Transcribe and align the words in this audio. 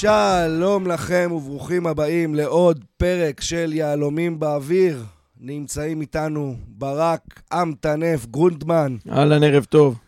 שלום 0.00 0.86
לכם 0.86 1.30
וברוכים 1.32 1.86
הבאים 1.86 2.34
לעוד 2.34 2.84
פרק 2.96 3.40
של 3.40 3.72
יהלומים 3.72 4.40
באוויר. 4.40 5.04
נמצאים 5.40 6.00
איתנו 6.00 6.56
ברק 6.68 7.42
המטנף 7.52 8.26
גרונדמן 8.26 8.96
אהלן, 9.10 9.42
ערב 9.42 9.64
טוב. 9.64 9.98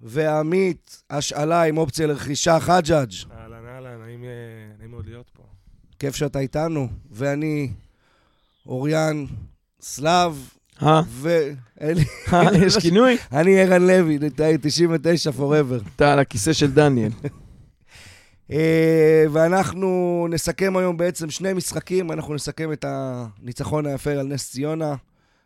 ועמית 0.00 1.02
השאלה 1.10 1.62
עם 1.62 1.78
אופציה 1.78 2.06
לרכישה 2.06 2.60
חג'אג'. 2.60 3.12
אהלן, 3.32 3.64
אהלן, 3.74 4.00
נעים 4.04 4.24
אה, 4.24 4.28
נעים 4.78 4.90
מאוד 4.90 5.06
להיות 5.06 5.30
פה. 5.36 5.42
כיף 5.98 6.16
שאתה 6.16 6.38
איתנו. 6.38 6.88
ואני 7.10 7.70
אוריאן 8.66 9.24
סלאב 9.80 10.48
אה? 10.82 11.02
ואלי... 11.08 12.04
אה, 12.32 12.56
יש 12.66 12.78
כינוי? 12.78 13.16
אני 13.32 13.60
ערן 13.60 13.86
לוי, 13.86 14.18
99 14.60 15.30
forever. 15.30 15.88
אתה 15.96 16.12
על 16.12 16.18
הכיסא 16.18 16.52
של 16.52 16.72
דניאל. 16.72 17.10
אה, 18.50 19.24
ואנחנו 19.32 20.26
נסכם 20.30 20.76
היום 20.76 20.96
בעצם 20.96 21.30
שני 21.30 21.52
משחקים, 21.52 22.12
אנחנו 22.12 22.34
נסכם 22.34 22.72
את 22.72 22.84
הניצחון 22.88 23.86
היפה 23.86 24.10
על 24.10 24.26
נס 24.26 24.50
ציונה 24.50 24.94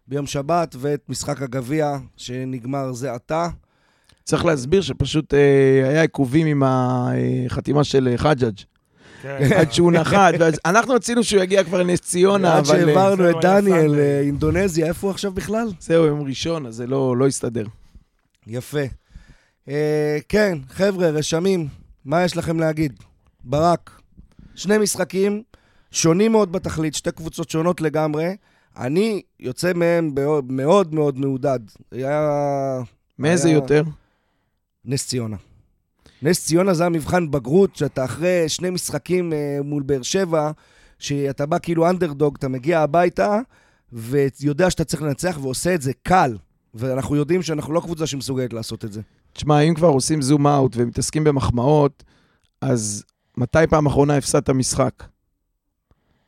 ביום 0.08 0.26
שבת, 0.26 0.76
ואת 0.78 1.00
משחק 1.08 1.42
הגביע 1.42 1.98
שנגמר 2.16 2.92
זה 2.92 3.12
עתה. 3.12 3.48
צריך 4.24 4.44
להסביר 4.44 4.82
שפשוט 4.82 5.34
אה, 5.34 5.88
היה 5.88 6.02
עיכובים 6.02 6.46
עם 6.46 6.62
החתימה 6.66 7.84
של 7.84 8.08
אה, 8.12 8.18
חג'אג'. 8.18 8.58
כן, 9.22 9.38
עד 9.56 9.72
שהוא 9.72 9.92
נחת, 9.92 10.34
אנחנו 10.64 10.94
רצינו 10.94 11.24
שהוא 11.24 11.42
יגיע 11.42 11.64
כבר 11.64 11.82
לנס 11.82 12.00
ציונה, 12.00 12.56
עד 12.56 12.66
אבל... 12.66 12.78
אה, 12.78 12.84
שהעברנו 12.84 13.30
את 13.30 13.34
לא 13.34 13.40
דניאל. 13.40 13.94
לאינדונזיה, 13.96 14.86
איפה 14.86 15.06
הוא 15.06 15.14
עכשיו 15.14 15.32
בכלל? 15.32 15.68
זהו, 15.80 16.06
יום 16.06 16.22
ראשון, 16.22 16.66
אז 16.66 16.74
זה 16.74 16.86
לא 16.86 17.16
לא 17.16 17.26
הסתדר. 17.26 17.66
יפה. 18.46 18.82
כן, 20.28 20.58
חבר'ה, 20.68 21.10
רשמים, 21.10 21.68
מה 22.04 22.24
יש 22.24 22.36
לכם 22.36 22.60
להגיד? 22.60 22.92
ברק, 23.44 24.00
שני 24.54 24.78
משחקים 24.78 25.42
שונים 25.90 26.32
מאוד 26.32 26.52
בתכלית, 26.52 26.94
שתי 26.94 27.12
קבוצות 27.12 27.50
שונות 27.50 27.80
לגמרי. 27.80 28.36
אני 28.76 29.22
יוצא 29.40 29.72
מהם 29.72 30.10
מאוד 30.14 30.52
מאוד, 30.52 30.94
מאוד 30.94 31.18
מעודד. 31.18 31.60
היה 31.92 32.30
מאיזה 33.18 33.48
היה- 33.48 33.54
יותר? 33.54 33.82
נס 34.84 35.06
ציונה. 35.08 35.36
נס 36.22 36.46
ציונה 36.46 36.74
זה 36.74 36.86
המבחן 36.86 37.30
בגרות, 37.30 37.76
שאתה 37.76 38.04
אחרי 38.04 38.48
שני 38.48 38.70
משחקים 38.70 39.32
אה, 39.32 39.58
מול 39.64 39.82
באר 39.82 40.02
שבע, 40.02 40.50
שאתה 40.98 41.46
בא 41.46 41.58
כאילו 41.62 41.90
אנדרדוג, 41.90 42.36
אתה 42.38 42.48
מגיע 42.48 42.80
הביתה, 42.80 43.38
ויודע 43.92 44.70
שאתה 44.70 44.84
צריך 44.84 45.02
לנצח, 45.02 45.38
ועושה 45.42 45.74
את 45.74 45.82
זה 45.82 45.92
קל. 46.02 46.36
ואנחנו 46.74 47.16
יודעים 47.16 47.42
שאנחנו 47.42 47.72
לא 47.72 47.80
קבוצה 47.80 48.06
שמסוגלת 48.06 48.52
לעשות 48.52 48.84
את 48.84 48.92
זה. 48.92 49.00
תשמע, 49.32 49.60
אם 49.60 49.74
כבר 49.74 49.88
עושים 49.88 50.22
זום 50.22 50.46
אאוט 50.46 50.72
ומתעסקים 50.76 51.24
במחמאות, 51.24 52.04
אז 52.60 53.04
מתי 53.36 53.66
פעם 53.70 53.86
אחרונה 53.86 54.16
הפסדת 54.16 54.50
משחק? 54.50 55.04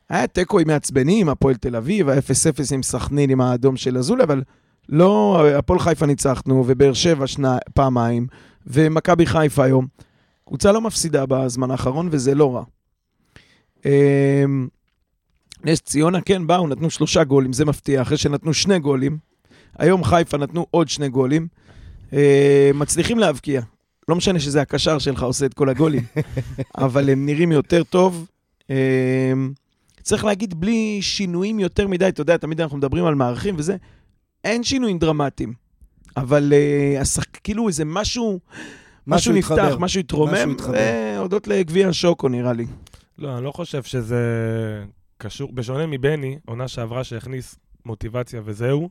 היה 0.08 0.26
תיקו 0.26 0.58
עם 0.58 0.66
מעצבנים, 0.66 1.28
הפועל 1.28 1.54
תל 1.54 1.76
אביב, 1.76 2.08
היה 2.08 2.20
0-0 2.20 2.74
עם 2.74 2.82
סכנין 2.82 3.30
עם 3.30 3.40
האדום 3.40 3.76
של 3.76 3.98
אזולay, 3.98 4.22
אבל 4.22 4.42
לא, 4.88 5.44
הפועל 5.58 5.78
חיפה 5.78 6.06
ניצחנו, 6.06 6.64
ובאר 6.66 6.92
שבע 6.92 7.26
שנה, 7.26 7.58
פעמיים, 7.74 8.26
ומכבי 8.66 9.26
חיפה 9.26 9.64
היום. 9.64 9.86
קבוצה 10.46 10.72
לא 10.72 10.80
מפסידה 10.80 11.26
בזמן 11.26 11.70
האחרון, 11.70 12.08
וזה 12.10 12.34
לא 12.34 12.54
רע. 12.54 12.62
אמ, 13.84 14.68
נס 15.64 15.80
ציונה, 15.80 16.20
כן, 16.20 16.46
באו, 16.46 16.68
נתנו 16.68 16.90
שלושה 16.90 17.24
גולים, 17.24 17.52
זה 17.52 17.64
מפתיע, 17.64 18.02
אחרי 18.02 18.16
שנתנו 18.16 18.54
שני 18.54 18.78
גולים. 18.78 19.18
היום 19.78 20.04
חיפה 20.04 20.36
נתנו 20.36 20.66
עוד 20.70 20.88
שני 20.88 21.08
גולים. 21.08 21.48
אה, 22.12 22.70
מצליחים 22.74 23.18
להבקיע. 23.18 23.62
לא 24.08 24.16
משנה 24.16 24.40
שזה 24.40 24.60
הקשר 24.60 24.98
שלך 24.98 25.22
עושה 25.22 25.46
את 25.46 25.54
כל 25.54 25.68
הגולים, 25.68 26.02
אבל 26.84 27.10
הם 27.10 27.26
נראים 27.26 27.52
יותר 27.52 27.82
טוב. 27.82 28.26
אה, 28.70 29.32
צריך 30.02 30.24
להגיד, 30.24 30.60
בלי 30.60 30.98
שינויים 31.02 31.60
יותר 31.60 31.88
מדי, 31.88 32.08
אתה 32.08 32.20
יודע, 32.20 32.36
תמיד 32.36 32.60
אנחנו 32.60 32.76
מדברים 32.76 33.04
על 33.04 33.14
מערכים 33.14 33.54
וזה, 33.58 33.76
אין 34.44 34.64
שינויים 34.64 34.98
דרמטיים. 34.98 35.52
אבל 36.16 36.52
אה, 36.52 37.00
השחק, 37.00 37.36
כאילו 37.44 37.68
איזה 37.68 37.84
משהו, 37.84 38.40
משהו 39.06 39.32
נפתח, 39.32 39.52
התחבר. 39.52 39.78
משהו 39.78 40.00
התרומם, 40.00 40.56
הודות 41.18 41.48
לגביע 41.48 41.88
השוקו 41.88 42.28
נראה 42.28 42.52
לי. 42.52 42.66
לא, 43.18 43.36
אני 43.36 43.44
לא 43.44 43.52
חושב 43.52 43.82
שזה 43.82 44.24
קשור, 45.18 45.52
בשונה 45.52 45.86
מבני, 45.86 46.38
עונה 46.46 46.68
שעברה 46.68 47.04
שהכניס 47.04 47.58
מוטיבציה 47.86 48.40
וזהו, 48.44 48.88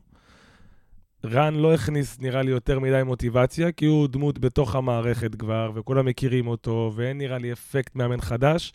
רן 1.24 1.54
לא 1.54 1.74
הכניס, 1.74 2.20
נראה 2.20 2.42
לי, 2.42 2.50
יותר 2.50 2.78
מדי 2.80 3.02
מוטיבציה, 3.04 3.72
כי 3.72 3.86
הוא 3.86 4.08
דמות 4.08 4.38
בתוך 4.38 4.74
המערכת 4.74 5.34
כבר, 5.34 5.70
וכולם 5.74 6.06
מכירים 6.06 6.46
אותו, 6.46 6.92
ואין 6.94 7.18
נראה 7.18 7.38
לי 7.38 7.52
אפקט 7.52 7.96
מאמן 7.96 8.20
חדש. 8.20 8.72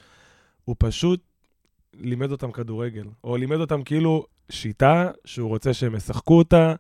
הוא 0.66 0.76
פשוט 0.80 1.20
לימד 1.94 2.32
אותם 2.32 2.52
כדורגל, 2.52 3.06
או 3.24 3.38
לימד 3.38 3.60
אותם 3.60 3.84
כאילו 3.84 4.26
שיטה 4.50 5.12
שהוא 5.26 5.50
רוצה 5.50 5.74
שהם 5.74 5.96
ישחקו 5.96 6.38
אותה, 6.38 6.76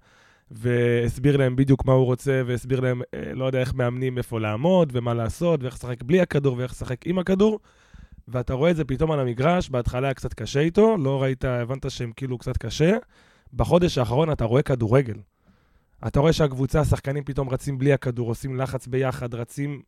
והסביר 0.51 1.37
להם 1.37 1.55
בדיוק 1.55 1.85
מה 1.85 1.93
הוא 1.93 2.05
רוצה, 2.05 2.41
והסביר 2.45 2.79
להם, 2.79 3.01
אה, 3.13 3.33
לא 3.33 3.45
יודע 3.45 3.59
איך 3.59 3.73
מאמנים 3.73 4.17
איפה 4.17 4.39
לעמוד, 4.39 4.89
ומה 4.93 5.13
לעשות, 5.13 5.63
ואיך 5.63 5.75
לשחק 5.75 6.03
בלי 6.03 6.21
הכדור, 6.21 6.57
ואיך 6.57 6.71
לשחק 6.71 7.07
עם 7.07 7.19
הכדור. 7.19 7.59
ואתה 8.27 8.53
רואה 8.53 8.71
את 8.71 8.75
זה 8.75 8.85
פתאום 8.85 9.11
על 9.11 9.19
המגרש, 9.19 9.69
בהתחלה 9.69 10.07
היה 10.07 10.13
קצת 10.13 10.33
קשה 10.33 10.59
איתו, 10.59 10.97
לא 10.97 11.23
ראית, 11.23 11.45
הבנת 11.45 11.91
שהם 11.91 12.11
כאילו 12.15 12.37
קצת 12.37 12.57
קשה. 12.57 12.97
בחודש 13.53 13.97
האחרון 13.97 14.31
אתה 14.31 14.45
רואה 14.45 14.61
כדורגל. 14.61 15.15
אתה 16.07 16.19
רואה 16.19 16.33
שהקבוצה, 16.33 16.79
השחקנים 16.79 17.23
פתאום 17.23 17.49
רצים 17.49 17.77
בלי 17.77 17.93
הכדור, 17.93 18.27
עושים 18.29 18.55
לחץ 18.55 18.87
ביחד, 18.87 19.33
רצים 19.33 19.81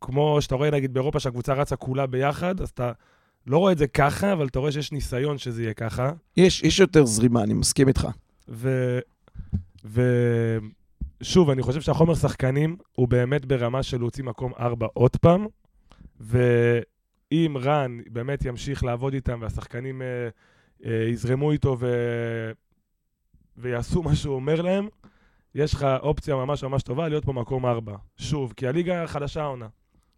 כמו 0.00 0.38
שאתה 0.40 0.54
רואה 0.54 0.70
נגיד 0.70 0.94
באירופה 0.94 1.20
שהקבוצה 1.20 1.54
רצה 1.54 1.76
כולה 1.76 2.06
ביחד, 2.06 2.60
אז 2.60 2.68
אתה 2.68 2.92
לא 3.46 3.58
רואה 3.58 3.72
את 3.72 3.78
זה 3.78 3.86
ככה, 3.86 4.32
אבל 4.32 4.46
אתה 4.46 4.58
רואה 4.58 4.72
שיש 4.72 4.92
ניסיון 4.92 5.38
שזה 5.38 5.62
יהיה 5.62 5.74
ככה. 5.74 6.12
יש, 6.36 6.62
יש 6.62 6.80
יותר 6.80 7.04
זרימה, 7.04 7.42
אני 7.42 7.54
מסכים 7.54 7.88
איתך. 7.88 8.08
ו... 8.48 8.98
ושוב, 9.84 11.50
אני 11.50 11.62
חושב 11.62 11.80
שהחומר 11.80 12.14
שחקנים 12.14 12.76
הוא 12.92 13.08
באמת 13.08 13.44
ברמה 13.44 13.82
של 13.82 13.98
להוציא 13.98 14.24
מקום 14.24 14.52
4 14.58 14.86
עוד 14.92 15.16
פעם, 15.16 15.46
ואם 16.20 17.56
רן 17.60 17.98
באמת 18.10 18.44
ימשיך 18.44 18.84
לעבוד 18.84 19.14
איתם 19.14 19.38
והשחקנים 19.42 20.02
אה, 20.02 20.28
אה, 20.84 21.08
יזרמו 21.08 21.52
איתו 21.52 21.76
ו... 21.80 21.86
ויעשו 23.58 24.02
מה 24.02 24.16
שהוא 24.16 24.34
אומר 24.34 24.62
להם, 24.62 24.88
יש 25.56 25.74
לך 25.74 25.86
אופציה 26.02 26.34
ממש 26.34 26.64
ממש 26.64 26.82
טובה 26.82 27.08
להיות 27.08 27.24
פה 27.24 27.32
מקום 27.32 27.66
4. 27.66 27.92
שוב, 28.16 28.52
כי 28.56 28.66
הליגה 28.66 29.06
חדשה 29.06 29.42
העונה. 29.42 29.66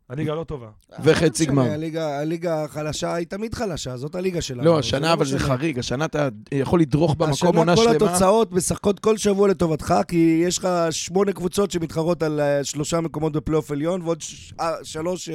הליגה 0.08 0.34
לא 0.34 0.44
טובה. 0.44 0.66
וחצי 1.04 1.46
לא 1.46 1.52
משנה, 1.52 1.62
גמר. 1.64 1.72
הליגה, 1.74 2.18
הליגה 2.20 2.64
החלשה 2.64 3.14
היא 3.14 3.26
תמיד 3.26 3.54
חלשה, 3.54 3.96
זאת 3.96 4.14
הליגה 4.14 4.40
שלנו. 4.40 4.64
לא, 4.64 4.78
השנה 4.78 5.12
אבל 5.12 5.24
זה. 5.24 5.38
חריג, 5.38 5.78
השנה 5.78 6.04
אתה 6.04 6.28
יכול 6.52 6.80
לדרוך 6.80 7.12
במקום 7.14 7.30
השנה 7.32 7.48
עונה 7.58 7.76
כל 7.76 7.82
שלמה. 7.82 7.96
התוצאות 7.96 8.52
משחקות 8.52 9.00
כל 9.00 9.16
שבוע 9.16 9.48
לטובתך, 9.48 9.94
כי 10.08 10.42
יש 10.46 10.58
לך 10.58 10.68
שמונה 10.90 11.32
קבוצות 11.32 11.70
שמתחרות 11.70 12.22
על 12.22 12.40
אה, 12.40 12.64
שלושה 12.64 13.00
מקומות 13.00 13.32
בפלייאוף 13.32 13.70
עליון, 13.70 14.02
ועוד 14.02 14.20
ש- 14.20 14.52
אה, 14.60 14.72
שלוש 14.82 15.28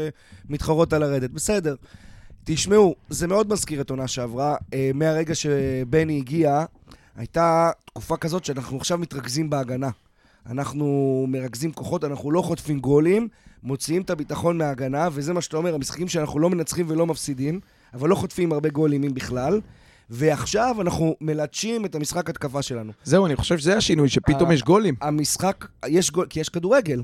שמתחרות 0.48 0.94
על 0.94 1.02
לרדת. 1.02 1.30
בסדר. 1.30 1.76
תשמעו, 2.46 2.96
זה 3.10 3.28
מאוד 3.28 3.50
מזכיר 3.54 3.82
את 3.82 3.90
עונה 3.90 4.08
שעברה. 4.08 4.56
אה, 4.74 4.92
מהרגע 4.94 5.36
שבני 5.36 6.18
הגיע, 6.18 6.66
הייתה 7.16 7.72
תקופה 7.86 8.18
כזאת 8.18 8.46
שאנחנו 8.46 8.78
עכשיו 8.78 8.98
מתרכזים 8.98 9.50
בהגנה. 9.50 9.90
אנחנו 10.46 11.26
מרכזים 11.28 11.72
כוחות, 11.72 12.04
אנחנו 12.04 12.32
לא 12.32 12.42
חוטפים 12.42 12.80
גולים, 12.80 13.28
מוציאים 13.64 14.02
את 14.02 14.10
הביטחון 14.10 14.58
מההגנה, 14.58 15.10
וזה 15.12 15.34
מה 15.34 15.42
שאתה 15.42 15.58
אומר, 15.58 15.76
המשחקים 15.76 16.08
שאנחנו 16.08 16.40
לא 16.40 16.50
מנצחים 16.50 16.86
ולא 16.90 17.06
מפסידים, 17.06 17.60
אבל 17.94 18.10
לא 18.10 18.16
חוטפים 18.16 18.52
הרבה 18.52 18.70
גולים 18.70 19.04
אם 19.04 19.14
בכלל. 19.14 19.62
ועכשיו 20.10 20.76
אנחנו 20.82 21.16
מלטשים 21.22 21.86
את 21.86 21.96
המשחק 21.96 22.30
התקפה 22.30 22.62
שלנו. 22.62 22.92
זהו, 23.04 23.26
אני 23.26 23.36
חושב 23.36 23.58
שזה 23.58 23.78
השינוי, 23.78 24.10
שפתאום 24.10 24.52
יש 24.52 24.64
גולים. 24.64 24.96
המשחק, 25.02 25.66
יש 25.88 26.12
גול, 26.12 26.26
כי 26.30 26.40
יש 26.40 26.50
כדורגל. 26.50 27.02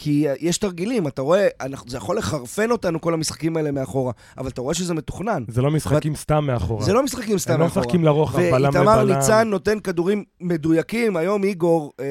כי 0.00 0.28
אה, 0.28 0.34
יש 0.40 0.58
תרגילים, 0.58 1.08
אתה 1.08 1.22
רואה, 1.22 1.48
אנחנו, 1.60 1.90
זה 1.90 1.96
יכול 1.96 2.18
לחרפן 2.18 2.70
אותנו 2.70 3.00
כל 3.00 3.14
המשחקים 3.14 3.56
האלה 3.56 3.70
מאחורה, 3.70 4.12
אבל 4.38 4.48
אתה 4.48 4.60
רואה 4.60 4.74
שזה 4.74 4.94
מתוכנן. 4.94 5.44
זה 5.48 5.62
לא 5.62 5.70
משחקים 5.70 6.16
סתם 6.16 6.44
מאחורה. 6.46 6.84
זה 6.84 6.92
לא 6.92 7.02
משחקים 7.02 7.38
סתם 7.38 7.52
הם 7.52 7.60
לא 7.60 7.64
מאחורה. 7.66 7.84
משחקים 7.84 8.04
לרוחב, 8.04 8.38
בלם 8.50 8.64
ואיתמר 8.74 9.04
לבלם. 9.04 9.16
ניצן 9.16 9.48
נותן 9.48 9.80
כדורים 9.80 10.24
מדויקים, 10.40 11.16
היום 11.16 11.44
איגור, 11.44 11.92
אה, 12.00 12.04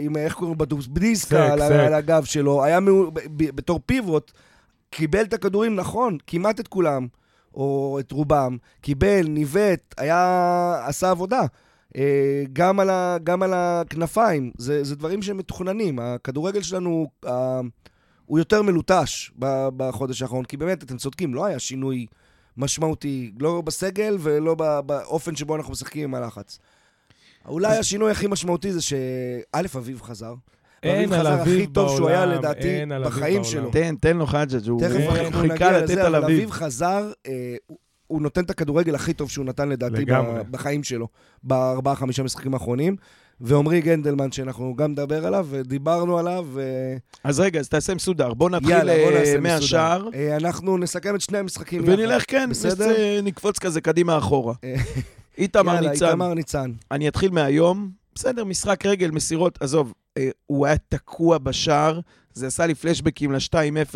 עם 0.00 0.16
איך 0.16 0.34
קוראים 0.34 0.56
לו? 0.58 0.66
בדיסקה 0.88 1.46
סק, 1.46 1.52
על. 1.52 1.62
על 1.62 1.94
הגב 1.94 2.24
שלו, 2.24 2.64
היה 2.64 2.80
מאו, 2.80 3.10
ב, 3.10 3.20
ב, 3.36 3.56
בתור 3.56 3.80
פיבוט, 3.86 4.32
קיבל 4.90 5.22
את 5.22 5.32
הכדורים 5.32 5.76
נכון, 5.76 6.18
כמעט 6.26 6.60
את 6.60 6.68
כולם, 6.68 7.06
או 7.54 7.96
את 8.00 8.12
רובם, 8.12 8.56
קיבל, 8.80 9.26
ניווט, 9.28 9.94
היה, 9.98 10.82
עשה 10.86 11.10
עבודה. 11.10 11.42
אה, 11.96 12.44
גם 12.52 12.80
על, 12.80 12.90
ה, 12.90 13.16
גם 13.24 13.42
על 13.42 13.52
הכנפיים, 13.54 14.52
זה, 14.58 14.84
זה 14.84 14.96
דברים 14.96 15.22
שמתוכננים. 15.22 15.98
הכדורגל 15.98 16.62
שלנו 16.62 17.06
אה, 17.26 17.60
הוא 18.26 18.38
יותר 18.38 18.62
מלוטש 18.62 19.32
בחודש 19.76 20.22
האחרון, 20.22 20.44
כי 20.44 20.56
באמת, 20.56 20.82
אתם 20.82 20.96
צודקים, 20.96 21.34
לא 21.34 21.44
היה 21.44 21.58
שינוי 21.58 22.06
משמעותי, 22.56 23.32
לא 23.40 23.60
בסגל 23.60 24.16
ולא 24.20 24.54
באופן 24.86 25.36
שבו 25.36 25.56
אנחנו 25.56 25.72
משחקים 25.72 26.04
עם 26.04 26.14
הלחץ. 26.14 26.58
אולי 27.48 27.76
השינוי 27.76 28.10
הכי 28.10 28.26
משמעותי 28.26 28.72
זה 28.72 28.82
שא', 28.82 29.78
אביב 29.78 30.02
חזר, 30.02 30.34
אין 30.82 31.12
על 31.12 31.26
הכי 31.26 31.42
אביב 31.42 31.70
טוב 31.74 31.96
שהוא 31.96 32.08
היה 32.08 32.26
בעולם, 32.26 32.38
לדעתי 32.38 32.84
בחיים 33.04 33.32
בעולם. 33.32 33.44
שלו. 33.44 33.70
תן, 33.70 33.94
תן 33.96 34.16
לו 34.16 34.26
חג'ג', 34.26 34.68
הוא 34.68 34.80
חיכה 35.40 35.72
לתת 35.72 35.98
על 35.98 36.14
אבל 36.14 36.24
אביב. 36.24 36.38
אביב 36.38 36.50
חזר, 36.50 37.12
אה, 37.26 37.54
הוא- 38.12 38.22
נותן 38.22 38.44
את 38.44 38.50
הכדורגל 38.50 38.94
הכי 38.94 39.12
טוב 39.14 39.30
שהוא 39.30 39.44
נתן 39.44 39.68
לדעתי 39.68 39.94
לגמרי. 39.96 40.40
בחיים 40.50 40.82
שלו, 40.84 41.08
בארבעה, 41.42 41.94
חמישה 41.96 42.22
משחקים 42.22 42.54
האחרונים. 42.54 42.96
ועמרי 43.40 43.80
גנדלמן, 43.80 44.32
שאנחנו 44.32 44.74
גם 44.76 44.90
נדבר 44.90 45.26
עליו, 45.26 45.46
ודיברנו 45.50 46.18
עליו, 46.18 46.46
ו... 46.52 46.62
אז 47.24 47.40
רגע, 47.40 47.60
אז 47.60 47.68
תעשה 47.68 47.94
מסודר. 47.94 48.34
בוא 48.34 48.50
נתחיל 48.50 48.70
יאללה, 48.70 48.96
בוא 49.04 49.12
אה, 49.12 49.18
נעשה 49.18 49.40
מהשער, 49.40 49.98
מסודר. 50.02 50.18
אה, 50.18 50.36
אנחנו 50.36 50.78
נסכם 50.78 51.14
את 51.14 51.20
שני 51.20 51.38
המשחקים. 51.38 51.82
ונלך, 51.86 52.24
כן, 52.28 52.48
בסדר? 52.50 52.96
אה, 52.96 53.20
נקפוץ 53.22 53.58
כזה 53.58 53.80
קדימה 53.80 54.18
אחורה. 54.18 54.54
אה, 54.64 54.74
איתמר 55.38 55.74
יאללה, 55.74 55.90
ניצן, 55.90 56.06
איתמר 56.06 56.34
ניצן. 56.34 56.72
אני 56.90 57.08
אתחיל 57.08 57.30
מהיום. 57.30 57.90
בסדר, 58.14 58.44
משחק 58.44 58.86
רגל, 58.86 59.10
מסירות, 59.10 59.58
עזוב, 59.62 59.92
אה, 60.18 60.28
הוא 60.46 60.66
היה 60.66 60.76
תקוע 60.88 61.38
בשער, 61.38 62.00
זה 62.34 62.46
עשה 62.46 62.66
לי 62.66 62.74
פלשבקים 62.74 63.32
ל-2-0 63.32 63.94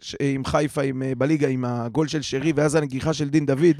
ש- 0.00 0.16
עם 0.20 0.44
חיפה 0.44 0.82
עם, 0.82 1.02
אה, 1.02 1.12
בליגה, 1.14 1.48
עם 1.48 1.64
הגול 1.64 2.08
של 2.08 2.22
שרי, 2.22 2.52
ואז 2.56 2.74
הנגיחה 2.74 3.12
של 3.12 3.28
דין 3.28 3.46
דוד. 3.46 3.76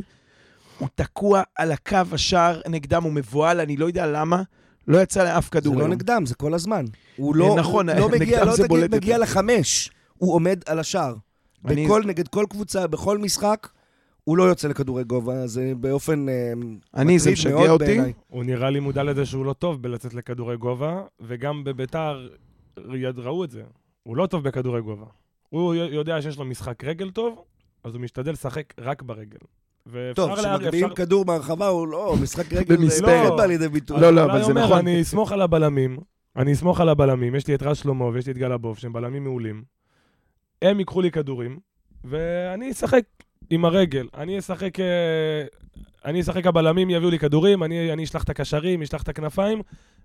הוא 0.79 0.89
תקוע 0.95 1.43
על 1.57 1.73
הקו 1.73 1.97
השער 2.13 2.61
נגדם, 2.69 3.03
הוא 3.03 3.13
מבוהל, 3.13 3.61
אני 3.61 3.77
לא 3.77 3.87
יודע 3.87 4.07
למה, 4.07 4.43
לא 4.89 4.99
יצא 4.99 5.25
לאף 5.25 5.45
זה 5.45 5.51
כדור 5.51 5.75
לא 5.75 5.81
היום. 5.81 5.91
נגדם, 5.93 6.27
זה 6.27 6.35
כל 6.35 6.55
הזמן. 6.55 6.85
הוא 7.17 7.37
לא, 7.37 7.57
נכון, 7.59 7.89
הוא 7.91 7.99
לא 8.01 8.09
מגיע, 8.09 8.37
נגדם 8.37 8.47
לא 8.47 8.53
זה 8.57 8.63
תגיד, 8.63 8.69
בולט 8.69 8.91
מגיע. 8.95 9.19
לחמש. 9.19 9.91
הוא 10.19 10.35
עומד 10.35 10.61
על 10.67 10.79
השער. 10.79 11.15
אני- 11.65 11.85
בכל, 11.87 12.03
נגד 12.07 12.29
כל 12.29 12.47
קבוצה, 12.51 12.87
בכל 12.87 13.19
משחק, 13.19 13.69
הוא 14.25 14.37
לא 14.37 14.43
יוצא 14.45 14.69
לכדורי 14.69 15.05
גובה, 15.05 15.47
זה 15.47 15.73
באופן 15.81 16.29
אה, 16.29 16.53
אני, 16.97 17.19
זה 17.19 17.31
מטריד 17.31 17.33
משגע 17.49 17.55
מאוד 17.55 17.71
אותי. 17.71 17.85
בעיניי. 17.85 18.13
הוא 18.29 18.45
נראה 18.45 18.71
לי 18.71 18.81
מודע 18.81 19.03
לזה 19.03 19.27
שהוא 19.27 19.45
לא 19.45 19.53
טוב 19.53 19.83
בלצאת 19.83 20.15
לכדורי 20.15 20.57
גובה, 20.57 21.01
וגם 21.21 21.65
בביתר 21.65 22.29
ראו 23.17 23.45
את 23.45 23.51
זה. 23.51 23.63
הוא 24.09 24.17
לא 24.17 24.27
טוב 24.27 24.45
בכדורי 24.45 24.83
גובה. 24.83 25.07
הוא 25.49 25.75
יודע 25.75 26.23
שיש 26.23 26.39
לו 26.39 26.45
משחק 26.45 26.85
רגל 26.85 27.11
טוב, 27.11 27.45
אז 27.85 27.95
הוא 27.95 28.03
משתדל 28.03 28.33
לשחק 28.33 28.75
רק 28.79 29.03
ברגל. 29.03 29.39
טוב, 30.15 30.35
כשמגביהים 30.35 30.95
כדור 30.95 31.25
מהרחבה, 31.25 31.67
הוא 31.67 31.89
לא, 31.89 32.17
משחק 32.23 32.53
רגל 32.53 32.77
זה 32.77 32.83
במספרת. 32.83 33.31
לא 33.31 33.37
בא 33.37 33.47
לידי 33.47 33.69
ביטוי. 33.69 34.01
לא, 34.01 34.11
לא, 34.11 34.25
אבל 34.25 34.45
זה 34.45 34.53
נכון. 34.53 34.79
אני 34.79 35.03
אסמוך 35.03 35.33
על 35.33 35.43
הבלמים, 35.43 35.99
אני 36.37 36.53
אסמוך 36.53 36.81
על 36.81 36.89
הבלמים, 36.89 37.35
יש 37.35 37.47
לי 37.47 37.55
את 37.55 37.63
רז 37.63 37.77
שלמה 37.77 38.05
ויש 38.05 38.27
לי 38.27 38.33
את 38.33 38.39
גל 38.39 38.53
הבוב, 38.53 38.79
שהם 38.79 38.93
בלמים 38.93 39.25
מעולים. 39.25 39.63
הם 40.63 40.79
ייקחו 40.79 41.01
לי 41.01 41.11
כדורים, 41.11 41.59
ואני 42.05 42.71
אשחק 42.71 43.05
עם 43.51 43.65
הרגל. 43.65 44.09
אני 44.15 44.39
אשחק... 44.39 44.81
אה, 44.81 45.45
אני 46.05 46.21
אשחק 46.21 46.47
הבלמים, 46.47 46.91
יביאו 46.91 47.11
לי 47.11 47.19
כדורים, 47.19 47.63
אני, 47.63 47.93
אני 47.93 48.05
אשלח 48.05 48.25
את 48.25 48.31
הקשרים, 48.31 48.83
אשלח 48.83 49.03
את 49.03 49.09
הכנפיים, 49.09 49.63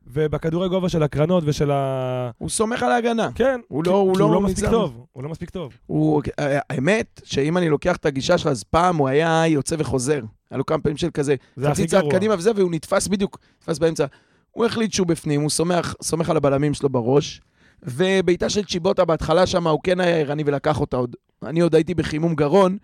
ובכדורי 0.08 0.70
גובה 0.70 0.90
של 0.90 1.04
הקרנות 1.04 1.44
ושל 1.48 1.72
ה... 1.72 2.32
הוא 2.38 2.50
סומך 2.50 2.84
על 2.84 2.92
ההגנה. 2.92 3.30
כן, 3.36 3.60
הוא 3.68 3.84
כי- 3.84 3.90
לא- 3.90 3.96
הוא 3.96 4.18
לא 4.18 4.26
הוא 4.26 4.34
לא 4.34 4.42
מספיק. 4.42 4.70
טוב. 4.70 5.06
הוא 5.14 5.24
לא 5.24 5.30
מספיק 5.30 5.50
טוב. 5.50 5.74
הוא, 5.86 6.22
האמת, 6.70 7.22
שאם 7.24 7.58
אני 7.58 7.70
לוקח 7.70 7.96
את 7.96 8.06
הגישה 8.06 8.38
שלך, 8.38 8.48
אז 8.48 8.64
פעם 8.64 8.98
הוא 8.98 9.08
היה 9.08 9.44
יוצא 9.48 9.76
וחוזר. 9.80 10.22
היה 10.52 10.58
לו 10.58 10.66
כמה 10.66 10.80
פעמים 10.80 10.98
של 10.98 11.10
כזה, 11.14 11.36
חצי 11.66 11.88
צעד. 11.88 12.04
קדימה 12.12 12.36
וזה, 12.38 12.52
והוא 12.56 12.72
נתפס 12.72 13.08
בדיוק, 13.08 13.40
נתפס 13.62 13.80
באמצע. 13.80 14.06
הוא 14.52 14.66
החליט 14.66 14.94
שהוא 14.94 15.08
בפנים, 15.08 15.42
הוא 15.42 15.50
סומך, 15.50 15.94
סומך 16.02 16.30
על 16.30 16.38
הבלמים 16.38 16.74
שלו 16.74 16.90
בראש, 16.90 17.42
ובעיטה 17.84 18.50
של 18.50 18.64
צ'יבוטה 18.66 19.06
בהתחלה 19.06 19.46
שם, 19.48 19.68
הוא 19.68 19.80
כן 19.84 20.00
היה 20.00 20.16
ערני 20.18 20.44
ולקח 20.46 20.80
אותה 20.82 20.98
עוד. 20.98 21.16
אני 21.44 21.60
עוד 21.62 21.76
הייתי 21.76 21.94
בחימום 21.94 22.36
גרון, 22.36 22.78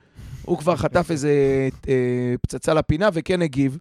הוא 0.43 0.57
כבר 0.57 0.75
חטף 0.75 1.11
איזה 1.11 1.31
אה, 1.89 1.93
פצצה 2.41 2.73
לפינה 2.73 3.09
וכן 3.13 3.41
הגיב. 3.41 3.77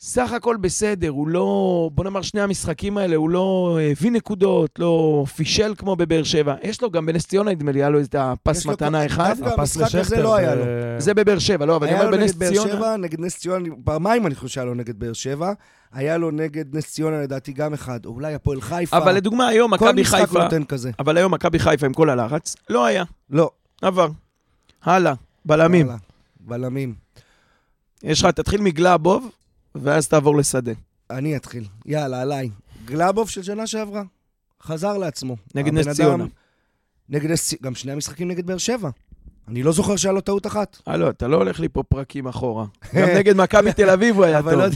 סך 0.00 0.32
הכל 0.32 0.56
בסדר, 0.60 1.08
הוא 1.08 1.28
לא, 1.28 1.90
בוא 1.94 2.04
נאמר 2.04 2.22
שני 2.22 2.40
המשחקים 2.40 2.98
האלה, 2.98 3.16
הוא 3.16 3.30
לא 3.30 3.78
הביא 3.90 4.10
נקודות, 4.12 4.70
לא 4.78 5.24
פישל 5.36 5.74
כמו 5.78 5.96
בבאר 5.96 6.22
שבע. 6.22 6.54
יש 6.62 6.82
לו 6.82 6.90
גם 6.90 7.06
בנס 7.06 7.26
ציונה, 7.26 7.50
נדמה 7.50 7.72
לי, 7.72 7.78
היה 7.80 7.90
לו 7.90 8.00
את 8.00 8.14
הפס 8.18 8.66
לו 8.66 8.72
מתנה 8.72 9.00
כל- 9.00 9.06
אחד. 9.06 9.34
דווקא 9.38 9.60
הפס 9.60 9.76
המשחק 9.76 9.98
הזה 10.00 10.22
לא 10.22 10.34
היה 10.36 10.54
לו. 10.54 10.64
זה 10.98 11.14
בבאר 11.14 11.38
שבע, 11.38 11.66
לא, 11.66 11.76
אבל 11.76 11.86
אני 11.86 11.96
היה 11.96 12.02
אומר 12.04 12.16
לו 12.16 12.18
בנס 12.22 12.30
נגד 12.30 12.38
באר 12.40 12.50
ציונה. 12.52 12.72
שבע, 12.72 12.96
נגד 12.96 13.20
נס 13.20 13.38
ציונה, 13.38 13.68
פעמיים 13.84 14.26
אני 14.26 14.34
חושב 14.34 14.48
שהיה 14.48 14.64
לו 14.64 14.74
נגד 14.74 14.98
באר 14.98 15.12
שבע. 15.12 15.52
היה 15.92 16.16
לו 16.16 16.30
נגד 16.30 16.76
נס 16.76 16.92
ציונה 16.92 17.20
לדעתי 17.22 17.52
גם 17.52 17.74
אחד, 17.74 18.06
או 18.06 18.10
אולי 18.10 18.34
הפועל 18.34 18.60
חיפה. 18.60 18.96
אבל 18.96 19.14
לדוגמה, 19.14 19.48
היום 19.48 19.76
כל 19.76 19.86
מכבי 19.88 20.00
משחק 20.02 20.18
הוא 20.18 20.26
חיפה, 20.26 20.42
נותן 20.44 20.64
כזה. 20.64 20.90
אבל 20.98 21.16
היום 21.16 21.34
מכבי 21.34 21.58
חיפה 21.58 21.86
עם 21.86 21.92
כל 21.92 22.10
הלחץ, 22.10 22.56
לא 22.70 22.84
היה, 22.84 23.04
לא. 23.30 23.50
עבר. 23.82 24.08
הלאה, 24.84 25.12
בלמים. 25.44 25.86
יאללה, 25.86 25.98
בלמים. 26.40 26.94
יש 28.02 28.20
לך, 28.24 28.30
תתחיל 28.30 28.60
מגלאבוב, 28.60 29.30
ואז 29.74 30.08
תעבור 30.08 30.36
לשדה. 30.36 30.72
אני 31.10 31.36
אתחיל. 31.36 31.64
יאללה, 31.86 32.20
עליי. 32.22 32.50
גלאבוב 32.84 33.28
של 33.30 33.42
שנה 33.42 33.66
שעברה. 33.66 34.02
חזר 34.62 34.98
לעצמו. 34.98 35.36
נגד 35.54 35.72
נס 35.74 35.88
ציונה. 35.88 36.24
נגד 37.08 37.30
נס 37.30 37.48
ציונה. 37.48 37.62
גם 37.62 37.74
שני 37.74 37.92
המשחקים 37.92 38.28
נגד 38.28 38.46
באר 38.46 38.58
שבע. 38.58 38.90
אני 39.48 39.62
לא 39.62 39.72
זוכר 39.72 39.96
שהיה 39.96 40.12
לו 40.12 40.20
טעות 40.20 40.46
אחת. 40.46 40.78
אה, 40.88 40.96
לא, 40.96 41.10
אתה 41.10 41.28
לא 41.28 41.36
הולך 41.36 41.60
לי 41.60 41.68
פה 41.68 41.82
פרקים 41.82 42.26
אחורה. 42.26 42.64
גם 43.00 43.08
נגד 43.16 43.36
מכבי 43.36 43.72
תל 43.72 43.90
אביב 43.90 44.16
הוא 44.16 44.24
היה 44.24 44.38
אבל 44.38 44.52
טוב. 44.52 44.60
לא- 44.60 44.68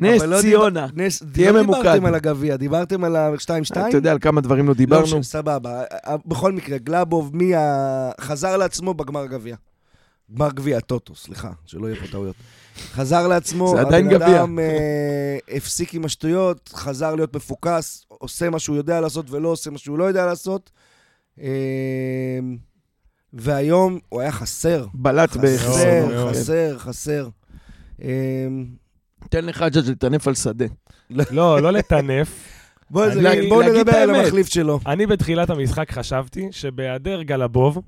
נס 0.08 0.22
לא 0.22 0.40
ציונה. 0.40 0.86
תהיה 1.32 1.52
לא 1.52 1.62
ממוקד. 1.62 1.78
דיברתם 1.80 2.06
על 2.06 2.14
הגביע, 2.14 2.56
דיברתם 2.56 3.04
על 3.04 3.16
ה-2-2? 3.16 3.72
אתה 3.72 3.96
יודע 3.96 4.10
על 4.12 4.18
כמה 4.18 4.40
דברים 4.40 4.64
לא 4.64 4.70
לא, 4.70 4.74
דיברנו? 4.74 5.06
ש- 5.22 5.26
סבבה. 5.26 5.82
בכל 6.26 6.52
מקרה, 6.52 6.78
גלאבוב 6.78 7.36
מי. 7.36 7.52
חזר 8.20 8.56
לעצמו 8.56 8.94
בגמר 8.94 9.26
גביע. 9.26 9.56
גמר 10.34 10.50
גביע, 10.52 10.80
טוטו, 10.80 11.14
סליחה, 11.14 11.50
שלא 11.66 11.86
יהיה 11.86 12.00
פה 12.00 12.06
טעויות. 12.06 12.36
חזר 12.92 13.28
לעצמו, 13.28 13.72
זה 13.76 13.80
עדיין 13.80 14.06
הבן 14.06 14.14
גביע. 14.14 14.40
אדם 14.42 14.58
אה, 14.58 15.38
הפסיק 15.56 15.94
עם 15.94 16.04
השטויות, 16.04 16.70
חזר 16.74 17.14
להיות 17.14 17.36
מפוקס, 17.36 18.04
עושה 18.08 18.50
מה 18.50 18.58
שהוא 18.58 18.76
יודע 18.76 19.00
לעשות 19.00 19.30
ולא 19.30 19.48
עושה 19.48 19.70
מה 19.70 19.78
שהוא 19.78 19.98
לא 19.98 20.04
יודע 20.04 20.26
לעשות. 20.26 20.70
אה, 21.40 21.48
והיום 23.32 23.98
הוא 24.08 24.20
היה 24.20 24.32
חסר. 24.32 24.86
בלט 24.94 25.30
חסר, 25.30 26.06
מאוד. 26.06 26.30
חסר, 26.34 26.78
חסר. 26.78 27.28
אה, 28.02 28.08
תן 29.30 29.44
לחג'ג' 29.44 29.90
לטנף 29.90 30.28
על 30.28 30.34
שדה. 30.34 30.64
לא, 31.10 31.62
לא 31.62 31.72
לטנף. 31.72 32.28
בוא 32.90 33.04
אני- 33.06 33.14
זה- 33.14 33.20
בוא 33.48 33.62
להגיד 33.62 33.78
נדבר 33.80 34.04
את 34.04 34.08
על. 34.08 34.14
המחליף 34.14 34.46
שלו. 34.46 34.80
אני 34.86 35.06
בתחילת 35.06 35.50
המשחק 35.50 35.92
חשבתי 35.92 36.48
שבהיעדר 36.50 37.22
גלבוב, 37.22 37.78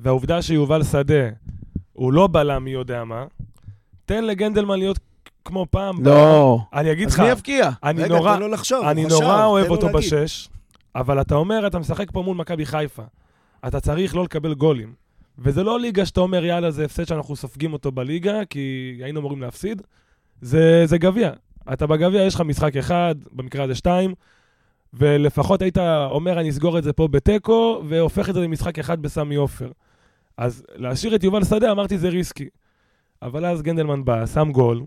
והעובדה 0.00 0.42
שיובל 0.42 0.84
שדה 0.84 1.28
הוא 1.98 2.12
לא 2.12 2.28
בלם 2.32 2.64
מי 2.64 2.70
יודע 2.70 3.04
מה, 3.04 3.24
תן 4.06 4.24
לגנדלמן 4.24 4.78
להיות 4.78 4.98
כמו 5.44 5.66
פעם. 5.70 6.04
לא. 6.04 6.60
אני 6.72 6.92
אגיד 6.92 7.08
אז 7.08 7.14
לך, 7.14 7.20
מי 7.20 7.28
יבקיע? 7.28 7.70
אני 7.82 8.02
רגע, 8.02 8.14
נורא, 8.14 8.34
תן 8.34 8.40
לו 8.40 8.48
לחשוב, 8.48 8.84
אני 8.84 9.06
חשב, 9.06 9.20
נורא 9.20 9.44
אוהב 9.44 9.70
אותו 9.70 9.86
להגיד. 9.86 9.98
בשש, 9.98 10.48
אבל 10.94 11.20
אתה 11.20 11.34
אומר, 11.34 11.66
אתה 11.66 11.78
משחק 11.78 12.10
פה 12.10 12.22
מול 12.22 12.36
מכבי 12.36 12.66
חיפה. 12.66 13.02
אתה 13.66 13.80
צריך 13.80 14.16
לא 14.16 14.24
לקבל 14.24 14.54
גולים. 14.54 14.92
וזה 15.38 15.62
לא 15.62 15.80
ליגה 15.80 16.06
שאתה 16.06 16.20
אומר, 16.20 16.44
יאללה, 16.44 16.70
זה 16.70 16.84
הפסד 16.84 17.04
שאנחנו 17.04 17.36
סופגים 17.36 17.72
אותו 17.72 17.92
בליגה, 17.92 18.44
כי 18.50 18.98
היינו 19.02 19.20
אמורים 19.20 19.40
להפסיד. 19.42 19.82
זה, 20.40 20.82
זה 20.86 20.98
גביע. 20.98 21.30
אתה 21.72 21.86
בגביע, 21.86 22.22
יש 22.22 22.34
לך 22.34 22.40
משחק 22.40 22.76
אחד, 22.76 23.14
במקרה 23.32 23.64
הזה 23.64 23.74
שתיים, 23.74 24.14
ולפחות 24.94 25.62
היית 25.62 25.78
אומר, 26.10 26.40
אני 26.40 26.50
אסגור 26.50 26.78
את 26.78 26.84
זה 26.84 26.92
פה 26.92 27.08
בתיקו, 27.08 27.82
והופך 27.88 28.28
את 28.28 28.34
זה 28.34 28.40
למשחק 28.40 28.78
אחד 28.78 29.02
בסמי 29.02 29.34
עופר. 29.34 29.70
אז 30.38 30.62
להשאיר 30.74 31.14
את 31.14 31.24
יובל 31.24 31.44
שדה, 31.44 31.70
אמרתי, 31.72 31.98
זה 31.98 32.08
ריסקי. 32.08 32.48
אבל 33.22 33.46
אז 33.46 33.62
גנדלמן 33.62 34.04
בא, 34.04 34.26
שם 34.26 34.52
גול, 34.52 34.82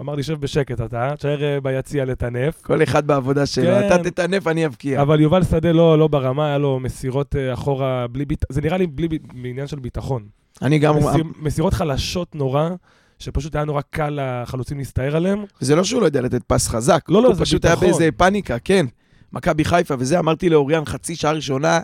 אמר 0.00 0.14
לי, 0.14 0.22
שב 0.22 0.40
בשקט 0.40 0.80
אתה, 0.80 1.14
תשאר 1.16 1.42
אה, 1.44 1.60
ביציע 1.60 2.04
לטנף. 2.04 2.62
כל 2.62 2.82
אחד 2.82 3.06
בעבודה 3.06 3.46
שלו. 3.46 3.64
כן. 3.64 3.86
אתה 3.86 4.10
תטנף, 4.10 4.46
אני 4.46 4.66
אבקיע. 4.66 5.02
אבל 5.02 5.20
יובל 5.20 5.44
שדה 5.44 5.72
לא, 5.72 5.98
לא 5.98 6.08
ברמה, 6.08 6.46
היה 6.46 6.58
לו 6.58 6.80
מסירות 6.80 7.36
אה, 7.36 7.54
אחורה 7.54 8.06
בלי 8.06 8.24
ביטחון, 8.24 8.54
זה 8.54 8.60
נראה 8.60 8.76
לי 8.76 8.86
בלי 8.86 9.18
מעניין 9.34 9.66
של 9.66 9.78
ביטחון. 9.78 10.26
אני 10.62 10.78
גם... 10.78 10.96
מסיר, 10.96 11.24
מסירות 11.40 11.74
חלשות 11.74 12.34
נורא, 12.34 12.68
שפשוט 13.18 13.54
היה 13.56 13.64
נורא 13.64 13.80
קל 13.90 14.18
לחלוצים 14.22 14.78
להסתער 14.78 15.16
עליהם. 15.16 15.44
זה 15.60 15.76
לא 15.76 15.84
שהוא 15.84 16.00
לא 16.00 16.06
יודע 16.06 16.20
לתת 16.20 16.42
פס 16.46 16.68
חזק. 16.68 17.04
לא, 17.08 17.22
לא, 17.22 17.28
הוא 17.28 17.36
פשוט 17.38 17.64
היה 17.64 17.74
ביטחון. 17.74 17.90
באיזה 17.90 18.08
פאניקה, 18.16 18.58
כן. 18.58 18.86
מכבי 19.32 19.64
חיפה 19.64 19.94
וזה, 19.98 20.18
אמרתי 20.18 20.48
לאוריאן, 20.48 20.84
חצי 20.84 21.16
שעה 21.16 21.32
ראשונה, 21.32 21.80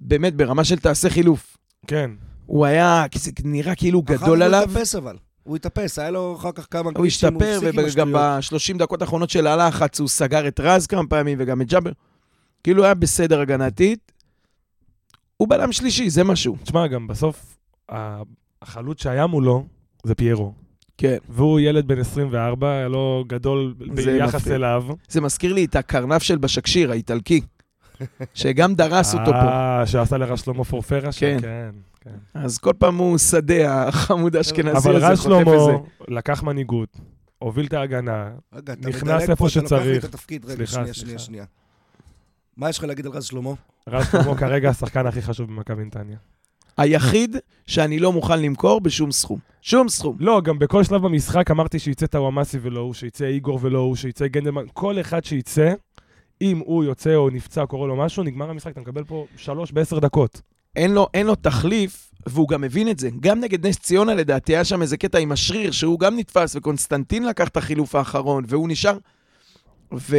באמת 0.00 0.34
ברמה 0.34 0.64
של 0.64 0.76
תעשה 0.76 1.10
חילוף. 1.10 1.56
כן. 1.86 2.10
הוא 2.46 2.66
היה, 2.66 3.04
זה 3.14 3.30
נראה 3.44 3.74
כאילו 3.74 3.98
הוא 3.98 4.04
אחר 4.06 4.24
גדול 4.24 4.38
כך 4.38 4.44
עליו. 4.44 4.60
הוא 4.60 4.70
התאפס 4.70 4.94
אבל. 4.94 5.16
הוא 5.42 5.56
התאפס, 5.56 5.98
היה 5.98 6.10
לו 6.10 6.36
אחר 6.36 6.52
כך 6.52 6.66
כמה 6.70 6.90
הוא 6.96 7.06
השתפר, 7.06 7.58
וגם 7.62 8.16
השטויות. 8.16 8.72
ב-30 8.74 8.78
דקות 8.78 9.02
האחרונות 9.02 9.30
של 9.30 9.46
הלחץ 9.46 10.00
הוא 10.00 10.08
סגר 10.08 10.48
את 10.48 10.60
רז 10.60 10.86
כמה 10.86 11.06
פעמים 11.08 11.38
וגם 11.40 11.62
את 11.62 11.66
ג'אבר. 11.66 11.92
כאילו 12.64 12.84
היה 12.84 12.94
בסדר 12.94 13.40
הגנתית. 13.40 14.12
הוא 15.36 15.48
בלם 15.48 15.72
שלישי, 15.72 16.10
זה 16.10 16.24
משהו. 16.24 16.56
תשמע, 16.62 16.86
גם 16.86 17.06
בסוף, 17.06 17.56
החלוץ 18.62 19.02
שהיה 19.02 19.26
מולו 19.26 19.66
זה 20.04 20.14
פיירו. 20.14 20.52
כן. 20.98 21.16
והוא 21.28 21.60
ילד 21.60 21.86
בן 21.88 21.98
24, 21.98 22.72
היה 22.72 22.88
לו 22.88 23.24
גדול 23.26 23.74
ביחס 23.78 24.34
מפחיד. 24.34 24.52
אליו. 24.52 24.84
זה 25.08 25.20
מזכיר 25.20 25.52
לי 25.52 25.64
את 25.64 25.76
הקרנף 25.76 26.22
של 26.22 26.38
בשקשיר, 26.38 26.90
האיטלקי. 26.90 27.40
שגם 28.34 28.74
דרס 28.74 29.14
אותו 29.14 29.30
פה. 29.30 29.48
אה, 29.48 29.86
שעשה 29.86 30.16
לרז 30.18 30.40
שלמה 30.40 30.64
פורפרה 30.64 31.12
שם, 31.12 31.20
כן. 31.20 31.38
כן. 31.40 31.70
כן. 32.00 32.40
אז 32.40 32.58
כל 32.58 32.72
פעם 32.78 32.96
הוא 32.96 33.18
שדה, 33.18 33.88
החמוד 33.88 34.36
האשכנזי 34.36 34.88
אבל 34.88 34.96
הזה 34.96 35.08
רז 35.08 35.18
חוטף 35.20 35.38
שלמה 35.38 35.52
איזה. 35.52 35.72
לקח 36.08 36.42
מנהיגות, 36.42 36.96
הוביל 37.38 37.66
את 37.66 37.72
ההגנה, 37.72 38.30
נכנס 38.78 39.02
מדלג 39.02 39.20
איפה 39.20 39.36
פה, 39.36 39.46
אתה 39.46 39.60
לוקח 39.60 39.72
לי 39.72 39.78
שצריך. 39.78 40.04
את 40.04 40.14
התפקיד. 40.14 40.44
רגע, 40.44 40.54
סליחה, 40.54 40.72
שנייה, 40.72 40.94
סליחה. 40.94 41.00
שנייה, 41.00 41.18
שנייה. 41.18 41.44
מה 42.56 42.68
יש 42.68 42.78
לך 42.78 42.84
להגיד 42.84 43.06
על 43.06 43.12
רז 43.12 43.24
שלמה? 43.24 43.50
רז 43.88 44.06
שלמה 44.12 44.36
כרגע 44.40 44.70
השחקן 44.70 45.06
הכי 45.06 45.22
חשוב 45.22 45.48
במכבי 45.48 45.84
נתניה. 45.84 46.16
היחיד 46.76 47.36
שאני 47.66 47.98
לא 47.98 48.12
מוכן 48.12 48.40
למכור 48.40 48.80
בשום 48.80 49.12
סכום. 49.12 49.38
שום 49.62 49.88
סכום. 49.88 50.16
לא, 50.20 50.40
גם 50.44 50.58
בכל 50.58 50.84
שלב 50.84 51.02
במשחק 51.02 51.50
אמרתי 51.50 51.78
שיצא 51.78 52.06
טוואמאסי 52.06 52.58
ולא 52.62 52.80
הוא, 52.80 52.94
שיצא 52.94 53.24
איגור 53.24 53.58
ולא 53.62 53.78
הוא, 53.78 53.96
שיצא 53.96 54.26
גנדלמן, 54.26 54.64
כל 54.72 55.00
אחד 55.00 55.24
שיצא, 55.24 55.72
אם 56.44 56.58
הוא 56.64 56.84
יוצא 56.84 57.14
או 57.14 57.30
נפצע 57.30 57.62
או 57.62 57.66
קורה 57.66 57.86
לו 57.86 57.96
משהו, 57.96 58.22
נגמר 58.22 58.50
המשחק, 58.50 58.72
אתה 58.72 58.80
מקבל 58.80 59.04
פה 59.04 59.26
שלוש 59.36 59.72
בעשר 59.72 59.98
דקות. 59.98 60.40
אין 60.76 60.94
לו, 60.94 61.06
אין 61.14 61.26
לו 61.26 61.34
תחליף, 61.34 62.10
והוא 62.26 62.48
גם 62.48 62.60
מבין 62.60 62.88
את 62.88 62.98
זה. 62.98 63.10
גם 63.20 63.40
נגד 63.40 63.66
נס 63.66 63.78
ציונה 63.78 64.14
לדעתי 64.14 64.56
היה 64.56 64.64
שם 64.64 64.82
איזה 64.82 64.96
קטע 64.96 65.18
עם 65.18 65.32
השריר, 65.32 65.70
שהוא 65.70 65.98
גם 65.98 66.18
נתפס, 66.18 66.56
וקונסטנטין 66.56 67.26
לקח 67.26 67.48
את 67.48 67.56
החילוף 67.56 67.94
האחרון, 67.94 68.44
והוא 68.48 68.68
נשאר. 68.68 68.98
ו... 69.92 70.16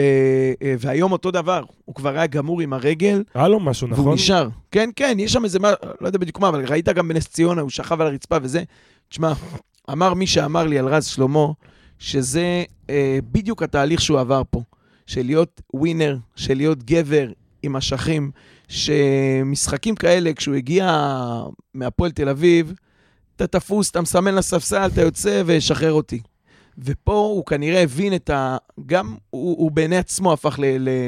והיום 0.79 1.11
אותו 1.11 1.31
דבר, 1.31 1.63
הוא 1.85 1.95
כבר 1.95 2.15
היה 2.15 2.27
גמור 2.27 2.61
עם 2.61 2.73
הרגל, 2.73 3.23
היה 3.33 3.47
לו 3.47 3.59
משהו, 3.59 3.87
נכון? 3.87 4.03
והוא 4.03 4.15
נשאר. 4.15 4.49
כן, 4.71 4.89
כן, 4.95 5.17
יש 5.19 5.33
שם 5.33 5.43
איזה, 5.43 5.59
מה, 5.59 5.73
לא 6.01 6.07
יודע 6.07 6.17
בדיוק 6.17 6.39
מה, 6.39 6.49
אבל 6.49 6.65
ראית 6.65 6.89
גם 6.89 7.07
בנס 7.07 7.27
ציונה, 7.27 7.61
הוא 7.61 7.69
שכב 7.69 8.01
על 8.01 8.07
הרצפה 8.07 8.37
וזה. 8.41 8.63
תשמע, 9.09 9.33
אמר 9.91 10.13
מי 10.13 10.27
שאמר 10.27 10.63
לי 10.63 10.79
על 10.79 10.87
רז 10.87 11.05
שלמה, 11.05 11.47
שזה 11.99 12.63
אה, 12.89 13.19
בדיוק 13.31 13.63
התהליך 13.63 14.01
שהוא 14.01 14.19
עבר 14.19 14.41
פה. 14.49 14.61
של 15.07 15.25
להיות 15.25 15.61
ווינר, 15.73 16.17
של 16.35 16.53
להיות 16.53 16.83
גבר 16.83 17.27
עם 17.63 17.75
אשכים, 17.75 18.31
שמשחקים 18.67 19.95
כאלה, 19.95 20.33
כשהוא 20.33 20.55
הגיע 20.55 21.13
מהפועל 21.73 22.11
תל 22.11 22.29
אביב, 22.29 22.73
אתה 23.35 23.47
תפוס, 23.47 23.89
אתה 23.91 24.01
מסמן 24.01 24.35
לספסל, 24.35 24.87
אתה 24.93 25.01
יוצא 25.01 25.43
ושחרר 25.45 25.93
אותי. 25.93 26.19
ופה 26.77 27.13
הוא 27.13 27.45
כנראה 27.45 27.81
הבין 27.81 28.15
את 28.15 28.29
ה... 28.29 28.57
גם 28.85 29.15
הוא, 29.29 29.57
הוא 29.57 29.71
בעיני 29.71 29.97
עצמו 29.97 30.33
הפך 30.33 30.59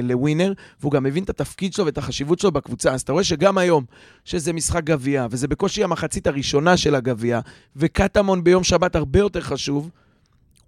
לווינר, 0.04 0.54
והוא 0.80 0.92
גם 0.92 1.06
הבין 1.06 1.24
את 1.24 1.30
התפקיד 1.30 1.74
שלו 1.74 1.86
ואת 1.86 1.98
החשיבות 1.98 2.40
שלו 2.40 2.52
בקבוצה. 2.52 2.94
אז 2.94 3.02
אתה 3.02 3.12
רואה 3.12 3.24
שגם 3.24 3.58
היום, 3.58 3.86
שזה 4.26 4.54
משחק 4.54 4.84
גביע, 4.84 5.28
וזה 5.32 5.48
בקושי 5.48 5.84
המחצית 5.84 6.28
הראשונה 6.28 6.78
של 6.78 6.96
הגביע, 6.96 7.40
וקטמון 7.76 8.44
ביום 8.44 8.64
שבת 8.64 8.96
הרבה 8.96 9.20
יותר 9.20 9.42
חשוב, 9.42 9.90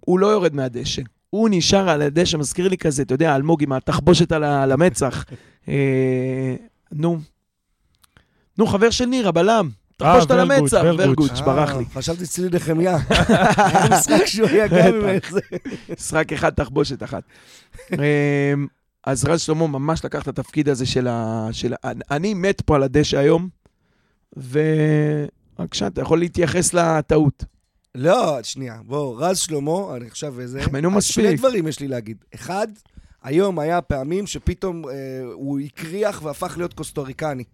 הוא 0.00 0.18
לא 0.18 0.26
יורד 0.26 0.54
מהדשא. 0.54 1.02
הוא 1.30 1.48
נשאר 1.52 1.88
על 1.88 2.02
הדשא, 2.02 2.36
מזכיר 2.36 2.68
לי 2.68 2.78
כזה, 2.78 3.02
אתה 3.02 3.14
יודע, 3.14 3.36
אלמוג 3.36 3.62
עם 3.62 3.72
התחבושת 3.72 4.32
על, 4.32 4.44
על 4.44 4.72
המצח. 4.72 5.24
אה, 5.68 6.54
נו. 6.92 7.18
נו, 8.58 8.66
חבר 8.66 8.90
של 8.90 9.06
ניר, 9.06 9.28
הבלם. 9.28 9.68
תחבושת 9.96 10.30
על 10.30 10.38
ורגוץ', 10.38 10.74
המצח. 10.74 10.80
ורגוץ'. 10.84 11.06
ורגוץ', 11.06 11.40
ברח 11.40 11.70
לי. 11.74 11.84
אה, 11.84 11.90
חשבתי 11.94 12.26
צילי 12.26 12.48
נחמיה. 12.52 12.98
היה 13.56 13.88
משחק 13.90 14.26
שהוא 14.26 14.48
היה 14.48 14.68
גם 14.68 14.94
עם 14.94 15.08
איזה... 15.08 15.40
משחק 15.98 16.32
אחד, 16.32 16.50
תחבושת 16.50 17.02
אחת. 17.02 17.22
אמ, 17.92 17.98
אז 19.04 19.24
רז 19.24 19.40
שלמה 19.40 19.66
ממש 19.66 20.04
לקח 20.04 20.22
את 20.22 20.28
התפקיד 20.28 20.68
הזה 20.68 20.86
של 20.86 21.08
ה... 21.08 21.48
של. 21.52 21.74
אני 22.10 22.34
מת 22.34 22.60
פה 22.60 22.76
על 22.76 22.82
הדשא 22.82 23.18
היום, 23.18 23.48
ובבקשה, 24.36 25.86
אתה 25.86 26.00
יכול 26.00 26.18
להתייחס 26.18 26.74
לטעות. 26.74 27.44
לא, 27.94 28.38
שנייה, 28.42 28.80
בוא, 28.86 29.16
רז 29.18 29.38
שלמה, 29.38 29.96
אני 29.96 30.06
עכשיו 30.06 30.40
איזה... 30.40 30.60
החמאנו 30.62 30.88
אז 30.88 30.96
מספיק. 30.96 31.24
שני 31.24 31.36
דברים 31.36 31.68
יש 31.68 31.80
לי 31.80 31.88
להגיד. 31.88 32.16
אחד, 32.34 32.66
היום 33.22 33.58
היה 33.58 33.80
פעמים 33.80 34.26
שפתאום 34.26 34.88
אה, 34.88 34.92
הוא 35.32 35.60
הקריח 35.60 36.22
והפך 36.22 36.54
להיות 36.56 36.74
קוסטוריקני. 36.74 37.44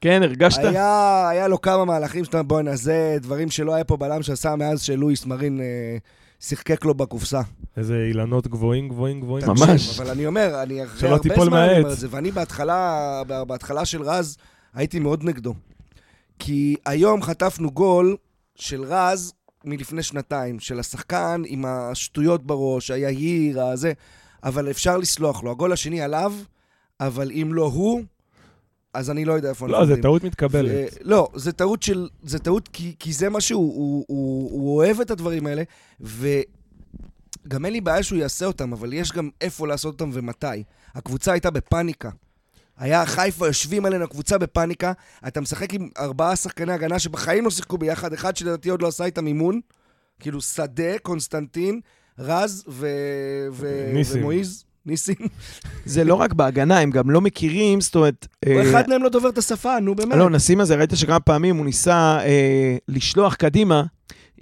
כן, 0.00 0.22
הרגשת? 0.22 0.58
היה, 0.58 1.28
היה 1.28 1.48
לו 1.48 1.60
כמה 1.60 1.84
מהלכים 1.84 2.24
שאתה, 2.24 2.42
בואנה, 2.42 2.76
זה 2.76 3.16
דברים 3.20 3.50
שלא 3.50 3.74
היה 3.74 3.84
פה 3.84 3.96
בלם 3.96 4.22
שעשה 4.22 4.56
מאז 4.56 4.82
שלואיס 4.82 5.26
מרין 5.26 5.60
אה, 5.60 5.96
שיחקק 6.40 6.84
לו 6.84 6.94
בקופסה. 6.94 7.40
איזה 7.76 8.04
אילנות 8.08 8.46
גבוהים, 8.46 8.88
גבוהים, 8.88 9.20
גבוהים. 9.20 9.46
ממש. 9.46 10.00
אבל 10.00 10.10
אני 10.10 10.26
אומר, 10.26 10.62
אני 10.62 10.84
אחרי 10.84 11.00
שלא 11.00 11.08
הרבה 11.08 11.22
תיפול 11.22 11.44
זמן 11.44 11.58
אני 11.58 11.78
אומר. 11.78 11.92
את 11.92 11.98
זה, 11.98 12.06
ואני 12.10 12.30
בהתחלה, 12.30 13.22
בהתחלה 13.46 13.84
של 13.84 14.02
רז, 14.02 14.36
הייתי 14.74 14.98
מאוד 14.98 15.24
נגדו. 15.24 15.54
כי 16.38 16.76
היום 16.86 17.22
חטפנו 17.22 17.70
גול 17.70 18.16
של 18.54 18.84
רז 18.84 19.32
מלפני 19.64 20.02
שנתיים, 20.02 20.60
של 20.60 20.80
השחקן 20.80 21.42
עם 21.46 21.64
השטויות 21.64 22.46
בראש, 22.46 22.90
היהיר, 22.90 23.62
הזה, 23.62 23.92
אבל 24.44 24.70
אפשר 24.70 24.96
לסלוח 24.96 25.42
לו. 25.42 25.50
הגול 25.50 25.72
השני 25.72 26.00
עליו, 26.00 26.32
אבל 27.00 27.30
אם 27.30 27.54
לא 27.54 27.64
הוא, 27.64 28.02
אז 28.94 29.10
אני 29.10 29.24
לא 29.24 29.32
יודע 29.32 29.48
איפה 29.48 29.64
אנחנו 29.66 29.78
לא, 29.78 29.82
עומדים. 29.82 30.02
טעות 30.02 30.24
מתקבלת. 30.24 30.98
לא, 31.00 31.28
זה 31.34 31.52
טעות 31.52 31.82
של... 31.82 32.08
זה 32.22 32.38
טעות 32.38 32.68
כי, 32.68 32.94
כי 32.98 33.12
זה 33.12 33.28
מה 33.28 33.40
שהוא... 33.40 33.74
הוא, 33.74 34.04
הוא, 34.08 34.50
הוא 34.50 34.76
אוהב 34.76 35.00
את 35.00 35.10
הדברים 35.10 35.46
האלה, 35.46 35.62
וגם 36.00 37.64
אין 37.64 37.72
לי 37.72 37.80
בעיה 37.80 38.02
שהוא 38.02 38.18
יעשה 38.18 38.46
אותם, 38.46 38.72
אבל 38.72 38.92
יש 38.92 39.12
גם 39.12 39.28
איפה 39.40 39.66
לעשות 39.66 39.92
אותם 39.92 40.10
ומתי. 40.12 40.62
הקבוצה 40.94 41.32
הייתה 41.32 41.50
בפאניקה. 41.50 42.10
היה 42.82 43.06
חיפה 43.06 43.46
יושבים 43.46 43.86
עלינו, 43.86 44.04
הקבוצה 44.04 44.38
בפאניקה, 44.38 44.92
אתה 45.26 45.40
משחק 45.40 45.74
עם 45.74 45.88
ארבעה 45.98 46.36
שחקני 46.36 46.72
הגנה 46.72 46.98
שבחיים 46.98 47.44
לא 47.44 47.50
שיחקו 47.50 47.78
ביחד, 47.78 48.12
אחד 48.12 48.36
שלדעתי 48.36 48.70
עוד 48.70 48.82
לא 48.82 48.88
עשה 48.88 49.04
איתם 49.04 49.26
אימון, 49.26 49.60
כאילו 50.20 50.40
שדה, 50.40 50.98
קונסטנטין, 51.02 51.80
רז 52.18 52.64
ו... 52.68 52.86
ו... 53.52 53.90
ניסים. 53.94 54.20
ומועיז, 54.20 54.64
ניסים. 54.86 55.16
זה 55.84 56.04
לא 56.04 56.14
רק 56.14 56.32
בהגנה, 56.32 56.78
הם 56.78 56.90
גם 56.90 57.10
לא 57.10 57.20
מכירים, 57.20 57.80
זאת 57.80 57.94
אומרת... 57.94 58.26
אה, 58.46 58.70
אחד 58.70 58.88
מהם 58.88 59.02
לא 59.02 59.08
דובר 59.08 59.28
את 59.28 59.38
השפה, 59.38 59.80
נו 59.80 59.94
באמת. 59.94 60.16
לא, 60.16 60.30
נשים 60.30 60.60
הזה, 60.60 60.76
ראית 60.76 60.90
שכמה 60.94 61.20
פעמים 61.20 61.56
הוא 61.56 61.66
ניסה 61.66 62.18
אה, 62.24 62.76
לשלוח 62.88 63.34
קדימה. 63.34 63.82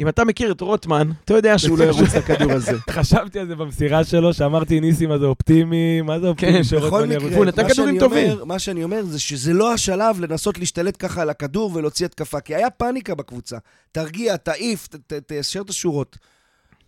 אם 0.00 0.09
אתה 0.09 0.25
מכיר 0.25 0.52
את 0.52 0.61
רוטמן, 0.61 1.11
אתה 1.25 1.35
יודע 1.35 1.59
שהוא 1.59 1.78
לא 1.78 1.85
ירוץ 1.90 2.14
לכדור 2.14 2.52
הזה. 2.52 2.73
חשבתי 2.90 3.38
על 3.38 3.47
זה 3.47 3.57
במסירה 3.57 4.04
שלו, 4.04 4.35
שאמרתי 4.35 4.80
ניסים 4.80 5.11
הזה 5.11 5.26
אופטימי, 5.26 6.00
מה 6.02 6.21
זה 6.21 6.28
אופטימי? 6.28 6.52
כן, 6.52 6.64
שרוטמן 6.64 7.12
ירוץ? 7.12 7.33
הוא 7.33 7.45
נתן 7.45 7.62
מה 7.62 7.69
כדורים 7.69 7.88
שאני 7.95 8.00
טובים. 8.09 8.30
אומר- 8.30 8.45
מה 8.45 8.59
שאני 8.59 8.85
אומר 8.85 9.04
זה 9.04 9.21
שזה 9.21 9.52
לא 9.52 9.73
השלב 9.73 10.21
לנסות 10.21 10.59
להשתלט 10.59 10.97
ככה 10.99 11.23
על 11.23 11.30
הכדור 11.30 11.71
ולהוציא 11.75 12.07
התקפה, 12.07 12.40
כי 12.40 12.54
היה 12.54 12.71
פאניקה 12.71 13.14
בקבוצה. 13.14 13.57
תרגיע, 13.92 14.37
תעיף, 14.37 14.88
תיישר 15.26 15.61
את 15.61 15.71
השורות. 15.71 16.16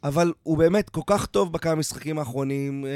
אבל 0.05 0.33
הוא 0.43 0.59
באמת 0.59 0.89
כל 0.91 1.01
כך 1.07 1.27
טוב 1.27 1.53
בכמה 1.53 1.75
משחקים 1.75 2.19
האחרונים, 2.19 2.85
אה, 2.87 2.91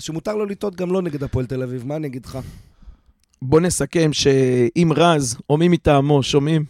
שמותר 0.00 0.34
לו 0.36 0.46
לטעות 0.46 0.76
גם 0.76 0.92
לא 0.92 1.02
נגד 1.02 1.22
הפועל 1.22 1.46
תל 1.46 1.62
אביב, 1.62 1.86
מה 1.86 1.96
אני 1.96 2.06
אגיד 2.06 2.26
לך? 2.26 2.38
בוא 3.42 3.60
נסכם 3.60 4.12
שאם 4.12 4.90
רז 4.96 5.36
או 5.50 5.56
מי 5.56 5.68
מטעמו 5.68 6.22
שומעים, 6.22 6.64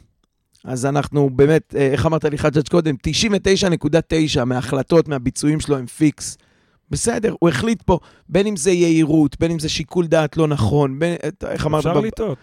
אז 0.65 0.87
אנחנו 0.87 1.31
באמת, 1.31 1.75
אה, 1.79 1.87
איך 1.87 2.07
אמרת 2.07 2.25
לי 2.25 2.39
חג'ג' 2.39 2.69
קודם, 2.69 2.95
99.9 3.03 4.45
מההחלטות, 4.45 5.09
מהביצועים 5.09 5.61
שלו 5.61 5.77
הם 5.77 5.87
פיקס. 5.87 6.39
בסדר, 6.91 7.35
הוא 7.39 7.49
החליט 7.49 7.83
פה, 7.83 7.99
בין 8.29 8.47
אם 8.47 8.57
זה 8.57 8.71
יהירות, 8.71 9.37
בין 9.41 9.51
אם 9.51 9.59
זה 9.59 9.69
שיקול 9.69 10.07
דעת 10.07 10.37
לא 10.37 10.49
נכון, 10.49 10.99
בין, 10.99 11.15
אתה- 11.29 11.51
איך 11.53 11.67
אמרת? 11.67 11.87
אפשר 11.87 12.01
לטעות. 12.01 12.39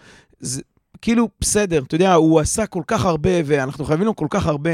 כאילו, 1.02 1.28
בסדר, 1.40 1.82
אתה 1.86 1.94
יודע, 1.94 2.14
הוא 2.14 2.40
עשה 2.40 2.66
כל 2.66 2.82
כך 2.86 3.04
הרבה, 3.04 3.30
ואנחנו 3.44 3.84
חייבים 3.84 4.06
לו 4.06 4.16
כל 4.16 4.26
כך 4.30 4.46
הרבה. 4.46 4.70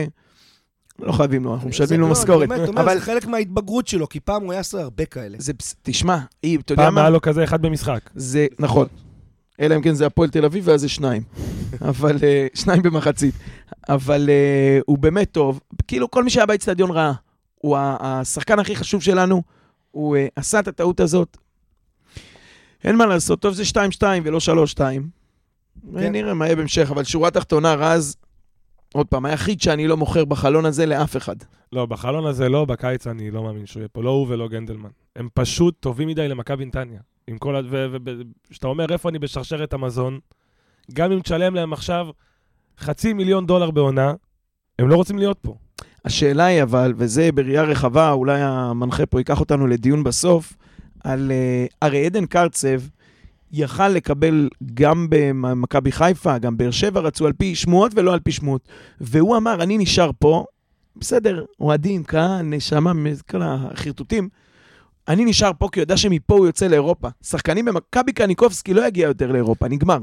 לא 0.99 1.13
חייבים 1.13 1.45
לו, 1.45 1.55
אנחנו 1.55 1.69
משלמים 1.69 1.89
זה- 1.89 1.97
לו 1.97 2.07
לא, 2.07 2.13
משכורת. 2.13 2.49
אבל 2.77 2.95
זה 2.95 3.01
חלק 3.01 3.27
מההתבגרות 3.27 3.89
שלו, 3.89 4.09
כי 4.09 4.21
פעם 4.21 4.43
הוא 4.43 4.53
היה 4.53 4.61
עושה 4.61 4.81
הרבה 4.81 5.05
כאלה. 5.05 5.39
תשמע, 5.83 6.19
אי, 6.45 6.57
אתה 6.57 6.73
יודע 6.73 6.83
פעם 6.85 6.95
מה? 6.95 7.01
היה 7.01 7.11
לו 7.11 7.21
כזה 7.21 7.45
אחד 7.45 7.63
במשחק. 7.63 8.11
זה, 8.15 8.47
נכון. 8.59 8.87
אלא 9.63 9.77
אם 9.77 9.83
כן 9.83 9.95
זה 9.95 10.07
הפועל 10.07 10.31
תל 10.31 10.45
אביב, 10.45 10.69
ואז 10.69 10.81
זה 10.81 10.89
שניים. 10.89 11.23
אבל, 11.91 12.17
אה, 12.23 12.47
שניים 12.55 12.83
במחצית. 12.83 13.35
אבל 13.89 14.31
אה, 14.31 14.79
הוא 14.87 14.99
באמת 14.99 15.33
טוב. 15.33 15.61
כאילו, 15.89 16.11
כל 16.11 16.25
מי 16.25 16.31
שהיה 16.31 16.47
באצטדיון 16.47 16.91
ראה. 16.91 17.13
הוא 17.59 17.77
השחקן 17.81 18.59
הכי 18.59 18.77
חשוב 18.77 19.03
שלנו, 19.03 19.43
הוא 19.91 20.17
אה, 20.17 20.27
עשה 20.37 20.61
את 20.61 20.69
הטעות 20.69 21.01
הזאת. 21.01 21.37
אין 22.85 22.97
מה 22.97 23.07
לעשות, 23.07 23.41
טוב 23.41 23.55
זה 23.55 23.63
2-2 24.01 24.03
ולא 24.25 24.39
3-2. 24.75 24.79
כן. 24.79 26.13
נראה 26.13 26.35
מה 26.35 26.47
יהיה 26.47 26.57
בהמשך, 26.57 26.91
אבל 26.91 27.05
שורה 27.05 27.31
תחתונה, 27.31 27.75
רז, 27.75 28.17
עוד 28.95 29.07
פעם, 29.07 29.25
היחיד 29.25 29.61
שאני 29.61 29.89
לא 29.89 29.97
מוכר 29.97 30.25
בחלון 30.25 30.65
הזה 30.65 30.87
לאף 30.87 31.17
אחד. 31.17 31.37
לא, 31.73 31.87
בחלון 31.87 32.27
הזה 32.27 32.49
לא, 32.49 32.65
בקיץ 32.65 33.07
אני 33.07 33.31
לא 33.31 33.43
מאמין 33.43 33.67
שהוא 33.67 33.81
יהיה 33.81 33.89
פה. 33.89 34.03
לא 34.03 34.11
הוא 34.11 34.27
ולא 34.29 34.49
גנדלמן. 34.49 34.91
הם 35.17 35.29
פשוט 35.35 35.75
טובים 35.81 36.09
מדי 36.09 36.29
למכבי 36.29 36.65
נתניה. 36.65 37.01
עם 37.27 37.39
כל 37.39 37.57
ה... 37.57 37.61
וכשאתה 37.71 38.67
אומר 38.67 38.93
איפה 38.93 39.09
אני 39.09 39.19
בשרשרת 39.19 39.73
המזון, 39.73 40.19
גם 40.93 41.13
אם 41.13 41.21
תשלם 41.21 41.55
להם 41.55 41.73
עכשיו 41.73 42.07
חצי 42.79 43.13
מיליון 43.13 43.47
דולר 43.47 43.71
בעונה, 43.71 44.15
הם 44.79 44.89
לא 44.89 44.95
רוצים 44.95 45.19
להיות 45.19 45.39
פה. 45.43 45.57
השאלה 46.05 46.45
היא 46.45 46.63
אבל, 46.63 46.93
וזה 46.97 47.33
בראייה 47.33 47.63
רחבה, 47.63 48.13
אולי 48.13 48.41
המנחה 48.41 49.07
פה 49.07 49.21
ייקח 49.21 49.41
אותנו 49.41 49.67
לדיון 49.67 50.05
בסוף, 50.05 50.57
על... 51.05 51.33
אה, 51.33 51.67
הרי 51.83 52.07
עדן 52.07 52.27
קרצב 52.27 52.81
יכל 53.53 53.89
לקבל 53.89 54.49
גם 54.75 55.07
במכבי 55.11 55.93
חיפה, 55.93 56.39
גם 56.39 56.57
באר 56.57 56.71
שבע 56.71 57.01
רצו 57.01 57.27
על 57.27 57.33
פי 57.33 57.55
שמועות 57.55 57.93
ולא 57.95 58.13
על 58.13 58.21
פי 58.21 58.33
שמועות. 58.33 58.69
והוא 59.01 59.37
אמר, 59.37 59.63
אני 59.63 59.79
נשאר 59.79 60.11
פה, 60.19 60.45
בסדר, 60.97 61.45
אוהדים, 61.61 62.05
קהל, 62.05 62.43
נשמה, 62.43 62.93
כל 63.31 63.43
החרטוטים. 63.43 64.29
אני 65.09 65.25
נשאר 65.25 65.51
פה 65.59 65.69
כי 65.73 65.81
הוא 65.81 65.83
יודע 65.83 65.97
שמפה 65.97 66.35
הוא 66.35 66.47
יוצא 66.47 66.67
לאירופה. 66.67 67.09
שחקנים 67.23 67.65
במכבי 67.65 68.13
קניקובסקי 68.13 68.75
לא 68.75 68.87
יגיע 68.87 69.07
יותר 69.07 69.33
לאירופה, 69.33 69.69
נגמר. 69.69 69.99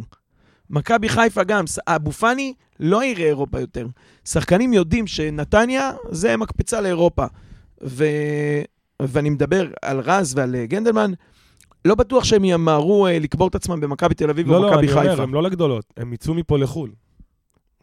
מכבי 0.70 1.10
חיפה 1.10 1.44
גם, 1.44 1.64
אבו 1.88 2.12
פאני 2.12 2.54
לא 2.80 3.04
יראה 3.04 3.28
אירופה 3.28 3.60
יותר. 3.60 3.88
שחקנים 4.26 4.74
יודעים 4.74 5.08
שנתניה 5.08 5.92
זה 6.12 6.38
מקפצה 6.38 6.82
לאירופה. 6.82 7.26
ו... 7.84 8.06
ואני 9.02 9.30
מדבר 9.30 9.68
על 9.82 10.00
רז 10.00 10.34
ועל 10.38 10.56
אה, 10.56 10.66
גנדלמן, 10.66 11.12
לא 11.86 11.96
בטוח 11.96 12.24
שהם 12.24 12.46
ימהרו 12.46 13.08
אה, 13.08 13.20
לקבור 13.20 13.48
את 13.48 13.56
עצמם 13.56 13.80
במכבי 13.80 14.16
תל 14.16 14.30
אביב 14.30 14.48
לא, 14.48 14.58
או 14.58 14.62
לא, 14.62 14.68
מכבי 14.72 14.88
אני 14.88 14.92
אומר, 14.92 15.10
חיפה. 15.10 15.24
הם 15.24 15.34
לא 15.34 15.44
לגדולות, 15.44 15.86
הם 15.98 16.14
יצאו 16.14 16.34
מפה 16.34 16.58
לחו"ל. 16.58 16.92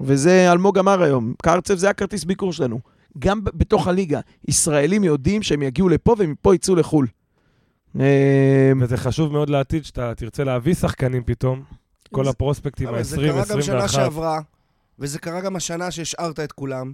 וזה 0.01 0.53
אלמוג 0.53 0.79
אמר 0.79 1.03
היום, 1.03 1.35
קרצב 1.43 1.75
זה 1.75 1.91
הכרטיס 1.91 2.25
ביקור 2.25 2.53
שלנו. 2.53 2.81
גם 3.19 3.41
בתוך 3.45 3.89
הליגה, 3.89 4.21
ישראלים 4.49 5.05
יודעים 5.05 5.43
שהם 5.43 5.63
יגיעו 5.63 5.89
לפה 5.89 6.15
ומפה 6.19 6.55
יצאו 6.55 6.75
לחו"ל. 6.77 7.07
אה, 8.01 8.73
וזה 8.81 8.97
חשוב 8.97 9.33
מאוד 9.33 9.51
לעתיד, 9.51 9.85
שאתה 9.85 10.15
תרצה 10.15 10.45
להביא 10.45 10.75
שחקנים 10.75 11.23
פתאום. 11.25 11.63
כל 12.13 12.25
זה- 12.25 12.31
הפרוספקטים 12.31 12.89
אבל 12.89 13.03
זה 13.03 13.17
ה-20, 13.17 13.23
קרה 13.33 13.45
גם 13.49 13.63
שנה 13.63 13.77
21. 13.79 13.89
שעברה, 13.89 14.41
וזה 14.99 15.19
קרה 15.19 15.41
גם 15.41 15.57
השנה 15.57 15.91
שהשארת 15.91 16.41
את 16.41 16.53
כולם, 16.53 16.93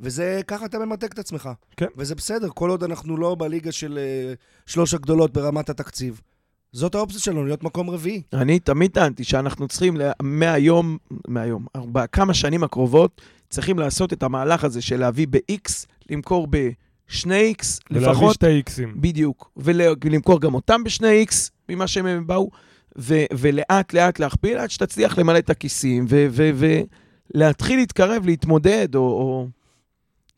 וזה, 0.00 0.40
ככה 0.46 0.64
אתה 0.66 0.78
ממתק 0.78 1.12
את 1.12 1.18
עצמך. 1.18 1.48
כן. 1.76 1.86
וזה 1.96 2.14
בסדר, 2.14 2.48
כל 2.54 2.70
עוד 2.70 2.84
אנחנו 2.84 3.16
לא 3.16 3.36
בליגה 3.38 3.72
של 3.72 3.98
אה, 3.98 4.34
שלוש 4.66 4.94
הגדולות 4.94 5.32
ברמת 5.32 5.70
התקציב. 5.70 6.20
זאת 6.72 6.94
האופציה 6.94 7.20
שלנו, 7.20 7.44
להיות 7.44 7.62
מקום 7.64 7.90
רביעי. 7.90 8.22
אני 8.32 8.58
תמיד 8.58 8.90
טענתי 8.90 9.24
שאנחנו 9.24 9.68
צריכים, 9.68 9.96
מהיום, 10.22 10.98
מהיום, 11.28 11.66
בכמה 11.76 12.34
שנים 12.34 12.64
הקרובות, 12.64 13.20
צריכים 13.54 13.78
לעשות 13.78 14.12
את 14.12 14.22
המהלך 14.22 14.64
הזה 14.64 14.82
של 14.82 15.00
להביא 15.00 15.26
ב-X, 15.30 15.86
למכור 16.10 16.46
ב-2X, 16.50 17.64
ולהביא 17.90 18.08
לפחות, 18.08 18.34
שתי 18.34 18.46
איקסים. 18.46 18.94
בדיוק, 18.96 19.50
ולמכור 19.56 20.40
גם 20.40 20.54
אותם 20.54 20.84
ב-2X, 20.84 21.34
ממה 21.68 21.86
שהם 21.86 22.26
באו, 22.26 22.50
ו- 22.98 23.24
ולאט 23.32 23.92
לאט 23.92 24.18
להכפיל, 24.18 24.58
עד 24.58 24.70
שתצליח 24.70 25.18
למלא 25.18 25.38
את 25.38 25.50
הכיסים, 25.50 26.06
ולהתחיל 27.34 27.78
להתקרב, 27.78 28.26
להתמודד, 28.26 28.94
או, 28.94 29.00
או 29.00 29.46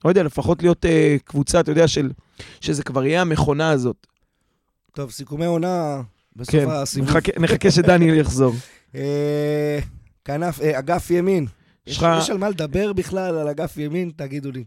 לא 0.04 0.10
יודע, 0.10 0.22
לפחות 0.22 0.62
להיות 0.62 0.84
uh, 0.84 0.88
קבוצה, 1.24 1.60
אתה 1.60 1.70
יודע, 1.70 1.88
של, 1.88 2.10
שזה 2.60 2.82
כבר 2.82 3.04
יהיה 3.04 3.20
המכונה 3.20 3.70
הזאת. 3.70 4.06
טוב, 4.92 5.10
סיכומי 5.10 5.46
עונה 5.46 6.02
בסוף 6.36 6.52
כן, 6.52 6.70
הסיבוב. 6.70 7.10
נחכה, 7.10 7.32
נחכה 7.40 7.70
שדניאל 7.70 8.14
יחזור. 8.14 8.54
אה, 8.94 9.78
כנף, 10.24 10.60
אה, 10.60 10.78
אגף 10.78 11.10
ימין. 11.10 11.46
יש 11.86 11.98
לך- 11.98 12.06
יש 12.18 12.30
על 12.30 12.38
מה 12.38 12.48
לדבר 12.48 12.92
בכלל 12.92 13.38
על 13.38 13.48
אגף 13.48 13.76
ימין? 13.76 14.10
תגידו 14.16 14.50
לי. 14.52 14.64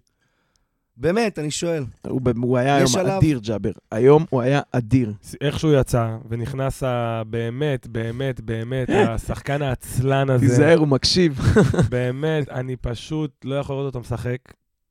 באמת, 0.98 1.40
אני 1.40 1.52
שואל. 1.52 1.84
הוא, 2.08 2.22
הוא 2.42 2.58
היה 2.58 2.76
היום 2.76 2.90
עליו- 3.00 3.18
אדיר, 3.18 3.40
ג'אבר. 3.44 3.72
היום 3.92 4.26
הוא 4.30 4.42
היה 4.42 4.62
אדיר. 4.72 5.14
איך 5.42 5.60
שהוא 5.60 5.72
יצא, 5.80 6.18
ונכנס 6.30 6.84
ה- 6.84 7.22
באמת, 7.28 7.88
באמת, 7.88 8.42
באמת, 8.42 8.90
השחקן 9.10 9.62
העצלן 9.62 10.30
הזה. 10.30 10.46
תיזהר, 10.48 10.78
הוא 10.78 10.88
מקשיב. 10.88 11.40
באמת, 11.90 12.50
אני 12.50 12.76
פשוט 12.76 13.32
לא 13.44 13.56
יכול 13.56 13.76
לראות 13.76 13.86
אותו 13.86 14.00
משחק. 14.00 14.38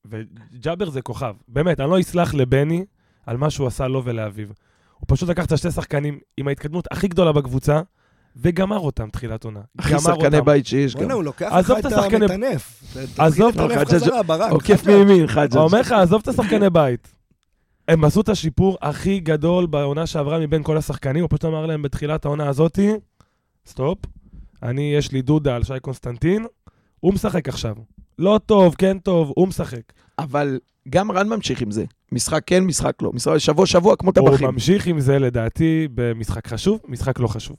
וג'אבר 0.04 0.90
זה 0.90 1.02
כוכב. 1.02 1.34
באמת, 1.48 1.80
אני 1.80 1.90
לא 1.90 2.00
אסלח 2.00 2.34
לבני 2.34 2.84
על 3.26 3.36
מה 3.36 3.50
שהוא 3.50 3.66
עשה 3.66 3.88
לו 3.88 4.04
ולאביב. 4.04 4.52
הוא 4.98 5.04
פשוט 5.08 5.28
לקח 5.28 5.44
את 5.44 5.52
השתי 5.52 5.70
שחקנים 5.70 6.18
עם 6.36 6.48
ההתקדמות 6.48 6.84
הכי 6.90 7.08
גדולה 7.08 7.32
בקבוצה, 7.32 7.80
וגמר 8.42 8.78
אותם 8.78 9.08
תחילת 9.10 9.44
עונה. 9.44 9.60
הכי 9.78 9.90
גמר 9.92 10.00
שחקני. 10.00 10.40
בית 10.40 10.66
שיש 10.66 10.96
גם. 10.96 11.10
הוא 11.10 11.24
לוקח 11.24 11.46
לך 11.46 11.52
עזוב 11.52 11.76
את 11.78 11.86
את 11.86 11.92
השחקני- 11.92 12.24
המטנף. 12.24 12.82
עזוב, 13.18 13.54
חזרה, 13.86 14.22
ברק. 14.22 14.52
עוקף. 14.52 14.86
מימין, 14.86 15.26
חג'ג'. 15.26 15.56
הוא 15.56 15.64
אומר 15.64 15.80
לך, 15.80 15.92
עזוב 15.92 16.20
את 16.22 16.28
השחקני 16.28 16.70
בית. 16.70 17.08
הם 17.88 18.04
עשו 18.04 18.20
את 18.20 18.28
השיפור 18.28 18.78
הכי 18.82 19.20
גדול 19.20 19.66
בעונה 19.66 20.06
שעברה 20.06 20.38
מבין 20.38 20.62
כל 20.62 20.76
השחקנים, 20.76 21.22
הוא 21.22 21.28
פשוט 21.30 21.44
אמר 21.44 21.66
להם 21.66 21.82
בתחילת 21.82 22.24
העונה 22.24 22.48
הזאתי, 22.48 22.90
stop, 23.66 23.98
אני, 24.62 24.94
יש 24.98 25.12
לי 25.12 25.22
דודה 25.22 25.56
על 25.56 25.62
שי 25.64 25.80
קונסטנטין, 25.82 26.46
הוא 27.00 27.14
משחק 27.14 27.48
עכשיו. 27.48 27.74
לא 28.18 28.40
טוב, 28.46 28.74
כן 28.78 28.98
טוב, 28.98 29.32
הוא 29.36 29.48
משחק. 29.48 29.80
אבל 30.18 30.58
גם 30.88 31.12
רן 31.12 31.28
ממשיך 31.28 31.60
עם 31.62 31.70
זה. 31.70 31.84
משחק 32.12 32.42
כן, 32.46 32.64
משחק 32.64 33.02
לא. 33.02 33.10
משחק 33.14 33.38
שבוע 33.38 33.66
שבוע 33.66 33.96
כמו 33.96 34.12
הוא 34.16 34.30
טבחים. 34.30 34.48
ממשיך 34.48 34.86
עם 34.86 35.00
זה, 35.00 35.18
לדעתי, 35.18 35.88
במשחק 35.94 36.46
חשוב, 36.46 36.80
משחק 36.88 37.18
לא 37.20 37.26
חשוב. 37.26 37.56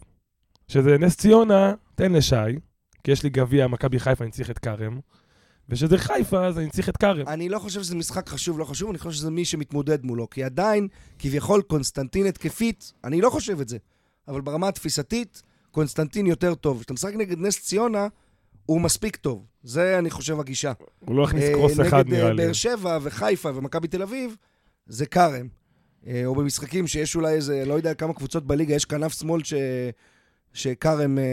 שזה 0.70 0.98
נס 0.98 1.18
ציונה, 1.18 1.74
תן 1.96 2.12
לשי, 2.12 2.36
כי 3.04 3.12
יש 3.12 3.24
לי 3.24 3.30
גביע, 3.30 3.68
מכבי 3.68 4.00
חיפה, 4.00 4.24
אני 4.24 4.32
צריך 4.32 4.50
את 4.50 4.60
כרם, 4.60 5.00
ושזה 5.70 5.98
חיפה, 5.98 6.46
אז 6.46 6.60
אני 6.60 6.70
צריך 6.70 6.90
את 6.90 6.98
כרם. 6.98 7.28
אני 7.28 7.50
לא 7.50 7.60
חושב 7.60 7.84
שזה 7.84 7.96
משחק 7.96 8.30
חשוב, 8.30 8.60
לא 8.60 8.66
חשוב, 8.66 8.90
אני 8.90 8.98
חושב 8.98 9.12
שזה 9.12 9.32
מי 9.32 9.46
שמתמודד 9.46 10.06
מולו. 10.06 10.30
כי 10.30 10.44
עדיין, 10.44 10.88
כביכול, 11.20 11.62
קונסטנטין 11.62 12.26
התקפית, 12.26 12.94
אני 13.04 13.22
לא 13.22 13.30
חושב 13.30 13.62
את 13.62 13.70
זה. 13.70 13.78
אבל 14.28 14.42
ברמה 14.42 14.68
התפיסתית, 14.68 15.44
קונסטנטין 15.72 16.28
יותר 16.28 16.56
טוב. 16.56 16.80
כשאתה 16.80 16.94
משחק 16.94 17.14
נגד 17.14 17.40
נס 17.40 17.60
ציונה, 17.62 18.08
הוא 18.66 18.82
מספיק 18.82 19.16
טוב. 19.16 19.46
זה, 19.64 20.00
אני 20.00 20.10
חושב, 20.10 20.40
הגישה. 20.40 20.72
הוא 21.00 21.16
לא 21.16 21.24
הכניס 21.24 21.44
אה, 21.44 21.54
קרוס 21.54 21.80
אחד, 21.80 22.06
נגד 22.08 22.14
נראה 22.14 22.28
אה, 22.28 22.34
לי. 22.34 22.44
באר 22.44 22.54
שבע 22.54 23.00
וחיפה 23.02 23.50
ומכבי 23.56 23.88
תל 23.88 24.02
אביב, 24.02 24.36
זה 24.88 25.06
כרם. 25.06 25.48
אה, 26.08 26.26
או 26.26 26.36
במשחקים 26.36 26.88
שיש 26.88 27.16
אולי 27.16 27.34
איזה, 27.34 27.64
לא 27.66 27.74
יודע 27.74 27.94
כמה 27.94 28.14
קבוצות 28.14 28.48
בליגה, 28.48 28.76
יש 28.76 28.86
כנף 28.86 29.14
שמאל 29.14 29.44
ש... 29.44 29.54
שכרם 30.54 31.18
אה, 31.18 31.24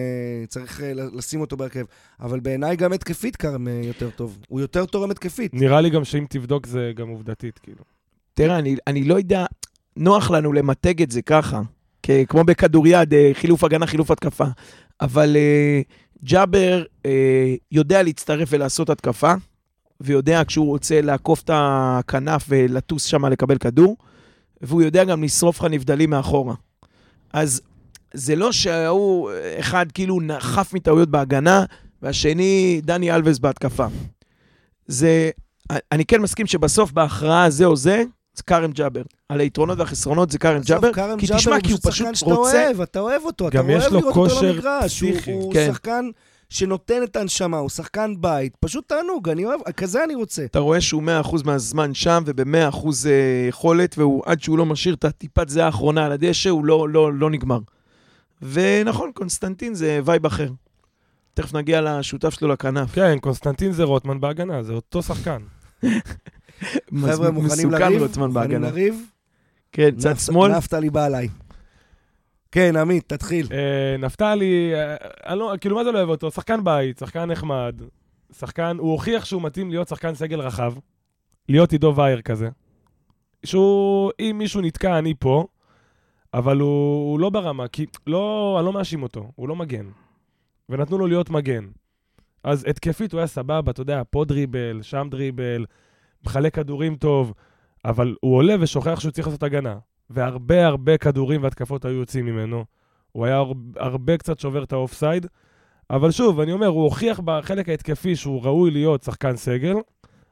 צריך 0.49 0.81
אה, 0.81 0.93
לשים 0.95 1.41
אותו 1.41 1.57
בהרכב. 1.57 1.85
אבל 2.21 2.41
בעיניי 2.41 2.77
גם 2.77 2.93
התקפית 2.93 3.37
כרם 3.37 3.69
אה, 3.69 3.81
יותר 3.85 4.11
טוב. 4.11 4.39
הוא 4.49 4.61
יותר 4.61 4.85
תורם 4.85 5.11
התקפית. 5.11 5.55
נראה 5.55 5.81
לי 5.81 5.91
גם 5.91 6.05
שאם 6.05 6.25
תבדוק 6.29 6.67
זה 6.67 6.93
גם 6.95 7.09
עובדתית, 7.09 7.59
כאילו. 7.59 7.85
תראה, 8.35 8.59
אני, 8.59 8.77
אני 8.87 9.05
לא 9.05 9.15
יודע, 9.15 9.47
נוח 9.97 10.31
לנו 10.31 10.53
למתג 10.53 11.03
את 11.03 11.11
זה 11.11 11.23
ככה, 11.23 11.63
כמו 12.29 12.45
בכדוריד, 12.45 13.13
חילוף 13.35 13.65
הגנה, 13.65 13.87
חילוף 13.87 14.11
התקפה. 14.11 14.45
אבל 15.01 15.37
אה, 15.37 15.81
ג'אבר 16.25 16.85
אה, 17.07 17.55
יודע 17.73 18.03
להצטרף 18.03 18.49
ולעשות 18.51 18.91
התקפה, 18.91 19.35
ויודע 20.01 20.43
כשהוא 20.47 20.67
רוצה 20.67 21.01
לעקוף 21.01 21.43
את 21.43 21.51
הכנף 21.53 22.47
ולטוס 22.49 23.05
שם 23.05 23.25
לקבל 23.25 23.59
כדור, 23.59 23.97
והוא 24.61 24.83
יודע 24.83 25.05
גם 25.05 25.23
לשרוף 25.23 25.59
לך 25.59 25.65
נבדלים 25.71 26.11
מאחורה. 26.11 26.55
אז 27.33 27.63
זה 28.17 28.37
לא 28.37 28.53
שההוא, 28.53 29.31
אה, 29.31 29.57
אחד 29.59 29.87
כאילו 29.95 30.19
חף 30.39 30.73
מטעויות 30.75 31.09
בהגנה, 31.11 31.65
והשני 32.03 32.81
דני 32.85 33.13
אלווס 33.15 33.39
בהתקפה. 33.39 33.87
זה, 34.87 35.31
אני 35.93 36.05
כן 36.05 36.21
מסכים 36.23 36.47
שבסוף 36.47 36.93
בהכרעה 36.93 37.51
זה 37.51 37.65
או 37.65 37.77
זה, 37.77 38.03
זה 38.35 38.43
כרם 38.43 38.73
ג'אבר. 38.73 39.03
על 39.29 39.41
היתרונות 39.41 39.79
והחסרונות 39.79 40.31
זה 40.31 40.39
כרם 40.39 40.61
ג'אבר, 40.67 40.93
כי 40.93 41.27
ג'אבר 41.27 41.37
תשמע, 41.39 41.55
הוא 41.55 41.63
כי 41.63 41.73
הוא 41.73 41.79
שחקן 41.79 41.91
פשוט 41.91 42.15
שאתה 42.15 42.35
רוצה... 42.35 42.65
אוהב, 42.67 42.81
אתה 42.81 43.01
אוהב 43.01 43.23
אותו, 43.25 43.49
אתה 43.49 43.61
אוהב 43.61 43.93
לראות 43.93 44.17
אותו 44.17 44.39
על 44.39 44.49
המגרש. 44.49 45.01
הוא- 45.01 45.11
פסיכי. 45.13 45.33
הוא 45.33 45.53
כן. 45.55 45.69
שחקן 45.73 46.05
שנותן 46.51 47.03
את 47.03 47.17
הנשמה, 47.17 47.59
הוא 47.59 47.69
שחקן 47.71 48.15
בית. 48.21 48.53
פשוט 48.61 48.89
תענוג, 48.89 49.29
אני 49.29 49.45
אוהב, 49.45 49.61
כזה 49.77 50.05
אני 50.05 50.15
רוצה. 50.15 50.45
אתה 50.45 50.59
רואה 50.59 50.81
שהוא 50.81 51.03
100% 51.03 51.37
מהזמן 51.45 51.95
שם, 51.95 52.23
וב-100% 52.27 52.87
אה, 53.07 53.11
יכולת, 53.49 53.99
ועד 53.99 54.43
שהוא 54.43 54.59
לא 54.59 54.67
משאיר 54.67 54.95
את 54.95 55.05
הטיפת 55.05 55.49
זה 55.49 55.65
האחרונה 55.65 56.07
על 56.07 56.13
הדשא, 56.13 56.51
הוא 56.51 56.65
לא, 56.65 56.89
לא, 56.89 57.13
לא 57.13 57.31
נגמר. 57.31 57.59
ונכון, 58.43 59.11
קונסטנטין 59.15 59.75
זה 59.75 60.01
vibe 60.05 60.27
אחר. 60.27 60.49
תכף 61.35 61.55
נגיע 61.55 61.81
לשותף 61.81 62.31
שלו 62.31 62.49
לכנף. 62.49 62.95
כן, 62.95 63.19
קונסטנטין 63.19 63.73
זה 63.73 63.85
רוטמן 63.85 64.21
בהגנה, 64.21 64.63
זה 64.63 64.73
אותו 64.73 65.03
שחקן. 65.03 65.43
חבר'ה, 67.07 67.31
מוכנים 67.31 67.69
מסוכן 67.69 67.71
לריב? 67.71 68.03
רוטמן 68.03 68.27
מוכנים 68.27 68.35
בהגנה. 68.35 68.67
לריב? 68.67 69.11
כן, 69.73 69.97
צד 69.97 70.17
שמאל. 70.17 70.57
נפתלי 70.57 70.91
בא 70.91 71.05
עליי. 71.05 71.29
כן, 72.53 72.77
עמית, 72.77 73.09
תתחיל. 73.09 73.47
אה, 73.53 73.97
נפתלי, 73.99 74.73
אה, 74.75 74.97
אני 75.27 75.39
לא, 75.39 75.55
כאילו, 75.61 75.77
מה 75.77 75.85
זה 75.85 75.93
לא 75.93 75.99
אוהב 75.99 76.09
אותו? 76.09 76.31
שחקן 76.31 76.65
בית, 76.65 76.99
שחקן 76.99 77.25
נחמד, 77.25 77.75
שחקן, 78.39 78.77
הוא 78.79 78.93
הוכיח 78.93 79.25
שהוא 79.25 79.43
מתאים 79.43 79.71
להיות 79.71 79.89
שחקן 79.89 80.15
סגל 80.15 80.41
רחב, 80.41 80.73
להיות 81.49 81.73
עידו 81.73 81.93
וייר 81.97 82.21
כזה. 82.21 82.49
שהוא, 83.45 84.11
אם 84.21 84.37
מישהו 84.39 84.61
נתקע, 84.61 84.99
אני 84.99 85.15
פה, 85.19 85.47
אבל 86.37 86.61
הוא, 86.61 87.11
הוא 87.13 87.21
לא 87.21 87.31
ברמה, 87.31 87.69
כי 87.69 87.87
לא, 88.07 88.57
אני 88.59 88.67
לא 88.67 88.73
מאשים 88.73 89.03
אותו, 89.03 89.33
הוא 89.35 89.49
לא 89.49 89.57
מגן. 89.57 89.87
ונתנו 90.69 90.99
לו 90.99 91.07
להיות 91.07 91.31
מגן. 91.31 91.69
אז 92.45 92.65
התקפית 92.69 93.13
הוא 93.13 93.19
היה 93.19 93.27
סבבה, 93.27 93.71
אתה 93.71 93.81
יודע, 93.81 94.03
פה 94.11 94.25
דריבל, 94.25 94.79
שם 94.83 95.09
דריבל, 95.11 95.67
מחלק 96.25 96.55
כדורים 96.55 96.97
טוב, 96.97 97.33
אבל 97.85 98.15
הוא 98.21 98.37
עולה 98.37 98.55
ושוכח 98.61 99.01
שהוא 99.01 99.13
צריך 99.13 99.27
לעשות 99.27 99.43
הגנה. 99.43 99.79
והרבה 100.11 100.67
הרבה 100.67 100.99
כדורים 100.99 101.43
והתקפות 101.43 101.85
היו 101.85 101.95
יוצאים 101.95 102.27
ממנו. 102.27 102.65
הוא 103.13 103.27
היה 103.27 103.37
הרבה, 103.37 103.81
הרבה 103.81 104.17
קצת 104.17 104.39
שובר 104.39 104.63
את 104.63 104.73
האופסייד. 104.73 105.27
אבל 105.91 106.11
שוב, 106.11 106.41
אני 106.41 106.53
אומר, 106.53 106.67
הוא 106.67 106.85
הוכיח 106.85 107.21
בחלק 107.25 107.69
ההתקפי 107.69 108.17
שהוא 108.17 108.43
ראוי 108.43 108.71
להיות 108.71 109.03
שחקן 109.03 109.37
סגל, 109.37 109.75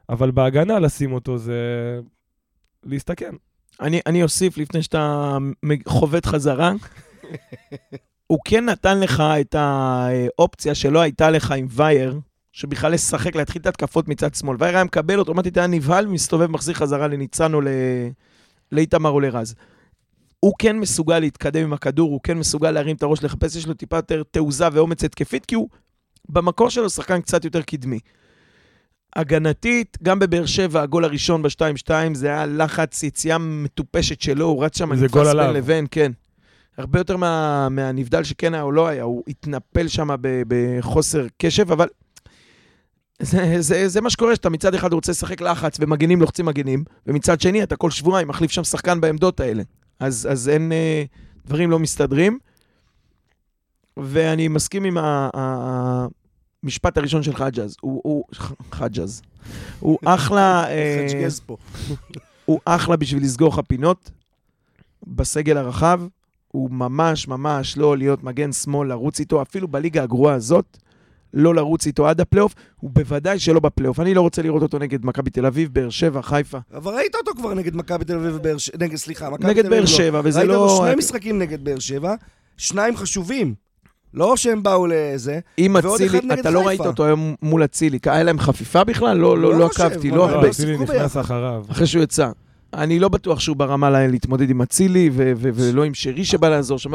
אבל 0.09 0.31
בהגנה 0.31 0.79
לשים 0.79 1.13
אותו 1.13 1.39
זה 1.39 2.01
להסתכן. 2.83 3.35
אני, 3.81 4.01
אני 4.07 4.23
אוסיף 4.23 4.59
לפני 4.59 4.83
שאתה 4.83 5.37
חובט 5.87 6.27
חזרה. 6.27 6.73
הוא 8.27 8.39
כן 8.45 8.65
נתן 8.65 9.01
לך 9.01 9.23
את 9.41 9.55
האופציה 9.59 10.75
שלא 10.75 11.01
הייתה 11.01 11.31
לך 11.31 11.51
עם 11.51 11.67
וייר, 11.71 12.21
שבכלל 12.53 12.93
לשחק, 12.93 13.35
להתחיל 13.35 13.61
את 13.61 13.67
ההתקפות 13.67 14.09
מצד 14.09 14.35
שמאל. 14.35 14.57
וייר 14.61 14.75
היה 14.75 14.85
מקבל, 14.85 15.19
אוטומטית 15.19 15.57
היה 15.57 15.67
נבהל, 15.67 16.07
מסתובב, 16.07 16.47
מחזיר 16.47 16.75
חזרה 16.75 17.09
לניצן 17.09 17.55
או 17.55 17.61
לאיתמר 18.73 19.11
או 19.11 19.21
לרז. 19.21 19.55
הוא 20.41 20.53
כן 20.59 20.79
מסוגל 20.79 21.19
להתקדם 21.19 21.63
עם 21.63 21.73
הכדור, 21.73 22.11
הוא 22.11 22.21
כן 22.23 22.39
מסוגל 22.39 22.71
להרים 22.71 22.97
את 22.97 23.03
הראש, 23.03 23.23
לחפש, 23.23 23.57
יש 23.57 23.67
לו 23.67 23.75
טיפה 23.75 23.97
יותר 23.97 24.23
תעוזה 24.31 24.69
ואומץ 24.73 25.05
התקפית, 25.05 25.47
כי 25.47 25.55
הוא 25.55 25.69
במקור 26.29 26.71
שלו 26.71 26.91
שחקן 26.91 27.21
קצת 27.21 27.45
יותר 27.45 27.63
קדמי. 27.63 27.99
הגנתית, 29.17 29.99
גם 30.03 30.19
בבאר 30.19 30.47
שבע, 30.47 30.83
הגול 30.83 31.05
הראשון 31.05 31.43
ב-2-2, 31.43 31.91
זה 32.15 32.27
היה 32.27 32.47
לחץ, 32.47 33.03
יציאה 33.03 33.39
מטופשת 33.39 34.21
שלו, 34.21 34.47
הוא 34.47 34.65
רץ 34.65 34.79
שם, 34.79 34.97
זה 34.97 35.07
גול 35.07 35.23
בין 35.25 35.31
עליו. 35.31 35.53
לבין, 35.53 35.87
כן. 35.91 36.13
הרבה 36.79 37.01
יותר 37.01 37.17
מה, 37.17 37.69
מהנבדל 37.69 38.25
שכן 38.25 38.55
היה 38.55 38.63
או 38.63 38.73
לא 38.73 38.89
היה, 38.89 39.03
הוא 39.03 39.23
התנפל 39.29 39.89
שם 39.89 40.09
בחוסר 40.49 41.27
קשב, 41.39 41.73
אבל 41.73 41.89
זה, 43.23 43.57
זה, 43.61 43.89
זה 43.89 44.01
מה 44.01 44.11
שקורה, 44.11 44.35
שאתה 44.35 44.51
מצד 44.51 44.75
אחד 44.75 44.93
רוצה 44.93 45.13
לשחק 45.13 45.41
לחץ 45.41 45.77
ומגנים 45.81 46.21
לוחצים 46.21 46.47
מגנים, 46.47 46.85
ומצד 47.07 47.41
שני 47.41 47.63
אתה 47.63 47.77
כל 47.77 47.91
שבועיים 47.91 48.29
מחליף 48.29 48.51
שם 48.51 48.65
שחקן 48.65 49.01
בעמדות 49.01 49.41
האלה. 49.41 49.63
אז, 50.01 50.29
אז 50.31 50.49
אין, 50.49 50.73
אה, 50.73 51.05
דברים 51.47 51.71
לא 51.71 51.79
מסתדרים. 51.79 52.39
ואני 53.97 54.49
מסכים 54.49 54.85
עם 54.85 54.99
ה- 54.99 55.29
ה- 55.37 56.07
המשפט 56.65 56.99
הראשון 56.99 57.23
של 57.23 57.35
חג'אז. 57.35 57.77
הוא, 57.81 58.25
חג'אז. 58.73 59.23
הוא 59.81 59.99
אחלה, 60.05 60.65
אה, 60.71 61.07
חג'גז 61.09 61.41
פה. 61.47 61.57
הוא 62.45 62.61
אחלה 62.65 62.97
בשביל 62.97 63.23
לסגור 63.23 63.49
לך 63.49 63.61
פינות 63.69 64.11
בסגל 65.07 65.57
הרחב. 65.57 66.01
הוא 66.49 66.71
ממש 66.71 67.29
ממש 67.29 67.79
לא 67.79 67.99
להיות 67.99 68.23
מגן 68.23 68.53
שמאל, 68.53 68.89
לרוץ 68.89 69.21
איתו, 69.21 69.43
אפילו 69.43 69.69
בליגה 69.69 70.03
הגרועה 70.03 70.35
הזאת, 70.35 70.79
לא 71.35 71.55
לרוץ 71.55 71.87
איתו 71.87 72.09
עד 72.09 72.21
הפלייאוף, 72.21 72.55
הוא 72.77 72.91
בוודאי 72.91 73.39
שלא 73.39 73.61
בפלייאוף. 73.61 74.01
אני 74.01 74.15
לא 74.15 74.21
רוצה 74.21 74.43
לראות 74.43 74.63
אותו 74.63 74.79
נגד 74.79 75.07
מכבי 75.07 75.31
תל 75.31 75.47
אביב, 75.47 75.75
באר 75.75 75.91
שבע, 75.91 76.23
חיפה. 76.23 76.59
אבל 76.75 76.95
ראית 76.95 77.15
אותו 77.15 77.31
כבר 77.37 77.55
נגד 77.55 77.77
מכבי 77.77 78.05
תל 78.05 78.17
אביב 78.17 78.35
ובאר 78.35 78.59
שבע, 78.59 78.77
נגד, 78.81 78.97
סליחה, 78.97 79.31
מכבי 79.31 79.47
נגד 79.47 79.63
תל 79.63 79.69
באר 79.69 79.79
אביב 79.79 79.91
לא. 79.91 79.97
שבע, 79.97 80.21
וזה 80.25 80.39
ראית 80.39 80.51
לא... 80.51 80.57
אותו 80.57 80.87
שני 80.87 80.95
משחקים 80.95 81.39
נגד 81.39 81.65
באר 81.65 81.79
שבע, 81.79 82.15
שניים 82.57 82.97
חשובים. 82.97 83.55
לא 84.15 84.37
שהם 84.37 84.63
באו 84.63 84.87
לזה. 84.87 85.41
אם 85.59 85.77
ועוד 85.83 85.95
אצילי, 86.01 86.19
אחד 86.19 86.27
נגד 86.27 86.39
אתה 86.39 86.51
לא. 86.51 86.67
ראית 86.67 86.81
אותו 86.81 87.05
היום 87.05 87.35
מול 87.43 87.65
אצילי, 87.65 87.99
היה 88.07 88.23
להם 88.23 88.39
חפיפה 88.39 88.85
בכלל? 88.85 89.17
לא, 89.17 89.39
לא, 89.39 89.53
לא 89.53 89.59
לא 89.59 89.67
עקבתי, 89.67 90.11
לא 90.11 90.29
הרבה. 90.31 90.43
לא, 90.47 90.51
אצילי 90.51 90.77
נכנס. 90.79 91.17
אחריו. 91.17 91.65
אחרי 91.71 91.87
שהוא 91.87 92.03
יצא. 92.03 92.31
אני 92.75 92.99
לא 92.99 93.09
בטוח 93.09 93.41
שהוא 93.41 93.57
ברמה 93.57 93.91
לה- 93.91 94.07
להתמודד 94.07 94.51
עם 94.51 94.63
אצילי, 94.63 95.11
ו- 95.13 95.33
ו- 95.37 95.51
ולא 95.55 95.85
עם 95.85 95.95
שרי 95.95 96.25
שבא 96.25 96.49
לעזור 96.49 96.79
שם. 96.79 96.93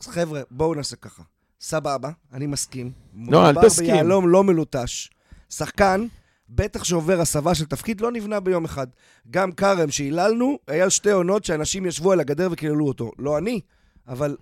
חבר'ה, 0.00 0.40
בואו 0.50 0.74
נעשה 0.74 0.96
ככה. 0.96 1.22
סבבה, 1.60 2.10
אני 2.32 2.46
מסכים. 2.46 2.90
לא, 3.28 3.46
אל 3.46 3.50
מדובר 3.52 3.68
תסכים. 3.68 3.86
ביהלום 3.94 4.28
לא 4.28 4.44
מלוטש. 4.44 5.10
שחקן, 5.50 6.06
בטח 6.48 6.84
שעובר 6.84 7.20
הסבה 7.20 7.54
של 7.54 7.64
תפקיד, 7.64 8.00
לא 8.00 8.12
נבנה 8.12 8.40
ביום 8.40 8.64
אחד. 8.64 8.86
גם 9.30 9.52
כרם 9.52 9.90
שהיללנו, 9.90 10.58
היה 10.68 10.90
שתי 10.90 11.10
עונות 11.10 11.44
שאנשים 11.44 11.86
ישבו 11.86 12.12
על 12.12 12.20
הגדר 12.20 12.48
וקיללו 12.52 12.88
אותו. 12.88 13.10
לא 13.18 13.38
אני, 13.38 13.60
אבל 14.08 14.36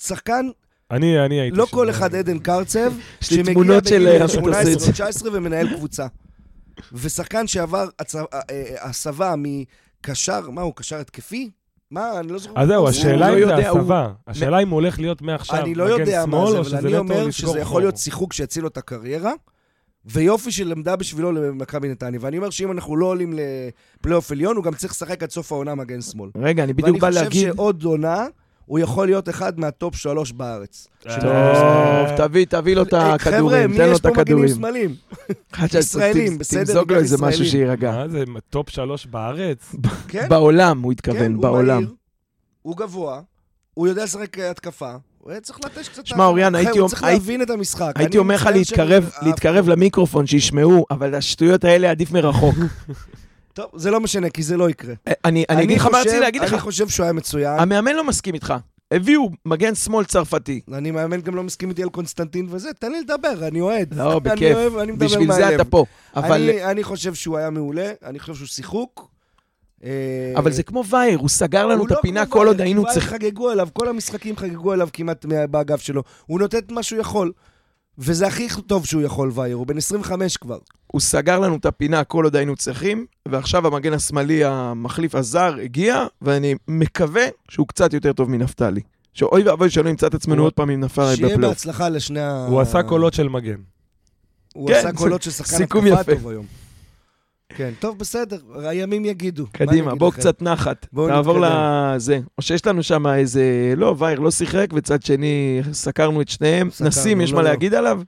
שחקן, 0.00 0.46
אני, 0.96 1.24
אני 1.24 1.40
הייתי 1.40 1.56
לא 1.56 1.66
שם. 1.66 1.72
כל 1.72 1.90
אחד 1.90 2.14
עדן 2.14 2.38
קרצב, 2.38 2.92
שמגיע 3.20 3.80
בגיל 3.80 4.06
איך 4.06 4.30
אתה 4.32 4.40
עושה 4.40 4.72
את 4.72 4.80
זה. 4.80 4.94
18 4.94 5.30
ומנהל 5.32 5.76
קבוצה. 5.76 6.06
ושחקן 6.92 7.46
שעבר 7.46 7.88
אה, 8.00 8.40
אה, 8.50 8.64
הסבה 8.80 9.34
מקשר, 9.38 10.50
מה 10.50 10.62
הוא, 10.62 10.72
קשר 10.76 10.96
התקפי? 10.96 11.50
מה, 11.90 12.20
אני 12.20 12.28
לא 12.28 12.38
זוכר. 12.38 12.60
אז 12.60 12.68
זהו, 12.68 12.88
השאלה 12.88 13.30
לא 13.30 13.38
אם 13.38 13.46
זה 13.46 13.70
הסבה. 13.70 14.08
השאלה 14.26 14.58
אם 14.58 14.68
הוא 14.68 14.74
הולך 14.74 14.98
להיות 14.98 15.22
מעכשיו 15.22 15.60
אני 15.60 15.74
לא 15.74 15.84
מגן 15.84 16.00
יודע 16.00 16.26
מה 16.26 16.36
שמאל, 16.38 16.50
זה, 16.50 16.56
או 16.56 16.60
אבל 16.60 16.68
שזה 16.68 16.78
אני 16.78 16.88
נטו 16.88 16.98
אומר 16.98 17.14
לסגור 17.26 17.30
שזה 17.30 17.58
יכול 17.58 17.64
חור. 17.64 17.80
להיות 17.80 17.96
שיחוק 17.96 18.32
שיציל 18.32 18.62
לו 18.62 18.68
את 18.68 18.76
הקריירה, 18.76 19.32
ויופי 20.06 20.52
של 20.52 20.72
עמדה 20.72 20.96
בשבילו 20.96 21.32
למכבי 21.32 21.88
נתניה. 21.88 22.20
ואני 22.22 22.36
אומר 22.36 22.50
שאם 22.50 22.72
אנחנו 22.72 22.96
לא 22.96 23.06
עולים 23.06 23.32
לפלייאוף 23.32 24.32
עליון, 24.32 24.56
הוא 24.56 24.64
גם 24.64 24.74
צריך 24.74 24.92
לשחק 24.92 25.22
עד 25.22 25.30
סוף 25.30 25.52
העונה 25.52 25.74
מגן 25.74 26.00
שמאל. 26.00 26.30
רגע, 26.36 26.64
אני 26.64 26.72
בדיוק 26.72 26.98
בא 26.98 27.04
ואני 27.04 27.14
להגיד... 27.14 27.42
חושב 27.42 27.54
שעוד 27.54 27.82
עונה, 27.84 28.26
הוא 28.66 28.78
יכול 28.78 29.06
להיות 29.06 29.28
אחד 29.28 29.60
מהטופ 29.60 29.96
שלוש 29.96 30.32
בארץ. 30.32 30.86
אה, 31.06 31.16
טוב, 31.20 32.16
תביא, 32.16 32.46
תביא 32.46 32.76
לו 32.76 32.82
את 32.82 32.94
אה, 32.94 33.14
הכדורים, 33.14 33.40
חבר'ה, 33.48 33.66
מי 33.66 33.76
תן 33.76 33.86
לו 33.86 33.92
יש 33.92 33.98
את 33.98 34.02
פה 34.02 34.08
מגנים 34.08 34.22
הכדורים. 34.22 34.48
שמאליים? 34.54 34.94
חג'ה, 35.52 35.78
ישראלים, 35.78 36.36
ת- 36.36 36.38
בסדר? 36.38 36.64
תמזוג 36.64 36.92
לו 36.92 36.98
איזה 36.98 37.16
משהו 37.16 37.28
ישראלים. 37.44 37.50
שיירגע. 37.50 37.92
מה 37.92 38.08
זה, 38.08 38.24
טופ 38.50 38.70
שלוש 38.70 39.06
בארץ? 39.06 39.74
כן, 40.08 40.28
בעולם, 40.28 40.82
הוא 40.82 40.92
כן, 41.02 41.10
התכוון, 41.10 41.40
בעולם. 41.40 41.84
הוא 42.62 42.76
גבוה, 42.76 43.20
הוא 43.74 43.88
יודע 43.88 44.04
לשחק 44.04 44.38
אה, 44.38 44.50
התקפה. 44.50 44.92
הוא 45.18 45.30
היה 45.30 45.40
צריך 45.40 45.58
לתת 45.64 45.88
קצת... 45.88 46.06
שמע, 46.06 46.24
אוריאן, 46.26 46.54
הייתי 46.54 46.70
הוא 46.70 46.78
אומר- 46.78 46.88
צריך 46.88 47.02
להבין 47.02 47.42
את 47.42 47.50
המשחק. 47.50 47.92
הייתי 47.96 48.12
אני 48.12 48.18
אומר 48.18 48.34
לך 48.34 48.46
להתקרב, 48.54 49.10
להתקרב 49.22 49.68
למיקרופון, 49.68 50.26
שישמעו, 50.26 50.84
אבל 50.90 51.14
השטויות 51.14 51.64
האלה 51.64 51.90
עדיף 51.90 52.12
מרחוק. 52.12 52.54
טוב, 53.54 53.66
זה 53.74 53.90
לא 53.90 54.00
משנה, 54.00 54.30
כי 54.30 54.42
זה 54.42 54.56
לא 54.56 54.70
יקרה. 54.70 54.94
אני 55.24 55.44
אני 55.50 55.62
אגיד 55.64 55.78
לך 55.78 55.86
מה 55.86 55.90
רציתי 55.98 56.08
חושב- 56.08 56.20
להגיד 56.20 56.42
לך. 56.42 56.52
אני 56.52 56.60
חושב 56.60 56.88
שהוא 56.88 57.04
היה 57.04 57.12
מצוין. 57.12 57.58
המאמן 57.60 57.94
לא 57.94 58.04
מסכים 58.04 58.34
איתך. 58.34 58.54
הביאו 58.90 59.30
מגן 59.46 59.74
שמאל 59.74 60.04
צרפתי. 60.04 60.60
אני 60.72 60.90
מאמן 60.90 61.20
גם 61.20 61.34
לא 61.34 61.42
מסכים 61.42 61.70
איתי 61.70 61.82
על 61.82 61.88
קונסטנטין 61.88 62.46
וזה, 62.50 62.72
תן 62.78 62.92
לי 62.92 63.00
לדבר, 63.00 63.48
אני 63.48 63.60
אוהד. 63.60 63.94
לא, 63.94 64.12
אני 64.12 64.20
בכיף. 64.20 64.56
אוהב, 64.56 64.76
אני 64.76 64.92
מדבר 64.92 65.06
בשביל 65.06 65.32
זה 65.32 65.40
מהלב. 65.40 65.54
אתה 65.54 65.64
פה. 65.64 65.84
אבל 66.16 66.32
אני, 66.50 66.64
אני 66.64 66.84
חושב 66.84 67.14
שהוא 67.14 67.36
היה 67.36 67.50
מעולה, 67.50 67.92
אני 68.04 68.18
חושב 68.18 68.34
שהוא 68.34 68.46
שיחוק. 68.48 69.10
אה, 69.84 69.90
אבל 70.36 70.52
זה 70.52 70.62
כמו 70.62 70.84
וייר, 70.86 71.18
הוא 71.18 71.28
סגר 71.28 71.66
לנו 71.66 71.78
הוא 71.78 71.86
את 71.86 71.90
לא 71.90 71.98
הפינה 71.98 72.26
כל 72.26 72.46
עוד 72.46 72.56
וייר, 72.56 72.62
היינו 72.66 72.82
וייר 72.82 72.94
צריכים... 72.94 73.12
חגגו 73.18 73.50
עליו, 73.50 73.68
כל 73.72 73.88
המשחקים 73.88 74.36
חגגו 74.36 74.72
עליו 74.72 74.88
כמעט 74.92 75.24
באגף 75.50 75.80
שלו. 75.80 76.02
הוא 76.26 76.40
נותן 76.40 76.58
מה 76.70 76.82
שהוא 76.82 77.00
יכול. 77.00 77.32
וזה 77.98 78.26
הכי 78.26 78.46
טוב 78.66 78.86
שהוא 78.86 79.02
יכול, 79.02 79.30
וייר, 79.34 79.56
הוא 79.56 79.66
בן 79.66 79.76
25 79.78 80.36
כבר. 80.36 80.58
הוא 80.86 81.00
סגר 81.00 81.38
לנו 81.38 81.56
את 81.56 81.66
הפינה 81.66 82.04
כל 82.04 82.24
עוד 82.24 82.36
היינו 82.36 82.56
צריכים, 82.56 83.06
ועכשיו 83.28 83.66
המגן 83.66 83.92
השמאלי 83.92 84.44
המחליף 84.44 85.14
הזר 85.14 85.54
הגיע, 85.62 86.06
ואני 86.22 86.54
מקווה 86.68 87.22
שהוא 87.48 87.68
קצת 87.68 87.92
יותר 87.92 88.12
טוב 88.12 88.30
מנפתלי. 88.30 88.80
שאוי 89.12 89.42
ואבוי 89.42 89.70
שלא 89.70 89.84
נמצא 89.90 90.06
את 90.06 90.14
עצמנו 90.14 90.36
הוא- 90.40 90.46
עוד 90.46 90.52
פעם 90.52 90.70
עם 90.70 90.80
נפתלי 90.80 91.16
שיהיה 91.16 91.28
בפלייאוף. 91.28 91.54
בהצלחה 91.54 91.88
לשני 91.88 92.20
ה... 92.20 92.46
הוא 92.48 92.60
עשה 92.60 92.82
קולות 92.82 93.14
של 93.14 93.28
מגן. 93.28 93.56
הוא 94.54 94.68
כן, 94.68 94.74
עשה 94.74 94.92
קולות 94.92 95.22
של 95.22 95.30
שחקן 95.30 95.62
התקפה 95.62 95.88
יפה. 95.88 96.14
טוב 96.14 96.28
היום. 96.28 96.46
כן, 97.48 97.72
טוב, 97.80 97.98
בסדר, 97.98 98.38
הימים 98.68 99.04
יגידו. 99.04 99.46
קדימה, 99.52 99.94
בואו? 99.94 100.12
קצת 100.12 100.42
נחת. 100.42 100.86
בואו 100.92 101.08
נתקדם. 101.08 101.44
לזה. 101.44 102.20
או 102.38 102.42
שיש 102.42 102.66
לנו 102.66 102.82
שם 102.82 103.06
איזה... 103.06 103.74
לא, 103.76 103.94
וייר 103.98 104.18
לא 104.20 104.30
שיחק, 104.30 104.66
וצד 104.74 105.02
שני 105.02 105.60
סקרנו 105.72 106.20
את 106.20 106.28
שניהם. 106.28 106.68
נסים, 106.80 107.20
יש 107.20 107.30
לא, 107.30 107.36
מה 107.36 107.42
לא. 107.42 107.48
להגיד 107.50 107.74
עליו? 107.74 108.02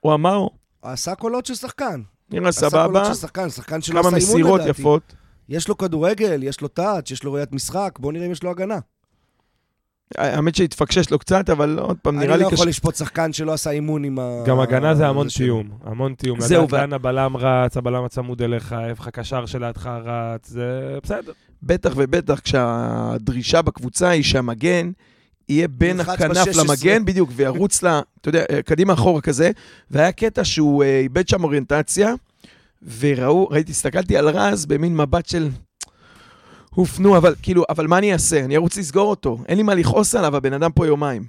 הוא 0.00 0.14
אמר, 0.14 0.46
עשה 0.82 1.14
קולות 1.14 1.46
של 1.46 1.54
שחקן. 1.54 2.02
נראה 2.30 2.48
עשה 2.48 2.70
סבבה. 2.70 2.86
קולות 2.86 3.06
של 3.06 3.14
שחקן, 3.14 3.50
שחקן 3.50 3.80
שלא 3.80 4.02
כמה 4.02 4.16
עשה 4.16 4.26
אימון 4.26 4.40
מסירות 4.40 4.60
לדעתי. 4.60 4.80
יפות. 4.80 5.14
יש 5.48 5.68
לו 5.68 5.78
כדורגל, 5.78 6.42
יש 6.42 6.60
לו 6.60 6.68
טאץ', 6.68 7.10
יש 7.10 7.24
לו 7.24 7.32
ראיית 7.32 7.52
משחק, 7.52 7.98
בואו 7.98 8.12
נראה 8.12 8.26
אם 8.26 8.32
יש 8.32 8.42
לו 8.42 8.50
הגנה. 8.50 8.78
האמת 10.16 10.54
שהתפקשש 10.54 11.10
לו 11.10 11.18
קצת, 11.18 11.50
אבל 11.50 11.78
עוד 11.78 11.96
פעם, 12.02 12.18
נראה 12.18 12.34
אני 12.34 12.38
לי 12.38 12.44
לא 12.44 12.48
קשה. 12.48 12.54
יכול 12.54 12.68
לשפוט 12.68 12.96
שחקן 12.96 13.32
שלא 13.32 13.52
עשה 13.52 13.70
אימון 13.70 14.04
עם 14.04 14.18
ה... 14.18 14.42
גם 14.46 14.60
הגנה 14.60 14.94
זה 14.94 15.06
המון. 15.06 15.26
תיאום, 15.36 15.68
המון 15.84 16.14
תיאום. 16.14 16.40
זהו, 16.40 16.62
לדעת 16.64 16.72
ו- 16.72 16.76
לאן 16.76 16.92
הבלם 16.92 17.36
רץ, 17.36 17.76
הבלם 17.76 18.04
הצמוד 18.04 18.42
אליך, 18.42 18.74
איפה 18.88 19.04
הקשר 19.06 19.46
שלידך 19.46 19.90
רץ, 20.04 20.48
זה 20.48 20.98
בסדר. 21.02 21.32
בטח 21.62 21.92
ובטח 21.96 22.40
כשהדרישה 22.40 23.62
בקבוצה 23.62 24.08
היא 24.08 24.22
שהמגן 24.22 24.90
יהיה 25.48 25.68
בין 25.68 26.00
הכנף 26.00 26.36
ב-16. 26.48 26.58
למגן, 26.62 27.04
בדיוק, 27.04 27.30
וירוץ 27.36 27.82
לה, 27.82 28.00
אתה 28.20 28.28
יודע, 28.28 28.44
קדימה 28.64 28.92
אחורה 28.92 29.20
כזה, 29.20 29.50
והיה 29.90 30.12
קטע 30.12 30.44
שהוא 30.44 30.84
אה, 30.84 31.00
איבד 31.00 31.28
שם 31.28 31.44
אוריינטציה, 31.44 32.14
וראו, 33.00 33.48
ראיתי, 33.50 33.72
הסתכלתי 33.72 34.16
על 34.16 34.28
רז 34.28 34.66
במין 34.66 34.96
מבט 34.96 35.26
של... 35.26 35.48
הופנו, 36.70 37.16
אבל 37.16 37.34
כאילו, 37.42 37.64
אבל 37.68 37.86
מה 37.86 37.98
אני 37.98 38.12
אעשה? 38.12 38.44
אני 38.44 38.56
ארוץ 38.56 38.76
לסגור 38.76 39.10
אותו, 39.10 39.38
אין 39.48 39.56
לי 39.56 39.62
מה 39.62 39.74
לכעוס 39.74 40.14
עליו, 40.14 40.36
הבן 40.36 40.52
אדם 40.52 40.72
פה 40.72 40.86
יומיים. 40.86 41.24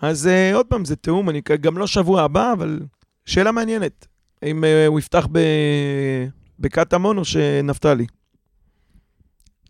אז 0.00 0.26
אה, 0.26 0.54
עוד 0.54 0.66
פעם, 0.66 0.84
זה 0.84 0.96
תיאום, 0.96 1.30
אני 1.30 1.40
גם 1.60 1.78
לא 1.78 1.86
שבוע 1.86 2.22
הבא, 2.22 2.52
אבל 2.52 2.80
שאלה 3.26 3.52
מעניינת. 3.52 4.06
אם 4.44 4.64
אה, 4.64 4.86
הוא 4.86 4.98
יפתח 4.98 5.26
ב... 5.32 5.38
בקטמון 6.58 7.18
או 7.18 7.24
שנפתלי. 7.24 8.06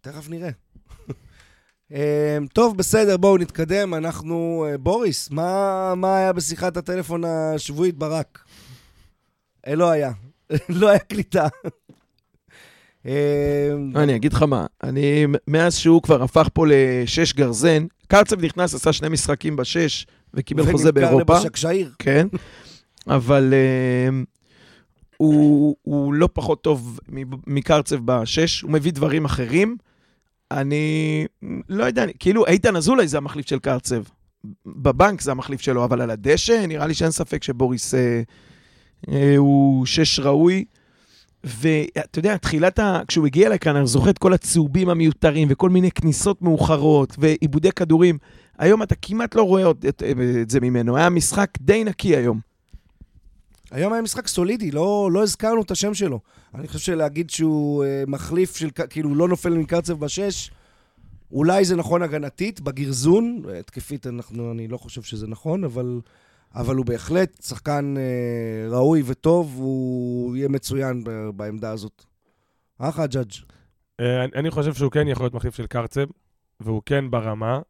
תכף 0.00 0.28
נראה. 0.28 0.50
אמ, 1.92 2.46
טוב, 2.52 2.76
בסדר, 2.76 3.16
בואו 3.16 3.38
נתקדם. 3.38 3.94
אנחנו... 3.94 4.66
אה, 4.68 4.78
בוריס, 4.78 5.31
מה, 5.31 5.94
מה 5.96 6.16
היה 6.16 6.33
בשיחת 6.33 6.76
הטלפון 6.76 7.24
השבועית 7.24 7.98
ברק? 7.98 8.44
לא 9.66 9.90
היה. 9.90 10.12
לא 10.81 10.88
היה 10.88 10.98
קליטה. 10.98 11.48
אמ, 13.07 13.12
אני 13.97 14.17
אגיד 14.17 14.33
לך 14.33 14.43
מה, 14.43 14.67
אני, 14.83 15.27
מאז 15.49 15.77
שהוא 15.77 16.03
כבר 16.03 16.23
הפך 16.23 16.49
פה 16.53 16.65
לשש 16.69 17.33
גרזן, 17.33 17.87
קרצב 18.09 18.45
נכנס, 18.45 18.75
עשה 18.75 18.93
שני 18.93 19.09
משחקים 19.09 19.57
בשש, 19.57 20.07
וקיבל 20.35 20.73
חוזה 20.73 20.91
ונמכר 20.95 21.07
באירופה. 21.07 21.37
לבשקשאיר. 21.37 21.91
כן, 21.99 22.27
אבל 23.09 23.53
uh, 23.53 24.15
הוא, 25.17 25.77
הוא 25.83 26.15
לא 26.15 26.29
פחות 26.33 26.62
טוב 26.62 27.01
מקרצב 27.47 27.97
בשש, 28.05 28.61
הוא 28.61 28.71
מביא 28.71 28.93
דברים 28.93 29.25
אחרים. 29.25 29.77
אני 30.51 31.27
לא 31.69 31.85
יודע, 31.85 32.05
כאילו 32.19 32.47
איתן 32.47 32.77
אזולאי 32.77 33.09
זה 33.09 33.19
המחליף 33.19 33.49
של 33.49 33.59
קרצב. 33.59 34.03
בבנק 34.67 35.21
זה 35.21 35.31
המחליף 35.31 35.61
שלו, 35.61 35.85
אבל 35.85 36.01
על 36.01 36.11
הדשא 36.11 36.65
נראה 36.69 36.87
לי 36.87 36.95
שאין 36.95 37.11
ספק 37.11 37.43
שבוריס 37.43 37.95
אה, 37.95 38.23
אה, 39.09 39.37
הוא 39.37 39.87
שש 39.87 40.21
ראוי. 40.21 40.65
ואתה 41.44 42.18
יודע, 42.18 42.37
תחילת 42.37 42.78
ה... 42.78 43.00
כשהוא 43.09 43.26
הגיע 43.26 43.48
לכאן, 43.48 43.76
אני 43.76 43.87
זוכר 43.87 44.11
את 44.11 44.18
כל 44.18 44.33
הצהובים 44.33 44.88
המיותרים 44.88 45.48
וכל 45.50 45.70
מיני 45.70 45.90
כניסות 45.90 46.42
מאוחרות 46.42 47.16
ועיבודי 47.18 47.72
כדורים. 47.72 48.18
היום 48.59 48.83
אתה 48.83 48.94
כמעט 48.94 49.35
לא 49.35 49.42
רואה 49.42 49.64
עוד 49.64 49.85
את, 49.88 50.02
את 50.42 50.50
זה 50.50 50.61
ממנו. 50.61 50.96
היה 50.96 51.11
משחק 51.11 51.50
די 51.61 51.85
נקי 51.85 52.16
היום. 52.16 52.40
היום 53.70 53.92
היה 53.92 54.02
משחק 54.02 54.26
סולידי, 54.26 54.70
לא, 54.70 55.11
לא 55.12 55.22
הזכרנו 55.22 55.62
את 55.62 55.70
השם 55.70 55.94
שלו. 55.94 56.20
אני 56.55 56.68
חושב 56.68 56.78
שלהגיד 56.78 57.31
שהוא 57.31 57.85
אה, 57.85 58.05
מחליף 58.07 58.57
של, 58.57 58.70
כאילו, 58.90 59.14
לא 59.14 59.28
נופל 59.28 59.55
מקרצב 59.55 59.98
בשש, 59.98 60.50
אולי 61.33 61.64
זה 61.64 61.76
נכון 61.76 62.02
הגנתית, 62.02 62.61
בגרזון, 62.61 63.42
התקפית 63.61 64.07
אנחנו, 64.07 64.52
אני 64.52 64.68
לא 64.68 64.76
חושב 64.76 65.02
שזה 65.02 65.26
נכון, 65.26 65.64
אבל, 65.64 66.00
אבל 66.55 66.77
הוא 66.77 66.87
בהחלט 66.87 67.43
שחקן 67.43 67.95
אה, 67.97 68.03
ראוי 68.71 69.03
וטוב, 69.07 69.55
הוא 69.59 70.37
יהיה 70.37 70.49
מצוין 70.49 71.05
ב- 71.05 71.29
בעמדה 71.37 71.71
הזאת. 71.71 72.05
אה, 72.81 72.93
חג'אג'? 72.93 73.33
אה, 74.01 74.25
אני- 74.25 74.51
חושב 74.51 74.75
שהוא 74.75 74.91
כן 74.91 75.09
יכול 75.09 75.25
להיות 75.25 75.35
מחליף 75.35 75.55
של 75.57 75.67
קרצב, 75.67 76.05
והוא 76.61 76.83
כן 76.87 77.11
ברמה. 77.11 77.61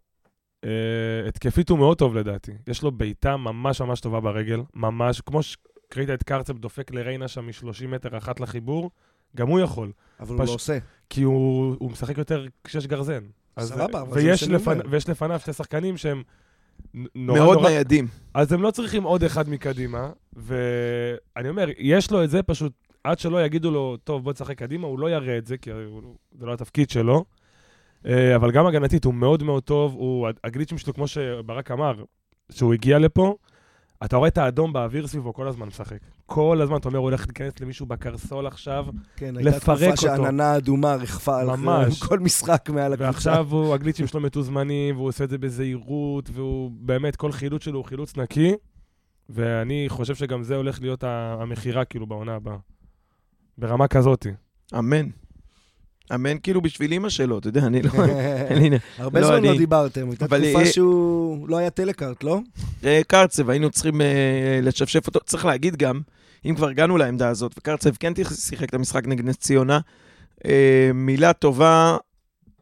אה, 0.65 0.71
התקפית 1.29 1.69
הוא 1.69 1.79
מאוד 1.79 1.99
טוב 1.99 2.15
לדעתי. 2.15 2.53
יש 2.67 2.83
לו 2.83 2.93
בעיטה 2.93 3.37
ממש 3.37 3.81
ממש 3.81 4.01
טובה 4.01 4.21
ברגל, 4.21 4.61
ממש, 4.75 5.21
כמו 5.21 5.41
שראית 5.43 6.11
את 6.15 6.23
קרצב 6.23 6.59
דופק 6.59 6.91
לריינה 6.91 7.29
שם 7.29 7.47
מ-30 7.47 7.87
מטר 7.89 8.19
אחת 8.19 8.41
לחיבור, 8.41 8.91
גם 9.37 9.49
הוא 9.49 9.61
יכול, 9.61 9.93
אבל 10.21 10.35
הוא 10.35 10.43
פש- 10.43 10.49
לא 10.49 10.55
עושה. 10.55 10.79
כי 11.11 11.23
הוא, 11.23 11.77
הוא 11.79 11.91
משחק 11.91 12.19
יותר 12.19 12.47
כשיש 12.65 12.87
גרזן. 12.87 13.25
סבבה, 13.61 14.01
אבל 14.03 14.21
זה 14.21 14.31
מה 14.31 14.37
שאני. 14.37 14.57
אומר. 14.57 14.83
ויש 14.91 15.09
לפניו 15.09 15.41
שתי 15.41 15.53
שחקנים 15.53 15.97
שהם 15.97 16.23
נורא 16.95 17.39
מאוד 17.39 17.59
נורא... 17.59 17.69
ניידים. 17.71 18.07
אז 18.35 18.53
הם 18.53 18.63
לא 18.63 18.71
צריכים 18.71 19.03
עוד 19.03 19.25
אחד 19.25 19.49
מקדימה, 19.49 20.11
ואני 20.33 21.49
אומר, 21.49 21.69
יש 21.79 22.11
לו 22.11 22.25
את 22.25 22.31
זה 22.31 22.43
פשוט, 22.43 22.73
עד 23.05 23.19
שלא 23.19 23.45
יגידו 23.45 23.71
לו, 23.71 23.97
טוב, 24.05 24.25
בוא 24.25 24.33
תשחק 24.33 24.59
קדימה, 24.59 24.87
הוא 24.87 24.99
לא 24.99 25.11
יראה 25.11 25.39
את 25.39 25.47
זה, 25.47 25.57
כי 25.59 25.71
הוא- 25.71 26.03
זה 26.39 26.47
לא 26.47 26.53
התפקיד 26.53 26.91
שלו. 26.91 27.25
אה, 28.07 28.37
אבל 28.37 28.51
גם 28.51 28.67
הגנתית 28.67 29.05
הוא 29.05 29.15
מאוד 29.15 29.43
מאוד 29.43 29.63
טוב, 29.63 29.93
הוא, 29.95 30.29
הגליצ'ים 30.45 30.79
שלו, 30.79 30.95
כמו 30.95 31.07
שברק 31.09 31.71
אמר, 31.71 32.05
שהוא 32.53 32.75
הגיע 32.75 32.99
לפה, 32.99 33.35
אתה 34.05 34.17
רואה 34.17 34.29
את 34.29 34.39
האדום 34.39 34.73
באוויר 34.73 35.07
סביבו 35.07 35.35
כל 35.35 35.49
הזמן 35.49 35.67
משחק. 35.67 35.99
כל 36.35 36.61
הזמן, 36.63 36.77
אתה 36.77 36.89
אומר, 36.89 36.99
הוא 36.99 37.05
הולך 37.05 37.27
להיכנס 37.27 37.61
למישהו 37.61 37.87
בקרסול 37.87 38.47
עכשיו, 38.47 38.87
כן, 39.17 39.37
הייתה 39.37 39.51
לפרק 39.51 39.79
תקופה 39.79 39.91
אותו. 39.91 40.03
שעננה 40.03 40.57
אדומה 40.57 40.95
ריחפה 40.95 41.41
על. 41.41 41.49
כל 42.09 42.19
משחק 42.19 42.71
מעל 42.73 42.93
הקבוצה. 42.93 43.11
ועכשיו 43.11 43.47
הוא, 43.51 43.75
הגליצ'ים 43.75 44.07
שלו 44.07 44.21
מתוזמנים, 44.21 44.97
והוא 44.97 45.09
עושה 45.09 45.25
את 45.25 45.31
זה 45.31 45.39
בזהירות, 45.39 46.31
והוא 46.33 46.71
באמת, 46.75 47.17
כל 47.17 47.33
חילוץ 47.33 47.65
שלו 47.65 47.79
הוא 47.79 47.85
חילוץ 47.85 48.17
נקי, 48.17 48.53
ואני 49.29 49.85
חושב 49.89 50.15
שגם 50.15 50.43
זה 50.43 50.57
הולך 50.57 50.81
להיות 50.81 51.05
המכירה, 51.07 51.85
כאילו, 51.85 52.07
בעונה 52.07 52.35
הבאה. 52.35 52.57
ברמה 53.59 53.89
כזאתי. 53.89 54.31
אמן. 54.79 55.07
אמן 56.15 56.39
כאילו 56.43 56.61
בשביל 56.63 56.93
אימא 56.93 57.09
שלו, 57.09 57.39
אתה 57.39 57.49
יודע, 57.49 57.67
אני 57.67 57.83
לא... 57.83 57.91
הרבה 58.99 59.21
לא, 59.21 59.27
זמן 59.27 59.43
לא 59.43 59.57
דיברתם, 59.57 60.09
הייתה 60.11 60.25
אבל 60.25 60.41
תקופה 60.45 60.61
אה, 60.61 60.67
שהוא 60.67 61.49
לא 61.49 61.57
היה 61.57 61.71
טלקארט, 61.71 62.25
לא? 62.25 62.41
אה, 62.85 63.01
קרצב, 63.07 63.51
היינו 63.51 63.71
צריכים 63.71 64.01
אה, 64.01 64.61
לשפשף 64.63 65.07
אותו. 65.07 65.21
צריך 65.21 65.45
להגיד 65.45 65.77
גם, 65.77 66.01
אם 66.45 66.55
כבר 66.55 66.69
הגענו 66.69 66.97
לעמדה 66.97 67.29
הזאת, 67.29 67.55
וקרצב 67.59 67.91
כן 67.97 68.13
שיחק 68.35 68.69
את 68.69 68.75
המשחק 68.75 69.07
נגד 69.07 69.25
נס 69.25 69.37
ציונה, 69.37 69.81
אה, 70.47 70.91
מילה 70.95 71.33
טובה 71.33 71.97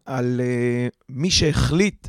על 0.06 0.40
אה, 0.44 0.88
מי 1.08 1.30
שהחליט 1.30 2.08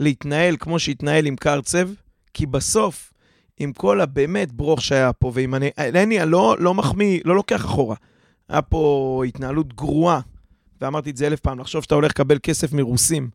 להתנהל 0.00 0.56
כמו 0.56 0.78
שהתנהל 0.78 1.26
עם 1.26 1.36
קרצב, 1.36 1.88
כי 2.34 2.46
בסוף, 2.46 3.12
עם 3.60 3.72
כל 3.72 4.00
הבאמת 4.00 4.52
ברוך 4.52 4.82
שהיה 4.82 5.12
פה, 5.12 5.32
ועם 5.34 5.54
אני... 5.54 5.70
אני 5.78 6.18
לא, 6.26 6.56
לא 6.58 6.74
מחמיא, 6.74 7.20
לא 7.24 7.34
לוקח 7.34 7.64
אחורה. 7.64 7.96
היה 8.48 8.62
פה 8.62 9.22
התנהלות 9.28 9.72
גרועה, 9.72 10.20
ואמרתי 10.80 11.10
את 11.10 11.16
זה 11.16 11.26
אלף 11.26 11.40
פעם, 11.40 11.58
לחשוב 11.58 11.82
שאתה 11.82 11.94
הולך 11.94 12.10
לקבל 12.10 12.38
כסף 12.42 12.72
מרוסים 12.72 13.30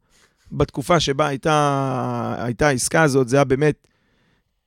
בתקופה 0.51 0.99
שבה 0.99 1.27
הייתה, 1.27 2.35
הייתה 2.37 2.67
העסקה 2.67 3.03
הזאת, 3.03 3.29
זה 3.29 3.35
היה 3.37 3.43
באמת 3.43 3.87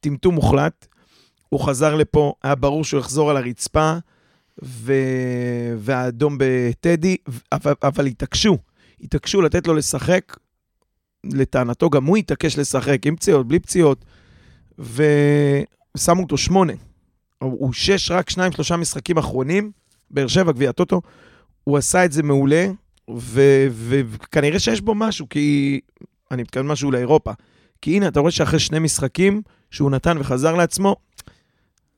טמטום 0.01 0.35
מוחלט. 0.35 0.87
הוא 1.57 1.67
חזר 1.67 1.95
לפה, 1.95 2.33
היה 2.43 2.55
ברור 2.55 2.85
שהוא 2.85 3.01
יחזור 3.01 3.31
על 3.31 3.37
הרצפה, 3.37 3.95
ו... 4.63 4.93
והאדום 5.79 6.37
בטדי, 6.39 7.17
אבל, 7.53 7.75
אבל 7.83 8.07
התעקשו, 8.07 8.59
התעקשו 9.01 9.43
לתת 9.43 9.67
לו 9.67 9.75
לשחק. 9.75 10.37
לטענתו 11.25 11.91
גם 11.91 12.05
הוא 12.05 12.17
התעקש 12.17 12.59
לשחק, 12.59 13.07
עם 13.07 13.17
פציעות, 13.17 13.49
בלי 13.49 13.59
פציעות, 13.59 14.05
ושמו 14.79 16.23
אותו 16.23 16.37
שמונה. 16.37 16.73
הוא 17.39 17.73
שש, 17.73 18.11
רק 18.11 18.31
שניים, 18.31 18.53
שלושה 18.53 18.77
משחקים 18.77 19.19
אחרונים, 19.19 19.73
באר 20.11 20.27
שבע, 20.27 20.53
גביע 20.53 20.71
הטוטו, 20.71 21.01
הוא 21.65 21.79
עשה 21.79 22.05
את 22.05 22.13
זה 22.13 22.23
מעולה, 22.23 22.67
וכנראה 23.19 24.59
שיש 24.59 24.81
בו 24.81 24.95
משהו, 24.95 25.29
כי... 25.29 25.81
אני 26.31 26.43
מתכוון 26.43 26.67
משהו 26.67 26.91
לאירופה. 26.91 27.33
כי 27.83 27.97
הנה, 27.97 28.09
אתה 28.09 28.21
רואה 28.21 28.31
שאחרי 28.31 28.59
שני 28.59 28.79
משחקים 28.79 29.43
שהוא 29.71 29.91
נתן 29.91 30.17
וחזר 30.21 30.55
לעצמו, 30.55 30.97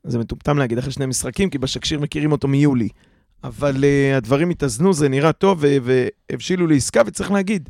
זה 0.05 0.19
מטומטם 0.19 0.59
להגיד 0.59 0.79
אחרי 0.79 0.93
שני 0.93 1.07
משחקים, 1.07 1.51
כי 1.51 1.59
בשקשיר 1.59 2.01
מכירים 2.01 2.33
אותו 2.33 2.49
מיולי. 2.49 2.89
אבל 3.45 3.75
uh, 3.75 4.17
הדברים 4.17 4.51
התאזנו, 4.51 4.93
זה 4.93 5.09
נראה 5.09 5.33
טוב, 5.33 5.65
והבשילו 5.83 6.67
לעסקה, 6.67 7.03
וצריך 7.07 7.33
להגיד, 7.33 7.69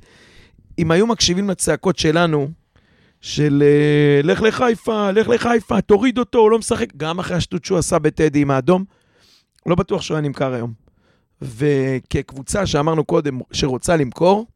אם 0.78 0.90
היו 0.90 1.06
מקשיבים 1.06 1.50
לצעקות 1.50 1.98
שלנו, 1.98 2.48
של 3.20 3.62
uh, 4.22 4.26
לך 4.26 4.42
לחיפה, 4.42 5.10
לך 5.10 5.28
לחיפה, 5.28 5.80
תוריד 5.80 6.18
אותו, 6.18 6.38
הוא 6.38 6.50
לא 6.50 6.58
משחק, 6.58 6.96
גם 6.96 7.18
אחרי 7.18 7.36
השטות 7.36 7.64
שהוא 7.64 7.78
עשה 7.78 7.98
בטדי 7.98 8.40
עם 8.40 8.50
האדום, 8.50 8.84
לא 9.66 9.74
בטוח 9.74 10.02
שהוא 10.02 10.14
היה 10.14 10.22
נמכר 10.22 10.54
היום. 10.54 10.72
וכקבוצה 11.42 12.66
שאמרנו 12.66 13.04
קודם, 13.04 13.40
שרוצה 13.52 13.96
למכור, 13.96 14.46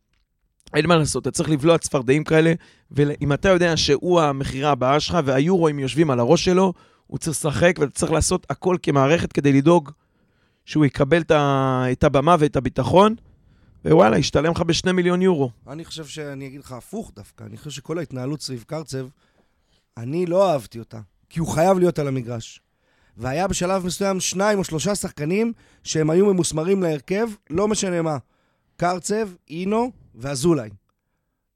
אין 0.75 0.87
מה 0.87 0.97
לעשות, 0.97 1.23
אתה 1.23 1.31
צריך 1.31 1.51
לבלוע 1.51 1.79
צפרדעים 1.79 2.25
כאלה, 2.25 2.53
ואם 2.91 3.33
אתה 3.33 3.49
יודע 3.49 3.77
שהוא 3.77 4.21
המכירה 4.21 4.71
הבאה 4.71 5.01
שלך, 5.01 5.19
והיורואים 5.25 5.79
יושבים 5.79 6.11
על 6.11 6.21
הראש 6.21 6.45
שלו, 6.45 6.73
הוא 7.13 7.19
צריך 7.19 7.37
לשחק, 7.37 7.77
ואתה 7.81 7.93
צריך 7.93 8.13
לעשות 8.13 8.47
הכל 8.51 8.77
כמערכת 8.83 9.33
כדי 9.33 9.53
לדאוג 9.53 9.91
שהוא 10.65 10.85
יקבל 10.85 11.23
את 11.93 12.05
הבמה 12.05 12.37
ואת 12.39 12.57
הביטחון, 12.57 13.15
ווואלה, 13.85 14.19
ישתלם 14.19 14.53
לך 14.53 14.61
בשני 14.61 14.93
מיליון 14.93 15.23
יורו. 15.23 15.51
אני 15.69 15.85
חושב 15.85 16.07
שאני 16.07 16.47
אגיד 16.47 16.61
לך 16.61 16.73
הפוך 16.73 17.13
דווקא. 17.17 17.45
אני 17.45 17.57
חושב 17.57 17.71
שכל 17.71 17.99
ההתנהלות 17.99 18.43
סביב 18.43 18.65
קרצב, 18.67 19.07
אני 19.97 20.27
לא 20.27 20.53
אהבתי 20.53 20.79
אותה. 20.79 21.01
כי 21.31 21.41
הוא 21.41 21.49
חייב 21.49 21.79
להיות 21.79 21.99
על 21.99 22.09
המגרש. 22.09 22.61
והיה 23.17 23.49
בשלב 23.49 23.87
מסוים 23.87 24.21
שניים 24.21 24.59
או 24.59 24.65
שלושה 24.65 24.95
שחקנים 24.95 25.53
שהם 25.85 26.11
היו 26.11 26.27
ממוסמרים 26.27 26.83
להרכב, 26.83 27.29
לא 27.51 27.69
משנה 27.69 28.03
מה. 28.03 28.17
קרצב, 28.77 29.29
אינו 29.51 29.93
ואזולאי. 30.15 30.71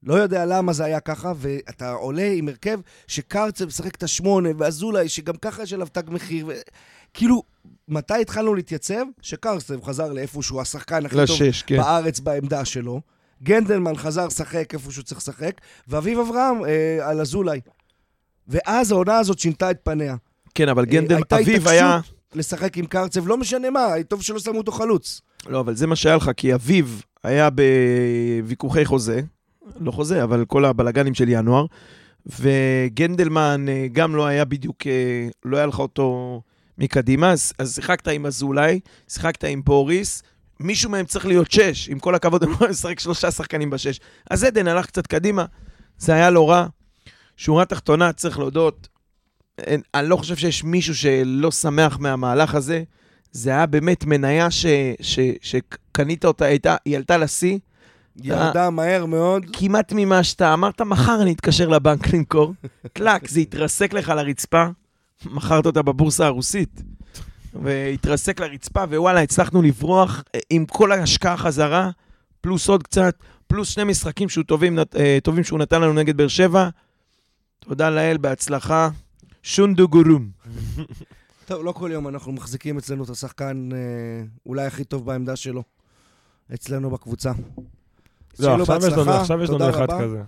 לא 0.03 0.15
יודע 0.15 0.45
למה 0.47 0.73
זה 0.73 0.85
היה 0.85 1.01
ככה, 1.01 1.33
ואתה 1.37 1.91
עולה 1.91 2.31
עם 2.35 2.49
הרכב 2.49 2.81
שקרצב 3.07 3.67
משחק 3.67 3.95
את 3.95 4.03
השמונה, 4.03 4.49
ואזולאי, 4.59 5.09
שגם 5.09 5.35
ככה 5.37 5.63
יש 5.63 5.73
עליו 5.73 5.87
תג 5.93 6.11
מחיר. 6.11 6.47
ו... 6.47 6.53
כאילו, 7.15 7.43
מתי 7.89 8.21
התחלנו 8.21 8.55
להתייצב? 8.55 9.05
שקרצב 9.23 9.85
חזר 9.85 10.13
לאיפה 10.13 10.43
שהוא 10.43 10.61
השחקן 10.61 11.07
הכי 11.07 11.15
טוב 11.15 11.23
לשש, 11.23 11.63
כן. 11.63 11.77
בארץ 11.77 12.21
בעמדה 12.21 12.65
שלו. 12.65 13.01
גנדלמן 13.43 13.97
חזר 13.97 14.27
לשחק 14.27 14.75
איפה 14.75 14.93
שהוא 14.93 15.05
צריך 15.05 15.21
לשחק, 15.21 15.61
ואביב 15.89 16.19
אברהם 16.19 16.65
אה, 16.65 17.11
על 17.11 17.21
אזולאי. 17.21 17.61
ואז 18.49 18.93
העונה 18.93 19.19
הזאת 19.19 19.39
שינתה 19.39 19.71
את 19.71 19.79
פניה. 19.83 20.17
כן, 20.55 20.69
אבל 20.69 20.85
גנדל, 20.85 21.13
אה, 21.13 21.17
הייתה 21.17 21.37
אביב 21.37 21.49
התעקשות 21.49 21.73
היה... 21.73 22.01
לשחק 22.35 22.77
עם 22.77 22.87
קרצב, 22.87 23.29
לא 23.29 23.37
משנה 23.37 23.71
מה, 23.71 23.89
טוב 24.09 24.23
שלא 24.23 24.39
שמו 24.39 24.59
אותו 24.59 24.73
חלוץ. 24.73 25.21
לא, 25.47 25.61
אבל 25.61 25.75
זה 25.75 25.87
מה 25.87 25.97
שהיה 25.97 26.17
לך, 26.17 26.31
כי 26.37 26.55
אביב 26.55 27.03
היה 27.25 27.49
בוויכוחי 27.51 28.85
חוזה, 28.85 29.21
לא 29.81 29.91
חוזה, 29.91 30.25
אבל 30.25 30.45
כל 30.45 30.65
הבלגנים 30.65 31.15
של 31.15 31.29
ינואר, 31.29 31.67
וגנדלמן 32.27 33.67
אה, 33.69 33.87
גם 33.93 34.17
לא 34.17 34.27
היה 34.27 34.45
בדיוק, 34.45 34.87
אה, 34.87 35.29
לא 35.45 35.57
היה 35.57 35.67
לך 35.67 35.79
אותו 35.79 36.41
מקדימה, 36.79 37.33
אז, 37.33 37.53
אז 37.59 37.75
שיחקת 37.75 38.09
עם 38.09 38.27
אזולאי, 38.27 38.81
שיחקת 39.09 39.45
עם 39.45 39.63
בוריס, 39.65 40.23
מישהו 40.61 40.91
מהם 40.91 41.07
צריך 41.07 41.27
להיות 41.27 41.51
שש, 41.51 41.89
עם 41.89 41.99
כל 41.99 42.15
הכבוד, 42.15 42.45
הם 42.45 42.51
יכולים 42.51 42.71
לשחק 42.71 43.01
שלושה 43.01 43.31
שחקנים 43.31 43.71
בשש. 43.71 44.01
אז 44.31 44.45
עדן 44.45 44.69
הלך 44.69 44.87
קצת 44.87 45.07
קדימה, 45.07 45.45
זה 45.99 46.15
היה 46.15 46.31
לא 46.31 46.51
רע. 46.51 46.67
שורה 47.37 47.65
תחתונה, 47.65 48.13
צריך 48.13 48.39
להודות, 48.39 48.89
אין, 49.59 49.81
אני 49.95 50.09
לא 50.09 50.17
חושב 50.17 50.37
שיש 50.37 50.65
מישהו 50.65 50.95
שלא 50.95 51.51
שמח 51.51 51.99
מהמהלך 51.99 52.55
הזה. 52.55 52.83
זה 53.33 53.51
היה 53.51 53.67
באמת 53.67 54.05
מניה 54.05 54.51
ש, 54.51 54.67
ש, 55.01 55.19
שקנית 55.41 56.25
אותה, 56.25 56.45
הייתה, 56.45 56.77
היא 56.85 56.97
עלתה 56.97 57.19
לשיא, 57.19 57.59
ירדה 58.23 58.71
מהר 58.71 59.07
מאוד. 59.07 59.47
כמעט 59.53 59.93
ממה 59.97 60.25
שאתה 60.25 60.55
אמרת, 60.55 60.81
מחר 60.81 61.23
אני 61.23 61.33
אתקשר 61.33 61.69
לבנק 61.69 62.15
למכור. 62.15 62.55
טלאק, 62.93 63.29
זה 63.29 63.41
התרסק 63.41 63.93
לך 63.93 64.09
לרצפה, 64.09 64.67
מכרת 65.25 65.67
אותה 65.67 65.83
בבורסה 65.83 66.27
הרוסית. 66.27 66.83
והתרסק 67.63 68.41
לרצפה, 68.41 68.85
ווואלה, 68.85 69.21
הצלחנו 69.21 69.63
לברוח 69.63 70.25
אה, 70.35 70.41
עם 70.51 70.67
כל 70.67 70.93
ההשקעה 70.93 71.37
חזרה, 71.37 71.91
פלוס 72.41 72.69
עוד 72.69 72.83
קצת, 72.83 73.17
פלוס 73.47 73.69
שני 73.69 73.85
משחקים 73.85 74.29
שהוא 74.29 74.45
טובים, 74.45 74.79
אה, 74.97 75.19
טובים 75.23 75.45
שהוא 75.45 75.59
נתן 75.59 75.83
לנו 75.83 75.93
נגד 75.93 76.17
באר 76.17 76.29
שבע. 76.29 76.69
תודה 77.61 77.91
לאל, 77.91 78.17
בהצלחה. 78.17 78.89
שונדו 79.43 79.89
גורום. 79.89 80.29
טוב, 81.47 81.65
לא 81.65 81.73
כל 81.73 81.91
יום 81.93 82.09
אנחנו 82.09 82.33
מחזיקים 82.33 82.79
אצלנו 82.79 83.05
את 83.05 83.11
השחקן 83.11 83.69
אה, 83.73 83.79
אולי 84.47 84.67
הכי 84.67 84.85
טוב 84.85 85.07
בעמדה 85.07 85.37
שלו. 85.37 85.63
אצלנו 86.55 86.91
בקבוצה. 86.91 87.33
לא, 88.41 88.57
עכשיו 88.61 88.77
יש 88.77 88.85
לנו- 88.85 88.97
בהצלחה, 88.97 89.21
עכשיו 89.21 89.43
יש 89.43 89.51
לנו 89.51 89.59
תודה 89.59 89.71
אחד. 89.71 89.87
כזה. 90.01 90.23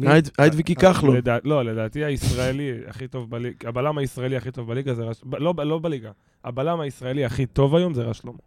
מי? 0.00 0.08
הייד 0.08 0.30
הייד 0.38 0.54
ויקי 0.54 0.74
כחלון. 0.74 1.16
לא, 1.44 1.64
לדעתי 1.64 2.04
הישראלי 2.04 2.72
הכי 2.86 3.08
טוב 3.08 3.30
בליגה, 3.30 3.68
הבלם 3.68 3.98
הישראלי 3.98 4.36
הכי 4.36 4.50
טוב 4.50 4.68
בליגה 4.68 4.94
זה 4.94 5.02
רש... 5.02 5.20
לא, 5.32 5.54
לא 5.58 5.78
בליגה, 5.82 6.10
הבלם 6.44 6.80
הישראלי 6.80 7.24
הכי 7.24 7.46
טוב 7.46 7.74
היום 7.76 7.94
זה 7.94 8.02
רש 8.02 8.18
שלמה. 8.18 8.38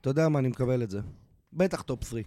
אתה 0.00 0.10
יודע 0.10 0.28
מה, 0.28 0.38
אני 0.38 0.48
מקבל 0.48 0.82
את 0.82 0.90
זה. 0.90 1.00
בטח 1.52 1.82
טופ 1.82 2.04
3. 2.04 2.22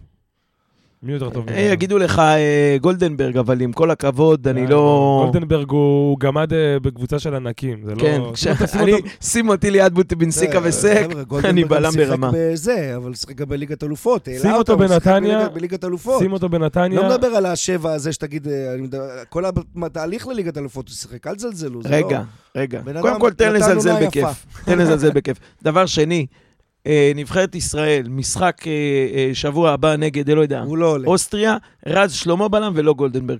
מי 1.02 1.12
יותר 1.12 1.30
טוב 1.30 1.48
אה, 1.48 1.54
ממנו? 1.54 1.72
יגידו 1.72 1.98
לך 1.98 2.18
אה, 2.18 2.76
גולדנברג, 2.80 3.36
אבל 3.36 3.60
עם 3.60 3.72
כל 3.72 3.90
הכבוד, 3.90 4.48
אני 4.48 4.66
לא... 4.66 5.22
גולדנברג 5.32 5.70
הוא 5.70 6.18
גמד 6.20 6.52
אה, 6.52 6.78
בקבוצה 6.82 7.18
של 7.18 7.34
ענקים, 7.34 7.78
זה 7.84 7.94
לא... 7.94 8.00
כן, 8.00 8.20
כשאני, 8.34 8.92
שים 9.20 9.48
אותי 9.48 9.70
ליד 9.70 9.94
בוטבינסיקה 9.94 10.60
זה- 10.60 10.68
וסק, 10.68 11.06
גולדנברג 11.28 11.44
אני 11.44 11.62
גם 11.62 11.68
בלם 11.68 11.92
שיחק 11.92 12.08
ברמה. 12.08 12.30
בזה, 12.34 12.92
אבל 12.96 13.14
שיחק 13.14 13.36
גם 13.36 13.48
בליגת 13.48 13.84
אלופות. 13.84 14.28
שים 14.42 14.52
אותו 14.52 14.78
שיחק 14.78 14.90
בנתניה, 14.90 15.48
בליגת- 15.48 15.84
אלופות. 15.84 16.18
שים 16.22 16.32
אותו 16.32 16.48
בנתניה, 16.48 17.00
לא 17.02 17.08
מדבר 17.08 17.26
על 17.26 17.46
השבע 17.46 17.92
הזה 17.92 18.12
שתגיד, 18.12 18.46
כל 19.28 19.44
התהליך 19.82 20.26
לליגת 20.28 20.58
אלופות 20.58 20.88
הוא 20.88 20.94
שיחק, 20.94 21.26
אל 21.26 21.34
תזלזלו. 21.34 21.82
זה 21.82 21.88
רגע, 21.88 22.18
לא- 22.54 22.60
רגע. 22.60 22.80
בן 22.80 23.00
קודם 23.00 23.20
כל, 23.20 23.30
תן 23.30 23.52
לזלזל 23.52 24.06
בכיף. 24.06 24.46
תן 24.64 24.78
לזלזל 24.78 25.10
בכיף. 25.10 25.38
דבר 25.64 25.86
שני, 25.86 26.26
נבחרת 27.14 27.54
ישראל, 27.54 28.08
משחק 28.08 28.56
אה, 28.66 28.72
אה, 29.14 29.30
שבוע 29.34 29.70
הבא 29.70 29.96
נגד, 29.96 30.30
לא 30.30 30.40
יודע, 30.40 30.60
הוא 30.60 30.78
לא 30.78 30.86
עולה. 30.86 31.08
אוסטריה, 31.08 31.56
רז 31.86 32.12
שלמה 32.12 32.48
בלם 32.48 32.72
ולא 32.74 32.94
גולדנברג. 32.94 33.38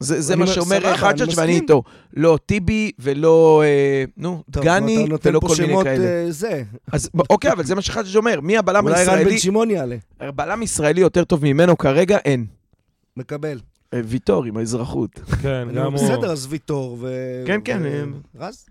זה, 0.00 0.20
זה 0.20 0.36
מה 0.36 0.44
אומר, 0.44 0.54
שאומר 0.54 0.96
חג'ג' 0.96 1.22
אני 1.22 1.32
ואני. 1.36 1.52
איתו. 1.52 1.82
לא 2.16 2.38
טיבי 2.46 2.90
ולא, 2.98 3.62
אה, 3.64 4.04
נו, 4.16 4.42
טוב, 4.50 4.62
דגני 4.62 5.02
אתה 5.02 5.08
נותן 5.10 5.28
ולא 5.30 5.40
פה 5.40 5.48
כל 5.48 5.54
מיני 5.60 5.68
שמות, 5.72 5.84
כאלה. 5.84 6.04
אה, 6.04 6.30
זה. 6.30 6.62
אז 6.92 7.10
ב- 7.14 7.20
אוקיי, 7.30 7.52
אבל 7.52 7.64
זה 7.64 7.74
מה 7.74 7.82
שחג'ג' 7.82 8.16
אומר. 8.16 8.40
מי 8.40 8.58
הבלם 8.58 8.84
אולי 8.84 8.94
רן 8.94 9.06
בן 9.06 9.12
הישראלי? 9.12 9.38
שמעון 9.38 9.70
יעלה. 9.70 9.96
בלם 10.34 10.62
ישראלי 10.62 11.00
יותר 11.00 11.24
טוב 11.24 11.44
ממנו 11.44 11.78
כרגע? 11.78 12.18
אין. 12.24 12.46
מקבל. 13.16 13.60
אה, 13.94 14.00
ויטור 14.04 14.44
עם 14.44 14.56
האזרחות. 14.56 15.10
כן, 15.42 15.68
גם 15.74 15.84
הוא... 15.84 15.94
בסדר, 15.94 16.32
אז 16.32 16.46
ויטור 16.50 16.96
ו... 17.00 17.08
כן, 17.46 17.60
כן, 17.64 17.82
אה, 17.86 18.02
רז. 18.38 18.66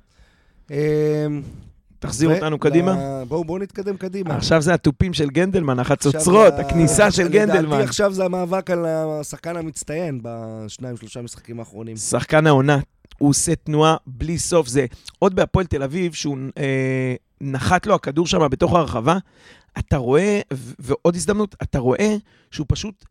תחזיר 2.00 2.36
אותנו 2.36 2.60
קדימה. 2.60 3.24
בואו 3.28 3.44
בואו 3.44 3.58
נתקדם 3.58 3.98
קדימה. 3.98 4.36
עכשיו 4.36 4.62
זה 4.62 4.74
התופים 4.74 5.14
של 5.14 5.30
גנדלמן, 5.30 5.80
החצוצרות, 5.80 6.54
הכניסה 6.54 7.12
של 7.12 7.28
גנדלמן. 7.28 7.66
לדעתי 7.66 7.84
עכשיו 7.84 8.14
זה 8.14 8.26
המאבק 8.26 8.70
על 8.70 8.86
השחקן 8.86 9.58
המצטיין 9.58 10.20
בשניים, 10.24 10.98
שלושה 10.98 11.22
משחקים 11.22 11.60
האחרונים. 11.60 11.98
שחקן 11.98 12.48
העונה, 12.48 12.80
הוא 13.18 13.30
עושה 13.30 13.56
תנועה 13.56 13.96
בלי 14.08 14.40
סוף. 14.40 14.68
זה 14.68 14.86
עוד 15.20 15.36
בהפועל 15.36 15.66
תל 15.66 15.84
אביב, 15.84 16.14
שהוא 16.14 16.38
אה, 16.58 17.16
נחת 17.42 17.88
לו 17.88 17.96
הכדור 17.96 18.28
שם 18.28 18.48
בתוך 18.52 18.74
הרחבה, 18.74 19.18
אתה 19.80 19.98
רואה, 19.98 20.42
ועוד 20.80 21.16
הזדמנות, 21.16 21.56
אתה 21.64 21.80
רואה 21.80 22.16
שהוא 22.52 22.66
פשוט 22.70 23.06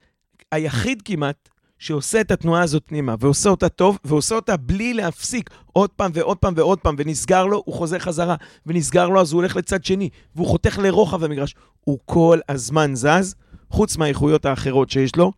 היחיד 0.53 1.03
כמעט 1.05 1.48
שעושה 1.79 2.21
את 2.21 2.31
התנועה 2.31 2.62
הזאת 2.62 2.83
פנימה, 2.87 3.14
ועושה 3.21 3.51
אותה 3.51 3.69
טוב, 3.69 3.99
ועושה 4.05 4.35
אותה 4.35 4.57
בלי 4.57 4.95
להפסיק 4.95 5.51
עוד 5.73 5.91
פעם 5.91 6.11
ועוד 6.14 6.37
פעם 6.37 6.55
ועוד 6.57 6.79
פעם, 6.79 6.95
ונסגר 6.99 7.47
לו, 7.47 7.62
הוא 7.67 7.75
חוזר 7.75 7.99
חזרה, 7.99 8.37
ונסגר 8.67 9.09
לו, 9.09 9.21
אז 9.21 9.33
הוא 9.33 9.41
הולך 9.41 9.57
לצד 9.57 9.85
שני, 9.85 10.09
והוא 10.35 10.47
חותך 10.47 10.79
לרוחב 10.79 11.25
המגרש. 11.25 11.55
הוא 11.81 11.99
כל 12.05 12.38
הזמן 12.49 12.95
זז, 12.95 13.35
חוץ 13.71 13.97
מהאיכויות 13.97 14.45
האחרות 14.45 14.91
שיש 14.91 15.17
לו. 15.17 15.33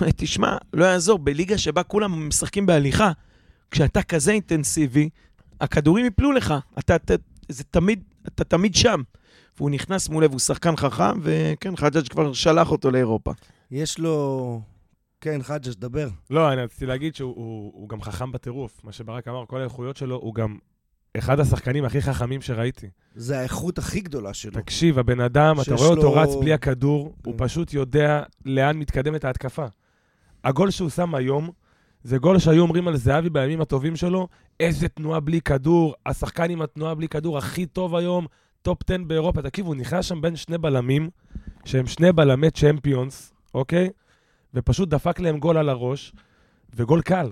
תשמע, 0.16 0.56
לא 0.72 0.84
יעזור, 0.84 1.18
בליגה 1.18 1.58
שבה 1.58 1.82
כולם 1.82 2.28
משחקים 2.28 2.66
בהליכה, 2.66 3.12
כשאתה 3.70 4.02
כזה 4.02 4.32
אינטנסיבי, 4.32 5.08
הכדורים 5.60 6.06
יפלו 6.06 6.32
לך. 6.32 6.54
אתה, 6.78 6.96
אתה, 6.96 7.14
זה 7.48 7.64
תמיד, 7.64 8.02
אתה 8.26 8.44
תמיד 8.44 8.74
שם. 8.74 9.02
והוא 9.56 9.70
נכנס 9.70 10.08
מולה 10.08 10.26
והוא 10.26 10.40
שחקן 10.40 10.76
חכם, 10.76 11.18
וכן, 11.22 11.76
חג'ג' 11.76 12.08
כבר 12.08 12.32
שלח 12.32 12.70
אותו 12.70 12.90
לאירופה. 12.90 13.32
יש 13.70 13.98
לו... 13.98 14.60
כן, 15.20 15.42
חג'ג', 15.42 15.72
דבר. 15.78 16.08
לא, 16.30 16.52
אני 16.52 16.62
רציתי 16.62 16.86
להגיד 16.86 17.14
שהוא 17.14 17.34
הוא, 17.36 17.72
הוא 17.74 17.88
גם 17.88 18.02
חכם 18.02 18.32
בטירוף. 18.32 18.84
מה 18.84 18.92
שברק 18.92 19.28
אמר, 19.28 19.44
כל 19.46 19.60
האיכויות 19.60 19.96
שלו, 19.96 20.16
הוא 20.16 20.34
גם 20.34 20.58
אחד 21.18 21.40
השחקנים 21.40 21.84
הכי 21.84 22.00
חכמים 22.00 22.40
שראיתי. 22.40 22.86
זה 23.14 23.38
האיכות 23.38 23.78
הכי 23.78 24.00
גדולה 24.00 24.34
שלו. 24.34 24.52
תקשיב, 24.52 24.98
הבן 24.98 25.20
אדם, 25.20 25.60
אתה 25.60 25.74
רואה 25.74 25.88
אותו 25.88 26.02
לו- 26.02 26.12
רץ 26.12 26.28
בלי 26.40 26.52
הכדור, 26.52 27.14
הוא 27.26 27.38
כן. 27.38 27.44
פשוט 27.44 27.72
יודע 27.72 28.22
לאן 28.46 28.76
מתקדמת 28.76 29.24
ההתקפה. 29.24 29.66
הגול 30.44 30.70
שהוא 30.70 30.90
שם 30.90 31.14
היום, 31.14 31.50
זה 32.04 32.18
גול 32.18 32.38
שהיו 32.38 32.62
אומרים 32.62 32.88
על 32.88 32.96
זהבי 32.96 33.30
בימים 33.30 33.60
הטובים 33.60 33.96
שלו, 33.96 34.28
איזה 34.60 34.88
תנועה 34.88 35.20
בלי 35.20 35.40
כדור, 35.40 35.94
השחקן 36.06 36.50
עם 36.50 36.62
התנועה 36.62 36.94
בלי 36.94 37.08
כדור 37.08 37.38
הכי 37.38 37.66
טוב 37.66 37.96
היום, 37.96 38.26
טופ 38.62 38.78
10 38.90 38.96
באירופה. 39.06 39.42
תקשיב, 39.42 39.66
הוא 39.66 39.74
נכנס 39.74 40.04
שם 40.06 40.20
בין 40.20 40.36
שני 40.36 40.58
בלמים, 40.58 41.10
שהם 41.64 41.86
שני 41.86 42.12
בלמי 42.12 42.50
צ'מפיונס, 42.50 43.32
אוקיי? 43.54 43.90
ופשוט 44.54 44.88
דפק 44.88 45.20
להם 45.20 45.38
גול 45.38 45.56
על 45.56 45.68
הראש, 45.68 46.12
וגול 46.74 47.02
קל. 47.02 47.30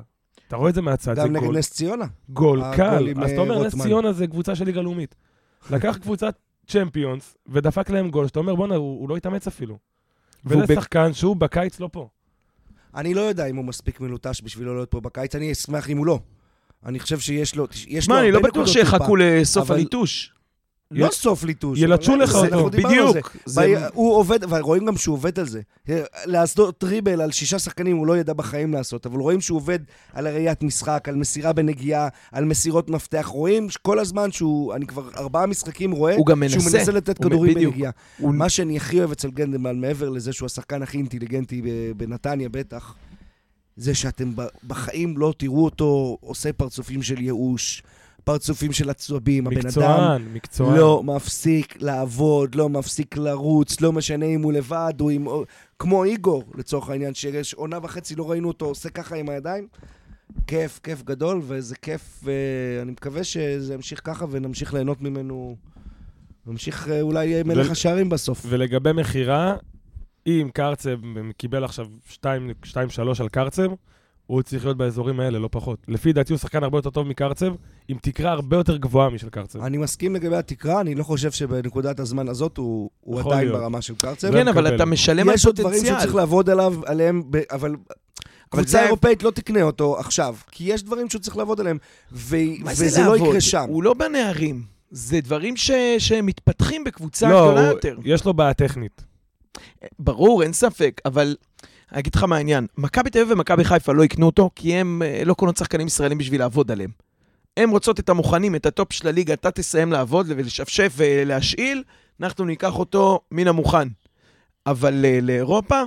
אתה 0.49 0.57
רואה 0.57 0.71
את 0.71 0.75
זה 0.75 0.83
מהצד, 0.83 1.15
זה 1.15 1.21
גם 1.21 1.33
נגד 1.33 1.45
גול. 1.45 1.59
נס 1.59 1.71
ציונה. 1.71 2.05
גול 2.29 2.63
קל. 2.77 3.09
אז 3.23 3.31
אתה 3.31 3.41
אומר, 3.41 3.55
אה, 3.55 3.67
נס 3.67 3.73
רוטמן. 3.75 3.85
ציונה 3.85 4.13
זה 4.13 4.27
קבוצה 4.27 4.55
של 4.57 4.65
ליגה 4.65 4.81
לאומית. 4.81 5.15
לקח 5.71 5.97
קבוצת 6.03 6.35
צ'מפיונס 6.67 7.37
ודפק 7.47 7.91
להם 7.91 8.11
גול, 8.11 8.27
שאתה 8.27 8.39
אומר, 8.39 8.55
בואנה, 8.55 8.75
הוא, 8.75 9.01
הוא 9.01 9.09
לא 9.09 9.17
התאמץ 9.17 9.47
אפילו. 9.47 9.79
וזה 10.45 10.75
שחקן 10.75 11.13
שהוא 11.13 11.37
בקיץ 11.37 11.81
לא 11.81 11.89
פה. 11.93 12.09
אני 12.95 13.15
לא 13.15 13.21
יודע 13.21 13.47
אם 13.47 13.57
הוא 13.57 13.65
מספיק 13.65 14.01
מלוטש 14.01 14.43
בשביל 14.43 14.67
לא 14.67 14.75
להיות 14.75 14.91
פה 14.91 15.01
בקיץ, 15.01 15.35
אני 15.35 15.53
אשמח 15.53 15.91
אם 15.91 15.99
הוא 15.99 16.07
לא. 16.07 16.19
אני 16.87 17.01
חושב 17.01 17.19
שיש 17.19 17.57
לו... 17.57 17.67
יש 17.87 17.95
לו 17.95 18.03
שמע, 18.03 18.21
אני 18.21 18.33
לא 18.33 18.41
בטוח 18.41 18.67
שיחכו. 18.67 19.17
לסוף 19.17 19.71
הליטוש. 19.71 20.33
לא 20.91 21.09
סוף 21.13 21.45
ליטוש. 21.45 21.79
ילטשו 21.79 22.17
לך 22.17 22.35
אותו. 22.35 22.71
בדיוק. 22.71 23.37
הוא 23.93 24.17
עובד, 24.17 24.39
ורואים 24.49 24.87
גם 24.87 24.97
שהוא 24.97 25.15
עובד 25.15 25.39
על 25.39 25.47
זה. 25.49 25.61
לעשות 26.25 26.79
טריבל 26.79 27.21
על 27.21 27.33
שישה 27.33 27.59
שחקנים 27.59 27.97
הוא 27.97 28.07
לא 28.07 28.19
ידע 28.19 28.33
בחיים 28.33 28.73
לעשות, 28.73 29.07
אבל 29.07 29.19
רואים 29.19 29.41
שהוא 29.41 29.57
עובד 29.57 29.79
על 30.13 30.27
הראיית 30.27 30.63
משחק, 30.63 31.09
על 31.09 31.17
מסירה 31.17 31.53
בנגיעה, 31.53 32.09
על 32.33 32.45
מסירות 32.45 32.91
מפתח. 32.91 33.27
רואים 33.27 33.67
כל 33.83 33.99
הזמן 33.99 34.33
שהוא, 34.33 34.75
אני 34.75 34.87
כבר 34.87 35.11
ארבעה 35.17 35.47
משחקים 35.47 35.91
רואה, 35.91 36.15
הוא 36.17 36.27
גם 36.27 36.43
שהוא 36.49 36.63
מנסה. 36.63 36.79
מנסה 36.79 36.93
לתת 36.93 37.19
כדורים. 37.19 37.55
בנגיעה. 37.55 37.93
מה 38.21 38.49
שאני 38.49 38.77
הכי 38.77 38.99
אוהב 38.99 39.11
אצל 39.11 39.31
גנדלמן, 39.31 39.81
מעבר 39.81 40.09
לזה 40.09 40.33
שהוא 40.33 40.47
השחקן 40.47 40.83
הכי 40.83 40.99
אינטליגנטי 40.99 41.63
בנתניה 41.97 42.49
בטח, 42.49 42.95
זה 43.77 43.95
שאתם 43.95 44.33
בחיים 44.67 45.19
לא 45.19 45.35
תראו 45.39 45.65
אותו 45.65 46.19
עושה 46.21 46.53
פרצופים 46.53 47.03
של 47.03 47.21
ייאוש, 47.21 47.83
פרצופים 48.29 48.73
של 48.73 48.91
עצבים. 48.91 49.47
הבן 49.47 49.57
אדם 49.57 49.67
מקצוען, 49.67 50.23
מקצוען. 50.33 50.77
לא 50.77 51.03
מפסיק 51.05 51.83
לעבוד, 51.83 52.55
לא 52.55 52.69
מפסיק 52.69 53.17
לרוץ, 53.17 53.81
לא 53.81 53.93
משנה 53.93 54.27
אם 54.27 54.43
הוא 54.43 54.53
לבד 54.53 54.93
או 55.01 55.11
עם... 55.11 55.27
כמו 55.79 56.05
איגור, 56.05 56.45
לצורך 56.55 56.89
העניין, 56.89 57.15
שיש 57.15 57.55
עונה 57.55 57.79
וחצי 57.83 58.15
לא 58.15 58.31
ראינו 58.31 58.49
אותו 58.49 58.67
עושה 58.67 58.91
ככה 58.91 59.17
עם 59.17 59.29
הידיים. 59.29 59.69
כיף, 60.47 60.81
כיף 60.83 61.03
גדול, 61.03 61.41
וזה 61.43 61.77
כיף, 61.77 62.25
ואני 62.25 62.93
מקווה 62.93 63.25
שזה 63.25 63.75
ימשיך 63.75 64.01
ככה 64.05 64.27
ונמשיך 64.31 64.75
ליהנות 64.75 65.03
ממנו. 65.03 65.57
נמשיך 66.47 66.89
אה, 66.89 67.01
אולי 67.01 67.27
יהיה 67.27 67.45
מלך 67.45 67.67
ול- 67.67 67.73
השערים 67.73 68.09
בסוף. 68.09 68.47
ולגבי 68.49 68.93
מכירה, 68.93 69.57
אם 70.27 70.49
קרצב 70.55 70.99
קיבל 71.37 71.65
עכשיו 71.65 71.87
2-3 72.23 72.27
על 73.21 73.29
קרצב, 73.29 73.71
הוא 74.29 74.43
צריך 74.43 74.65
להיות 74.65 74.77
באזורים 74.77 75.21
האלה, 75.21 75.39
לא 75.39 75.49
פחות. 75.53 75.79
לפי 75.89 76.13
דעתי 76.13 76.33
הוא 76.33 76.39
שחקן 76.39 76.63
הרבה 76.63 76.79
יותר 76.79 76.91
טוב 76.91 77.07
מקרצב, 77.07 77.53
עם 77.89 77.97
תקרה 78.03 78.31
הרבה 78.33 78.57
יותר 78.57 78.77
גבוהה 78.77 79.11
משל 79.11 79.29
קרצב. 79.29 79.63
אני 79.63 79.79
מסכים 79.79 80.15
לגבי 80.15 80.37
התקרה, 80.37 80.81
אני 80.81 80.95
לא 80.95 81.05
חושב 81.05 81.31
שבנקודת 81.31 82.01
הזמן 82.01 82.29
הזאת 82.29 82.57
הוא, 82.57 82.91
הוא 83.01 83.21
עדיין 83.21 83.47
להיות. 83.49 83.61
ברמה 83.61 83.83
של 83.83 83.95
קרצב. 83.95 84.31
כן, 84.33 84.49
אבל 84.49 84.63
מקבל. 84.63 84.77
אתה 84.77 84.85
משלם 84.85 85.29
על 85.29 85.35
יש 85.35 85.47
עוד 85.47 85.57
דברים 85.57 85.75
פוטנציאל. 85.75 85.99
שצריך 86.01 86.15
לעבוד 86.15 86.51
עליו, 86.51 86.75
עליהם, 86.87 87.23
ב, 87.31 87.37
אבל... 87.51 87.77
קבוצה 88.51 88.69
זה- 88.71 88.87
אירופאית 88.87 89.23
לא 89.23 89.31
תקנה 89.31 89.63
אותו 89.63 89.99
עכשיו, 89.99 90.37
כי 90.51 90.65
יש 90.65 90.83
דברים 90.83 91.11
שהוא 91.11 91.21
צריך 91.23 91.37
לעבוד 91.37 91.61
עליהם, 91.61 91.79
ו... 92.13 92.37
מה 92.61 92.75
זה 92.75 92.87
וזה 92.87 93.01
לא 93.05 93.13
לעבוד? 93.13 93.29
יקרה 93.29 93.41
שם. 93.41 93.65
הוא 93.69 93.83
לא 93.83 93.95
בנערים. 93.95 94.63
זה 94.91 95.21
דברים 95.21 95.57
ש... 95.57 95.71
שמתפתחים 95.99 96.85
בקבוצה 96.85 97.29
לא, 97.31 97.43
גדולה 97.45 97.61
הוא- 97.61 97.69
יותר. 97.69 97.97
יש 98.05 98.25
לו 98.25 98.35
בעיה 98.35 98.55
טכנית. 98.55 99.05
ברור, 99.99 100.43
אין 100.43 100.53
ספק, 100.53 101.01
אבל 101.05 101.37
אני 101.93 102.01
אגיד 102.01 102.15
לך 102.15 102.23
מה 102.25 102.37
העניין. 102.37 102.67
מכבי 102.79 103.11
תל 103.11 103.19
אביב 103.19 103.33
ומכבי 103.33 103.65
חיפה 103.65 103.93
לא 103.93 104.05
יקנו 104.05 104.27
אותו, 104.27 104.51
כי 104.55 104.75
הם 104.75 105.03
אה, 105.05 105.23
לא 105.25 105.35
קונות 105.35 105.57
שחקנים 105.57 105.87
ישראלים 105.87 106.19
בשביל 106.19 106.41
לעבוד 106.41 106.71
עליהם. 106.71 106.91
הם 107.57 107.71
רוצות 107.71 108.01
את 108.01 108.09
המוכנים, 108.09 108.55
את 108.55 108.67
הטופ 108.67 108.93
של 108.93 109.09
הליגה, 109.09 109.35
אתה 109.35 109.51
תסיים 109.51 109.93
לעבוד 109.93 110.27
ולשפשף 110.29 110.93
ולהשאיל, 110.97 111.83
אנחנו 112.21 112.45
ניקח 112.45 112.79
אותו 112.79 113.21
מן 113.33 113.49
המוכן. 113.49 113.89
אבל 114.67 115.05
אה, 115.05 115.19
לאירופה, 115.23 115.83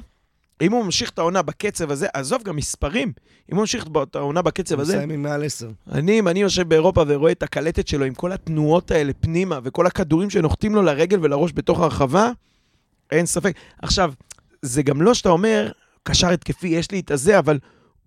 אם 0.61 0.71
הוא 0.71 0.85
ממשיך 0.85 1.09
את 1.09 1.19
העונה 1.19 1.41
בקצב 1.41 1.91
הזה, 1.91 2.07
עזוב 2.13 2.43
גם 2.43 2.55
מספרים, 2.55 3.11
אם 3.51 3.55
הוא 3.55 3.61
ממשיך 3.61 3.87
את 4.03 4.15
העונה 4.15 4.41
בקצב 4.41 4.75
הוא 4.75 4.81
הזה, 4.81 4.93
מסיים 4.93 5.09
עם 5.09 5.23
מעל 5.23 5.43
עשר. 5.43 5.69
אני, 5.91 6.19
אם 6.19 6.27
אני 6.27 6.41
יושב 6.41 6.69
באירופה 6.69 7.03
ורואה 7.07 7.31
את 7.31 7.43
הקלטת 7.43 7.87
שלו 7.87 8.05
עם 8.05 8.13
כל 8.13 8.31
התנועות 8.31 8.91
האלה 8.91 9.13
פנימה 9.13 9.59
וכל 9.63 9.87
הכדורים 9.87 10.29
שנוחתים 10.29 10.75
לו 10.75 10.81
לרגל 10.81 11.19
ולראש 11.21 11.51
בתוך 11.55 11.79
הרחבה, 11.79 12.31
אין 13.11 13.25
ספק. 13.25 13.55
עכשיו, 13.81 14.13
זה 14.61 14.83
גם 14.83 15.01
לא 15.01 15.13
שאתה 15.13 15.29
אומר, 15.29 15.71
קשר 16.03 16.29
התקפי, 16.29 16.67
יש 16.67 16.91
לי 16.91 16.99
את 16.99 17.11
הזה, 17.11 17.39
אבל 17.39 17.59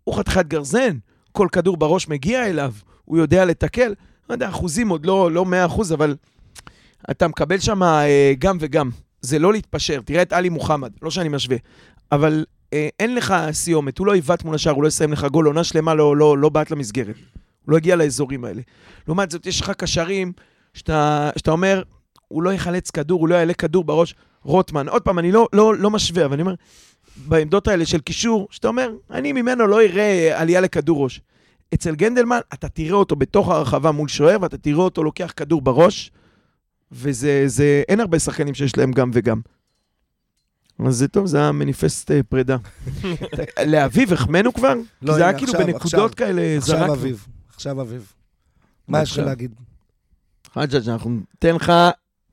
הוא 0.05 0.15
חתיכת 0.15 0.47
גרזן, 0.47 0.97
כל 1.33 1.49
כדור 1.53 1.77
בראש 1.77 2.09
מגיע 2.09 2.47
אליו, 2.47 2.73
הוא 3.05 3.19
יודע 3.19 3.45
לתקל. 3.45 3.95
לא 4.29 4.35
יודע, 4.35 4.49
אחוזים 4.49 4.89
עוד 4.89 5.07
לא, 5.07 5.33
לא 5.33 5.45
100 5.45 5.67
אחוז, 5.67 5.93
אבל 5.93 6.17
אתה 7.11 7.29
מקבל 7.29 7.59
שם 7.59 7.83
אה, 7.83 8.33
גם 8.39 8.57
וגם. 8.61 8.91
זה 9.21 9.39
לא 9.39 9.53
להתפשר. 9.53 10.01
תראה 10.05 10.23
את 10.23 10.33
עלי 10.33 10.49
מוחמד, 10.49 10.91
לא 11.03 11.11
שאני 11.11 11.29
משווה, 11.29 11.57
אבל 12.13 12.45
אה, 12.73 12.89
אין 13.01 13.15
לך 13.15 13.35
סיומת, 13.53 13.99
הוא 13.99 14.07
לא 14.07 14.15
עיוות 14.15 14.45
מול 14.45 14.55
השער, 14.55 14.75
הוא 14.75 14.83
לא 14.83 14.89
יסיים 14.89 15.13
לך 15.13 15.25
גול, 15.25 15.47
עונה 15.47 15.65
שלמה 15.65 15.95
לא, 15.95 16.17
לא, 16.17 16.39
לא 16.39 16.49
בעט 16.49 16.71
למסגרת. 16.71 17.17
הוא 17.65 17.73
לא 17.73 17.77
הגיע 17.77 17.97
לאזורים 17.97 18.45
האלה. 18.45 18.63
לעומת 19.07 19.31
זאת, 19.31 19.47
יש 19.47 19.61
לך 19.61 19.71
קשרים 19.71 20.33
שאתה, 20.75 21.31
שאתה 21.37 21.51
אומר, 21.51 21.83
הוא 22.29 22.43
לא 22.43 22.53
יחלץ 22.53 22.91
כדור, 22.91 23.21
הוא 23.21 23.29
לא 23.29 23.35
יעלה 23.35 23.55
כדור 23.55 23.85
בראש. 23.85 24.15
רוטמן, 24.43 24.89
עוד 24.89 25.03
פעם, 25.03 25.19
אני 25.19 25.33
לא, 25.33 25.49
לא, 25.53 25.75
לא 25.75 25.91
משווה, 25.91 26.25
אבל 26.25 26.33
אני 26.33 26.43
אומר, 26.43 26.55
בעמדות 27.17 27.69
האלה 27.69 27.87
של 27.87 28.01
קישור, 28.01 28.49
שאתה 28.51 28.69
אומר, 28.69 28.91
אני 29.11 29.33
ממנו 29.33 29.67
לא 29.67 29.83
אראה 29.83 30.41
עלייה 30.41 30.61
לכדור 30.61 31.05
ראש. 31.05 31.21
אצל 31.75 31.95
גנדלמן, 31.95 32.39
אתה 32.55 32.69
תראה 32.69 32.97
אותו 32.97 33.17
בתוך 33.17 33.49
הרחבה 33.49 33.91
מול 33.91 34.09
שוער, 34.09 34.37
ואתה 34.41 34.59
תראה 34.59 34.79
אותו 34.79 35.05
לוקח 35.05 35.33
כדור 35.37 35.63
בראש, 35.63 36.11
וזה, 36.93 37.43
זה, 37.47 37.83
אין 37.89 38.01
הרבה 38.01 38.19
שחקנים 38.19 38.55
שיש 38.55 38.77
להם 38.77 38.93
גם 38.93 39.11
וגם. 39.15 39.41
אז 40.87 40.97
זה 40.97 41.09
טוב, 41.09 41.27
זה 41.27 41.43
המניפסט 41.43 42.11
אה, 42.11 42.23
פרידה. 42.23 42.57
לאביב 43.73 44.13
החמאנו 44.13 44.53
כבר? 44.53 44.75
לא, 45.03 45.13
כי 45.13 45.19
זה 45.19 45.25
היה 45.25 45.39
כאילו 45.39 45.53
עכשיו, 45.53 45.67
בנקודות 45.67 46.13
עכשיו. 46.13 46.27
כאלה 46.27 46.57
עכשיו 46.57 46.79
זרקנו. 46.79 46.95
אביב. 46.95 47.27
עכשיו 47.55 47.81
אביב. 47.81 48.13
מה 48.89 49.03
יש 49.03 49.09
לך 49.09 49.13
עכשיו. 49.13 49.25
להגיד? 49.25 49.55
חג'ג', 50.55 50.89
אנחנו 50.89 51.11
ניתן 51.11 51.55
לך 51.55 51.73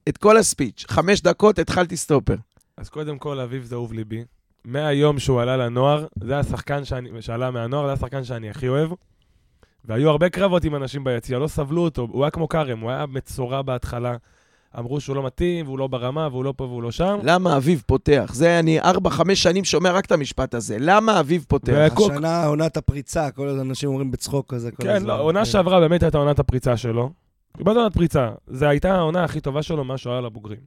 את 0.10 0.18
כל 0.18 0.38
הספיץ'. 0.38 0.86
חמש 0.88 1.22
דקות, 1.22 1.60
התחלתי 1.60 1.98
סטופר. 1.98 2.36
אז 2.78 2.90
קודם 2.90 3.18
כל, 3.18 3.40
אביב 3.40 3.64
זה 3.64 3.76
אהוב 3.76 3.94
ליבי. 3.94 4.24
מהיום 4.66 5.20
שהוא 5.20 5.42
עלה 5.42 5.58
לנוער, 5.58 6.06
זה 6.24 6.40
השחקן 6.40 6.86
שאני, 6.86 7.10
שעלה 7.22 7.52
מהנוער, 7.52 7.88
זה 7.88 7.94
השחקן 7.94 8.24
שאני 8.24 8.50
הכי 8.50 8.68
אוהב. 8.68 8.92
והיו 9.86 10.10
הרבה 10.10 10.30
קרבות 10.30 10.64
עם 10.64 10.76
אנשים 10.76 11.04
ביציע, 11.04 11.40
לא 11.40 11.48
סבלו 11.48 11.82
אותו, 11.82 12.08
הוא 12.12 12.24
היה 12.24 12.32
כמו 12.32 12.50
כרם, 12.50 12.80
הוא 12.80 12.92
היה 12.92 13.06
מצורע 13.06 13.62
בהתחלה. 13.62 14.16
אמרו 14.80 15.02
שהוא 15.02 15.16
לא 15.16 15.26
מתאים, 15.26 15.66
והוא 15.68 15.80
לא 15.80 15.88
ברמה, 15.88 16.28
והוא 16.32 16.44
לא 16.44 16.54
פה 16.58 16.64
והוא 16.64 16.84
לא 16.84 16.92
שם. 16.92 17.20
למה 17.24 17.58
אביב 17.58 17.84
פותח? 17.88 18.32
זה 18.34 18.60
אני 18.60 18.80
ארבע, 18.80 19.10
חמש 19.10 19.44
שנים 19.44 19.64
שומע 19.66 19.92
רק 19.92 20.06
את 20.06 20.12
המשפט 20.12 20.54
הזה. 20.54 20.78
למה 20.80 21.20
אביב 21.20 21.46
פותח? 21.48 21.74
והקוק- 21.76 22.12
השנה 22.12 22.46
עונת 22.46 22.78
הפריצה, 22.78 23.32
כל 23.32 23.48
האנשים 23.50 23.90
אומרים 23.90 24.12
בצחוק 24.12 24.54
כזה. 24.54 24.72
כל 24.72 24.84
כן, 24.84 24.90
הזמן. 24.96 25.08
לא, 25.08 25.14
העונה 25.14 25.40
כן. 25.40 25.46
שעברה 25.46 25.80
באמת 25.80 26.04
הייתה 26.04 26.18
עונת 26.18 26.40
הפריצה 26.40 26.78
שלו. 26.78 27.10
באמת 27.58 27.76
עונת 27.78 27.94
פריצה. 27.94 28.30
זו 28.48 28.66
הייתה 28.66 28.96
העונה 28.96 29.24
הכי 29.24 29.42
טובה 29.42 29.64
שלו 29.64 29.84
מאז 29.84 30.00
שהוא 30.00 30.14
היה 30.14 30.22
לבוגרים. 30.22 30.60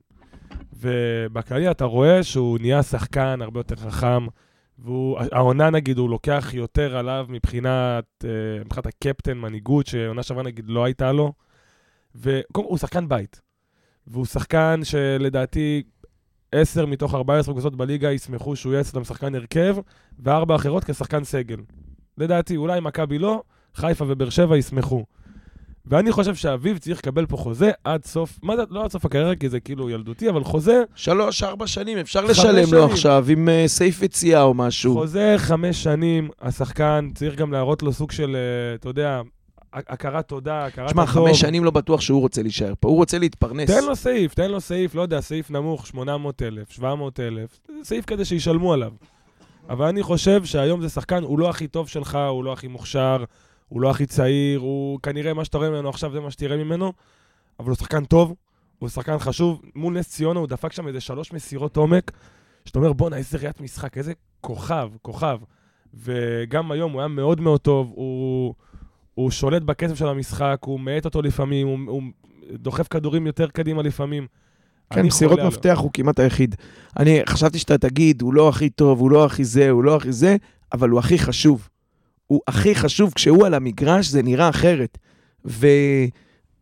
ובכללי 0.80 1.70
אתה 1.70 1.84
רואה 1.84 2.22
שהוא 2.22 2.58
נהיה 2.58 2.82
שחקן 2.82 3.42
הרבה 3.42 3.60
יותר 3.60 3.76
חכם, 3.76 4.26
והעונה 4.78 5.70
נגיד, 5.70 5.98
הוא 5.98 6.10
לוקח 6.10 6.50
יותר 6.52 6.96
עליו 6.96 7.26
מבחינת, 7.28 8.04
אה, 8.24 8.64
מבחינת 8.64 8.86
הקפטן, 8.86 9.38
מנהיגות, 9.38 9.86
שעונה 9.86 10.22
שעברה 10.22 10.42
נגיד 10.42 10.64
לא 10.68 10.84
הייתה 10.84 11.12
לו. 11.12 11.32
והוא 12.14 12.78
שחקן 12.78 13.08
בית. 13.08 13.40
והוא 14.06 14.26
שחקן 14.26 14.80
שלדעתי 14.84 15.82
10 16.52 16.86
מתוך 16.86 17.14
14 17.14 17.54
קבוצות 17.54 17.76
בליגה 17.76 18.12
ישמחו 18.12 18.56
שהוא 18.56 18.72
יהיה 18.72 18.80
אצלם 18.80 19.04
שחקן 19.04 19.34
הרכב, 19.34 19.76
וארבע 20.18 20.56
אחרות 20.56 20.84
כשחקן 20.84 21.24
סגל. 21.24 21.56
לדעתי, 22.18 22.56
אולי 22.56 22.80
מכבי 22.80 23.18
לא, 23.18 23.42
חיפה 23.74 24.04
ובאר 24.08 24.30
שבע 24.30 24.56
ישמחו. 24.56 25.04
ואני 25.86 26.12
חושב 26.12 26.34
שאביב 26.34 26.78
צריך 26.78 26.98
לקבל 26.98 27.26
פה 27.26 27.36
חוזה 27.36 27.70
עד 27.84 28.04
סוף, 28.04 28.38
מה 28.42 28.56
זה, 28.56 28.62
לא 28.70 28.84
עד 28.84 28.90
סוף 28.90 29.04
הקריירה, 29.04 29.36
כי 29.36 29.48
זה 29.48 29.60
כאילו 29.60 29.90
ילדותי, 29.90 30.28
אבל 30.28 30.44
חוזה, 30.44 30.82
שלוש, 30.94 31.42
ארבע 31.42 31.66
שנים, 31.66 31.98
אפשר 31.98 32.24
לשלם 32.24 32.56
לו 32.56 32.66
שנים. 32.66 32.84
עכשיו 32.84 33.24
עם 33.28 33.48
אה, 33.48 33.64
סעיף 33.66 34.02
יציאה 34.02 34.42
או 34.42 34.54
משהו. 34.54 34.94
חוזה 34.94 35.34
חמש 35.38 35.82
שנים, 35.82 36.28
השחקן 36.40 37.10
צריך 37.14 37.36
גם 37.36 37.52
להראות 37.52 37.82
לו 37.82 37.92
סוג 37.92 38.10
של, 38.10 38.36
אה, 38.36 38.74
אתה 38.74 38.88
יודע, 38.88 39.20
הכרת 39.72 40.28
תודה, 40.28 40.64
הכרת 40.66 40.90
שמע, 40.90 41.02
הטוב. 41.02 41.26
חמש 41.26 41.40
שנים 41.40 41.64
לא 41.64 41.70
בטוח 41.70 42.00
שהוא 42.00 42.20
רוצה 42.20 42.42
להישאר 42.42 42.72
פה, 42.80 42.88
הוא 42.88 42.96
רוצה 42.96 43.18
להתפרנס. 43.18 43.70
תן 43.70 43.84
לו 43.84 43.96
סעיף, 43.96 44.34
תן 44.34 44.50
לו 44.50 44.60
סעיף, 44.60 44.94
לא 44.94 45.02
יודע, 45.02 45.20
סעיף 45.20 45.50
נמוך, 45.50 45.86
800,000, 45.86 46.70
700,000, 46.70 47.48
סעיף 47.82 48.04
כזה 48.04 48.24
שישלמו 48.24 48.72
עליו. 48.72 48.92
אבל 49.68 49.86
אני 49.86 50.02
חושב 50.02 50.44
שהיום 50.44 50.80
זה 50.82 50.88
שחקן, 50.88 51.22
הוא 51.22 51.38
לא 51.38 51.50
הכי 51.50 51.66
טוב 51.66 51.88
שלך, 51.88 52.18
הוא 52.30 52.44
לא 52.44 52.52
הכי 52.52 52.68
מוכשר, 52.68 53.24
הוא 53.74 53.82
לא 53.82 53.90
הכי 53.90 54.06
צעיר, 54.06 54.60
הוא 54.60 55.00
כנראה 55.00 55.34
מה 55.34 55.44
שאתה 55.44 55.58
רואה 55.58 55.70
ממנו 55.70 55.88
עכשיו 55.88 56.12
זה 56.12 56.20
מה 56.20 56.30
שתראה 56.30 56.56
ממנו, 56.56 56.92
אבל 57.60 57.68
הוא 57.68 57.76
שחקן 57.76 58.04
טוב, 58.04 58.34
הוא 58.78 58.88
שחקן 58.88 59.18
חשוב. 59.18 59.62
מול 59.74 59.98
נס 59.98 60.08
ציונה 60.08 60.40
הוא 60.40 60.48
דפק 60.48 60.72
שם 60.72 60.88
איזה 60.88 61.00
שלוש 61.00 61.32
מסירות 61.32 61.76
עומק, 61.76 62.12
שאתה 62.64 62.78
אומר, 62.78 62.92
בואנה, 62.92 63.16
איזה 63.16 63.38
ראיית 63.38 63.60
משחק, 63.60 63.98
איזה 63.98 64.12
כוכב, 64.40 64.90
כוכב. 65.02 65.38
וגם 65.94 66.72
היום 66.72 66.92
הוא 66.92 67.00
היה 67.00 67.08
מאוד 67.08 67.40
מאוד 67.40 67.60
טוב, 67.60 67.92
הוא, 67.94 68.54
הוא 69.14 69.30
שולט 69.30 69.62
בקצב 69.62 69.94
של 69.94 70.08
המשחק, 70.08 70.58
הוא 70.64 70.80
מאט 70.80 71.04
אותו 71.04 71.22
לפעמים, 71.22 71.66
הוא, 71.66 71.78
הוא 71.86 72.02
דוחף 72.52 72.88
כדורים 72.88 73.26
יותר 73.26 73.46
קדימה 73.46 73.82
לפעמים. 73.82 74.26
כן, 74.90 75.06
מסירות. 75.06 75.38
מפתח 75.38 75.78
הוא 75.80 75.90
כמעט 75.92 76.18
היחיד. 76.18 76.54
אני 76.98 77.20
חשבתי 77.28 77.58
שאתה 77.58 77.78
תגיד, 77.78 78.22
הוא 78.22 78.34
לא 78.34 78.48
הכי 78.48 78.70
טוב, 78.70 79.00
הוא 79.00 79.10
לא 79.10 79.24
הכי 79.24 79.44
זה, 79.44 79.70
הוא 79.70 79.84
לא 79.84 79.96
הכי 79.96 80.12
זה, 80.12 80.36
אבל 80.72 80.88
הוא 80.88 80.98
הכי 80.98 81.18
חשוב. 81.18 81.68
הוא 82.26 82.40
הכי 82.48 82.74
חשוב, 82.74 83.12
כשהוא 83.14 83.46
על 83.46 83.54
המגרש 83.54 84.08
זה 84.08 84.22
נראה 84.22 84.48
אחרת. 84.48 84.98
ו... 85.46 85.66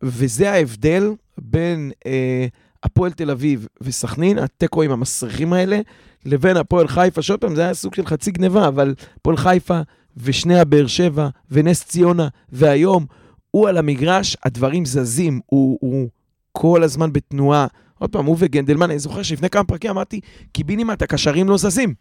וזה 0.03 0.51
ההבדל 0.51 1.11
בין 1.37 1.91
אה, 2.05 2.47
הפועל 2.83 3.11
תל 3.11 3.31
אביב 3.31 3.67
וסכנין, 3.81 4.37
התיקואים 4.37 4.91
המסריחים 4.91 5.53
האלה, 5.53 5.79
לבין 6.25 6.57
הפועל 6.57 6.87
חיפה, 6.87 7.21
שעוד 7.21 7.39
פעם, 7.39 7.55
זה 7.55 7.61
היה 7.61 7.73
סוג 7.73 7.95
של 7.95 8.05
חצי 8.05 8.31
גניבה, 8.31 8.67
אבל 8.67 8.95
הפועל 9.17 9.37
חיפה 9.37 9.79
ושני 10.17 10.59
הבאר 10.59 10.87
שבע 10.87 11.29
ונס 11.51 11.83
ציונה, 11.83 12.27
והיום 12.51 13.05
הוא 13.51 13.69
על 13.69 13.77
המגרש, 13.77 14.37
הדברים 14.43 14.85
זזים, 14.85 15.39
הוא, 15.45 15.77
הוא 15.81 16.09
כל 16.51 16.83
הזמן 16.83 17.13
בתנועה. 17.13 17.67
עוד 17.99 18.09
פעם, 18.09 18.25
הוא 18.25 18.35
וגנדלמן, 18.39 18.89
אני 18.89 18.99
זוכר 18.99 19.23
שלפני 19.23 19.49
כמה 19.49 19.63
פרקים 19.63 19.91
אמרתי, 19.91 20.19
קיבינימט, 20.51 21.01
הקשרים 21.01 21.49
לא 21.49 21.57
זזים. 21.57 21.93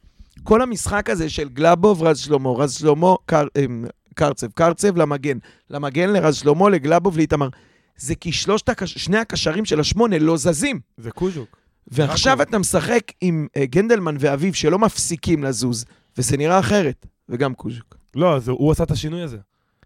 כל 0.43 0.63
המשחק 0.63 1.11
הזה 1.11 1.29
של 1.31 1.49
גלאבוב, 1.49 2.03
רז 2.03 2.19
שלמה, 2.19 2.51
רז 2.51 2.73
שלמה, 2.73 3.15
קר, 3.27 3.47
אמ, 3.65 3.85
קרצב, 4.15 4.47
קרצב 4.55 4.97
למגן, 4.97 5.39
למגן 5.71 6.11
לרז 6.11 6.37
שלמה, 6.37 6.71
לגלאבוב, 6.71 7.17
לאיתמר. 7.17 7.49
זה 7.97 8.15
כי 8.15 8.33
שלושת, 8.33 8.69
הקש... 8.69 8.93
שני 8.99 9.19
הקשרים 9.19 9.65
של 9.65 9.81
השמונה 9.81 10.19
לא 10.19 10.37
זזים. 10.37 10.81
זה 10.97 11.11
קוז'וק. 11.11 11.57
ועכשיו. 11.89 12.43
אתה 12.43 12.59
משחק 12.59 13.13
עם 13.21 13.47
uh, 13.59 13.65
גנדלמן 13.65 14.17
ואביב 14.21 14.55
שלא 14.55 14.79
מפסיקים 14.79 15.45
לזוז, 15.45 15.85
וזה 16.19 16.37
נראה 16.37 16.59
אחרת. 16.59 17.07
וגם 17.29 17.55
קוז'וק. 17.55 17.97
לא, 18.15 18.39
זה, 18.39 18.51
הוא 18.51 18.73
עשה 18.73 18.85
את 18.85 18.91
השינוי 18.91 19.23
הזה. 19.23 19.37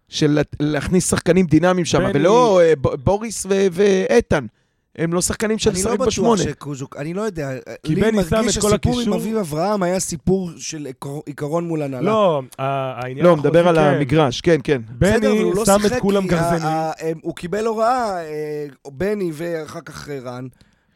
של 0.09 0.31
לה- 0.31 0.41
להכניס 0.59 1.09
שחקנים 1.09 1.45
דינמיים 1.45 1.85
שם, 1.85 1.99
ולא 2.13 2.61
ב- 2.81 2.95
בוריס 3.03 3.45
ו- 3.45 3.67
ואיתן. 3.71 4.45
הם 4.97 5.13
לא 5.13 5.21
שחקנים 5.21 5.57
של 5.57 5.69
אני 5.69 5.75
לא 5.75 5.81
לשחק 5.81 5.93
בטוח 5.93 6.07
בשמונה. 6.07 6.41
שקוז'וק, 6.43 6.95
אני 6.97 7.13
לא 7.13 7.21
יודע. 7.21 7.49
כי 7.83 7.95
לי 7.95 8.01
בני 8.01 8.23
שם 8.23 8.35
מרגיש 8.35 8.57
את 8.57 8.61
כל 8.61 8.69
שהסיפור 8.69 8.93
עם 8.93 8.99
הקישור. 8.99 9.15
אביב 9.15 9.37
אברהם 9.37 9.83
היה 9.83 9.99
סיפור 9.99 10.49
של 10.57 10.85
עיקר- 10.85 11.19
עיקרון 11.25 11.67
מול 11.67 11.81
הנהלה. 11.81 12.01
לא, 12.05 12.41
העניין 12.59 13.25
לא, 13.25 13.37
מדבר 13.37 13.67
על 13.67 13.75
כן. 13.75 13.81
המגרש, 13.81 14.41
כן, 14.41 14.57
כן. 14.63 14.81
בני 14.89 15.43
לא 15.55 15.65
שם 15.65 15.77
את 15.85 16.01
כולם 16.01 16.27
גרזנים. 16.27 16.61
ה- 16.63 16.67
ה- 16.67 16.91
הם- 16.99 17.19
הוא 17.21 17.35
קיבל 17.35 17.65
הוראה, 17.65 18.17
אה, 18.23 18.65
בני 18.91 19.31
ואחר 19.33 19.81
כך 19.81 20.09
אה, 20.09 20.19
רן, 20.23 20.47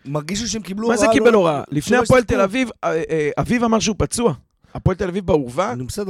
מרגיש 0.06 0.42
לי 0.42 0.48
שהם 0.48 0.62
קיבלו 0.62 0.88
מה 0.88 0.94
הוראה. 0.94 1.08
זה 1.08 1.14
קיבל 1.14 1.30
לא- 1.32 1.38
הוראה? 1.38 1.64
לפני 1.72 1.98
הפועל. 1.98 2.24
תל 2.24 2.42
אביב, 2.42 2.70
אה, 2.84 3.02
אה, 3.10 3.30
אביב 3.40 3.64
אמר 3.64 3.80
שהוא 3.80 3.96
פצוע. 4.00 4.34
הפועל 4.74 4.96
תל 4.96 5.08
אביב 5.08 5.26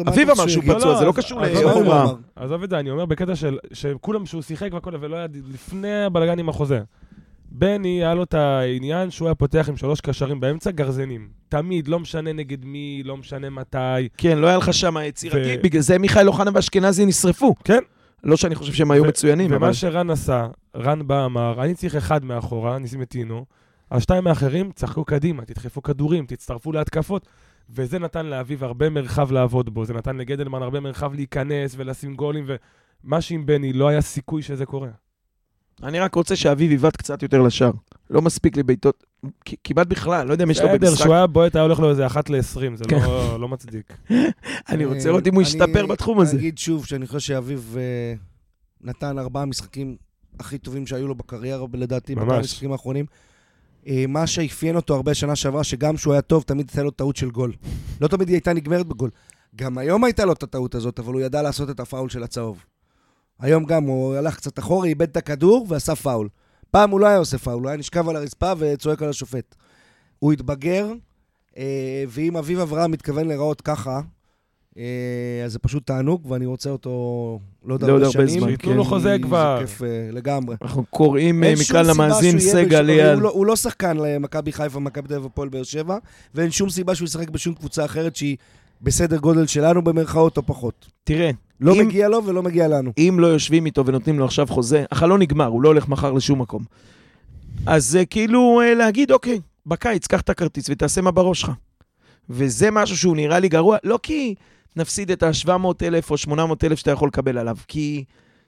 מה 0.05 0.11
אביב 0.11 0.29
אמר 0.29 0.47
שהוא 0.47 0.61
שיגיד? 0.61 0.75
פצוע, 0.77 0.91
לא, 0.93 0.99
זה 0.99 1.05
לא 1.05 1.09
אז- 1.09 1.15
קשור 1.15 1.39
מה. 1.83 2.03
אמר? 2.03 2.13
עזוב 2.35 2.63
את 2.63 2.69
זה, 2.69 2.79
אני 2.79 2.91
אומר 2.91 3.05
בקטע 3.05 3.35
של 3.35 3.57
שכולם, 3.73 4.25
שהוא 4.25 4.41
שיחק 4.41 4.73
והכל, 4.73 4.91
ולא 4.99 5.15
היה 5.15 5.25
לפני 5.53 6.03
הבלגן 6.03 6.39
עם 6.39 6.49
החוזה. 6.49 6.79
בני, 7.51 8.03
היה 8.03 8.13
לו 8.13 8.23
את 8.23 8.33
העניין 8.33 9.11
שהוא 9.11 9.27
היה 9.27 9.35
פותח 9.35 9.69
עם 9.69 9.77
שלוש 9.77 10.01
קשרים 10.01 10.39
באמצע, 10.39 10.71
גרזנים. 10.71 11.29
תמיד, 11.49 11.87
לא 11.87 11.99
משנה 11.99 12.33
נגד 12.33 12.65
מי, 12.65 13.01
לא 13.05 13.17
משנה 13.17 13.49
מתי. 13.49 14.07
כן, 14.17 14.37
לא 14.37 14.47
היה 14.47 14.57
לך 14.57 14.73
שם 14.73 14.95
יצירתי, 15.03 15.55
ו- 15.59 15.63
בגלל 15.63 15.81
זה 15.81 15.97
מיכאל 15.97 16.27
אוחנה 16.27 16.51
ואשכנזי 16.53 17.05
נשרפו. 17.05 17.55
כן. 17.63 17.79
לא 18.23 18.37
שאני 18.37 18.55
חושב 18.55 18.73
שהם 18.73 18.91
היו 18.91 19.03
ו- 19.03 19.07
מצוינים, 19.07 19.53
אבל... 19.53 19.63
ומה 19.63 19.73
שרן 19.73 20.09
עשה, 20.09 20.47
רן 20.75 21.07
בא 21.07 21.25
אמר, 21.25 21.63
אני 21.63 21.75
צריך 21.75 21.95
אחד 21.95 22.25
מאחורה, 22.25 22.79
ניסים 22.79 23.01
את 23.01 23.09
טינו, 23.09 23.45
השתיים 23.91 24.27
האחרים, 24.27 24.71
צחקו 24.75 25.05
קדימה, 25.05 25.45
תדחפו 25.45 25.81
כדורים, 25.81 26.25
תצטרפו 26.25 26.71
להתקפות. 26.71 27.27
וזה 27.69 27.99
נתן 27.99 28.25
לאביב 28.25 28.63
הרבה 28.63 28.89
מרחב 28.89 29.31
לעבוד 29.31 29.73
בו, 29.73 29.85
זה 29.85 29.93
נתן 29.93 30.17
לגדלמן 30.17 30.61
הרבה 30.61 30.79
מרחב 30.79 31.13
להיכנס 31.13 31.73
ולשים 31.77 32.15
גולים, 32.15 32.45
ומה 33.03 33.21
שעם 33.21 33.45
בני, 33.45 33.73
לא 33.73 33.87
היה 33.87 34.01
סיכוי 34.01 34.41
שזה 34.41 34.65
קורה. 34.65 34.89
אני 35.83 35.99
רק 35.99 36.15
רוצה 36.15 36.35
שאביב 36.35 36.71
יבעט 36.71 36.95
קצת 36.97 37.23
יותר 37.23 37.41
לשער. 37.41 37.71
לא 38.09 38.21
מספיק 38.21 38.57
לי 38.57 38.63
בעיטות, 38.63 39.03
כמעט 39.63 39.87
בכלל, 39.87 40.27
לא 40.27 40.31
יודע 40.31 40.43
אם 40.43 40.51
יש 40.51 40.61
לו 40.61 40.67
בסדר, 40.67 40.77
במשחק. 40.87 41.01
כשהוא 41.01 41.13
היה 41.15 41.27
בועט 41.27 41.55
היה 41.55 41.63
הולך 41.63 41.79
לו 41.79 41.89
איזה 41.89 42.05
אחת 42.05 42.29
ל-20, 42.29 42.75
זה 42.75 42.83
כן. 42.87 42.99
לא- 42.99 43.39
לא 43.39 43.47
מצדיק. 43.47 43.93
אני 44.71 44.85
רוצה 44.85 44.99
אה, 44.99 45.05
לראות 45.05 45.27
אם 45.27 45.33
הוא 45.33 45.41
אני 45.41 45.49
ישתפר 45.49 45.85
בתחום 45.85 46.19
הזה. 46.19 46.37
אגיד 46.37 46.57
שוב 46.57 46.85
שאני 46.85 47.07
חושב 47.07 47.19
שאביב 47.19 47.75
אה, 47.77 48.13
נתן 48.81 49.19
ארבעה 49.19 49.45
משחקים 49.45 49.95
הכי 50.39 50.57
טובים 50.57 50.87
שהיו 50.87 51.07
לו 51.07 51.15
בקריירה, 51.15 51.65
לדעתי. 51.73 52.15
בכמה 52.15 52.35
המשחקים 52.35 52.71
האחרונים. 52.71 53.05
אה, 53.87 54.05
מה 54.07 54.27
שאפיין 54.27 54.75
אותו 54.75 54.95
הרבה 54.95 55.13
שנה 55.13 55.35
שעברה, 55.35 55.63
שגם 55.63 55.95
כשהוא 55.95 56.13
היה 56.13 56.21
טוב, 56.21 56.43
תמיד 56.43 56.69
הייתה 56.69 56.83
לו 56.83 56.91
טעות 56.91 57.15
של 57.15 57.29
גול. 57.29 57.53
לא 58.01 58.07
תמיד 58.07 58.27
היא 58.27 58.35
הייתה 58.35 58.53
נגמרת 58.53 58.85
בגול. 58.85 59.09
גם 59.55 59.77
היום 59.77 60.03
הייתה 60.03 60.25
לו 60.25 60.33
את 60.33 60.43
הטעות 60.43 60.75
הזאת, 60.75 60.99
אבל 60.99 61.13
הוא 61.13 61.21
ידע 61.21 61.41
לעשות 61.41 61.69
את 61.69 61.79
הפאול 61.79 62.09
של 62.09 62.23
הצהוב. 62.23 62.65
היום 63.41 63.63
גם 63.65 63.83
הוא 63.83 64.15
הלך 64.15 64.35
קצת 64.35 64.59
אחורה, 64.59 64.87
איבד 64.87 65.09
את 65.09 65.17
הכדור 65.17 65.65
ועשה 65.69 65.95
פאול. 65.95 66.29
פעם 66.71 66.89
הוא 66.89 66.99
לא 66.99 67.07
היה 67.07 67.17
עושה 67.17 67.37
פאול, 67.37 67.63
הוא 67.63 67.67
היה 67.69 67.77
נשכב 67.77 68.09
על 68.09 68.15
הרצפה 68.15 68.53
וצועק 68.57 69.01
על 69.01 69.09
השופט. 69.09 69.55
הוא 70.19 70.33
התבגר, 70.33 70.87
אה, 71.57 72.03
ואם 72.07 72.37
אביב 72.37 72.59
אברהם 72.59 72.91
מתכוון 72.91 73.27
להיראות 73.27 73.61
ככה, 73.61 74.01
אה, 74.77 74.83
אז 75.45 75.51
זה 75.53 75.59
פשוט 75.59 75.87
תענוג, 75.87 76.31
ואני 76.31 76.45
רוצה 76.45 76.69
אותו 76.69 76.89
לא 77.65 77.73
עוד 77.73 77.83
לעוד 77.83 78.01
הרבה 78.03 78.11
שנים. 78.13 78.39
זמן, 78.39 78.47
שייתנו 78.49 78.73
לו 78.73 78.83
כן. 78.83 78.89
חוזה 78.89 79.17
כבר. 79.21 79.57
זה 79.59 79.65
כיף 79.67 79.81
אה, 79.83 79.87
לגמרי. 80.11 80.55
אנחנו 80.61 80.85
קוראים 80.89 81.41
מכאן 81.41 81.85
למאזין 81.85 82.39
סגל 82.39 82.81
ליאל. 82.81 83.13
הוא 83.13 83.21
לא- 83.21 83.29
הוא 83.31 83.45
לא 83.45 83.55
שחקן 83.55 83.97
למכבי 83.97 84.51
חיפה, 84.51 84.79
מכבי 84.79 85.07
תל 85.07 85.13
אביב 85.13 85.25
הפועל 85.25 85.49
באר 85.49 85.63
שבע, 85.63 85.97
ואין 86.35 86.51
שום 86.51 86.69
סיבה 86.69 86.95
שהוא 86.95 87.05
ישחק 87.05 87.29
בשום 87.29 87.53
קבוצה 87.53 87.85
אחרת 87.85 88.15
שהיא 88.15 88.37
בסדר 88.81 89.17
גודל 89.17 89.47
שלנו 89.47 89.81
במרכאות 89.81 90.37
או 90.37 90.45
פחות. 90.45 90.87
תראה, 91.03 91.31
לא 91.61 91.73
אם- 91.73 91.87
מגיע 91.87 92.07
לו 92.09 92.25
ולא 92.25 92.43
מגיע 92.43 92.67
לנו. 92.67 92.91
אם 92.97 93.17
לא 93.19 93.27
יושבים 93.27 93.65
איתו 93.65 93.85
ונותנים 93.85 94.19
לו 94.19 94.25
עכשיו 94.25 94.47
חוזה, 94.49 94.85
החלון 94.91 95.21
נגמר, 95.21 95.45
הוא 95.45 95.61
לא 95.61 95.69
הולך 95.69 95.87
מחר 95.87 96.11
לשום 96.11 96.41
מקום. 96.41 96.63
אז 97.65 97.85
זה 97.85 98.05
כאילו 98.05 98.61
אה, 98.61 98.73
להגיד, 98.73 99.11
אוקיי, 99.11 99.39
בקיץ, 99.65 100.07
קח 100.07 100.21
את 100.21 100.29
הכרטיס 100.29 100.65
ותעשה 100.69 101.01
מה 101.01 101.11
בראש 101.11 101.41
שלך. 101.41 101.51
וזה 102.29 102.71
משהו 102.71 102.97
שהוא 102.97 103.15
נראה 103.15 103.39
לי 103.39 103.49
גרוע, 103.49 103.77
לא 103.83 103.99
כי 104.03 104.35
נפסיד 104.75 105.11
את 105.11 105.23
ה-700,000 105.23 106.09
או 106.09 106.17
800,000 106.17 106.77
שאתה 106.79 106.91
יכול 106.91 107.07
לקבל 107.07 107.37
עליו, 107.37 107.57
כי 107.67 108.03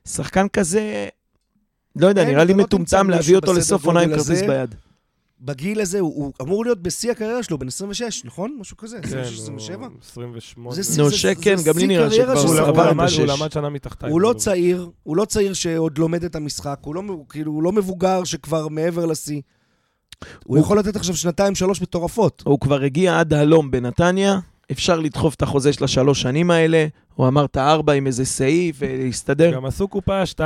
שחקן 0.08 0.48
כזה, 0.48 1.08
לא 1.96 2.08
יודע, 2.08 2.26
נראה 2.26 2.44
לי 2.44 2.54
לא 2.54 2.64
מטומטם 2.64 3.10
להביא 3.10 3.36
אותו 3.36 3.54
לסוף 3.54 3.86
עונה 3.86 4.02
עם 4.02 4.10
כרטיס. 4.10 4.42
ביד. 4.42 4.76
בגיל 5.46 5.82
הזה 5.82 6.00
הוא, 6.00 6.14
הוא 6.16 6.34
אמור 6.42 6.66
להיות 6.66 6.82
בשיא 6.84 7.12
הקריירה 7.12 7.44
שלו, 7.44 7.58
בן 7.58 7.68
26, 7.68 8.26
נכון? 8.26 8.58
משהו 8.60 8.78
כזה, 8.78 8.98
כן, 9.02 9.08
26, 9.20 9.40
27. 9.40 9.86
הוא 9.88 9.92
28. 10.02 10.82
זה 10.82 11.02
נו, 11.04 11.10
זה 11.10 11.70
גם 11.70 11.78
לי 11.78 11.88
נראה 11.88 12.12
שכבר 12.12 12.32
הוא 12.32 12.42
שלו. 12.42 12.50
הוא 12.52 12.60
הוא 12.60 12.68
עבר 12.68 12.86
את 12.92 12.96
למד- 12.96 13.10
הוא. 13.18 13.26
למד 13.26 13.52
שנה 13.52 13.70
מתחתיי. 13.70 14.10
הוא 14.12 14.22
לא. 14.22 14.34
צעיר, 14.38 14.90
הוא 15.04 15.18
לא 15.18 15.26
צעיר 15.26 15.54
שעוד 15.54 15.98
לומד 15.98 16.24
את 16.24 16.36
המשחק, 16.36 16.78
הוא 16.82 16.96
לא, 16.96 17.02
הוא 17.08 17.26
כאילו, 17.30 17.52
הוא 17.52 17.64
לא 17.64 17.72
מבוגר 17.72 18.24
שכבר 18.24 18.68
מעבר 18.68 19.06
לשיא. 19.06 19.42
הוא 20.46 20.58
יכול 20.58 20.80
לתת 20.80 20.96
עכשיו 20.96 21.16
שנתיים, 21.16 21.56
שלוש 21.56 21.82
מטורפות. 21.82 22.44
הוא 22.46 22.60
כבר 22.60 22.82
הגיע 22.82 23.20
עד 23.20 23.34
הלום 23.34 23.72
בנתניה, 23.72 24.40
אפשר 24.72 25.00
לדחוף 25.00 25.36
את 25.36 25.42
החוזה 25.42 25.74
של 25.74 25.84
השלוש 25.84 26.22
שנים 26.22 26.52
האלה, 26.52 26.86
הוא 27.16 27.28
אמר 27.28 27.46
את 27.46 27.58
הארבע 27.58 27.94
עם 27.94 28.08
איזה 28.08 28.26
סעיף 28.26 28.76
ולהסתדר. 28.80 29.52
גם 29.54 29.66
עשו 29.66 29.88
קופה 29.88 30.24
2-3 30.24 30.40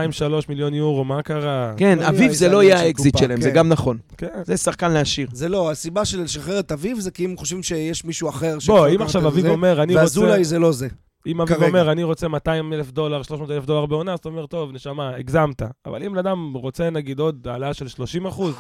מיליון 0.49 0.74
יורו, 0.74 1.03
מה 1.03 1.22
קרה? 1.22 1.74
כן, 1.78 1.99
לא 1.99 2.07
אביב 2.07 2.30
לי 2.30 2.36
זה 2.36 2.49
לא 2.49 2.63
יהיה 2.63 2.80
האקזיט 2.80 3.18
שלהם, 3.18 3.41
זה 3.41 3.49
כן. 3.49 3.55
גם 3.55 3.70
נכון. 3.70 3.97
כן. 4.18 4.43
זה 4.43 4.57
שחקן 4.57 4.91
להשאיר. 4.91 5.28
זה 5.32 5.49
לא, 5.49 5.72
הסיבה 5.72 6.05
של 6.05 6.22
לשחרר 6.22 6.59
את 6.59 6.72
אביב 6.72 6.99
זה 6.99 7.11
כי 7.11 7.26
הם 7.26 7.38
חושבים 7.38 7.63
שיש 7.63 8.05
מישהו 8.05 8.30
אחר 8.30 8.57
בוא, 8.68 8.88
אם 8.88 9.01
עכשיו 9.01 9.28
אביב 9.28 9.47
אומר, 9.47 9.84
אני 9.84 9.93
רוצה... 9.93 10.03
ואזולאי 10.03 10.43
זה 10.43 10.59
לא 10.59 10.72
זה. 10.72 10.88
אם 11.28 11.41
אביב. 11.41 11.63
אומר, 11.63 11.91
אני 11.91 12.03
רוצה 12.03 12.28
200 12.28 12.74
אלף 12.74 12.91
דולר, 12.91 13.24
300 13.24 13.51
אלף 13.51 13.65
דולר 13.65 13.86
בעונה, 13.86 14.13
אז 14.13 14.20
אתה 14.20 14.30
אומר, 14.30 14.45
טוב, 14.45 14.72
נשמה, 14.72 15.15
הגזמת. 15.15 15.61
אבל 15.86 16.03
אם 16.03 16.18
אדם 16.18 16.53
רוצה, 16.53 16.89
נגיד, 16.89 17.20
עוד 17.20 17.47
העלאה 17.47 17.74
של 17.74 17.88
30 17.88 18.26
אחוז, 18.26 18.55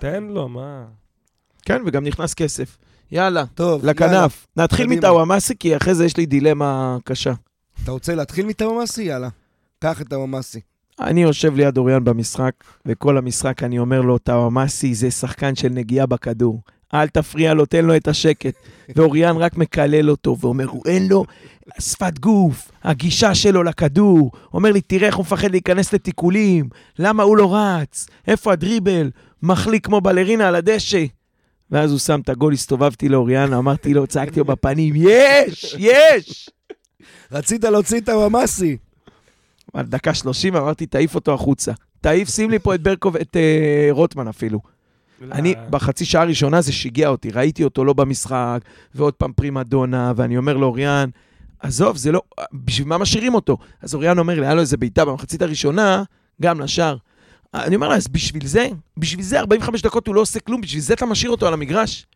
תן 0.00 0.24
לו, 0.24 0.48
מה? 0.48 0.84
כן, 1.62 1.82
וגם 1.86 2.04
נכנס 2.04 2.34
כסף. 2.34 2.78
יאללה, 3.12 3.44
טוב, 3.54 3.80
יאללה. 3.80 3.92
לכנף. 3.92 4.46
נתחיל 4.56 4.86
קדימה. 4.86 4.98
מטאוואמאסי, 4.98 5.54
כי 5.58 5.76
אחרי 5.76 5.94
זה 5.94 6.04
יש 6.04 6.16
לי 6.16 6.26
דילמה 6.26 6.96
קשה. 7.04 7.32
אתה 7.82 7.90
רוצה 7.90 8.14
להתחיל 8.14 8.46
מטאוואמאסי? 8.46 9.02
יאללה. 9.02 9.28
קח 9.78 10.00
את 10.00 10.08
טאוואמאסי. 10.08 10.60
אני 11.00 11.22
יושב 11.22 11.54
ליד 11.54 11.78
אוריאן 11.78 12.04
במשחק, 12.04 12.52
וכל 12.86 13.18
המשחק 13.18 13.62
אני 13.62 13.78
אומר 13.78 14.00
לו, 14.00 14.18
טאוואמאסי 14.18 14.94
זה 14.94 15.10
שחקן 15.10 15.54
של 15.54 15.68
נגיעה 15.68 16.06
בכדור. 16.06 16.62
אל 16.94 17.08
תפריע 17.08 17.54
לו, 17.54 17.66
תן 17.66 17.84
לו 17.84 17.96
את 17.96 18.08
השקט. 18.08 18.54
ואוריאן 18.96 19.36
רק 19.36 19.56
מקלל 19.56 20.10
אותו, 20.10 20.36
ואומר, 20.40 20.66
הוא 20.66 20.82
אין 20.86 21.08
לו 21.08 21.24
שפת 21.78 22.18
גוף, 22.18 22.70
הגישה 22.84 23.34
שלו 23.34 23.62
לכדור. 23.62 24.30
אומר 24.54 24.72
לי, 24.72 24.80
תראה 24.80 25.06
איך 25.06 25.16
הוא 25.16 25.22
מפחד 25.22 25.50
להיכנס 25.50 25.92
לתיקולים, 25.92 26.68
למה 26.98 27.22
הוא 27.22 27.36
לא 27.36 27.56
רץ, 27.56 28.06
איפה 28.26 28.52
הדריבל, 28.52 29.10
מחליק 29.42 29.86
כמו 29.86 30.00
בלרינה 30.00 30.48
על 30.48 30.54
הדשא. 30.54 31.04
ואז 31.70 31.90
הוא 31.90 31.98
שם 31.98 32.20
את 32.20 32.28
הגול, 32.28 32.52
הסתובבתי 32.52 33.08
לאוריאן, 33.08 33.52
אמרתי 33.52 33.94
לו, 33.94 34.06
צעקתי 34.06 34.40
לו 34.40 34.44
בפנים, 34.44 34.94
יש, 34.96 35.76
יש! 35.78 36.50
רצית 37.32 37.64
להוציא 37.64 38.00
טאוואמאסי. 38.00 38.76
על 39.74 39.86
דקה 39.86 40.14
30 40.14 40.56
אמרתי, 40.56 40.86
תעיף 40.86 41.14
אותו 41.14 41.34
החוצה. 41.34 41.72
תעיף, 42.00 42.28
שים 42.28 42.50
לי 42.50 42.58
פה 42.58 42.74
את 42.74 42.82
ברקוב, 42.82 43.16
את 43.16 43.36
אה, 43.36 43.88
רוטמן 43.90 44.28
אפילו. 44.28 44.60
אני, 45.32 45.54
בחצי 45.70 46.04
שעה 46.04 46.22
הראשונה 46.22 46.60
זה 46.60 46.72
שיגע 46.72 47.08
אותי, 47.08 47.30
ראיתי 47.30 47.64
אותו 47.64 47.84
לא 47.84 47.92
במשחק, 47.92 48.60
ועוד 48.94 49.14
פעם 49.14 49.32
פרימה 49.32 49.62
דונה, 49.62 50.12
ואני 50.16 50.36
אומר 50.36 50.56
לאוריאן, 50.56 51.10
עזוב, 51.60 51.96
זה 51.96 52.12
לא, 52.12 52.22
בשביל 52.52 52.88
מה 52.88 52.98
משאירים 52.98 53.34
אותו? 53.34 53.58
אז 53.82 53.94
אוריאן 53.94 54.18
אומר 54.18 54.40
לי, 54.40 54.46
היה 54.46 54.54
לו 54.54 54.60
איזה 54.60 54.76
בעיטה 54.76 55.04
במחצית 55.04 55.42
הראשונה, 55.42 56.02
גם 56.42 56.60
לשער. 56.60 56.96
אני 57.54 57.76
אומר 57.76 57.88
לה, 57.88 57.96
אז 57.96 58.08
בשביל 58.08 58.46
זה, 58.46 58.68
בשביל 58.96 59.24
זה 59.24 59.40
45 59.40 59.82
דקות 59.82 60.06
הוא 60.06 60.14
לא 60.14 60.20
עושה 60.20 60.40
כלום, 60.40 60.60
בשביל 60.60 60.82
זה 60.82 60.94
אתה 60.94 61.06
משאיר 61.06 61.30
אותו 61.30 61.46
על 61.46 61.54
המגרש? 61.54 62.06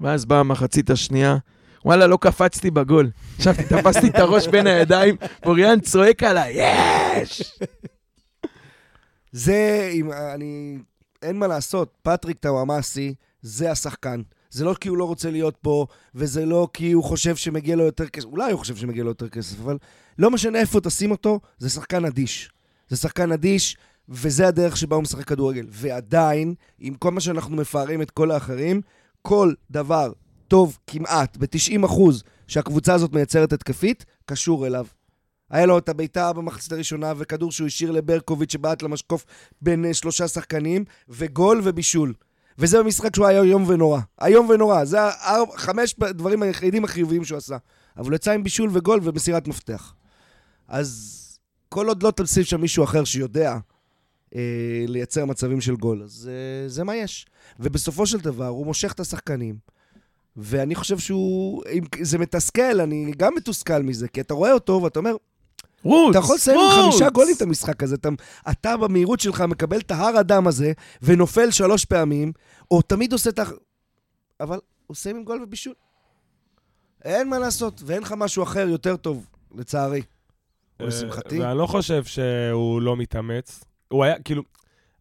ואז 0.00 0.24
באה 0.24 0.40
המחצית 0.40 0.90
השנייה, 0.90 1.36
וואלה, 1.84 2.06
לא 2.06 2.18
קפצתי 2.20 2.70
בגול. 2.70 3.10
ישבתי, 3.38 3.62
תפסתי 3.62 4.08
את 4.08 4.14
הראש 4.14 4.48
בין 4.48 4.66
הידיים, 4.66 5.16
ואוריאן 5.42 5.80
צועק 5.80 6.22
עליי, 6.22 6.54
יש! 6.56 7.58
זה, 9.32 9.90
אם 9.92 10.12
אני... 10.12 10.78
אין 11.22 11.38
מה 11.38 11.46
לעשות, 11.46 11.92
פטריק 12.02 12.38
טאוואמאסי 12.38 13.14
זה 13.42 13.70
השחקן. 13.70 14.22
זה 14.50 14.64
לא 14.64 14.74
כי 14.80 14.88
הוא 14.88 14.96
לא 14.96 15.04
רוצה 15.04 15.30
להיות 15.30 15.56
פה, 15.56 15.86
וזה 16.14 16.46
לא 16.46 16.68
כי 16.72 16.92
הוא 16.92 17.04
חושב 17.04 17.36
שמגיע 17.36 17.76
לו 17.76 17.84
יותר 17.84 18.06
כסף. 18.06 18.26
אולי 18.26 18.52
הוא 18.52 18.58
חושב 18.58 18.76
שמגיע 18.76 19.04
לו 19.04 19.10
יותר 19.10 19.28
כסף, 19.28 19.60
אבל 19.60 19.78
לא 20.18 20.30
משנה 20.30 20.58
איפה 20.58 20.80
תשים 20.80 21.10
אותו, 21.10 21.40
זה 21.58 21.70
שחקן 21.70 22.04
אדיש. 22.04 22.50
זה 22.88 22.96
שחקן 22.96 23.32
אדיש, 23.32 23.76
וזה 24.08 24.48
הדרך 24.48 24.76
שבה 24.76 24.96
הוא 24.96 25.02
משחק 25.02 25.24
כדורגל. 25.24 25.66
ועדיין, 25.70 26.54
עם 26.78 26.94
כל 26.94 27.10
מה 27.10 27.20
שאנחנו 27.20 27.56
מפארים 27.56 28.02
את 28.02 28.10
כל 28.10 28.30
האחרים, 28.30 28.80
כל 29.22 29.52
דבר 29.70 30.12
טוב 30.48 30.78
כמעט, 30.86 31.36
ב-90% 31.36 32.00
שהקבוצה 32.46 32.94
הזאת 32.94 33.12
מייצרת 33.12 33.52
התקפית, 33.52 34.04
קשור 34.26 34.66
אליו. 34.66 34.86
היה 35.50 35.66
לו 35.66 35.78
את 35.78 35.88
הבעיטה 35.88 36.32
במחצית 36.32 36.72
הראשונה, 36.72 37.12
וכדור 37.16 37.52
שהוא 37.52 37.66
השאיר 37.66 37.90
לברקוביץ' 37.90 38.52
שבעט 38.52 38.82
למשקוף 38.82 39.24
בין 39.62 39.84
אה, 39.84 39.94
שלושה 39.94 40.28
שחקנים, 40.28 40.84
וגול 41.08 41.60
ובישול. 41.64 42.14
וזה 42.58 42.78
במשחק 42.78 43.14
שהוא 43.14 43.26
היה 43.26 43.42
איום 43.42 43.64
ונורא. 43.68 44.00
איום 44.24 44.48
ונורא. 44.48 44.84
זה 44.84 44.98
חמש 45.56 45.94
דברים 45.94 46.42
היחידים 46.42 46.84
החיוביים 46.84 47.24
שהוא 47.24 47.38
עשה. 47.38 47.56
אבל 47.96 48.08
הוא 48.08 48.14
יצא 48.14 48.32
עם 48.32 48.44
בישול 48.44 48.70
וגול 48.72 49.00
ומסירת 49.02 49.48
מפתח. 49.48 49.94
אז 50.68 51.18
כל 51.68 51.88
עוד 51.88 52.02
לא 52.02 52.10
תשים 52.16 52.44
שם 52.44 52.60
מישהו 52.60 52.84
אחר 52.84 53.04
שיודע 53.04 53.58
אה, 54.34 54.84
לייצר 54.88 55.24
מצבים 55.24 55.60
של 55.60 55.76
גול, 55.76 56.02
אז 56.02 56.30
אה, 56.32 56.68
זה 56.68 56.84
מה 56.84 56.96
יש. 56.96 57.26
ובסופו 57.60 58.06
של 58.06 58.18
דבר, 58.18 58.46
הוא 58.46 58.66
מושך 58.66 58.92
את 58.92 59.00
השחקנים. 59.00 59.56
ואני 60.40 60.74
חושב 60.74 60.98
שהוא... 60.98 61.62
אם 61.72 61.82
זה 62.00 62.18
מתסכל, 62.18 62.80
אני 62.80 63.12
גם 63.16 63.32
מתוסכל 63.36 63.82
מזה, 63.82 64.08
כי 64.08 64.20
אתה 64.20 64.34
רואה 64.34 64.52
אותו 64.52 64.80
ואתה 64.82 64.98
אומר, 64.98 65.14
רוץ, 65.82 66.10
אתה 66.10 66.18
יכול 66.18 66.36
לסיים 66.36 66.60
עם. 66.60 66.82
חמישה 66.90 67.10
גולים 67.10 67.34
את 67.36 67.42
המשחק 67.42 67.82
הזה. 67.82 67.94
אתה, 67.94 68.08
אתה 68.50 68.76
במהירות 68.76 69.20
שלך 69.20 69.40
מקבל 69.40 69.78
את 69.78 69.90
ההר 69.90 70.16
הדם 70.16 70.46
הזה, 70.46 70.72
ונופל 71.02 71.50
שלוש 71.50 71.84
פעמים, 71.84 72.32
או 72.70 72.82
תמיד 72.82 73.12
עושה 73.12 73.30
את 73.30 73.38
ה... 73.38 73.42
אבל 74.40 74.58
הוא 74.86 74.94
סיים 74.96 75.16
עם 75.16 75.24
גול 75.24 75.42
ובישול. 75.42 75.74
אין 77.04 77.28
מה 77.28 77.38
לעשות, 77.38 77.82
ואין 77.86 78.02
לך 78.02 78.14
משהו 78.16 78.42
אחר 78.42 78.68
יותר 78.68 78.96
טוב, 78.96 79.26
לצערי. 79.54 80.02
או 80.80 80.84
אה, 80.84 80.88
לשמחתי. 80.88 81.40
ואני 81.40 81.58
לא 81.58 81.66
חושב 81.66 82.04
שהוא 82.04 82.82
לא 82.82 82.96
מתאמץ. 82.96 83.64
הוא 83.88 84.04
היה, 84.04 84.22
כאילו, 84.22 84.42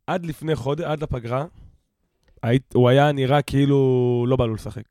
עד 0.07 0.25
לפני 0.25 0.55
חודש, 0.55 0.83
עד 0.85 1.03
לפגרה, 1.03 1.45
היית- 2.43 2.73
הוא 2.73 2.89
היה 2.89 3.11
נראה 3.11 3.41
כאילו 3.41 3.77
לא 4.27 4.35
בא 4.35 4.45
לו 4.45 4.53
לשחק. 4.55 4.83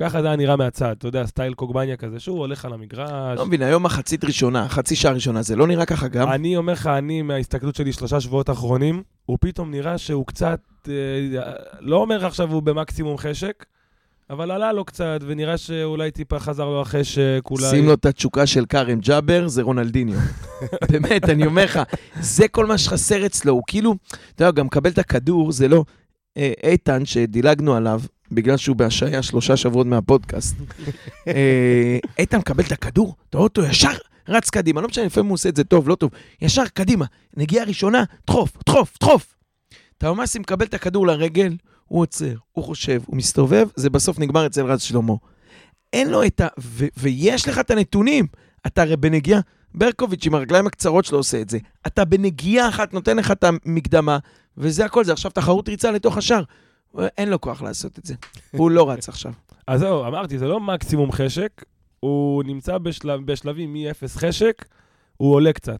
ככה 0.00 0.22
זה 0.22 0.26
היה 0.26 0.36
נראה 0.36 0.56
מהצד, 0.56 0.94
אתה 0.98 1.08
יודע, 1.08 1.26
סטייל 1.26 1.54
קוגבניה 1.54 1.96
כזה, 1.96 2.20
שהוא 2.20 2.38
הולך 2.38 2.64
על 2.64 2.72
המגרש. 2.72 3.38
לא 3.38 3.46
מבין, 3.46 3.62
היום 3.62 3.82
מחצית 3.82 4.24
ראשונה, 4.24 4.68
חצי 4.68 4.96
שעה 4.96 5.12
ראשונה, 5.12 5.42
זה 5.42 5.56
לא 5.56 5.66
נראה 5.66 5.86
ככה 5.86 6.08
גם? 6.08 6.28
אני 6.28 6.56
אומר 6.56 6.72
לך, 6.72 6.86
אני, 6.86 7.22
מההסתכלות 7.22 7.74
שלי 7.74 7.92
שלושה 7.92 8.20
שבועות 8.20 8.48
האחרונים, 8.48 9.02
הוא 9.26 9.38
פתאום 9.40 9.70
נראה 9.70 9.98
שהוא 9.98 10.26
קצת, 10.26 10.60
אה, 10.88 10.92
לא 11.80 11.96
אומר 11.96 12.26
עכשיו 12.26 12.52
הוא 12.52 12.62
במקסימום 12.62 13.18
חשק, 13.18 13.64
אבל 14.30 14.50
עלה 14.50 14.72
לו 14.72 14.84
קצת, 14.84 15.20
ונראה 15.26 15.58
שאולי 15.58 16.10
טיפה 16.10 16.38
חזר 16.38 16.64
לו 16.64 16.80
החשק, 16.80 17.42
אולי... 17.50 17.70
שים 17.70 17.86
לו 17.86 17.94
את 17.94 18.06
התשוקה 18.06 18.46
של 18.46 18.66
כרם 18.66 19.00
ג'אבר, 19.00 19.48
זה 19.48 19.62
רונלדיניו. 19.62 20.18
באמת, 20.90 21.28
אני 21.28 21.46
אומר 21.46 21.64
לך, 21.64 21.80
זה 22.20 22.48
כל 22.48 22.66
מה 22.66 22.78
שחסר 22.78 23.26
אצלו, 23.26 23.52
הוא 23.52 23.62
כאילו, 23.66 23.94
אתה 24.34 24.44
יודע, 24.44 24.50
גם 24.50 24.66
מקבל 24.66 24.90
את 24.90 24.98
הכדור, 24.98 25.52
זה 25.52 25.68
לא... 25.68 25.84
אה, 26.36 26.52
איתן, 26.62 27.04
שדילגנו 27.04 27.74
עליו, 27.74 28.00
בגלל 28.32 28.56
שהוא 28.56 28.76
בהשעיה 28.76 29.22
שלושה 29.22 29.56
שבועות 29.56 29.86
מהפודקאסט, 29.86 30.56
אה, 31.28 31.98
איתן 32.18 32.38
מקבל 32.38 32.64
את 32.64 32.72
הכדור, 32.72 33.16
אתה 33.30 33.38
רואה 33.38 33.48
אותו 33.48 33.64
ישר 33.64 33.92
רץ 34.28 34.50
קדימה, 34.50 34.80
לא 34.80 34.88
משנה, 34.88 35.04
לפעמים 35.04 35.28
הוא 35.28 35.34
עושה 35.34 35.48
את 35.48 35.56
זה 35.56 35.64
טוב, 35.64 35.88
לא 35.88 35.94
טוב, 35.94 36.10
ישר 36.42 36.64
קדימה, 36.74 37.04
נגיעה 37.36 37.64
ראשונה, 37.64 38.04
דחוף, 38.26 38.52
דחוף, 38.66 38.96
דחוף. 39.00 39.34
טאומאסי 39.98 40.38
מקבל 40.38 40.66
את 40.66 40.74
הכדור 40.74 41.06
לרגל, 41.06 41.56
הוא 41.84 42.00
עוצר, 42.00 42.34
הוא 42.52 42.64
חושב, 42.64 43.00
הוא 43.06 43.16
מסתובב, 43.16 43.68
זה 43.76 43.90
בסוף 43.90 44.18
נגמר 44.18 44.46
אצל 44.46 44.64
רז 44.66 44.82
שלמה. 44.82 45.14
אין 45.92 46.10
לו 46.10 46.24
את 46.24 46.40
ה... 46.40 46.46
ו- 46.60 46.86
ויש 46.96 47.48
לך 47.48 47.58
את 47.58 47.70
הנתונים. 47.70 48.26
אתה 48.66 48.82
הרי 48.82 48.96
בנגיעה, 48.96 49.40
ברקוביץ' 49.74 50.26
עם 50.26 50.34
הרגליים 50.34 50.66
הקצרות 50.66 51.04
שלו 51.04 51.18
עושה 51.18 51.40
את 51.40 51.50
זה. 51.50 51.58
אתה 51.86 52.04
בנגיעה 52.04 52.68
אחת 52.68 52.94
נותן 52.94 53.16
לך 53.16 53.30
את 53.30 53.44
המקדמה, 53.44 54.18
וזה 54.58 54.84
הכל, 54.84 55.04
זה 55.04 55.12
עכשיו 55.12 55.30
תחרות 55.30 55.68
ריצה 55.68 55.90
לתוך 55.90 56.16
השאר. 56.16 56.42
אין 56.98 57.28
לו 57.30 57.40
כוח 57.40 57.62
לעשות 57.62 57.98
את 57.98 58.04
זה. 58.06 58.14
הוא 58.52 58.70
לא 58.70 58.90
רץ 58.90 59.08
עכשיו. 59.08 59.32
אז 59.66 59.80
זהו, 59.80 60.06
אמרתי, 60.06 60.38
זה 60.38 60.48
לא 60.48 60.60
מקסימום 60.60 61.12
חשק, 61.12 61.64
הוא 62.00 62.44
נמצא 62.44 62.78
בשלב, 62.78 63.20
בשלבים 63.32 63.72
מ-0 63.72 63.86
חשק, 64.08 64.64
הוא 65.16 65.34
עולה 65.34 65.52
קצת. 65.52 65.78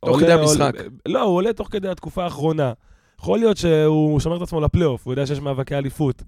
תוך 0.00 0.10
עולה- 0.14 0.22
כדי 0.26 0.32
המשחק. 0.32 0.74
עולה- 0.74 0.88
לא, 1.06 1.22
הוא 1.22 1.34
עולה 1.36 1.52
תוך 1.52 1.68
כדי 1.70 1.88
התקופה 1.88 2.24
האחרונה. 2.24 2.72
יכול 3.20 3.38
להיות 3.38 3.56
שהוא 3.56 4.20
שומר 4.20 4.36
את 4.36 4.42
עצמו 4.42 4.60
לפלייאוף, 4.60 5.04
הוא 5.06 5.12
יודע 5.12 5.26
שיש 5.26 5.40
מאבקי 5.40 5.74
אליפות. 5.74 6.22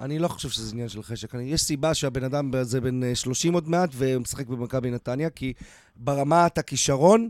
אני 0.00 0.18
לא 0.18 0.28
חושב 0.28 0.48
שזה 0.48 0.72
עניין 0.72 0.88
של 0.88 1.02
חשק. 1.02 1.34
אני, 1.34 1.42
יש 1.44 1.60
סיבה 1.62 1.94
שהבן 1.94 2.24
אדם 2.24 2.50
הזה 2.54 2.80
בן 2.80 3.02
אה, 3.04 3.14
30 3.14 3.52
עוד 3.54 3.68
מעט 3.68 3.90
ומשחק 3.96 4.46
במכבי 4.46 4.90
נתניה, 4.90 5.30
כי 5.30 5.52
ברמת 5.96 6.58
הכישרון, 6.58 7.28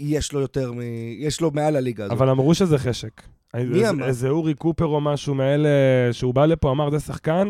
יש 0.00 0.32
לו 0.32 0.40
יותר 0.40 0.72
מ... 0.72 0.80
יש 1.18 1.40
לו 1.40 1.50
מעל 1.50 1.76
הליגה 1.76 2.04
הזאת. 2.04 2.16
אבל 2.18 2.28
אמרו 2.30 2.54
שזה 2.54 2.78
חשק. 2.78 3.22
מי 3.54 3.62
איזה- 3.62 3.90
אמר? 3.90 4.06
איזה 4.06 4.28
אורי 4.28 4.54
קופר 4.54 4.84
או 4.84 5.00
משהו 5.00 5.34
מאלה 5.34 5.68
שהוא 6.12 6.34
בא 6.34 6.46
לפה, 6.46 6.70
אמר, 6.70 6.90
זה 6.90 7.00
שחקן, 7.00 7.48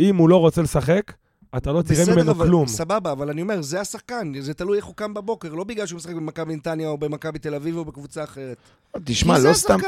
אם 0.00 0.16
הוא 0.16 0.28
לא 0.28 0.36
רוצה 0.36 0.62
לשחק, 0.62 1.12
אתה 1.56 1.72
לא 1.72 1.82
תראה 1.82 2.14
ממנו 2.14 2.30
אבל, 2.30 2.46
כלום. 2.46 2.66
סבבה, 2.66 3.12
אבל 3.12 3.30
אני 3.30 3.42
אומר, 3.42 3.62
זה 3.62 3.80
השחקן, 3.80 4.32
זה 4.40 4.54
תלוי 4.54 4.76
איך 4.76 4.84
הוא 4.84 4.94
קם 4.94 5.14
בבוקר, 5.14 5.54
לא 5.54 5.64
בגלל 5.64 5.86
שהוא 5.86 5.96
משחק 5.96 6.14
במכבי 6.14 6.56
נתניה 6.56 6.88
או 6.88 6.98
במכבי 6.98 7.38
תל 7.38 7.54
אביב 7.54 7.76
או 7.76 7.84
בקבוצה 7.84 8.24
אחרת. 8.24 8.56
תשמע, 9.04 9.38
לא 9.38 9.52
סתם. 9.52 9.78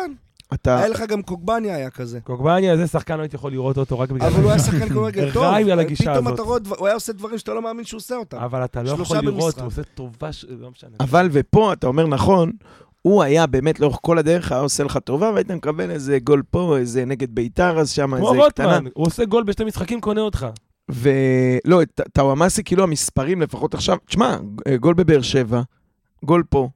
אתה... 0.55 0.79
היה 0.79 0.89
לך 0.89 1.01
גם 1.09 1.23
קוגבניה 1.23 1.77
היה 1.77 1.91
כזה. 1.91 2.21
קוגבניה, 2.21 2.77
זה 2.77 2.87
שחקן, 2.87 3.17
לא 3.17 3.23
הייתי 3.23 3.37
יכול 3.37 3.53
לראות 3.53 3.79
אותו 3.79 3.99
רק 3.99 4.11
בגלל... 4.11 4.29
אבל 4.29 4.43
הוא 4.43 4.51
היה 4.51 4.59
שחקן 4.61 4.89
כדורגל 4.89 5.31
טוב. 5.35 5.43
רעי 5.43 5.73
על 5.73 5.79
הגישה 5.81 6.03
פתאום 6.13 6.27
הזאת. 6.27 6.35
אתה 6.35 6.43
רואה, 6.43 6.59
הוא 6.79 6.87
היה 6.87 6.95
עושה 6.95 7.13
דברים 7.13 7.39
שאתה 7.39 7.55
לא 7.55 7.63
מאמין 7.63 7.85
שהוא 7.85 7.99
עושה 7.99 8.17
אותם. 8.17 8.37
אבל 8.37 8.65
אתה 8.65 8.83
לא 8.83 8.91
יכול 8.91 9.17
לראות. 9.19 9.59
הוא 9.59 9.67
עושה 9.67 9.83
טובה, 9.95 10.33
ש- 10.33 10.45
לא 10.49 10.71
משנה. 10.71 10.91
אבל 11.01 11.29
ופה 11.33 11.73
אתה 11.73 11.87
אומר 11.87 12.07
נכון, 12.07 12.53
הוא 13.09 13.23
היה 13.23 13.47
באמת 13.47 13.81
לאורך 13.81 13.99
כל 14.03 14.19
הדרך, 14.19 14.53
היה 14.53 14.61
עושה 14.61 14.85
לך 14.85 14.99
טובה, 14.99 15.31
והיית 15.31 15.51
מקבל 15.51 15.91
איזה 15.91 16.19
גול 16.19 16.43
פה, 16.51 16.77
איזה 16.79 17.05
נגד 17.05 17.35
ביתר, 17.35 17.79
אז 17.79 17.91
שם 17.91 18.17
כמו 18.17 18.33
איזה 18.33 18.51
קטנה. 18.51 18.67
רוטמן, 18.67 18.91
הוא 18.95 19.07
עושה 19.07 19.25
גול 19.25 19.45
בשתי 19.45 19.65
משחקים, 19.65 20.01
קונה 20.01 20.21
אותך. 20.21 20.47
ולא, 20.89 21.81
טאוואמאסי, 22.13 22.65
כאילו 22.65 22.83
המספרים 22.83 23.43
לפחות 23.43 23.75
עכשיו, 23.75 23.97
תשמע, 24.07 24.37
גול 24.81 24.95
בבאר 24.95 25.23
שבע, 25.23 25.63
גול 26.25 26.43
פה. 26.49 26.69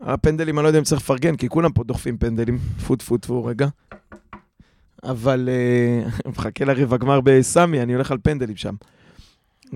הפנדלים, 0.00 0.58
אני 0.58 0.62
לא 0.62 0.68
יודע 0.68 0.78
אם 0.78 0.84
צריך 0.84 1.02
לפרגן, 1.02 1.36
כי 1.36 1.48
כולם 1.48 1.72
פה 1.72 1.84
דוחפים 1.84 2.18
פנדלים, 2.18 2.58
טפו 2.78 2.96
טפו 2.96 3.18
טפו 3.18 3.44
רגע. 3.44 3.68
אבל 5.04 5.48
אה, 5.52 6.08
מחכה 6.30 6.64
לרבע 6.64 6.96
גמר 6.96 7.20
בסמי, 7.20 7.82
אני 7.82 7.94
הולך 7.94 8.10
על 8.10 8.18
פנדלים 8.22 8.56
שם. 8.56 8.74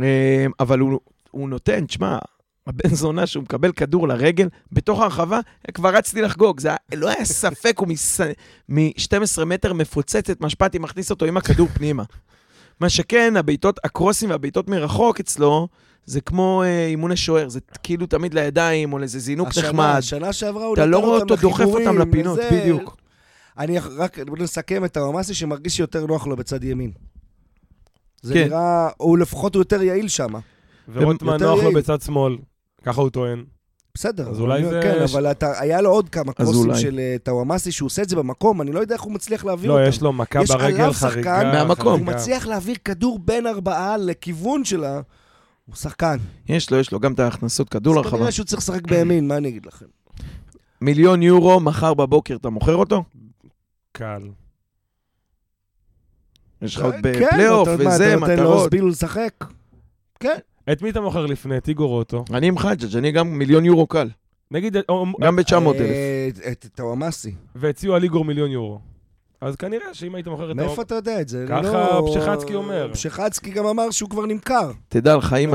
אה, 0.03 0.47
אבל 0.61 0.79
הוא, 0.79 1.01
הוא 1.31 1.49
נותן, 1.49 1.87
תשמע, 1.87 2.19
הבן 2.67 2.95
זונה 2.95 3.27
שהוא 3.27 3.43
מקבל 3.43 3.73
כדור 3.73 4.09
לרגל, 4.09 4.49
בתוך 4.73 5.01
הרחבה, 5.01 5.41
כבר 5.75 5.95
רצתי 5.97 6.23
לחגוג. 6.23 6.61
זה 6.61 6.69
היה, 6.69 6.77
לא 6.95 7.09
היה 7.09 7.25
ספק, 7.25 7.75
הוא 7.79 7.89
מ-12 8.69 9.45
מטר 9.45 9.73
מפוצץ 9.73 10.31
את 10.31 10.41
משפטי, 10.41 10.79
מכניס 10.79 11.11
אותו 11.11 11.25
עם 11.25 11.37
הכדור 11.37 11.69
פנימה. 11.75 12.03
מה 12.81 12.89
שכן, 12.89 13.35
הבעיטות, 13.37 13.79
הקרוסים 13.85 14.31
והבעיטות 14.31 14.69
מרחוק 14.69 15.21
אצלו, 15.21 15.69
זה 16.05 16.21
כמו 16.21 16.62
אה, 16.62 16.87
אימוני 16.87 17.17
שוער, 17.17 17.49
זה 17.49 17.61
כאילו 17.83 18.07
תמיד 18.07 18.35
לידיים, 18.35 18.93
או 18.93 18.99
לאיזה 18.99 19.19
זינוק 19.19 19.49
השנה- 19.49 19.69
נחמד. 19.69 19.95
השנה 19.99 20.33
שעברה 20.33 20.64
הוא 20.67 20.75
אתה 20.75 20.87
לא 20.87 20.99
נתן 20.99 21.07
רואה 21.07 21.19
אותם 21.19 21.31
אותו 21.31 21.43
דוחף 21.43 21.61
לחיבורים, 21.61 21.89
אותם 21.89 22.09
לפינות, 22.09 22.39
וזה- 22.39 22.49
בדיוק. 22.53 22.97
אני 23.59 23.79
רק, 23.79 24.19
נסכם 24.39 24.85
את 24.85 24.97
הרמאסי 24.97 25.35
שמרגיש 25.35 25.77
שיותר 25.77 26.07
נוח 26.07 26.27
לו 26.27 26.37
בצד 26.37 26.64
ימין. 26.64 26.91
זה 28.23 28.35
כן. 28.35 28.45
נראה, 28.45 28.89
הוא 28.97 29.19
לפחות 29.19 29.55
הוא 29.55 29.61
יותר 29.61 29.83
יעיל 29.83 30.09
שם. 30.09 30.33
ורוטמן 30.93 31.33
יותר 31.33 31.55
נוח 31.55 31.64
לו. 31.64 31.73
בצד 31.73 32.01
שמאל, 32.03 32.37
ככה 32.87 33.01
הוא 33.01 33.11
טוען. 33.11 33.45
בסדר. 33.95 34.30
אז 34.30 34.41
אולי 34.41 34.64
זה- 34.64 34.80
כן, 34.82 35.03
אבל 35.12 35.30
אתה, 35.30 35.61
היה 35.61 35.80
לו 35.80 35.91
עוד 35.91 36.09
כמה 36.09 36.32
אז 36.37 36.45
קרוסים 36.45 36.70
אולי. 36.70 36.80
של 36.80 36.99
אה, 36.99 37.16
טאוואמאסי, 37.22 37.72
שהוא 37.72 37.87
עושה 37.87 38.03
את 38.03 38.09
זה 38.09 38.16
במקום, 38.16 38.62
אני 38.62 38.72
לא 38.72 38.80
יודע 38.80 38.95
איך 38.95 39.03
הוא 39.03 39.12
מצליח 39.12 39.45
להעביר 39.45 39.70
לא, 39.70 39.78
אותם. 39.78 39.89
יש 39.89 40.01
לו 40.03 40.12
מכה 40.12 40.43
יש 40.43 40.51
ברגל, 40.51 40.64
עליו 40.80 40.93
חריגה. 40.93 41.37
שחקן 41.37 41.47
מהמקום. 41.53 41.99
הוא. 42.01 42.07
מצליח 42.07 42.47
להעביר 42.47 42.76
כדור 42.84 43.18
בין 43.18 43.47
ארבעה 43.47 43.97
לכיוון 43.97 44.64
שלה. 44.64 45.01
הוא 45.66 45.76
שחקן. 45.76 46.16
יש 46.49 46.70
לו, 46.70 46.78
יש 46.78 46.93
לו 46.93 47.01
גם 47.01 47.12
את 47.12 47.20
ההכנסות 47.20 47.68
כדור 47.68 47.93
אז 47.93 47.97
לרחבה. 48.05 48.16
כנראה 48.18 48.32
שהוא 48.32 48.47
צריך 48.47 48.62
לשחק 48.62 48.87
בימין, 48.89 49.28
מה 49.28 49.37
אני 49.37 49.49
אגיד 49.49 49.66
לכם? 49.66 49.87
מיליון 50.80 51.22
יורו, 51.22 51.61
מחר 51.61 51.95
בבוקר 51.95 52.37
אתה 52.37 52.49
מוכר 52.51 52.74
אותו? 52.76 53.05
קל. 53.93 54.22
יש 56.62 56.76
לך 56.76 56.82
עוד 56.82 56.95
כן, 56.95 57.03
בפלייאוף 57.03 57.68
מה, 57.68 57.74
וזה, 57.74 58.09
אתה 58.12 58.20
נותן 58.20 58.37
לו 58.37 58.51
מטרות. 58.66 58.72
לשחק? 58.74 59.32
כן. 60.20 60.39
את 60.73 60.83
מי 60.83 60.91
אתה 60.91 61.01
מוכר 61.01 61.27
לפני? 61.27 61.57
את 61.57 61.69
איגור 61.69 61.99
אוטו? 61.99 62.25
אני 62.33 62.47
עם 62.49 62.59
חג'ג', 62.59 62.97
אני 62.97 63.12
גם 63.12 63.39
מיליון 63.39 63.64
יורו 63.64 63.87
קל. 63.87 64.09
נגיד, 64.51 64.77
או- 64.89 65.07
גם 65.21 65.37
ב-900 65.37 65.55
אלף. 65.55 65.81
אה, 65.81 66.29
את 66.53 66.67
טאוואמאסי. 66.75 67.35
והציעו 67.55 67.95
על 67.95 68.03
איגור 68.03 68.25
מיליון 68.25 68.51
יורו. 68.51 68.79
אז 69.41 69.57
כנראה 69.57 69.95
שאם 69.95 70.14
היית 70.14 70.29
מוכר 70.29 70.51
את... 70.51 70.57
מאיפה 70.57 70.83
אתה 70.83 70.95
יודע 70.95 71.21
את 71.21 71.29
זה? 71.29 71.45
ככה 71.49 71.61
לא- 71.62 72.07
פשחצקי 72.11 72.55
אומר. 72.55 72.91
פשחצקי 72.93 73.51
גם 73.51 73.67
אמר 73.67 73.91
שהוא 73.91 74.11
כבר 74.11 74.27
נמכר. 74.27 74.71
תדע 74.89 75.17
לך, 75.17 75.33
אם 75.33 75.51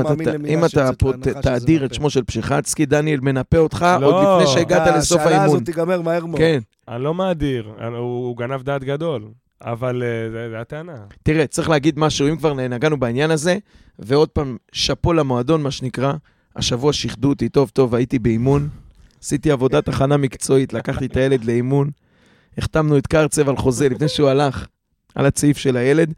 אתה- 0.70 1.40
תאדיר 1.42 1.84
את. 1.84 1.94
שמו 1.94 2.10
של 2.10 2.24
פשיחצקי, 2.24 2.86
דניאל 2.86 3.20
מנפה 3.20 3.58
אותך 3.58 3.86
לא. 4.00 4.06
עוד 4.06 4.42
לפני 4.42 4.54
שהגעת 4.54 4.96
לסוף 4.96 5.20
השאלה 5.20 5.36
האימון. 5.38 5.56
הזאת 5.56 5.66
תיגמר 5.66 6.00
מהר 6.02 6.26
מאוד. 6.26 6.38
כן. 6.40 6.58
אני 6.88 7.02
לא 7.02 7.14
מאדיר, 7.14 7.72
הוא 7.98 8.36
גנב 8.36 8.62
דעת 8.62 8.84
גדול. 8.84 9.22
אבל 9.62 10.02
אה, 10.02 10.30
זה 10.30 10.50
זה 10.50 10.60
הטענה. 10.60 10.96
תראה, 11.22 11.46
צריך 11.46 11.68
להגיד 11.68 11.98
משהו, 11.98 12.28
אם 12.28 12.36
כבר 12.36 12.54
נגענו 12.54 12.96
בעניין 12.96 13.30
הזה, 13.30 13.58
ועוד 13.98 14.28
פעם, 14.28 14.56
שאפו 14.72 15.12
למועדון, 15.12 15.62
מה 15.62 15.70
שנקרא, 15.70 16.12
השבוע 16.56 16.92
שיחדו 16.92 17.28
אותי 17.28 17.48
טוב 17.48 17.70
טוב, 17.70 17.94
הייתי 17.94 18.18
באימון, 18.18 18.68
עשיתי 19.22 19.50
עבודת 19.50 19.88
הכנה 19.88 20.16
מקצועית, 20.16 20.72
לקחתי 20.72 21.06
את 21.06 21.16
הילד 21.16 21.44
לאימון, 21.44 21.90
החתמנו 22.58 22.98
את 22.98 23.06
קרצב 23.06 23.48
על 23.48 23.56
חוזה 23.56 23.88
לפני 23.88 24.08
שהוא 24.08 24.28
הלך, 24.28 24.66
על 25.14 25.26
הצעיף 25.26 25.58
של 25.58 25.76
הילד. 25.76 26.12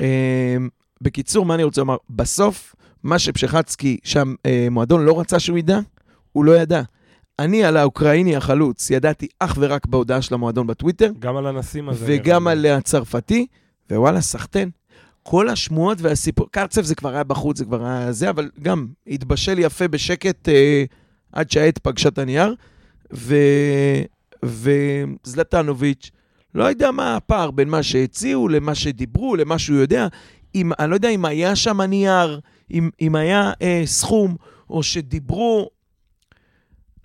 אה, 0.00 0.56
בקיצור, 1.00 1.44
מה 1.44 1.54
אני 1.54 1.62
רוצה 1.64 1.80
לומר? 1.80 1.96
בסוף, 2.10 2.74
מה 3.02 3.18
שפשחצקי, 3.18 3.96
שהמועדון 4.04 5.04
לא 5.04 5.20
רצה 5.20 5.38
שהוא 5.38 5.58
ידע, 5.58 5.78
הוא 6.32 6.44
לא 6.44 6.52
ידע. 6.52 6.82
אני 7.38 7.64
על 7.64 7.76
האוקראיני 7.76 8.36
החלוץ, 8.36 8.90
ידעתי 8.90 9.28
אך 9.38 9.56
ורק 9.60 9.86
בהודעה 9.86 10.22
של 10.22 10.34
המועדון 10.34 10.66
בטוויטר, 10.66 11.10
גם 11.18 11.36
על 11.36 11.46
הנסים 11.46 11.88
הזה. 11.88 12.04
וגם. 12.08 12.48
על 12.48 12.66
הצרפתי, 12.66 13.46
ווואלה, 13.90 14.20
סחטיין. 14.20 14.70
כל 15.22 15.48
השמועות 15.48 15.98
והסיפור, 16.00 16.46
קרצב 16.50 16.82
זה 16.82 16.94
כבר 16.94 17.14
היה 17.14 17.24
בחוץ, 17.24 17.58
זה 17.58 17.64
כבר 17.64 17.86
היה 17.86 18.12
זה, 18.12 18.30
אבל 18.30 18.50
גם 18.62 18.86
התבשל 19.06 19.58
יפה 19.58 19.88
בשקט 19.88 20.48
אה, 20.48 20.84
עד 21.32 21.50
שהעת 21.50 21.78
פגשה 21.78 22.08
את 22.08 22.18
הנייר, 22.18 22.54
ו... 23.14 23.36
וזלטנוביץ', 24.42 26.10
לא 26.54 26.64
יודע 26.64 26.90
מה 26.90 27.16
הפער 27.16 27.50
בין 27.50 27.68
מה 27.68 27.82
שהציעו 27.82 28.48
למה 28.48 28.74
שדיברו, 28.74 29.36
למה 29.36 29.58
שהוא 29.58 29.78
יודע. 29.78 30.06
אם, 30.54 30.72
אני 30.78 30.90
לא 30.90 30.94
יודע 30.94 31.08
אם 31.08 31.24
היה 31.24 31.56
שם 31.56 31.80
נייר, 31.80 32.40
אם, 32.70 32.90
אם 33.00 33.14
היה 33.14 33.52
אה, 33.62 33.82
סכום, 33.84 34.36
או 34.70 34.82
שדיברו, 34.82 35.68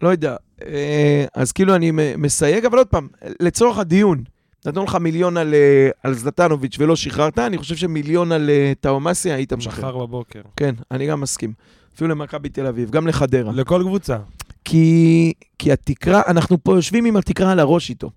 לא 0.02 0.10
יודע. 0.10 0.36
אה, 0.66 1.26
אז 1.34 1.52
כאילו 1.52 1.76
אני 1.76 1.92
מסייג, 2.18 2.66
אבל 2.66 2.78
עוד 2.78 2.88
פעם, 2.88 3.08
לצורך 3.40 3.78
הדיון, 3.78 4.24
נתנו 4.66 4.84
לך 4.84 4.96
מיליון 4.96 5.38
על, 5.38 5.54
אה, 5.54 5.90
על 6.04 6.14
זלטנוביץ' 6.14 6.76
ולא 6.80 6.96
שחררת, 6.96 7.40
אני 7.40 7.58
חושב 7.58 7.76
שמיליון 7.76 8.32
על 8.32 8.50
אה, 8.50 8.74
טאומאסי 8.80 9.32
היית 9.32 9.54
משחרר. 9.54 9.90
מחר 9.90 9.98
בבוקר. 9.98 10.42
כן, 10.56 10.76
אני 10.92 11.08
גם 11.08 11.22
מסכים. 11.22 11.54
אפילו 11.96 12.10
למכבי 12.10 12.50
תל 12.50 12.68
אביב, 12.68 12.90
גם 12.90 13.08
לחדרה. 13.08 13.52
לכל 13.52 13.84
קבוצה. 13.86 14.18
כי, 14.66 15.34
כי 15.60 15.72
התקרה, 15.72 16.22
אנחנו 16.28 16.64
פה 16.64 16.76
יושבים 16.76 17.06
עם 17.06 17.18
התקרה 17.18 17.52
על 17.52 17.60
הראש 17.60 17.90
איתו. 17.90 18.10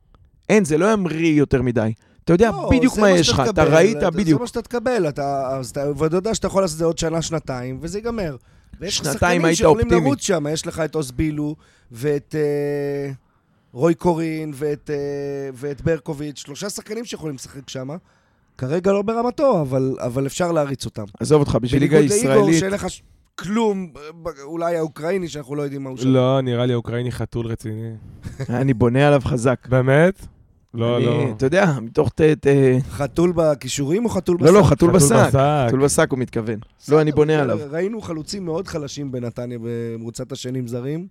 אין, 0.48 0.64
זה 0.64 0.78
לא 0.78 0.92
ימריא 0.92 1.38
יותר 1.38 1.62
מדי. 1.62 1.92
אתה 2.24 2.32
יודע 2.32 2.50
לא, 2.50 2.68
בדיוק 2.70 2.94
זה 2.94 3.00
מה 3.00 3.10
מה 3.10 3.18
יש 3.18 3.28
לך, 3.28 3.42
אתה 3.50 3.64
ראית 3.64 4.00
זה 4.00 4.10
בדיוק. 4.10 4.40
מה 4.40 4.46
שאתה 4.46 4.62
תקבל, 4.62 5.08
אתה, 5.08 5.56
אז 5.58 5.70
אתה, 5.70 5.84
ואתה 5.96 6.16
יודע 6.16 6.34
שאתה 6.34 6.46
יכול 6.46 6.62
לעשות 6.62 6.74
את 6.74 6.78
זה 6.78 6.84
עוד 6.84 6.98
שנה, 6.98 7.22
שנתיים, 7.22 7.78
וזה 7.80 7.98
ייגמר. 7.98 8.36
ויש 8.80 9.00
לך 9.00 9.12
שחקנים 9.12 9.54
שיכולים. 9.54 9.90
לרוץ 9.90 10.22
שם, 10.22 10.46
יש 10.52 10.66
לך 10.66 10.80
את 10.80 10.94
אוסבילו, 10.94 11.56
ואת 11.92 12.34
אה, 12.38 13.10
רוי 13.72 13.94
קורין, 13.94 14.52
ואת, 14.54 14.90
אה, 14.90 14.96
ואת 15.54 15.82
ברקוביץ', 15.82 16.38
שלושה 16.38 16.70
שחקנים 16.70 17.04
שיכולים 17.04 17.34
לשחק 17.34 17.68
שם. 17.68 17.88
כרגע 18.58 18.92
לא 18.92 19.02
ברמתו, 19.02 19.60
אבל, 19.60 19.96
אבל 20.00 20.26
אפשר 20.26 20.52
להריץ 20.52 20.84
אותם. 20.84 21.04
עזוב 21.20 21.40
אותך, 21.40 21.58
בשביל 21.60 21.82
ליגה 21.82 21.96
בניגוד 21.98 22.16
לאיגור, 22.16 22.32
ישראלית, 22.34 22.60
שאין 22.60 22.72
לך 22.72 22.90
ש- 22.90 23.02
כלום, 23.34 23.92
אולי 24.42 24.76
האוקראיני, 24.76 25.28
שאנחנו 25.28 25.54
לא 25.54 25.62
יודעים 25.62 25.82
מה 25.84 25.90
הוא 25.90 25.98
שם. 25.98 26.08
לא, 26.08 26.40
נראה 26.40 26.66
לי 26.66 26.72
האוקראיני 26.72 27.12
חתול 27.12 27.46
רציני. 27.46 27.90
אני 28.48 28.74
בונה 28.74 29.06
עליו 29.06 29.20
חזק. 29.24 29.66
באמת? 29.68 30.26
לא, 30.74 30.96
אני- 30.96 31.04
לא. 31.06 31.24
אתה 31.36 31.46
יודע, 31.46 31.72
מתוך 31.82 32.08
ת... 32.14 32.20
ת- 32.20 32.46
חתול 32.88 33.32
בכישורים 33.36 34.04
או 34.04 34.10
חתול 34.10 34.36
בשק? 34.36 34.46
לא, 34.46 34.58
לא, 34.58 34.62
חתול 34.62 34.90
בשק. 34.90 35.04
בשק. 35.28 35.38
חתול 35.68 35.84
בשק 35.84 36.06
הוא 36.10 36.18
מתכוון. 36.18 36.58
לא, 36.88 37.00
אני 37.00 37.12
בונה. 37.12 37.40
עליו. 37.42 37.58
ראינו 37.70 38.00
חלוצים 38.00 38.44
מאוד 38.44 38.68
חלשים 38.68 39.12
בנתניה 39.12 39.58
במרוצת 39.62 40.32
השנים 40.32 40.66
זרים. 40.66 41.06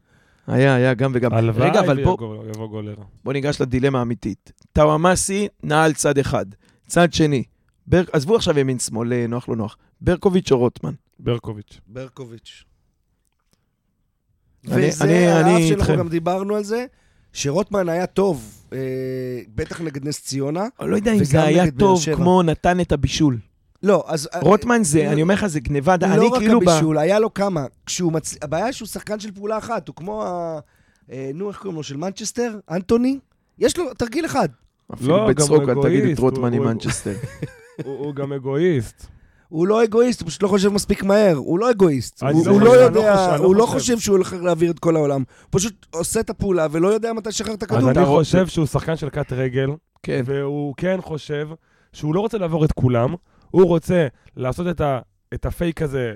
היה, 0.47 0.75
היה 0.75 0.93
גם 0.93 1.11
וגם. 1.15 1.33
הלוואי 1.33 1.69
רגע, 1.69 1.79
אבל 1.79 2.03
בוא, 2.03 2.45
יבוא 2.55 2.67
גולר. 2.67 2.95
בוא 3.23 3.33
ניגש 3.33 3.61
לדילמה 3.61 3.99
האמיתית. 3.99 4.51
טאוואמאסי 4.73 5.47
נע 5.63 5.85
צד 5.93 6.17
אחד. 6.17 6.45
צד 6.87 7.13
שני, 7.13 7.43
בר... 7.87 8.01
עזבו 8.13 8.35
עכשיו 8.35 8.59
ימין-שמאל, 8.59 9.13
אה, 9.13 9.25
נוח 9.27 9.49
לא 9.49 9.55
נוח. 9.55 9.77
ברקוביץ' 10.01 10.51
או 10.51 10.57
רוטמן? 10.57 10.93
ברקוביץ'. 11.19 11.79
ברקוביץ'. 11.87 12.63
אני- 14.71 14.87
וזה, 14.87 15.03
אני- 15.05 15.27
על 15.27 15.43
אני 15.43 15.55
אף 15.55 15.67
שאנחנו 15.69 15.81
איתכם. 15.83 15.95
גם 15.97 16.09
דיברנו 16.09 16.55
על 16.55 16.63
זה, 16.63 16.85
שרוטמן 17.33 17.89
היה 17.89 18.05
טוב, 18.05 18.62
בטח 19.55 19.81
נגד 19.81 20.07
נס 20.07 20.21
ציונה. 20.23 20.67
אני 20.81 20.89
לא 20.91 20.95
יודע 20.95 21.13
אם 21.13 21.23
זה 21.23 21.43
היה 21.43 21.71
טוב. 21.71 21.99
כמו 22.15 22.43
נתן 22.43 22.79
את 22.79 22.91
הבישול. 22.91 23.37
לא, 23.83 24.03
אז... 24.07 24.29
רוטמן 24.41 24.83
זה, 24.83 25.11
אני 25.11 25.21
אומר 25.21 25.33
לך, 25.33 25.45
זה 25.45 25.59
גניבה. 25.59 25.95
לא 26.01 26.05
אני 26.07 26.27
רק 26.27 26.39
כאילו 26.39 26.59
ב... 26.59 26.69
הבישול, 26.69 26.97
היה 26.97 27.19
לו 27.19 27.33
כמה. 27.33 27.65
כשהוא 27.85 28.11
מצ... 28.13 28.35
הבעיה 28.41 28.73
שהוא 28.73 28.87
שחקן 28.87 29.19
של 29.19 29.31
פעולה 29.31 29.57
אחת, 29.57 29.87
הוא 29.87 29.95
כמו 29.95 30.23
ה... 30.23 30.59
אה, 31.11 31.31
נו, 31.33 31.49
איך 31.49 31.57
קוראים 31.57 31.75
לו? 31.77 31.83
של 31.83 31.97
מנצ'סטר? 31.97 32.59
אנטוני? 32.71 33.19
יש 33.59 33.77
לו 33.77 33.93
תרגיל 33.93 34.25
אחד. 34.25 34.49
אפילו 34.93 35.17
לא, 35.17 35.27
בצחוק, 35.27 35.63
גם 35.63 35.77
אל 35.77 35.83
תגיד 35.83 36.03
את 36.05 36.19
רוטמן 36.19 36.53
עם 36.53 36.61
הוא- 36.63 36.71
מנצ'סטר. 36.71 37.13
הוא 37.85 38.15
גם 38.15 38.33
אגואיסט. 38.33 39.07
הוא 39.53 39.67
לא 39.67 39.83
אגואיסט, 39.83 40.21
הוא 40.21 40.27
פשוט 40.29 40.43
לא 40.43 40.47
חושב 40.47 40.69
מספיק 40.69 41.03
מהר. 41.03 41.35
הוא 41.35 41.59
לא 41.59 41.71
אגואיסט. 41.71 42.23
אני 42.23 42.31
הוא 42.33 42.45
לא 42.45 42.51
הוא 42.51 42.59
חושב, 42.59 42.65
לא 42.65 42.85
אני 42.87 42.93
לא 42.95 42.99
יודע, 42.99 43.29
אני 43.33 43.41
לא 43.41 43.45
הוא 43.45 43.55
לא 43.55 43.65
חושב. 43.65 43.99
שהוא 43.99 44.15
הולך 44.15 44.33
להעביר 44.41 44.71
את 44.71 44.79
כל 44.79 44.95
העולם. 44.95 45.23
הוא 45.41 45.47
פשוט 45.51 45.85
עושה 45.93 46.19
את 46.19 46.29
הפעולה 46.29 46.67
ולא 46.71 46.87
יודע 46.87 47.13
מתי 47.13 47.29
לשחרר 47.29 47.53
את 47.53 47.63
אז 47.63 47.69
הכדור. 47.69 47.89
אני 47.89 47.91
אתה 47.91 48.01
רוצה- 48.01 48.19
חושב 48.29 48.47
שהוא 48.47 48.65
שחקן 48.65 48.95
של 48.95 49.09
קט 49.09 49.33
רגל, 49.33 49.69
כן. 50.03 50.21
והוא 50.25 50.73
כן 50.77 50.97
חושב 51.01 51.49
שהוא 51.93 52.15
לא 52.15 52.19
רוצה 52.19 52.37
לעבור 52.37 52.65
את 52.65 52.71
כולם, 52.71 53.13
הוא 53.51 53.65
רוצה 53.65 54.07
לעשות 54.37 54.67
את 54.67 54.81
ה... 54.81 54.99
את 55.33 55.45
הפייק 55.45 55.81
הזה 55.81 56.13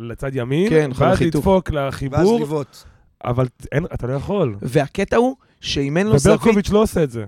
לצד 0.00 0.30
ימין, 0.36 0.70
כן, 0.70 0.90
נכון, 0.90 1.06
ואז. 1.08 1.20
לדפוק 1.22 1.70
ואז 1.72 1.86
לחיבור, 1.88 2.40
לבעוט. 2.40 2.76
אבל 3.24 3.46
אין, 3.72 3.84
אתה 3.94 4.06
לא 4.06 4.12
יכול. 4.12 4.56
והקטע 4.62 5.16
הוא 5.16 5.36
שאם 5.60 5.96
אין 5.96 6.06
לו 6.06 6.18
זווית, 6.18 6.40
וברקוביץ' 6.40 6.70
לא 6.70 6.82
עושה 6.82 7.02
את 7.02 7.10
זה. 7.10 7.24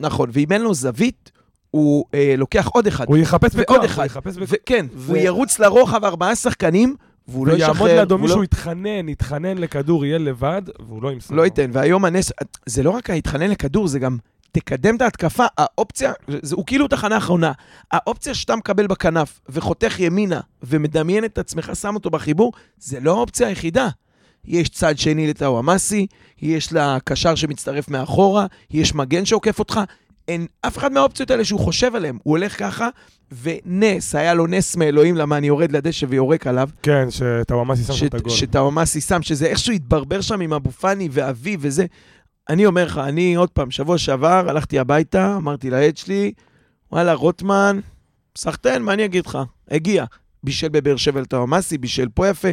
נכון, 0.00 0.30
ואם 0.32 0.52
אין 0.52 0.62
לו 0.62 0.74
זווית, 0.74 1.32
הוא 1.74 2.04
אה, 2.14 2.34
לוקח 2.38 2.68
עוד 2.72 2.86
אחד. 2.86 3.04
הוא 3.08 3.16
יחפש 3.16 3.54
ועוד 3.54 3.62
בכוח, 3.64 3.84
אחד. 3.84 3.98
הוא 4.02 4.06
יחפש 4.06 4.36
בכוח. 4.36 4.48
וכן, 4.62 4.86
ו- 4.94 5.08
הוא 5.10 5.16
ירוץ 5.16 5.58
לרוחב 5.58 6.04
ארבעה 6.04 6.34
שחקנים, 6.36 6.96
והוא 7.28 7.46
לא 7.46 7.52
ישחרר. 7.52 7.72
ויעמוד 7.72 7.90
לידו 7.90 8.14
והוא 8.14 8.20
מישהו 8.22 8.38
לא- 8.38 8.44
יתחנן, 8.44 9.08
יתחנן 9.08 9.58
לכדור, 9.58 10.04
יהיה 10.04 10.18
לבד, 10.18 10.62
והוא 10.88 11.02
לא 11.02 11.12
ימסור. 11.12 11.36
לא 11.36 11.44
ייתן. 11.44 11.70
והיום 11.72 12.04
הנס, 12.04 12.32
זה 12.66 12.82
לא 12.82 12.90
רק 12.90 13.10
ההתחנן 13.10 13.50
לכדור, 13.50 13.86
זה 13.88 13.98
גם 13.98 14.16
תקדם 14.52 14.96
את 14.96 15.02
ההתקפה. 15.02 15.44
האופציה, 15.58 16.12
זה, 16.42 16.54
הוא 16.56 16.66
כאילו 16.66 16.88
תחנה 16.88 17.18
אחרונה. 17.18 17.52
האופציה 17.92 18.34
שאתה 18.34 18.56
מקבל 18.56 18.86
בכנף 18.86 19.40
וחותך 19.48 20.00
ימינה 20.00 20.40
ומדמיין 20.62 21.24
את 21.24 21.38
עצמך, 21.38 21.70
שם 21.80 21.94
אותו 21.94 22.10
בחיבור, 22.10 22.52
זה 22.78 23.00
לא 23.00 23.10
האופציה 23.16 23.48
היחידה. 23.48 23.88
יש 24.44 24.68
צד 24.68 24.98
שני 24.98 25.26
לטאוואמאסי, 25.26 26.06
יש 26.42 26.72
לה 26.72 26.98
קשר 27.04 27.34
שמצטרף 27.34 27.88
מאחורה, 27.88 28.46
יש 28.70 28.94
מגן 28.94 29.24
שעוקף 29.24 29.58
אותך. 29.58 29.80
אין 30.28 30.46
אף 30.60 30.78
אחד 30.78 30.92
מהאופציות 30.92 31.30
האלה 31.30 31.44
שהוא 31.44 31.60
חושב 31.60 31.94
עליהן. 31.94 32.18
הוא 32.22 32.36
הולך 32.38 32.58
ככה, 32.58 32.88
ונס, 33.42 34.14
היה 34.14 34.34
לו 34.34 34.46
נס 34.46 34.76
מאלוהים, 34.76 35.16
למה 35.16 35.36
אני 35.36 35.46
יורד 35.46 35.72
לדשא 35.72 36.06
ויורק 36.08 36.46
עליו. 36.46 36.68
כן, 36.82 37.06
שטוואמאסי 37.10 37.84
שם 37.84 37.92
ש- 37.92 38.02
את 38.02 38.14
הגול. 38.14 38.30
שטאוואמאסי 38.30 39.00
שם, 39.00 39.22
שזה 39.22 39.46
איכשהו 39.46 39.72
התברבר 39.72 40.20
שם 40.20 40.40
עם 40.40 40.52
אבו 40.52 40.70
פאני 40.70 41.08
ואבי 41.12 41.56
וזה. 41.60 41.86
אני 42.48 42.66
אומר 42.66 42.84
לך, 42.86 42.98
אני 43.04 43.34
עוד 43.34 43.50
פעם, 43.50 43.70
שבוע 43.70 43.98
שעבר 43.98 44.48
הלכתי 44.48 44.78
הביתה, 44.78 45.36
אמרתי 45.36 45.70
לעד 45.70 45.96
שלי, 45.96 46.32
וואלה, 46.92 47.12
רוטמן, 47.12 47.80
סחטיין, 48.38 48.82
מה 48.82 48.92
אני 48.92 49.04
אגיד 49.04 49.26
לך? 49.26 49.38
הגיע. 49.70 50.04
בישל 50.44 50.68
בבאר 50.68 50.96
שבע 50.96 51.20
לטאוואמאסי, 51.20 51.78
בישל 51.78 52.08
פה 52.14 52.28
יפה. 52.28 52.48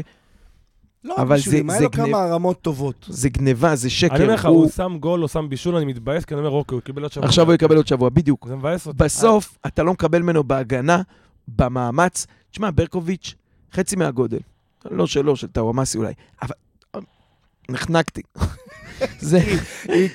לא, 1.03 1.15
אבל 1.17 1.39
זה- 1.39 1.55
היה 1.55 1.77
זה 1.77 1.83
לו 1.83 1.89
גנב- 1.89 2.05
כמה 2.07 2.25
רמות 2.25 2.61
טובות. 2.61 3.05
זה 3.09 3.29
גניבה, 3.29 3.75
זה 3.75 3.89
שקר. 3.89 4.15
אני 4.15 4.23
אומר 4.23 4.33
לך, 4.35 4.45
הוא- 4.45 4.55
הוא 4.63 4.69
שם 4.69 4.97
גול 4.99 5.23
או 5.23 5.27
שם 5.27 5.49
בישול, 5.49 5.75
אני 5.75 5.85
מתבאס, 5.85 6.25
כי 6.25 6.33
אני 6.33 6.39
אומר, 6.41 6.51
אוקיי, 6.51 6.75
הוא 6.75 6.81
קיבל 6.81 7.03
עוד 7.03 7.11
שבוע. 7.11 7.25
עכשיו 7.27 7.45
הוא 7.45 7.53
יקבל 7.53 7.75
עוד 7.75 7.87
שבוע, 7.87 8.09
בדיוק. 8.09 8.47
זה 8.47 8.55
מבאס 8.55 8.87
אותי. 8.87 8.97
בסוף, 9.03 9.57
אתה 9.67 9.83
לא 9.83 9.91
מקבל 9.93 10.21
ממנו 10.21 10.43
בהגנה, 10.43 11.01
במאמץ. 11.47 12.27
תשמע, 12.51 12.69
ברקוביץ', 12.75 13.35
חצי 13.73 13.95
מהגודל. 13.95 14.39
לא 14.91 15.07
שלו, 15.07 15.35
של 15.35 15.47
טאוואמאסי 15.47 15.97
אולי. 15.97 16.13
אבל 16.41 16.53
נחנקתי. 17.69 18.21
זה, 19.19 19.39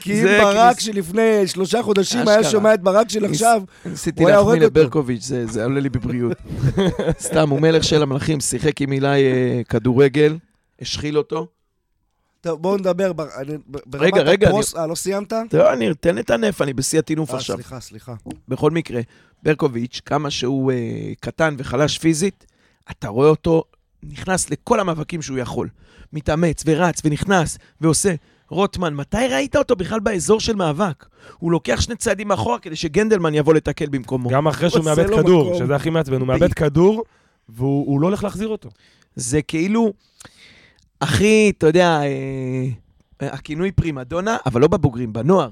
כי 0.00 0.12
אם 0.12 0.22
זה 0.22 0.38
ברק 0.42 0.80
שלפני 0.80 1.22
שלושה 1.46 1.82
חודשים. 1.82 2.28
היה 2.28 2.44
שומע 2.44 2.74
את 2.74 2.82
ברק 2.82 3.08
של 3.10 3.24
עכשיו, 3.24 3.62
ניסיתי 3.86 4.22
הוא 4.22 4.28
היה 4.28 4.36
להחמיא 4.36 4.52
הורג 4.52 4.64
אותו. 4.64 4.80
לברקוביץ', 4.80 5.22
זה 5.24 5.46
זה 5.46 5.64
עולה 5.64 5.80
לי 5.80 5.88
בבריאות. 5.88 6.36
סתם, 7.28 7.50
הוא 7.50 7.60
מלך 7.60 7.84
של 7.84 8.02
המלכים, 8.02 8.40
שיחק 8.40 8.80
עם 8.82 8.92
אילי 8.92 9.08
אה, 9.08 9.60
כדורגל, 9.68 10.36
השחיל 10.80 11.18
אותו. 11.18 11.46
טוב, 12.40 12.62
בואו 12.62 12.76
נדבר, 12.76 13.12
בר- 13.12 13.28
אני- 13.36 13.56
ברמת 13.86 14.04
רגע, 14.12 14.22
רגע, 14.22 14.48
הפרוס, 14.48 14.76
אה, 14.76 14.86
לא 14.86 14.94
סיימת? 14.94 15.32
טוב, 15.50 15.60
אני 15.60 15.90
אתן 15.90 16.14
לטנף, 16.14 16.62
אני 16.62 16.72
בשיא 16.72 16.98
הטינוף 16.98 17.30
אה, 17.30 17.36
עכשיו. 17.36 17.56
סליחה, 17.56 17.80
סליחה. 17.80 18.14
בכל 18.48 18.70
מקרה, 18.70 19.00
ברקוביץ', 19.42 20.00
כמה 20.04 20.30
שהוא 20.30 20.72
אה, 20.72 20.76
קטן 21.20 21.54
וחלש 21.58 21.98
פיזית, 21.98 22.46
אתה 22.90 23.08
רואה 23.08 23.28
אותו 23.28 23.64
נכנס 24.02 24.50
לכל 24.50 24.80
המאבקים 24.80 25.22
שהוא 25.22 25.38
יכול. 25.38 25.68
מתאמץ 26.12 26.62
ורץ 26.66 27.00
ונכנס 27.04 27.58
ועושה. 27.80 28.14
רוטמן, 28.48 28.94
מתי 28.94 29.16
ראית 29.30 29.56
אותו 29.56 29.76
בכלל 29.76 30.00
באזור 30.00 30.40
של 30.40 30.56
מאבק? 30.56 31.06
הוא 31.38 31.52
לוקח 31.52 31.80
שני 31.80 31.96
צעדים 31.96 32.28
מאחורה 32.28 32.58
כדי 32.58 32.76
שגנדלמן 32.76 33.34
יבוא 33.34 33.54
לתקל 33.54 33.86
במקומו. 33.86 34.28
גם 34.30 34.48
אחרי 34.48 34.70
שהוא 34.70 34.84
מאבד 34.84 35.06
כדור, 35.06 35.44
מקום. 35.50 35.58
שזה 35.66 35.76
הכי 35.76 35.90
מעצבן, 35.90 36.20
הוא 36.20 36.26
מאבד 36.28 36.52
כדור, 36.54 37.04
והוא 37.48 37.86
הוא 37.86 38.00
לא 38.00 38.06
הולך 38.06 38.24
להחזיר 38.24 38.48
אותו. 38.48 38.68
זה 39.16 39.42
כאילו 39.42 39.92
הכי, 41.00 41.52
אתה 41.58 41.66
יודע, 41.66 42.00
אה, 42.02 43.28
הכינוי 43.28 43.72
פרימדונה, 43.72 44.36
אבל 44.46 44.60
לא 44.60 44.68
בבוגרים, 44.68 45.12
בנוער. 45.12 45.50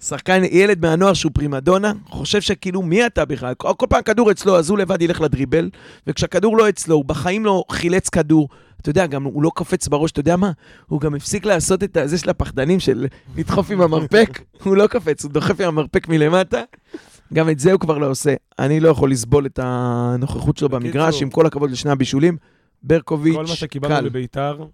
שחקן, 0.00 0.42
ילד 0.50 0.86
מהנוער 0.86 1.12
שהוא 1.12 1.32
פרימדונה, 1.34 1.92
חושב 2.08 2.40
שכאילו, 2.40 2.82
מי 2.82 3.06
אתה 3.06 3.24
בכלל? 3.24 3.54
כל, 3.54 3.72
כל 3.76 3.86
פעם 3.88 4.02
כדור 4.02 4.30
אצלו, 4.30 4.58
אז 4.58 4.70
הוא 4.70 4.78
לבד 4.78 5.02
ילך 5.02 5.20
לדריבל, 5.20 5.70
וכשהכדור 6.06 6.56
לא 6.56 6.68
אצלו, 6.68 6.96
הוא 6.96 7.04
בחיים 7.04 7.44
לא 7.44 7.64
חילץ 7.70 8.08
כדור. 8.08 8.48
אתה 8.80 8.90
יודע, 8.90 9.06
גם 9.06 9.24
הוא 9.24 9.42
לא 9.42 9.50
קופץ 9.54 9.88
בראש, 9.88 10.10
אתה 10.10 10.20
יודע 10.20 10.36
מה? 10.36 10.50
הוא 10.86 11.00
גם 11.00 11.14
הפסיק 11.14 11.46
לעשות 11.46 11.82
את 11.82 11.96
זה 12.04 12.18
של 12.18 12.30
הפחדנים 12.30 12.80
של 12.80 13.06
לדחוף 13.36 13.70
עם 13.70 13.80
המרפק. 13.80 14.40
הוא 14.64 14.76
לא 14.76 14.86
קופץ, 14.86 15.24
הוא 15.24 15.32
דוחף 15.32 15.60
עם 15.60 15.68
המרפק 15.68 16.08
מלמטה. 16.08 16.62
גם 17.32 17.50
את 17.50 17.58
זה 17.58 17.72
הוא 17.72 17.80
כבר 17.80 17.98
לא 17.98 18.10
עושה. 18.10 18.34
אני 18.58 18.80
לא 18.80 18.88
יכול 18.88 19.10
לסבול 19.10 19.46
את 19.46 19.60
הנוכחות 19.62 20.56
שלו. 20.58 20.68
במגרש, 20.68 21.22
עם 21.22 21.30
כל 21.30 21.46
הכבוד 21.46 21.70
לשני 21.70 21.90
הבישולים. 21.90 22.36
ברקוביץ', 22.88 23.34
כל 23.34 23.42
מה 23.46 23.56
שקיבלנו 23.56 23.94
קל. 23.94 24.08
בביתר, 24.08 24.64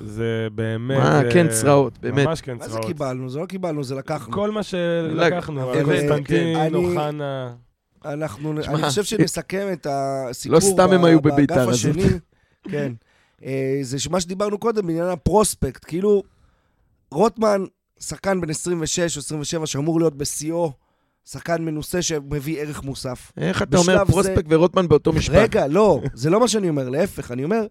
זה 0.00 0.48
באמת... 0.54 0.98
מה, 0.98 1.22
אה, 1.24 1.32
כן 1.32 1.46
צרעות, 1.48 1.98
באמת. 1.98 2.26
ממש 2.26 2.40
כן 2.40 2.56
מה 2.56 2.64
זה 2.64 2.70
צרעות. 2.70 2.86
קיבלנו? 2.86 3.28
זה 3.30 3.38
לא 3.38 3.46
קיבלנו, 3.46 3.84
זה 3.84 3.94
לקחנו. 3.94 4.32
כל 4.32 4.50
מה 4.50 4.62
שלקחנו, 4.62 5.62
אבל- 5.62 5.84
קונסטנטין, 5.84 6.56
אני- 6.56 6.74
אוחנה... 6.74 7.52
אנחנו, 8.04 8.60
תשמע, 8.60 8.74
אני 8.74 8.82
חושב 8.82 9.04
שנסכם 9.04 9.68
את 9.72 9.86
הסיפור 9.90 10.54
לא 10.56 10.60
סתם 10.60 10.92
הם 10.92 11.04
היו 11.04 11.20
בביתר 11.20 11.54
באגף. 11.54 11.68
השני. 11.68 12.02
כן. 12.70 12.92
אה, 13.44 13.78
זה 13.82 13.96
מה 14.10 14.20
שדיברנו 14.20 14.58
קודם 14.58 14.86
בעניין 14.86 15.06
הפרוספקט. 15.06 15.84
כאילו, 15.84 16.22
רוטמן, 17.10 17.64
שחקן 18.00 18.40
בן 18.40 18.50
26 18.50 19.16
או 19.16 19.20
27 19.20 19.66
שאמור 19.66 20.00
להיות 20.00 20.16
בשיאו, 20.16 20.72
שחקן 21.24 21.64
מנוסה 21.64 22.02
שמביא 22.02 22.60
ערך 22.60 22.82
מוסף. 22.82 23.32
איך 23.36 23.62
אתה 23.62 23.76
אומר 23.76 23.94
בשלב 23.94 24.06
זה- 24.06 24.12
פרוספקט 24.12 24.46
ורוטמן 24.50 24.88
באותו 24.88 25.12
משפט? 25.12 25.34
רגע, 25.34 25.66
לא, 25.66 26.00
זה 26.14 26.30
לא 26.30 26.40
מה 26.40 26.48
שאני 26.48 26.68
אומר, 26.68 26.88
להפך, 26.88 27.30
אני 27.30 27.44
אומר 27.44 27.66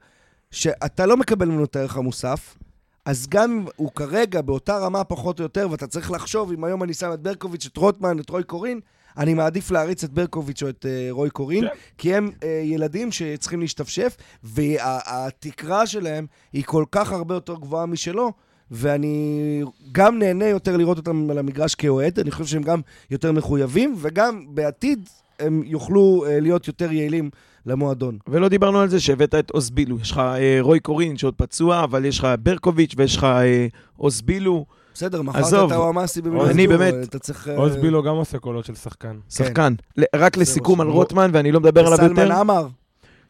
שאתה 0.51 1.05
לא 1.05 1.17
מקבל 1.17 1.47
ממנו 1.47 1.63
את 1.63 1.75
הערך 1.75 1.97
המוסף, 1.97 2.57
אז 3.05 3.27
גם 3.29 3.51
אם 3.51 3.65
הוא 3.75 3.91
כרגע 3.91 4.41
באותה 4.41 4.77
רמה 4.77 5.03
פחות 5.03 5.39
או 5.39 5.43
יותר, 5.43 5.67
ואתה 5.71 5.87
צריך 5.87 6.11
לחשוב 6.11 6.51
אם 6.51 6.63
היום 6.63 6.83
אני 6.83 6.93
שם 6.93 7.13
את 7.13 7.19
ברקוביץ', 7.19 7.65
את 7.65 7.77
רוטמן, 7.77 8.19
את 8.19 8.29
רוי 8.29 8.43
קורין, 8.43 8.79
אני 9.17 9.33
מעדיף 9.33 9.71
להריץ 9.71 10.03
את 10.03 10.13
ברקוביץ' 10.13 10.63
או 10.63 10.69
את 10.69 10.85
uh, 10.85 11.11
רוי 11.11 11.29
קורין, 11.29 11.63
כן. 11.67 11.73
כי 11.97 12.15
הם 12.15 12.31
uh, 12.39 12.45
ילדים 12.63 13.11
שצריכים 13.11 13.59
להשתפשף, 13.61 14.17
והתקרה 14.43 15.87
שלהם 15.87 16.25
היא 16.53 16.63
כל 16.65 16.85
כך 16.91 17.11
הרבה 17.11 17.35
יותר 17.35 17.55
גבוהה 17.55 17.85
משלו, 17.85 18.31
ואני 18.71 19.61
גם 19.91 20.19
נהנה 20.19 20.45
יותר 20.45 20.77
לראות 20.77 20.97
אותם 20.97 21.27
על 21.29 21.37
המגרש 21.37 21.75
כאוהד, 21.75 22.19
אני 22.19 22.31
חושב 22.31 22.45
שהם 22.45 22.63
גם 22.63 22.81
יותר 23.11 23.31
מחויבים, 23.31 23.95
וגם 23.97 24.45
בעתיד 24.49 25.09
הם 25.39 25.61
יוכלו 25.65 26.23
uh, 26.25 26.41
להיות 26.41 26.67
יותר 26.67 26.91
יעילים 26.91 27.29
למועדון. 27.65 28.17
ולא 28.27 28.49
דיברנו 28.49 28.79
על 28.79 28.89
זה 28.89 28.99
שהבאת 28.99 29.35
את 29.35 29.51
אוסבילו. 29.53 29.97
יש 30.01 30.11
לך 30.11 30.17
אה, 30.17 30.57
רוי 30.61 30.79
קורין 30.79 31.17
שעוד 31.17 31.33
פצוע, 31.37 31.83
אבל 31.83 32.05
יש 32.05 32.19
לך 32.19 32.27
ברקוביץ' 32.43 32.93
ויש 32.97 33.17
לך 33.17 33.23
אה, 33.23 33.67
אוסבילו, 33.99 34.65
בסדר, 34.93 35.21
מכרת. 35.21 35.45
את 35.45 35.71
הוואמאסי 35.71 36.19
אני 36.19 36.29
במילדור, 36.29 36.77
באמת- 36.77 37.09
אתה 37.09 37.19
צריך... 37.19 37.47
אה, 37.47 37.55
עוז 37.55 37.75
בילו 37.75 38.03
גם 38.03 38.15
עושה 38.15 38.39
קולות 38.39 38.65
של 38.65 38.75
שחקן. 38.75 39.17
שחקן. 39.29 39.73
רק 40.15 40.37
לסיכום 40.37 40.81
על. 40.81 40.87
רוטמן, 40.87 41.29
ואני 41.33 41.51
לא 41.51 41.59
מדבר 41.59 41.85
עליו 41.85 41.97
סלמן 41.97 42.09
יותר. 42.09 42.67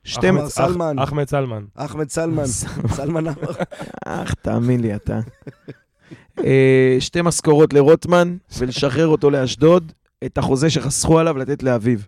שתי... 0.10 0.30
אחמד 0.30 0.48
סלמן. 0.48 1.00
אחמד 1.00 1.30
סלמן. 1.30 1.64
אחמד 1.76 2.10
סלמן, 2.10 2.46
סלמן 2.96 3.28
עמר. 3.28 3.52
אך, 4.06 4.34
תאמין 4.42 4.80
לי, 4.80 4.96
אתה. 4.96 5.20
אה, 6.44 6.98
שתי 7.00 7.22
משכורות 7.22 7.74
לרוטמן, 7.74 8.38
ולשחרר 8.58 9.08
אותו 9.08 9.30
לאשדוד, 9.30 9.92
את 10.26 10.38
החוזה 10.38 10.70
שחסכו 10.70 11.20
עליו 11.20 11.38
לתת 11.38 11.64
לאביו. 11.64 12.00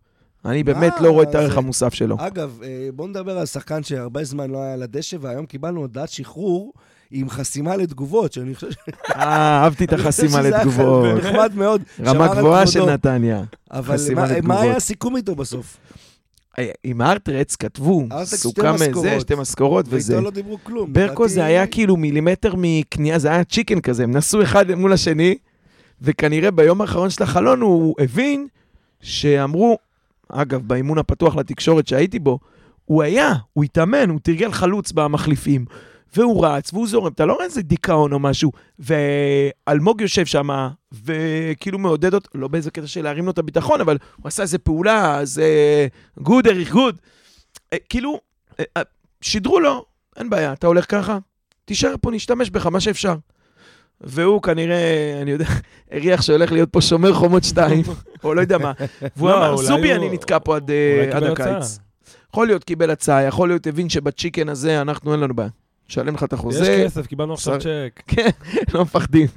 אני 0.45 0.63
באמת 0.63 0.93
לא 1.01 1.09
רואה 1.09 1.23
את 1.23 1.35
הערך? 1.35 1.57
המוסף 1.57 1.93
שלו. 1.93 2.15
אגב, 2.19 2.59
אה, 2.63 2.89
בואו 2.93 3.07
נדבר 3.07 3.37
על 3.37 3.45
שחקן 3.45 3.83
שהרבה 3.83 4.23
זמן 4.23 4.51
לא 4.51 4.57
היה 4.57 4.73
על 4.73 4.83
הדשא, 4.83 5.17
והיום 5.21 5.45
קיבלנו 5.45 5.81
הודעת 5.81 6.09
שחרור 6.09 6.73
עם 7.11 7.29
חסימה 7.29 7.75
לתגובות, 7.75 8.33
שאני 8.33 8.55
חושב 8.55 8.67
אה, 9.15 9.63
אהבתי 9.63 9.85
את 9.85 9.93
החסימה 9.93 10.41
לתגובות. 10.41 11.05
נחמד 11.17 11.51
מאוד. 11.55 11.81
רמה 12.05 12.35
גבוהה 12.35 12.67
של. 12.67 12.85
נתניה. 12.85 13.43
אבל. 13.71 13.95
מה 14.43 14.61
היה 14.61 14.75
הסיכום 14.75 15.15
איתו 15.15 15.35
בסוף? 15.35 15.77
אה, 16.59 16.71
עם 16.83 17.01
הארטרץ 17.01 17.55
כתבו, 17.55 18.07
שתי 18.25 18.37
סוכם 18.37 18.77
זה. 18.93 19.19
שתי 19.19 19.35
משכורות 19.35 19.85
וזה. 19.89 20.13
ואיתו 20.13 20.25
לא 20.25 20.31
דיברו 20.31 20.57
כלום. 20.63 20.93
ברקו 20.93 21.27
זה 21.27 21.45
היה 21.45 21.67
כאילו 21.67 21.97
מילימטר 21.97 22.53
מקנייה, 22.57 23.19
זה 23.19 23.27
היה 23.27 23.43
צ'יקן 23.43 23.81
כזה, 23.81 24.03
הם 24.03 24.11
נסעו 24.11 24.43
אחד 24.43 24.71
מול 24.71 24.93
השני, 24.93 25.37
וכנראה 26.01 26.51
ביום 26.51 26.81
האחרון 26.81 27.09
של 27.09 27.23
החלון 27.23 27.61
הוא 27.61 27.95
הבין 27.99 28.47
שאמרו, 29.01 29.77
אגב, 30.29 30.61
באימון 30.67 30.97
הפתוח 30.97 31.35
לתקשורת 31.35 31.87
שהייתי 31.87 32.19
בו, 32.19 32.39
הוא 32.85 33.03
היה, 33.03 33.33
הוא 33.53 33.63
התאמן, 33.63 34.09
הוא 34.09 34.19
תרגל 34.23 34.51
חלוץ 34.51 34.91
במחליפים, 34.91 35.65
והוא 36.15 36.45
רץ, 36.45 36.73
והוא 36.73 36.87
זורם, 36.87 37.11
אתה 37.11 37.25
לא 37.25 37.33
רואה 37.33 37.45
איזה 37.45 37.61
דיכאון 37.61 38.13
או 38.13 38.19
משהו, 38.19 38.51
ואלמוג 38.79 40.01
יושב 40.01 40.25
שם, 40.25 40.49
וכאילו 41.05 41.79
מעודד 41.79 42.13
אותו, 42.13 42.29
לא 42.35 42.47
באיזה 42.47 42.71
קטע 42.71 42.87
של 42.87 43.03
להרים 43.03 43.25
לו 43.25 43.31
את 43.31 43.37
הביטחון, 43.37 43.81
אבל 43.81 43.97
הוא 44.15 44.27
עשה 44.27 44.43
איזה 44.43 44.57
פעולה, 44.57 45.17
אז 45.17 45.41
good, 46.21 46.47
אריך 46.47 46.71
good. 46.71 46.97
כאילו, 47.89 48.19
אה, 48.59 48.65
אה, 48.77 48.81
שידרו 49.21 49.59
לו, 49.59 49.85
אין 50.17 50.29
בעיה, 50.29 50.53
אתה 50.53 50.67
הולך 50.67 50.91
ככה, 50.91 51.17
תישאר 51.65 51.95
פה, 52.01 52.11
נשתמש 52.11 52.49
בך, 52.49 52.65
מה 52.65 52.79
שאפשר. 52.79 53.15
והוא 54.01 54.41
כנראה, 54.41 55.19
אני 55.21 55.31
יודע, 55.31 55.45
הריח 55.91 56.21
שהולך 56.21 56.51
להיות 56.51 56.69
פה 56.69 56.81
שומר 56.81 57.13
חומות 57.13 57.43
2, 57.43 57.83
או 58.23 58.33
לא 58.33 58.41
יודע 58.41 58.57
מה. 58.57 58.71
והוא 59.15 59.29
לא, 59.29 59.37
אמר, 59.37 59.57
זובי, 59.57 59.93
אני 59.93 60.09
נתקע 60.09 60.39
פה 60.39 60.55
עד, 60.55 60.71
אה, 60.71 61.31
הקיץ. 61.31 61.79
יכול 62.29 62.47
להיות 62.47 62.63
קיבל 62.63 62.89
הצעה, 62.89 63.23
יכול 63.23 63.49
להיות 63.49 63.67
הבין 63.67 63.89
שבצ'יקן 63.89 64.49
הזה 64.49 64.81
אנחנו, 64.81 65.11
אין 65.11 65.19
לנו 65.19 65.35
בעיה. 65.35 65.49
נשלם 65.91 66.15
לך 66.15 66.23
את 66.23 66.33
יש 66.33 66.39
החוזה, 66.39 66.83
כסף, 66.85 67.07
קיבלנו 67.07 67.33
עכשיו 67.33 67.59
צ'ק. 67.59 68.01
כן, 68.15 68.29
לא 68.73 68.81
מפחדים. 68.81 69.27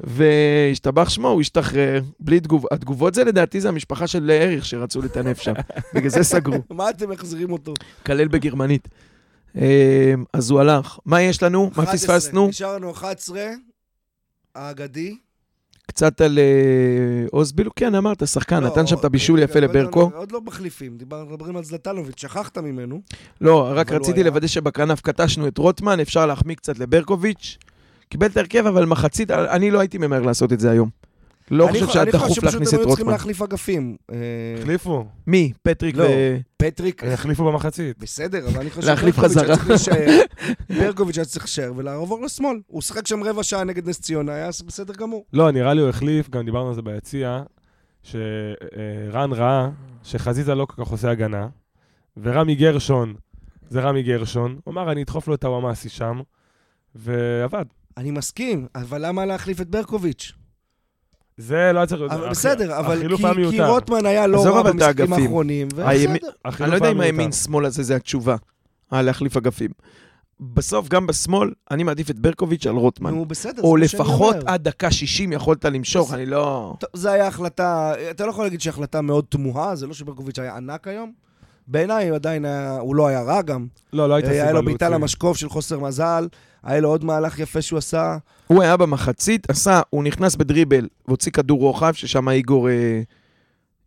והשתבח 0.00 1.08
שמו, 1.08 1.28
הוא 1.28 1.40
השתחרר, 1.40 2.02
בלי 2.20 2.40
תגובות. 2.40 2.72
התגובות 2.72 3.14
זה 3.14 3.24
לדעתי 3.24 3.60
זה 3.60 3.68
המשפחה 3.68 4.06
של 4.06 4.30
אריך 4.30 4.66
שרצו 4.66 5.02
לטנף 5.02 5.40
שם. 5.40 5.52
בגלל 5.94 6.10
זה 6.10 6.22
סגרו, 6.22 6.58
מה 6.70 6.90
אתם 6.90 7.10
מחזירים 7.10 7.52
אותו? 7.52 7.74
כלל 8.06 8.28
בגרמנית. 8.28 8.88
אה, 9.56 10.14
אז 10.32 10.50
הוא 10.50 10.60
הלך. 10.60 10.98
מה 11.04 11.22
יש 11.22 11.42
לנו? 11.42 11.70
מה 11.76 11.84
11, 11.84 11.92
פספסנו? 11.92 12.48
נשאר 12.48 12.74
לנו 12.74 12.90
11, 12.90 13.44
האגדי. 14.54 15.16
קצת 15.90 16.20
על 16.20 16.38
אה, 16.38 16.44
אוזבילו, 17.32 17.70
כן, 17.76 17.94
אמרת, 17.94 18.26
שחקן, 18.26 18.62
לא, 18.62 18.68
נתן 18.68 18.86
שם 18.86 18.96
את 18.96 19.04
הבישול 19.04 19.36
רגע, 19.36 19.44
יפה 19.44 19.60
לא- 19.60 19.66
לברקו. 19.66 20.10
עוד 20.14 20.32
לא 20.32 20.40
מחליפים, 20.40 20.94
מדברים 20.94 21.56
על 21.56 21.64
זלטנוביץ', 21.64 22.20
שכחת 22.20 22.58
ממנו. 22.58 23.00
לא, 23.40 23.70
רק 23.74 23.92
רציתי. 23.92 24.22
לוודא 24.24 24.46
שבכנף 24.46 25.00
קטשנו 25.00 25.48
את 25.48 25.58
רוטמן, 25.58 26.00
אפשר 26.00 26.26
להחמיא 26.26 26.54
קצת 26.54 26.78
לברקוביץ'. 26.78 27.58
קיבל 28.08 28.26
את 28.26 28.36
ההרכב, 28.36 28.66
אבל 28.66 28.84
מחצית, 28.84 29.30
אני 29.30 29.70
לא 29.70 29.78
הייתי 29.80 29.98
ממהר 29.98 30.22
לעשות 30.22 30.52
את 30.52 30.60
זה 30.60 30.70
היום. 30.70 30.88
לא 31.50 31.64
אני 31.68 31.72
חושב 31.72 31.86
חו- 31.86 31.92
שהיה 31.92 32.02
אני 32.02 32.12
חושב 32.12 32.24
דחוף 32.24 32.34
שפשוט 32.34 32.44
להכניס 32.44 32.72
הם 32.72 32.80
את 32.80 32.84
היו 32.84 32.88
צריכים 32.88 33.06
רוטמן. 33.06 33.12
להחליף 33.12 33.42
אגפים. 33.42 33.96
אה, 34.12 34.16
החליפו, 34.60 35.06
מי? 35.26 35.52
פטריק 35.62 35.96
לא. 35.96 36.04
ו... 36.04 36.38
פטריק, 36.56 37.04
החליפו 37.04 37.44
במחצית. 37.44 37.98
בסדר, 37.98 38.48
אבל 38.48 38.60
אני 38.60 38.70
חושב 38.70 38.88
להחליף 38.88 39.18
חזרה. 39.18 39.54
ברקוביץ' 40.78 41.18
היה 41.18 41.24
צריך 41.24 41.44
להישאר 41.44 41.72
ולעבור 41.76 42.24
לשמאל. 42.24 42.60
הוא 42.66 42.82
שיחק 42.82 43.06
שם 43.06 43.22
רבע 43.24 43.42
שעה 43.42 43.64
נגד 43.64 43.88
נס 43.88 44.00
ציונה, 44.00 44.32
היה 44.34 44.48
בסדר 44.66 44.94
גמור. 44.94 45.24
לא, 45.32 45.50
נראה 45.50 45.74
לי 45.74 45.80
הוא 45.80 45.88
החליף, 45.88 46.28
גם 46.30 46.44
דיברנו 46.44 46.68
על 46.68 46.74
זה 46.74 46.82
ביציע, 46.82 47.42
שרן 48.02 49.32
ראה 49.32 49.68
שחזיזה 50.02 50.54
לא 50.54 50.64
כל 50.64 50.84
כך 50.84 50.90
עושה 50.90 51.10
הגנה, 51.10 51.48
ורמי 52.22 52.54
גרשון, 52.54 53.14
זה 53.68 53.80
רמי 53.80 54.02
גרשון, 54.02 54.58
הוא 54.64 54.72
אמר, 54.72 54.92
אני 54.92 55.02
אדחוף 55.02 55.28
לו 55.28 55.34
את 55.34 55.44
הוואמאסי 55.44 55.88
שם, 55.88 56.20
ועבד. 56.94 57.64
אני 57.96 58.10
מסכים, 58.10 58.66
אבל 58.74 59.06
למה 59.06 59.26
להחליף 59.26 59.60
את 59.60 59.68
ברקוביץ'? 59.68 60.32
זה 61.40 61.70
לא 61.74 61.78
היה 61.78 61.86
צריך... 61.86 62.02
הח- 62.12 62.30
בסדר, 62.30 62.78
אבל 62.78 63.16
כי 63.16 63.26
היה 63.26 63.50
כי. 63.50 63.60
רוטמן 63.62 64.06
היה 64.06 64.26
לא 64.26 64.44
רע 64.44 64.62
במשחקים. 64.62 65.12
האחרונים, 65.12 65.68
ובסדר. 65.74 66.14
אני 66.60 66.70
לא 66.70 66.74
יודע 66.74 66.86
היה 66.86 66.92
אם. 66.92 67.00
הימין-שמאל 67.00 67.64
הזה 67.64 67.82
זה 67.82 67.96
התשובה, 67.96 68.36
על 68.90 69.04
להחליף 69.06 69.36
אגפים. 69.36 69.70
בסוף, 70.40 70.88
גם 70.88 71.06
בשמאל, 71.06 71.50
אני 71.70 71.82
מעדיף 71.82 72.10
את 72.10 72.18
ברקוביץ' 72.18 72.66
על 72.66 72.74
רוטמן. 72.74 73.14
נו, 73.14 73.24
בסדר, 73.24 73.62
או 73.62 73.76
זה 73.78 73.84
לפחות. 73.84 74.36
עד 74.46 74.62
דקה 74.64 74.90
60 74.90 75.32
יכולת 75.32 75.64
למשוך, 75.64 76.14
אני 76.14 76.26
לא... 76.26 76.74
זו 76.94 77.08
הייתה 77.08 77.26
החלטה, 77.26 77.92
אתה 78.10 78.26
לא 78.26 78.30
יכול 78.30 78.44
להגיד 78.44 78.60
שהיא 78.60 78.70
החלטה 78.70 79.00
מאוד 79.00 79.24
תמוהה, 79.28 79.76
זה 79.76 79.86
לא 79.86 79.94
שברקוביץ' 79.94 80.38
היה 80.38 80.56
ענק 80.56 80.88
היום. 80.88 81.12
בעיניי 81.70 82.08
הוא 82.08 82.14
עדיין 82.14 82.44
היה, 82.44 82.78
הוא 82.80 82.96
לא 82.96 83.06
היה 83.06 83.22
רע 83.22 83.42
גם. 83.42 83.66
לא, 83.92 84.08
לא 84.08 84.14
הייתה 84.14 84.28
סיבה 84.28 84.42
היה 84.42 84.52
לו 84.52 84.54
להוציא. 84.54 84.66
בעיטה 84.66 84.88
למשקוף 84.88 85.36
של 85.36 85.48
חוסר 85.48 85.78
מזל, 85.78 86.28
היה 86.62 86.80
לו 86.80 86.88
עוד 86.88 87.04
מהלך 87.04 87.38
יפה 87.38 87.62
שהוא 87.62 87.78
עשה. 87.78 88.16
הוא 88.46 88.62
היה 88.62 88.76
במחצית, 88.76 89.50
עשה, 89.50 89.80
הוא 89.90 90.04
נכנס 90.04 90.36
בדריבל 90.36 90.88
והוציא 91.08 91.32
כדור 91.32 91.60
רוחב, 91.60 91.92
ששם 91.92 92.28
איגור... 92.28 92.68
אה, 92.68 93.00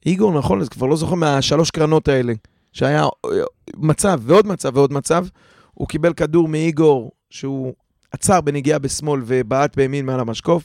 איגור, 0.06 0.38
נכון? 0.38 0.62
אז 0.62 0.70
כבר 0.70 0.88
לא 0.88 0.96
זוכר 0.96 1.16
מהשלוש 1.16 1.72
קרנות 1.72 2.08
האלה, 2.08 2.34
שהיה 2.74 3.04
אה, 3.04 3.30
מצב 3.78 4.22
ועוד 4.24 4.48
מצב 4.48 4.72
ועוד 4.78 4.94
מצב. 4.94 5.26
הוא 5.74 5.88
קיבל 5.88 6.14
כדור 6.14 6.48
מאיגור, 6.48 7.12
שהוא 7.30 7.74
עצר 8.12 8.42
בנגיעה 8.42 8.80
בשמאל 8.80 9.22
ובעט 9.26 9.76
בימין 9.76 10.06
מעל 10.06 10.20
המשקוף. 10.20 10.64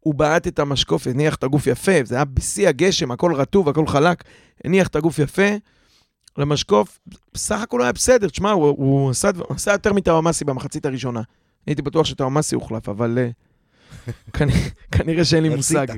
הוא 0.00 0.14
בעט 0.14 0.46
את 0.46 0.58
המשקוף, 0.58 1.06
הניח 1.06 1.34
את 1.34 1.44
הגוף 1.44 1.66
יפה, 1.66 1.92
זה 2.04 2.14
היה 2.14 2.24
בשיא 2.24 2.68
הגשם, 2.68 3.10
הכל 3.10 3.34
רטוב, 3.34 3.68
הכל 3.68 3.86
חלק, 3.86 4.24
הניח 4.64 4.86
את 4.86 4.96
הגוף 4.96 5.18
יפה 5.18 5.48
למשקוף, 6.38 6.98
בסך 7.34 7.60
הכל 7.60 7.82
היה 7.82 7.92
בסדר, 7.92 8.28
תשמע, 8.28 8.50
הוא, 8.50 8.64
הוא 8.68 9.10
עשה, 9.10 9.30
עשה 9.48 9.72
יותר 9.72 9.92
מטאוואמאסי 9.92 10.44
במחצית 10.44 10.86
הראשונה. 10.86 11.22
הייתי 11.66 11.82
בטוח 11.82 12.06
שטאוואמאסי 12.06 12.54
הוחלף, 12.54 12.88
אבל 12.88 13.18
אה, 13.18 13.30
כנראה- 14.92 15.24
שאין 15.24 15.42
לי 15.42 15.48
מושג. 15.48 15.86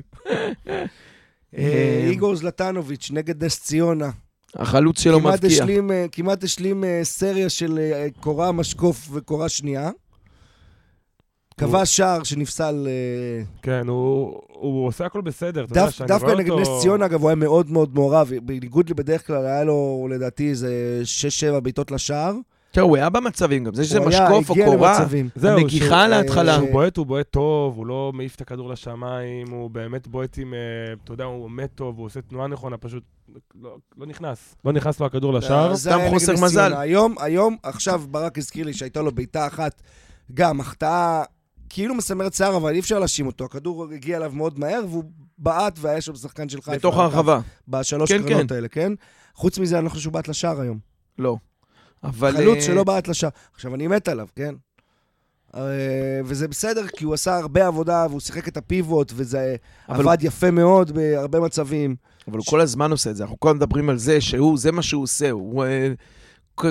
אה, 1.59 2.07
איגור 2.11 2.37
זלטנוביץ' 2.37 3.11
נגד 3.13 3.45
נס 3.45 3.61
ציונה. 3.61 4.11
החלוץ 4.55 5.01
שלו 5.01 5.21
מבקיע. 5.21 5.65
אה, 5.91 6.07
כמעט 6.13 6.45
השלים 6.45 6.85
סריה 7.03 7.49
של 7.49 7.79
קורה 8.21 8.53
משקוף 8.53 9.09
וקורה 9.13 9.49
שנייה. 9.49 9.91
כבש 11.61 11.97
שער 11.97 12.23
שנפסל... 12.23 12.89
אה, 12.89 13.43
כן, 13.63 13.89
הוא 13.89 14.41
הוא 14.61 14.87
עושה 14.87 15.07
הכל 15.07 15.21
בסדר. 15.21 15.67
דווקא 16.07 16.31
נגד 16.31 16.53
נס 16.53 16.69
ציונה, 16.81 17.07
אגב, 17.07 17.21
הוא 17.21 17.29
היה 17.29 17.37
מאוד 17.37 17.71
מאוד 17.71 17.95
מעורב. 17.95 18.31
בניגוד 18.43 18.91
לבדרך 18.91 19.27
כלל, 19.27 19.47
היה 19.47 19.65
לו 19.65 20.09
לדעתי 20.11 20.51
איזה 20.51 21.03
6-7 21.57 21.61
בעיטות 21.61 21.91
לשער. 21.91 22.35
תראה, 22.71 22.87
הוא 22.87 22.97
היה 22.97 23.11
במצבים 23.11 23.65
גם, 23.65 23.75
זה 23.75 23.85
שזה 23.85 23.99
הוא 23.99 24.07
משקוף 24.07 24.51
או 24.51 24.55
קורה, 24.55 25.07
הנגיחה 25.43 26.09
להתחלה. 26.09 26.57
כשהוא 26.57 26.73
בועט, 26.73 26.97
הוא 26.97 27.07
בועט 27.07 27.27
טוב, 27.31 27.77
הוא 27.77 27.87
לא 27.87 28.13
מעיף 28.15 28.35
את 28.37 28.41
הכדור 28.41 28.69
לשמיים, 28.69 29.51
הוא 29.51 29.71
באמת 29.71 30.09
בועט 30.09 30.39
עם, 30.39 30.55
אה, 30.55 30.59
אתה 31.05 31.13
יודע, 31.13 31.25
הוא 31.25 31.45
עומד 31.45 31.67
טוב, 31.75 31.99
הוא 31.99 32.07
עושה 32.07 32.21
תנועה 32.21 32.49
נכונה, 32.49 32.77
פשוט 32.77 33.03
לא, 33.63 33.77
לא 33.99 34.07
נכנס. 34.07 34.55
לא 34.65 34.73
נכנס 34.73 35.01
לו 35.01 35.07
הכדור 35.07 35.33
לשער. 35.33 35.77
סתם 35.77 35.99
חוסר 36.11 36.33
מזל. 36.33 36.73
היום, 37.19 37.57
עכשיו 37.63 38.03
ברק 38.11 38.39
הזכיר 38.39 38.67
לי 38.67 38.73
שהייתה 38.73 39.03
לו 39.03 39.13
בעיטה 39.13 39.47
אחת, 39.47 39.83
גם 40.35 40.61
החטאה 40.61 41.25
כאילו 41.71 41.95
מסמרת 41.95 42.35
שיער, 42.35 42.57
אבל 42.57 42.75
אי 42.75 42.81
אפשר 42.81 42.99
להאשים 42.99 43.27
אותו. 43.27 43.45
הכדור 43.45 43.87
הגיע 43.93 44.17
אליו 44.17 44.33
מאוד 44.35 44.59
מהר, 44.59 44.85
והוא 44.89 45.05
בעט 45.39 45.79
והיה 45.81 46.01
שם 46.01 46.15
שחקן 46.15 46.49
של 46.49 46.61
חיפה. 46.61 46.79
בתוך 46.79 46.99
הרחבה. 46.99 47.41
בשלוש 47.69 48.13
כן, 48.13 48.23
קרנות 48.23 48.49
כן. 48.49 48.55
האלה, 48.55 48.69
כן? 48.69 48.93
חוץ 49.35 49.59
מזה, 49.59 49.77
אני 49.77 49.85
לא 49.85 49.91
חושב 49.91 50.03
שהוא 50.03 50.13
בעט 50.13 50.29
לשער 50.29 50.61
היום. 50.61 50.79
לא. 51.19 51.37
אבל... 52.05 52.37
חלוץ 52.37 52.57
אה, 52.57 52.63
שלא 52.63 52.85
בעט 52.85 53.09
לשער. 53.09 53.31
עכשיו, 53.55 53.75
אני 53.75 53.87
מת 53.87 54.09
עליו, 54.09 54.27
כן? 54.37 54.55
אה, 55.55 55.61
וזה 56.25 56.49
בסדר, 56.49 56.87
כי 56.87 57.05
הוא 57.05 57.15
עשה 57.15 57.37
הרבה 57.37 57.67
עבודה, 57.67 58.07
והוא 58.09 58.21
שיחק 58.21 58.49
את 58.49 58.57
הפיבוט, 58.57 59.13
וזה 59.17 59.57
עבד 59.89 60.19
יפה 60.21 60.51
מאוד 60.51 60.91
בהרבה 60.91 61.41
מצבים. 61.41 61.97
אבל 62.29 62.39
הוא 62.39 62.47
כל 62.47 62.61
הזמן 62.61 62.91
עושה 62.91 63.11
את 63.11 63.17
זה, 63.17 63.23
אנחנו 63.23 63.41
כל 63.41 63.49
הזמן 63.49 63.57
מדברים 63.57 63.91
על 63.91 63.99
זה 63.99 64.21
שהוא, 64.21 64.59
זה 64.59 64.73
מה 64.73 64.83
שהוא 64.83 65.03
עושה, 65.03 65.31
הוא 65.31 65.65
אה, 65.65 65.93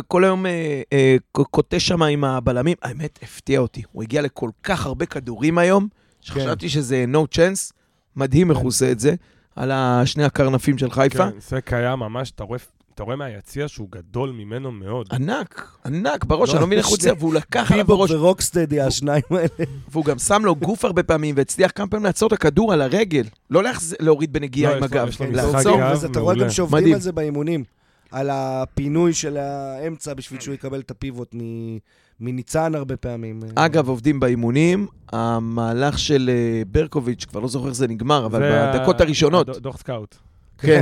כל 0.07 0.23
היום 0.23 0.45
אה, 0.45 0.81
אה, 0.93 1.15
ק- 1.31 1.41
קוטה 1.51 1.79
שם 1.79 2.03
עם 2.03 2.23
הבלמים. 2.23 2.77
האמת, 2.81 3.19
הפתיע 3.23 3.59
אותי, 3.59 3.83
הוא 3.91 4.03
הגיע 4.03 4.21
לכל 4.21 4.49
כך 4.63 4.85
הרבה 4.85 5.05
כדורים 5.05 5.57
היום, 5.57 5.87
שחשבתי 6.21 6.69
שזה 6.69 7.05
no 7.13 7.35
chance, 7.35 7.73
מדהים 8.15 8.49
איך 8.51 8.59
הוא 8.59 8.67
עושה 8.67 8.91
את 8.91 8.99
זה, 8.99 9.15
על 9.55 9.71
שני 10.05 10.23
הקרנפים 10.23 10.77
של 10.77 10.91
חיפה. 10.91 11.31
כן, 11.31 11.39
זה 11.39 11.61
קיים 11.61 11.99
ממש, 11.99 12.31
אתה 12.31 12.43
רואה, 12.43 12.59
אתה 12.95 13.03
רואה 13.03 13.15
מהיציע 13.15 13.67
שהוא 13.67 13.87
גדול 13.91 14.31
ממנו 14.31 14.71
מאוד. 14.71 15.07
ענק, 15.11 15.67
ענק 15.85 16.25
בראש, 16.25 16.49
לא, 16.49 16.53
אני 16.53 16.61
לא 16.61 16.67
מבין 16.67 16.79
איך 16.79 16.87
הוא 16.87 16.95
הצליח, 16.95 17.15
והוא 17.19 17.33
לקח 17.33 17.71
עליו 17.71 17.85
בראש, 17.85 18.11
ו 18.11 18.17
rock 18.17 18.40
steady, 18.40 18.81
השניים 18.81 19.23
האלה. 19.29 19.47
והוא 19.91 20.05
גם 20.05 20.19
שם 20.19 20.45
לו 20.45 20.55
גוף 20.55 20.85
הרבה 20.85 21.03
פעמים, 21.03 21.35
והצליח 21.37 21.71
כמה 21.75 21.87
פעמים 21.87 22.05
לעצור 22.05 22.27
את 22.27 22.33
הכדור 22.33 22.73
על 22.73 22.81
הרגל, 22.81 23.23
לא 23.49 23.63
להוריד 23.99 24.33
בנגיעה 24.33 24.71
לא, 24.71 24.77
עם 24.77 24.83
הגב, 24.83 25.09
כן, 25.11 25.31
לעצור. 25.31 25.79
אתה 26.05 26.19
רואה. 26.19 26.35
גם 26.35 26.49
שעובדים. 26.49 26.93
על 26.93 27.01
זה 27.01 27.11
באימונים. 27.11 27.78
על 28.11 28.29
הפינוי 28.33 29.13
של 29.13 29.37
האמצע 29.37 30.13
בשביל 30.13 30.39
שהוא 30.39 30.53
יקבל 30.53 30.79
את 30.79 30.91
הפיבוט 30.91 31.35
מ- 31.35 31.77
מניצן 32.19 32.75
הרבה 32.75 32.97
פעמים. 32.97 33.39
אגב, 33.55 33.87
עובדים 33.89 34.19
באימונים, 34.19 34.87
המהלך 35.11 35.99
של 35.99 36.29
אה, 36.33 36.61
ברקוביץ', 36.71 37.25
כבר 37.25 37.39
לא 37.39 37.47
זוכר 37.47 37.67
איך 37.67 37.75
זה 37.75 37.87
נגמר, 37.87 38.25
אבל 38.25 38.39
זה 38.39 38.71
בדקות 38.79 39.01
ה- 39.01 39.03
הראשונות, 39.03 39.49
דוח 39.49 39.77
סקאוט. 39.77 40.15
כן, 40.57 40.81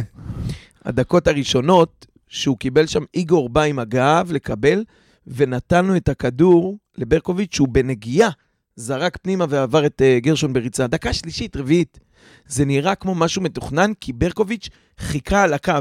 הדקות 0.86 1.28
הראשונות, 1.28 2.06
שהוא 2.28 2.58
קיבל 2.58 2.86
שם, 2.86 3.04
איגור 3.14 3.50
בא 3.50 3.62
עם 3.62 3.80
הגב 3.80 4.30
לקבל, 4.34 4.84
ונתן 5.28 5.86
לו 5.86 5.96
את 5.96 6.10
הכדור 6.10 6.78
לברקוביץ', 6.98 7.56
שהוא 7.56 7.68
בנגיעה 7.68 8.30
זרק 8.76 9.18
פנימה 9.22 9.46
ועבר 9.50 9.86
את 9.86 10.02
אה, 10.02 10.20
גרשון 10.20 10.54
בריצה. 10.54 10.88
דקה 10.88 11.14
שלישית, 11.14 11.58
רביעית. 11.58 12.00
זה 12.48 12.66
נראה 12.66 12.96
כמו 12.96 13.16
משהו 13.16 13.42
מתוכנן, 13.42 13.92
כי 14.02 14.14
ברקוביץ' 14.14 14.70
חיכה 15.00 15.44
על 15.44 15.54
הקו. 15.54 15.72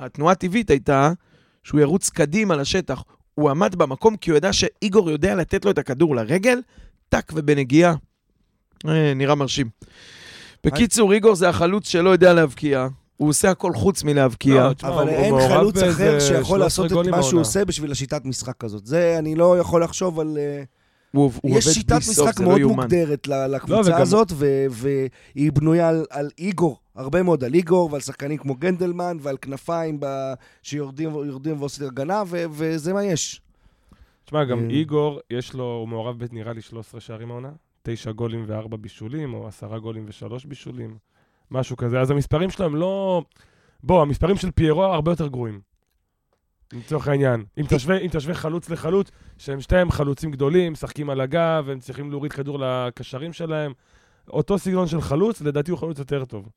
התנועה 0.00 0.32
הטבעית 0.32 0.70
הייתה 0.70 1.12
שהוא 1.64 1.80
ירוץ 1.80 2.10
קדימה 2.10 2.56
לשטח. 2.56 3.02
הוא 3.34 3.50
עמד 3.50 3.74
במקום 3.74 4.16
כי 4.16 4.30
הוא 4.30 4.36
ידע 4.36 4.52
שאיגור 4.52 5.10
יודע 5.10 5.34
לתת 5.34 5.64
לו 5.64 5.70
את 5.70 5.78
הכדור 5.78 6.16
לרגל, 6.16 6.60
טק 7.08 7.32
ובנגיעה. 7.34 7.94
אה, 8.88 9.12
נראה 9.14 9.34
מרשים. 9.34 9.68
בקיצור, 10.66 11.12
איגור 11.12 11.34
זה 11.34 11.48
החלוץ 11.48 11.88
שלא 11.88 12.10
יודע 12.10 12.32
להבקיע, 12.32 12.88
הוא 13.16 13.28
עושה 13.28 13.50
הכל 13.50 13.72
חוץ 13.74 14.02
מלהבקיע. 14.02 14.54
לא, 14.82 14.88
אבל 14.88 15.08
אין 15.08 15.34
חלוץ 15.48 15.76
אחר 15.76 16.18
13 16.18 16.20
שיכול 16.20 16.58
לעשות 16.58 16.86
את 16.92 17.06
מה 17.06 17.22
שהוא. 17.22 17.40
עושה 17.40 17.64
בשביל 17.64 17.92
השיטת 17.92 18.24
משחק 18.24 18.56
כזאת. 18.58 18.86
זה, 18.86 19.16
אני 19.18 19.34
לא 19.34 19.58
יכול 19.58 19.82
לחשוב 19.84 20.20
על... 20.20 20.38
אה, 20.40 20.62
הוא, 21.12 21.32
הוא 21.42 21.58
יש 21.58 21.64
שיטת 21.68 21.96
משחק 21.96 22.40
לא 22.40 22.46
מאוד 22.46 22.60
יאומן. 22.60 22.82
מוגדרת 22.82 23.26
לקבוצה 23.28 23.80
וגם- 23.90 24.02
הזאת, 24.02 24.32
והיא 24.70 25.52
בנויה 25.52 25.88
על, 25.88 26.04
על 26.10 26.30
איגור, 26.38 26.80
הרבה 26.98 27.22
מאוד 27.22 27.44
על 27.44 27.54
איגור, 27.54 27.92
ועל 27.92 28.00
שחקנים 28.00 28.38
כמו 28.38 28.54
גנדלמן, 28.54 29.16
ועל 29.20 29.36
כנפיים 29.36 30.00
ב- 30.00 30.32
שיורדים 30.62 31.10
יורדים 31.10 31.60
ועושים 31.60 31.86
הגנה, 31.86 32.22
ו- 32.26 32.44
וזה 32.50 32.92
מה 32.92 33.04
יש. 33.04 33.40
תשמע, 34.24 34.44
גם 34.44 34.64
אה. 34.64 34.70
איגור, 34.70 35.20
יש 35.30 35.54
לו, 35.54 35.64
הוא 35.64 35.88
מעורב 35.88 36.18
בנראה 36.18 36.52
לי 36.52 36.62
13 36.62 37.00
שערים 37.00 37.30
העונה, 37.30 37.50
9 37.82 38.12
גולים 38.12 38.44
ו-4 38.46 38.76
בישולים, 38.76 39.34
או 39.34 39.48
10 39.48 39.78
גולים 39.78 40.06
ו-3 40.06 40.48
בישולים, 40.48 40.96
משהו 41.50 41.76
כזה. 41.76 42.00
אז 42.00 42.10
המספרים 42.10 42.50
שלו 42.50 42.66
הם 42.66 42.76
לא... 42.76 43.22
בוא, 43.82 44.02
המספרים 44.02 44.36
של 44.36 44.50
פיירו 44.50 44.84
הרבה 44.84 45.12
יותר 45.12 45.28
גרועים. 45.28 45.60
לצורך 46.72 47.08
העניין. 47.08 47.44
אם 47.58 47.64
תשווה, 47.68 47.98
אם 47.98 48.08
תשווה 48.10 48.34
חלוץ 48.34 48.70
לחלוץ, 48.70 49.10
שהם 49.38 49.60
שתיהם 49.60 49.90
חלוצים 49.90 50.30
גדולים, 50.30 50.72
משחקים 50.72 51.10
על 51.10 51.20
הגב, 51.20 51.66
הם 51.68 51.78
צריכים 51.78 52.10
להוריד 52.10 52.32
כדור 52.32 52.58
לקשרים 52.58 53.32
שלהם. 53.32 53.72
אותו 54.28 54.58
סגנון 54.58 54.86
של 54.86 55.00
חלוץ, 55.00 55.40
לדעתי 55.40 55.70
הוא 55.70 55.78
חלוץ 55.78 55.98
יותר 55.98 56.24
טוב. 56.24 56.48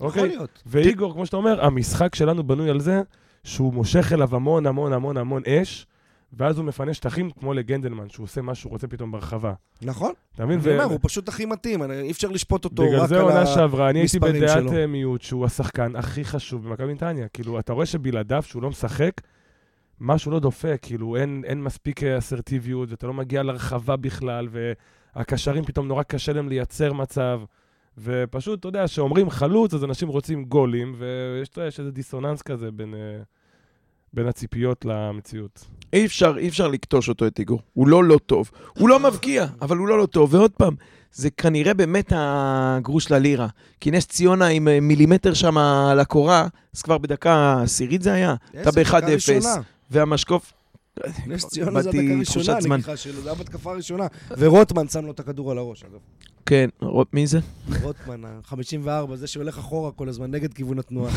אוקיי? 0.00 0.22
יכול 0.22 0.36
להיות. 0.36 0.62
ואיגור, 0.66 1.12
כמו 1.12 1.26
שאתה 1.26 1.36
אומר, 1.36 1.64
המשחק 1.64 2.14
שלנו 2.14 2.46
בנוי 2.46 2.70
על 2.70 2.80
זה 2.80 3.02
שהוא 3.44 3.74
מושך 3.74 4.12
אליו 4.12 4.36
המון 4.36 4.66
המון 4.66 4.92
המון 4.92 5.16
המון 5.16 5.42
אש, 5.46 5.86
ואז 6.32 6.58
הוא 6.58 6.64
מפנה 6.64 6.94
שטחים 6.94 7.30
כמו 7.30 7.54
לגנדלמן, 7.54 8.08
שהוא 8.08 8.24
עושה 8.24 8.40
מה 8.40 8.54
שהוא 8.54 8.70
רוצה 8.70 8.86
פתאום 8.86 9.12
ברחבה. 9.12 9.52
נכון. 9.82 10.12
אתה 10.34 10.46
מבין? 10.46 10.60
אני 10.60 10.72
אומר, 10.72 10.84
הוא 10.84 10.98
פשוט 11.02 11.28
הכי 11.28 11.46
מתאים, 11.46 11.90
אי 11.90 12.10
אפשר 12.10 12.28
לשפוט 12.28 12.64
אותו 12.64 12.82
בגלל 12.82 13.00
רק 13.00 13.08
זה 13.08 13.16
על 13.16 13.22
עונה 13.22 13.42
ה... 13.42 13.46
שעברה, 13.46 13.90
אני 13.90 13.98
הייתי 13.98 14.16
המספרים 14.16 14.42
בדעת 14.42 14.58
שלו. 14.58 14.72
אה, 14.72 14.86
מיעוט 14.86 15.22
שהוא 15.22 15.44
השחקן 15.46 15.96
הכי 15.96 16.24
חשוב 16.24 16.68
במכבי 16.68 16.94
נתניה. 16.94 17.28
כאילו, 17.28 17.58
אתה 17.58 17.72
רואה 17.72 17.86
שבלעדיו, 17.86 18.42
שהוא 18.42 18.62
לא 18.62 18.70
משחק, 18.70 19.20
משהו 20.00 20.32
לא 20.32 20.40
דופק, 20.40 20.78
כאילו, 20.82 21.16
אין, 21.16 21.42
אין 21.46 21.62
מספיק 21.62 22.02
אה, 22.02 22.18
אסרטיביות, 22.18 22.90
ואתה 22.90 23.06
לא 23.06 23.14
מגיע 23.14 23.42
לרחבה 23.42 23.96
בכלל, 23.96 24.48
והקשרים 25.14 25.64
פתאום 25.64 25.88
נורא 25.88 26.02
קשה 26.02 26.32
להם 26.32 26.48
לייצר 26.48 26.92
מצב. 26.92 27.40
ופשוט, 28.02 28.60
אתה 28.60 28.68
יודע, 28.68 28.84
כשאומרים 28.86 29.30
חלוץ, 29.30 29.74
אז 29.74 29.84
אנשים 29.84 30.08
רוצים 30.08 30.44
גולים, 30.44 30.94
ויש 30.98 31.80
איזה 31.80 31.90
דיסוננס 31.90 32.42
כזה 32.42 32.70
בין, 32.70 32.94
אה, 32.94 33.22
בין 34.12 34.26
הציפיות 34.26 34.84
למציאות. 34.84 35.66
אי 35.92 36.06
אפשר, 36.06 36.34
אי 36.38 36.48
אפשר 36.48 36.68
לקטוש 36.68 37.08
אותו, 37.08 37.26
את 37.26 37.38
איגור. 37.38 37.60
הוא 37.74 37.88
לא 37.88 38.04
לא 38.04 38.18
טוב. 38.26 38.50
הוא 38.78 38.88
לא 38.88 39.00
מבקיע, 39.00 39.46
אבל 39.62 39.76
הוא 39.76 39.88
לא 39.88 39.98
לא 39.98 40.06
טוב. 40.06 40.34
ועוד 40.34 40.50
פעם, 40.50 40.74
זה 41.12 41.30
כנראה 41.30 41.74
באמת 41.74 42.12
הגרוש 42.16 43.10
ללירה. 43.10 43.46
כי 43.80 43.90
נס 43.90 44.06
ציונה 44.06 44.46
עם 44.46 44.68
אה, 44.68 44.80
מילימטר 44.80 45.34
שם 45.34 45.58
על 45.58 46.00
הקורה, 46.00 46.46
אז 46.74 46.82
כבר 46.82 46.98
בדקה 46.98 47.62
עשירית 47.62 48.02
זה 48.02 48.12
היה. 48.12 48.34
אתה 48.50 48.58
איזה 48.58 48.70
דקה 48.70 49.00
ב-1-0, 49.00 49.12
ראשונה. 49.12 49.54
והמשקוף... 49.90 50.52
נס 51.26 51.44
ציונה 51.44 51.82
זה 51.82 51.88
הדקה 51.88 52.14
הראשונה. 52.14 52.56
הנגיחה 52.56 52.96
שלו, 52.96 53.22
זה 53.22 53.28
היה 53.28 53.38
בתקפה 53.38 53.72
הראשונה. 53.72 54.06
ורוטמן 54.38 54.88
שם 54.88 55.06
לו 55.06 55.12
את 55.12 55.20
הכדור 55.20 55.50
על 55.50 55.58
הראש, 55.58 55.84
אגב. 55.84 55.98
כן, 56.46 56.68
מי 57.12 57.26
זה? 57.26 57.38
רוטמן, 57.82 58.24
ה-54, 58.24 59.14
זה 59.14 59.26
שהולך 59.26 59.58
אחורה 59.58 59.92
כל 59.92 60.08
הזמן, 60.08 60.30
נגד 60.30 60.54
כיוון 60.54 60.78
התנועה. 60.78 61.12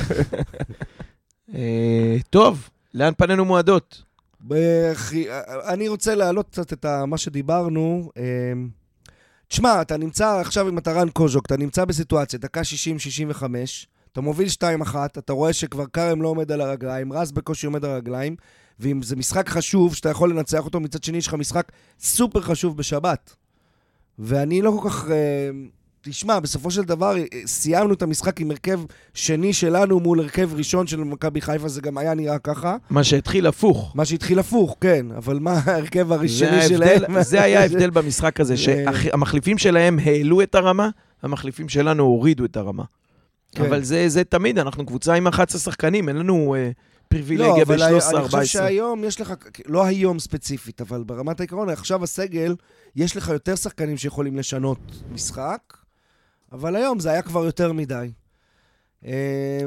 אה, 1.56 2.18
טוב, 2.30 2.70
לאן 2.94 3.14
פנינו 3.18 3.46
מועדות? 3.46 4.04
אני 5.68 5.88
רוצה 5.88 6.16
להעלות 6.16 6.50
קצת 6.50 6.74
את 6.74 6.86
מה 6.86 7.18
שדיברנו. 7.18 8.12
אה, 8.18 8.24
תשמע, 9.48 9.82
אתה 9.82 9.98
נמצא 9.98 10.40
עכשיו 10.40 10.68
עם 10.68 10.78
אתה 10.78 10.92
רן 10.92 11.10
קוז'וק, 11.10 11.46
אתה 11.46 11.58
נמצא 11.58 11.86
בסיטואציה, 11.86 12.40
דקה 12.40 12.62
60-65, 12.62 13.44
אתה 14.12 14.22
מוביל 14.22 14.48
2-1, 14.84 14.96
אתה 15.18 15.34
רואה 15.34 15.54
שכבר 15.54 15.86
כרם 15.94 16.22
לא 16.22 16.28
עומד 16.28 16.52
על 16.52 16.62
הרגליים, 16.62 17.14
רז 17.14 17.32
בקושי 17.32 17.66
עומד 17.66 17.86
על 17.86 17.92
הרגליים, 17.92 18.36
ואם 18.82 19.02
זה 19.04 19.16
משחק 19.16 19.50
חשוב, 19.50 19.96
שאתה 19.96 20.10
יכול 20.10 20.30
לנצח 20.30 20.66
אותו, 20.66 20.80
מצד 20.80 21.04
שני 21.04 21.18
יש 21.18 21.28
לך 21.28 21.34
משחק 21.34 21.72
סופר 22.00 22.42
חשוב 22.42 22.78
בשבת. 22.78 23.36
ואני 24.20 24.62
לא 24.62 24.78
כל 24.82 24.90
כך... 24.90 25.06
אה, 25.12 25.50
תשמע, 26.04 26.40
בסופו 26.40 26.72
של 26.72 26.82
דבר 26.84 27.18
אה, 27.18 27.24
סיימנו 27.46 27.94
את 27.94 28.02
המשחק 28.02 28.42
עם 28.42 28.52
הרכב 28.52 28.80
שני 29.14 29.54
שלנו 29.54 30.00
מול 30.00 30.20
הרכב 30.20 30.50
ראשון 30.54 30.88
של 30.88 30.98
מכבי 31.04 31.42
חיפה, 31.42 31.68
זה 31.68 31.82
גם 31.82 31.98
היה 31.98 32.14
נראה 32.14 32.40
ככה. 32.40 32.76
מה 32.90 33.04
שהתחיל 33.04 33.48
הפוך. 33.48 33.92
מה 33.96 34.06
שהתחיל 34.06 34.40
הפוך, 34.40 34.76
כן, 34.82 35.06
אבל 35.18 35.40
מה 35.40 35.52
ההרכב 35.66 36.12
הראשוני 36.12 36.62
שלהם? 36.68 37.22
זה 37.24 37.42
היה 37.44 37.62
ההבדל 37.62 37.90
במשחק 37.90 38.40
הזה, 38.40 38.56
זה- 38.56 38.62
שהמחליפים 38.62 39.58
שלהם 39.58 40.00
העלו 40.00 40.42
את 40.42 40.56
הרמה, 40.56 40.90
המחליפים 41.24 41.70
שלנו 41.70 42.04
הורידו 42.04 42.46
את 42.46 42.58
הרמה. 42.58 42.84
כן. 43.56 43.66
אבל 43.66 43.84
זה 43.84 44.10
זה 44.10 44.24
תמיד, 44.24 44.60
אנחנו 44.60 44.86
קבוצה 44.86 45.14
עם 45.14 45.28
11 45.28 45.62
שחקנים, 45.62 46.10
אין 46.10 46.18
לנו 46.18 46.56
אה, 47.14 47.18
לא, 47.18 47.24
פריבילגיה 47.24 47.64
אבל 47.64 47.84
אני 47.84 48.00
חושב 48.02 48.18
ב-13-14. 48.38 48.46
שהיום 48.46 49.04
יש 49.04 49.22
לך, 49.22 49.34
לא 49.66 49.86
היום 49.86 50.20
ספציפית, 50.20 50.82
אבל 50.82 51.04
ברמת 51.04 51.40
העיקרון, 51.40 51.70
עכשיו 51.70 52.04
הסגל, 52.04 52.56
יש 52.96 53.18
לך 53.18 53.28
יותר 53.30 53.56
שחקנים 53.56 53.98
שיכולים 53.98 54.38
לשנות 54.38 54.78
משחק, 55.14 55.62
אבל 56.52 56.76
היום 56.76 57.00
זה 57.00 57.12
היה 57.12 57.22
כבר 57.22 57.46
יותר 57.46 57.74
מדי. 57.74 58.12
אה, 59.06 59.12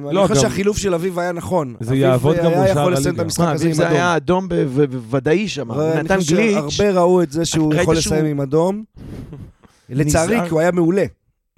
אני 0.06 0.14
לא, 0.14 0.22
חושב 0.22 0.34
גם- 0.34 0.40
שהחילוף 0.40 0.78
של 0.78 0.94
אביב 0.94 1.18
היה 1.18 1.32
נכון. 1.32 1.74
זה 1.80 1.96
יעבוד 1.96 2.36
גם 2.36 2.44
אביב 2.44 2.56
מול 2.56 2.64
היה 2.66 2.74
שאר 2.74 2.80
יכול 2.80 2.92
לסיים 2.92 3.14
את 3.14 3.20
הליגה. 3.20 3.22
המשחק 3.22 3.40
מה, 3.44 3.52
הזה 3.52 3.64
אביב 3.64 3.70
עם 3.70 3.76
זה 3.76 3.86
אדום. 3.86 3.96
היה 3.96 4.16
אדום 4.16 4.48
בוודאי 4.48 5.48
שם, 5.48 5.70
הוא 5.70 5.82
אני 5.92 6.02
נתן 6.02 6.16
חושב 6.18 6.34
גליץ'. 6.36 6.68
שהרבה 6.70 7.00
ראו 7.00 7.22
את 7.22 7.32
זה 7.32 7.44
שהוא 7.44 7.74
יכול 7.74 7.96
לסיים 7.96 8.24
עם 8.24 8.40
אדום. 8.40 8.84
לצערי. 9.88 10.38
כי 10.44 10.50
הוא 10.50 10.60
היה 10.60 10.70
מעולה. 10.70 11.04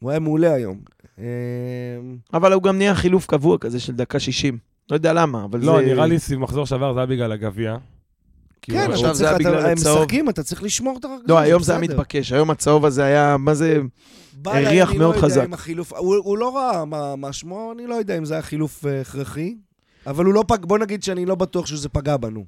הוא 0.01 0.11
היה 0.11 0.21
מעולה 0.21 0.55
היום. 0.55 0.79
אה, 1.19 1.25
אבל 2.35 2.53
הוא 2.53 2.63
גם 2.63 2.79
נהיה 2.79 2.95
חילוף 2.95 3.27
קבוע 3.27 3.59
כזה 3.59 3.81
של 3.81 3.93
דקה 3.93 4.21
60. 4.21 4.59
לא 4.91 4.97
יודע 4.97 5.13
למה, 5.13 5.45
אבל 5.45 5.61
זה... 5.61 5.67
לא, 5.67 5.81
נראה 5.81 6.07
לי 6.07 6.19
סביב 6.19 6.39
מחזור 6.39 6.67
שעבר 6.67 6.93
זה 6.93 7.01
היה 7.01 7.07
בגלל 7.07 7.33
הגביע. 7.33 7.77
כן, 8.63 8.91
עכשיו 8.91 9.07
אתה 9.07 9.15
זה 9.15 9.25
צריך, 9.25 9.31
היה 9.31 9.39
בגלל 9.39 9.67
הם 9.67 9.73
הצהוב. 9.73 9.99
משחקים, 9.99 10.29
אתה 10.29 10.43
צריך 10.43 10.63
לשמור 10.63 10.99
את 10.99 11.05
הרגליים. 11.05 11.25
לא, 11.29 11.39
היום 11.39 11.63
זה 11.63 11.73
היה. 11.73 11.81
מתבקש, 11.81 12.33
היום 12.33 12.51
הצהוב 12.51 12.85
הזה 12.85 13.05
היה, 13.05 13.37
מה 13.37 13.55
זה... 13.55 13.81
הריח 14.45 14.93
מאוד 14.93 15.17
לא 15.17 15.21
חזק. 15.21 15.47
הוא, 15.97 16.17
הוא 16.17 16.39
לא 16.39 16.57
ראה 16.57 16.85
מה, 16.85 17.17
מה 17.17 17.33
שמו, 17.33 17.73
אני 17.73 17.87
לא 17.87 17.95
יודע 17.95 18.19
אם 18.19 18.25
זה 18.25 18.35
היה 18.35 18.43
חילוף 18.43 18.87
אה, 18.87 19.01
הכרחי, 19.01 19.57
אבל 20.07 20.25
הוא 20.25 20.35
לא 20.35 20.45
פג, 20.49 20.65
בוא 20.65 20.79
נגיד 20.79 21.03
שאני 21.03 21.27
לא 21.27 21.35
בטוח 21.35 21.67
שזה 21.67 21.89
פגע 21.89 22.17
בנו. 22.17 22.45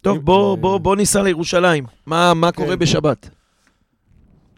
טוב, 0.00 0.18
בוא, 0.18 0.56
בוא, 0.56 0.78
בוא 0.78 0.96
ניסע 0.96 1.22
לירושלים. 1.22 1.84
מה, 2.06 2.34
מה 2.34 2.52
קורה 2.52 2.76
בשבת? 2.76 3.30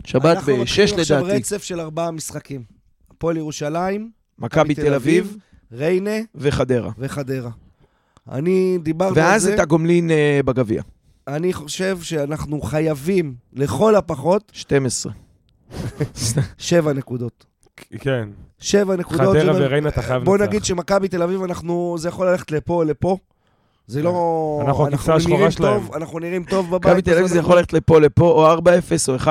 שבת 0.04 0.24
אנחנו 0.24 0.52
ב-6 0.52 0.60
מתחילים 0.62 0.98
עכשיו 0.98 1.18
לדעתי. 1.18 1.36
רצף 1.36 1.62
של 1.62 1.80
ארבעה 1.80 2.10
משחקים. 2.10 2.62
הפועל 3.10 3.36
ירושלים, 3.36 4.10
מכבי 4.38 4.74
תל 4.74 4.94
אביב 4.94 5.36
ריינה 5.72 6.16
וחדרה. 6.34 6.90
וחדרה. 6.98 7.50
אני 8.30 8.78
דיברנו 8.82 9.16
על 9.16 9.22
ואז 9.22 9.42
זה, 9.42 9.54
את 9.54 9.58
הגומלין 9.60 10.10
אה, 10.10 10.40
בגביע. 10.44 10.82
אני 11.28 11.52
חושב 11.52 11.98
שאנחנו 12.02 12.60
חייבים, 12.60 13.34
לכל 13.52 13.94
הפחות, 13.94 14.52
12. 14.54 15.12
שבע 16.58 16.92
נקודות. 16.92 17.46
כן. 17.76 18.28
שבע 18.58 18.96
נקודות. 18.96 19.36
חדרה 19.36 19.52
וריינה 19.56 19.88
אתה 19.88 20.02
חייב 20.02 20.24
בוא 20.24 20.38
לנצח. 20.38 20.48
נגיד 20.48 20.64
שמכבי 20.64 21.08
תל 21.08 21.22
אביב, 21.22 21.42
אנחנו, 21.42 21.96
זה 21.98 22.08
יכול 22.08 22.30
ללכת 22.30 22.50
לפה 22.50 22.74
או 22.74 22.84
לפה. 22.84 23.16
זה 23.92 24.02
לא... 24.02 24.62
אנחנו 24.66 24.86
הכבשה 24.86 25.14
השחורה 25.14 25.50
שלהם. 25.50 25.80
טוב, 25.80 25.94
אנחנו 25.94 26.18
נראים 26.18 26.44
טוב 26.44 26.70
בבית. 26.70 26.86
מכבי 26.86 27.02
תל 27.02 27.14
אביב 27.14 27.26
זה 27.26 27.38
יכול 27.38 27.56
ללכת 27.56 27.72
לפה 27.72 28.00
לפה, 28.00 28.24
או 28.24 28.58
4-0 28.58 28.60
או 29.08 29.16
1-0. 29.16 29.28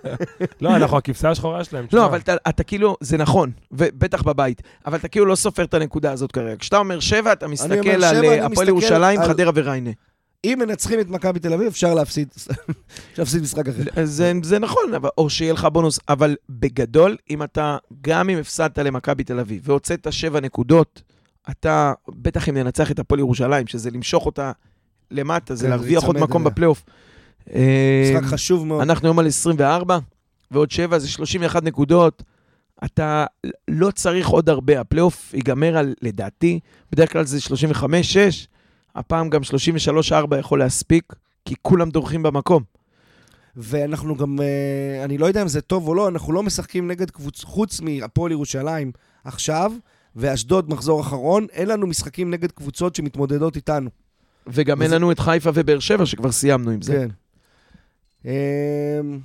לא, 0.60 0.76
אנחנו 0.76 0.98
הכבשה 0.98 1.30
השחורה 1.30 1.64
שלהם. 1.64 1.86
לא. 1.92 2.06
אבל 2.06 2.18
אתה, 2.48 2.62
כאילו, 2.62 2.96
זה 3.00 3.16
נכון, 3.16 3.50
ובטח 3.72 4.22
בבית, 4.22 4.62
אבל 4.86 4.98
אתה 4.98 5.08
כאילו 5.08 5.26
לא 5.26 5.34
סופר 5.34 5.64
את 5.64 5.74
הנקודה 5.74 6.12
הזאת 6.12 6.32
כרגע. 6.32 6.56
כשאתה 6.56 6.78
אומר 6.78 7.00
שבע, 7.00 7.32
אתה 7.32 7.48
מסתכל 7.48 7.90
על 7.90 8.24
אה, 8.24 8.46
הפועל 8.46 8.68
ירושלים, 8.68 9.22
חדרה 9.22 9.50
וריינה. 9.54 9.90
אם 10.44 10.58
מנצחים 10.58 11.00
את 11.00 11.08
מכבי 11.08 11.40
תל 11.40 11.52
אביב, 11.52 11.66
אפשר 11.66 11.94
להפסיד. 11.94 12.28
אפשר 12.36 12.52
להפסיד 13.18 13.42
משחק 13.42 13.68
אחר. 13.68 14.04
זה, 14.04 14.32
זה 14.42 14.58
נכון, 14.58 14.94
אבל, 14.96 15.08
או 15.18 15.30
שיהיה 15.30 15.52
לך 15.52 15.64
בונוס, 15.64 16.00
אבל 16.08 16.36
בגדול, 16.50 17.16
אם 17.30 17.42
אתה, 17.42 17.76
גם 18.00 18.28
אם 18.30 18.38
הפסדת 18.38 18.78
למכבי 18.78 19.24
תל 19.24 19.40
אביב 19.40 19.60
והוצאת 19.64 20.06
שבע 20.10 20.40
נקודות, 20.40 21.02
אתה, 21.50 21.92
בטח 22.08 22.48
אם 22.48 22.56
ננצח 22.56 22.90
את 22.90 22.98
הפועל 22.98 23.18
ירושלים, 23.18 23.66
שזה 23.66 23.90
למשוך 23.90 24.26
אותה 24.26 24.52
למטה, 25.10 25.54
זה 25.54 25.64
כן, 25.64 25.70
להרוויח 25.70 26.04
עוד 26.04 26.18
מקום. 26.18 26.44
בפלייאוף. 26.44 26.84
אה, 27.54 28.12
משחק 28.16 28.28
חשוב 28.28 28.66
מאוד. 28.66 28.82
אנחנו 28.82 29.08
היום 29.08 29.18
על 29.18 29.26
24, 29.26 29.98
ועוד 30.50 30.70
7 30.70 30.98
זה 30.98 31.08
31 31.08 31.62
נקודות. 31.62 32.22
אתה 32.84 33.26
לא 33.68 33.90
צריך 33.90 34.28
עוד 34.28 34.48
הרבה. 34.48 34.80
הפלייאוף 34.80 35.34
ייגמר 35.34 35.76
על, 35.76 35.94
לדעתי, 36.02 36.60
בדרך 36.92 37.12
כלל 37.12 37.24
זה 37.24 37.38
35-6, 37.82 37.84
הפעם 38.94 39.30
גם 39.30 39.40
33-4 40.12 40.36
יכול 40.38 40.58
להספיק, 40.58 41.12
כי 41.44 41.54
כולם 41.62 41.90
דורכים 41.90 42.22
במקום. 42.22 42.62
ואנחנו 43.56 44.16
גם, 44.16 44.40
אה, 44.40 45.04
אני 45.04 45.18
לא 45.18 45.26
יודע 45.26 45.42
אם 45.42 45.48
זה 45.48 45.60
טוב 45.60 45.88
או 45.88 45.94
לא, 45.94 46.08
אנחנו 46.08 46.32
לא 46.32 46.42
משחקים 46.42 46.88
נגד 46.88 47.10
קבוצ... 47.10 47.44
חוץ 47.44 47.80
מהפועל 47.80 48.32
ירושלים 48.32 48.92
עכשיו, 49.24 49.72
ואשדוד 50.16 50.70
מחזור 50.70 51.00
אחרון, 51.00 51.46
אין 51.52 51.68
לנו 51.68 51.86
משחקים 51.86 52.30
נגד 52.30 52.50
קבוצות 52.52 52.94
שמתמודדות 52.96 53.56
איתנו. 53.56 53.90
וגם 54.46 54.82
אין 54.82 54.90
לנו 54.90 55.12
את 55.12 55.18
חיפה 55.18 55.50
ובאר 55.54 55.78
שבע, 55.78 56.06
שכבר 56.06 56.32
סיימנו 56.32 56.70
עם 56.70 56.82
זה. 56.82 56.92
כן. 56.92 57.08
אמ, 58.30 59.18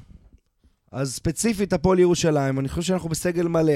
אז 0.92 1.14
ספציפית 1.16 1.74
הפועל 1.74 2.00
ירושלים, 2.00 2.60
אני 2.60 2.70
חושב 2.70 2.82
שאנחנו 2.82 3.10
בסגל 3.10 3.48
מלא. 3.48 3.74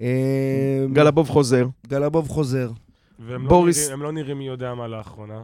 אה, 0.00 0.86
גלבוב 0.92 1.28
חוזר. 1.28 1.66
גלבוב 1.86 2.28
חוזר. 2.28 2.70
והם 3.18 3.42
לא 3.44 3.48
בוריס- 3.48 3.90
לא 3.90 4.12
נראים 4.12 4.38
מי 4.38 4.46
יודע 4.46 4.74
מה 4.74 4.88
לאחרונה. 4.88 5.42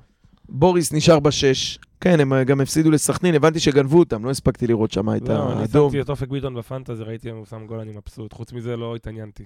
בוריס 0.48 0.92
נשאר 0.92 1.20
בשש. 1.20 1.78
כן, 2.00 2.20
הם 2.20 2.32
אה, 2.32 2.44
גם 2.44 2.60
הפסידו 2.60 2.90
לסכנין, 2.90 3.34
הבנתי 3.34 3.60
שגנבו 3.60 3.98
אותם, 3.98 4.24
לא 4.24 4.30
הספקתי 4.30 4.66
לראות 4.66 4.90
שם 4.90 5.16
את 5.16 5.28
לא, 5.28 5.52
אני 5.52 5.60
האדום. 5.60 5.90
שמתי 5.90 6.00
את 6.00 6.10
אופק 6.10 6.28
ביטון 6.28 6.54
בפנטזי, 6.54 7.02
ראיתי 7.02 7.30
אם 7.30 7.36
הוא 7.36 7.46
שם 7.46 7.66
גול, 7.66 7.80
אני 7.80 7.92
מבסוט. 7.92 8.32
חוץ 8.32 8.52
מזה 8.52 8.76
לא 8.76 8.96
התעניינתי. 8.96 9.44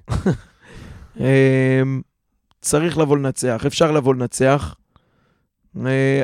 אמ, 1.20 2.02
צריך 2.60 2.98
לבוא 2.98 3.16
לנצח, 3.16 3.66
אפשר 3.66 3.92
לבוא 3.92 4.14
לנצח. 4.14 4.74
אה, 5.86 6.22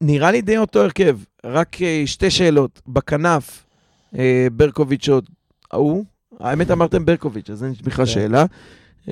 נראה 0.00 0.30
לי 0.30 0.42
די 0.42 0.58
אותו 0.58 0.82
הרכב, 0.82 1.18
רק 1.44 1.82
אה, 1.82 2.02
שתי 2.06 2.30
שאלות. 2.30 2.80
בכנף, 2.88 3.66
ברקוביץ' 4.52 5.08
עוד 5.08 5.28
ההוא, 5.72 6.04
האמת 6.40 6.70
אמרתם 6.70 7.04
ברקוביץ', 7.04 7.50
אז 7.50 7.64
אין 7.64 7.72
בכלל 7.82 8.06
כן. 8.06 8.12
שאלה. 8.12 8.44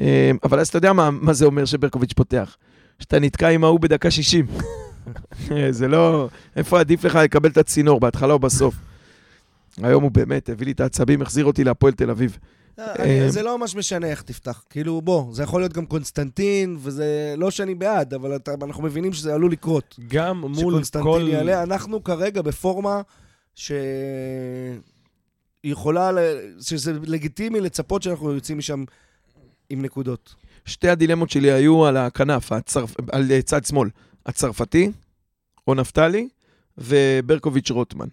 אה, 0.01 0.31
אבל 0.43 0.61
אז 0.61 0.69
אתה 0.69 0.79
יודע 0.79 0.93
מה, 0.93 1.11
מה 1.11 1.33
זה 1.33 1.45
אומר 1.45 1.65
שברקוביץ' 1.65 2.13
פותח? 2.13 2.57
שאתה 2.99 3.19
נתקע 3.19 3.49
עם 3.49 3.65
ההוא 3.65 3.81
בדקה 3.81 4.11
60. 4.11 4.47
אה, 5.51 5.73
זה 5.79 5.89
לא... 5.89 6.29
איפה 6.57 6.81
עדיף 6.81 7.05
לך 7.05 7.17
לקבל 7.17 7.51
את 7.51 7.57
הצינור, 7.59 8.01
בהתחלה 8.01 8.33
או 8.33 8.39
בסוף? 8.39 8.75
היום 9.83 10.03
הוא 10.03 10.11
באמת 10.11 10.49
הביא 10.49 10.67
לי 10.67 10.73
את 10.73 10.81
העצבים, 10.81 11.23
החזיר 11.23 11.45
אותי 11.45 11.65
להפועל 11.65 11.93
תל 11.93 12.11
אביב. 12.11 12.39
אני- 12.79 13.21
אה, 13.21 13.31
זה 13.31 13.43
לא 13.43 13.59
ממש 13.59 13.77
משנה 13.77 14.07
איך 14.07 14.23
תפתח. 14.23 14.63
כאילו, 14.71 15.01
בוא, 15.03 15.35
זה 15.35 15.43
יכול 15.43 15.61
להיות 15.61 15.73
גם 15.73 15.87
קונסטנטין, 15.87 16.77
וזה 16.81 17.35
לא 17.39 17.51
שאני 17.51 17.75
בעד, 17.75 18.15
אבל 18.15 18.39
אנחנו 18.63 18.83
מבינים 18.83 19.13
שזה 19.13 19.35
עלול 19.35 19.53
לקרות. 19.53 19.99
גם 20.09 20.41
מול 20.41 20.55
שקונסטנטין 20.57 21.11
כל... 21.13 21.27
יעלה. 21.29 21.63
אנחנו 21.63 22.05
כרגע 22.05 22.43
בפורמה 22.43 23.01
שיכולה, 25.65 26.13
ל- 26.13 26.19
שזה 26.61 26.93
לגיטימי 27.07 27.61
לצפות 27.61 28.03
שאנחנו 28.03 28.33
יוצאים 28.33 28.59
משם 28.59 28.85
עם 29.71 29.83
נקודות. 29.83 30.35
שתי 30.65 30.89
הדילמות 30.89 31.31
שלי 31.31 31.53
היו 31.53 31.87
על 31.87 31.97
הכנף, 31.97 32.53
הצרפ... 32.53 32.95
על 33.13 33.33
אה, 33.33 33.43
צד 33.43 33.65
שמאל. 33.65 33.89
הצרפתי, 34.27 34.91
או 35.69 35.75
נפתלי, 35.75 36.29
וברקוביץ' 36.79 37.71
רוטמן. 37.71 38.09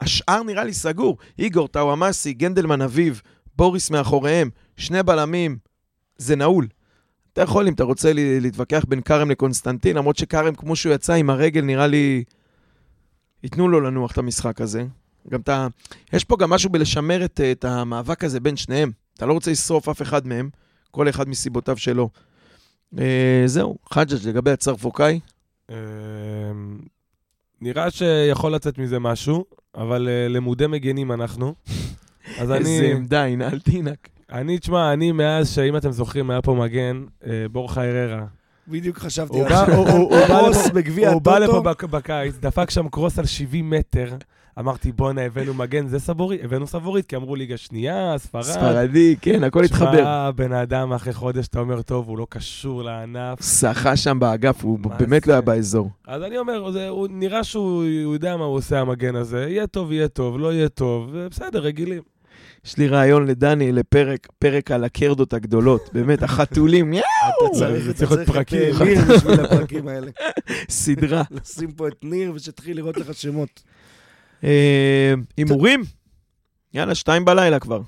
השאר 0.00 0.42
נראה 0.42 0.64
לי 0.64 0.72
סגור. 0.72 1.18
איגור, 1.38 1.68
טאוואמאסי, 1.68 2.32
גנדלמן 2.32 2.82
אביב, 2.82 3.22
בוריס 3.56 3.90
מאחוריהם, 3.90 4.50
שני 4.76 5.02
בלמים, 5.02 5.58
זה 6.16 6.36
נעול. 6.36 6.68
אתה 7.32 7.42
יכול, 7.42 7.68
אם 7.68 7.72
אתה 7.72 7.84
רוצה 7.84 8.12
להתווכח 8.14 8.84
בין 8.88 9.00
כרם 9.00 9.30
לקונסטנטין, 9.30 9.96
למרות 9.96 10.16
שכרם, 10.16 10.54
כמו 10.54 10.76
שהוא 10.76 10.94
יצא 10.94 11.12
עם 11.12 11.30
הרגל, 11.30 11.64
נראה 11.64 11.86
לי... 11.86 12.24
ייתנו 13.42 13.68
לו 13.68 13.80
לנוח 13.80 14.12
את 14.12 14.18
המשחק 14.18 14.60
הזה. 14.60 14.84
גם 15.28 15.40
אתה... 15.40 15.66
יש 16.12 16.24
פה 16.24 16.36
גם 16.36 16.50
משהו 16.50 16.70
בלשמר 16.70 17.24
את, 17.24 17.40
את 17.52 17.64
המאבק 17.64 18.24
הזה 18.24 18.40
בין 18.40 18.56
שניהם. 18.56 18.90
אתה 19.14 19.26
לא 19.26 19.32
רוצה 19.32 19.50
לשרוף 19.50 19.88
אף 19.88 20.02
אחד 20.02 20.26
מהם. 20.26 20.50
כל 20.90 21.08
אחד 21.08 21.28
מסיבותיו 21.28 21.76
שלו. 21.76 22.10
אה, 22.98 23.42
זהו, 23.46 23.76
חג'ג' 23.92 24.28
לגבי 24.28 24.50
הצרפוקאי. 24.50 25.20
אמ, 25.70 25.74
נראה 27.60 27.90
שיכול 27.90 28.54
לצאת 28.54 28.78
מזה 28.78 28.98
משהו, 28.98 29.44
אבל 29.74 30.08
אה, 30.08 30.28
למודי 30.28 30.66
מגנים 30.66 31.12
אנחנו. 31.12 31.54
אז 32.38 32.50
איזה 32.52 32.54
אני, 32.56 32.92
עמדה, 32.92 33.24
הנה, 33.24 33.48
אל 33.48 33.60
תינק. 33.60 34.08
אני, 34.32 34.58
תשמע, 34.58 34.92
אני 34.92 35.12
מאז 35.12 35.50
שאם 35.54 35.76
אתם 35.76 35.90
זוכרים, 35.92 36.30
היה 36.30 36.42
פה 36.42 36.54
מגן, 36.54 37.04
אה, 37.26 37.46
בורחה 37.52 37.84
אררה. 37.84 38.24
בדיוק 38.68 38.98
חשבתי 38.98 39.38
על 39.42 39.48
זה. 39.66 39.76
הוא- 39.76 40.16
בא 41.22 41.38
לפה- 41.38 41.52
בקיץ, 41.86 42.34
דפק 42.40 42.70
שם 42.70 42.88
קרוס 42.88 43.18
על 43.18 43.26
70 43.26 43.70
מטר. 43.70 44.16
אמרתי, 44.58 44.92
בואנה, 44.92 45.22
הבאנו 45.22 45.54
מגן, 45.54 45.86
זה 45.86 45.98
סבורית? 45.98 46.40
הבאנו 46.44 46.66
סבורית, 46.66 47.06
כי 47.06 47.16
אמרו 47.16 47.36
ליגה 47.36 47.56
שנייה, 47.56 48.14
ספרד. 48.18 48.42
ספרדי, 48.42 49.16
כן, 49.20 49.44
הכל 49.44 49.64
התחבר. 49.64 49.92
תשמע, 49.94 50.30
בן 50.30 50.52
אדם 50.52 50.92
אחרי 50.92 51.12
חודש, 51.12 51.46
אתה 51.46 51.60
אומר, 51.60 51.82
טוב, 51.82 52.08
הוא 52.08 52.18
לא 52.18 52.26
קשור 52.30 52.82
לענף. 52.82 53.42
שחה 53.42 53.96
שם 53.96 54.18
באגף, 54.20 54.64
הוא 54.64 54.78
באמת 54.98 55.24
זה? 55.24 55.30
לא 55.30 55.34
היה 55.34 55.40
באזור. 55.40 55.90
אז 56.06 56.22
אני 56.22 56.38
אומר, 56.38 56.70
זה, 56.70 56.88
הוא 56.88 57.08
נראה 57.10 57.44
שהוא 57.44 57.84
הוא 58.04 58.14
יודע 58.14 58.36
מה 58.36 58.44
הוא 58.44 58.56
עושה, 58.56 58.80
המגן 58.80 59.16
הזה. 59.16 59.46
יהיה 59.48 59.66
טוב, 59.66 59.92
יהיה 59.92 60.08
טוב, 60.08 60.38
לא 60.38 60.52
יהיה 60.52 60.68
טוב, 60.68 61.16
בסדר, 61.30 61.60
רגילים. 61.60 62.02
יש 62.64 62.76
לי 62.76 62.88
רעיון 62.88 63.26
לדני 63.26 63.72
לפרק, 63.72 64.28
פרק 64.38 64.70
על 64.70 64.84
הקרדות 64.84 65.32
הגדולות. 65.32 65.90
באמת, 65.92 66.22
החתולים, 66.22 66.92
יא, 66.94 67.00
אתה 67.00 67.58
צריך 67.58 67.84
אתה 67.84 67.94
צריך 67.94 68.12
את 68.12 68.26
פרקים. 68.26 68.58
ניר 68.84 69.00
בשביל 69.16 69.40
הפרקים 69.40 69.88
האלה. 69.88 70.10
סדרה. 70.70 71.22
לשים 71.30 71.72
פה 71.72 71.88
את 71.88 71.96
ניר 72.02 72.32
ושתתחיל 72.34 72.76
לראות 72.76 72.96
לך 72.96 73.14
שמות. 73.14 73.62
אה, 74.44 75.14
הימורים? 75.36 75.82
יאללה, 76.74 76.94
שתיים 76.94 77.24
בלילה 77.24 77.58
כבר. 77.58 77.80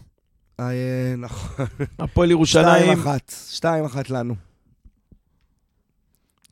אה, 0.61 1.14
נכון. 1.18 1.66
הפועל 1.98 2.28
שתיים 2.28 2.30
ירושלים, 2.30 2.98
אחת. 2.98 3.34
שתיים 3.50 3.84
אחת 3.84 4.11
לנו. 4.11 4.34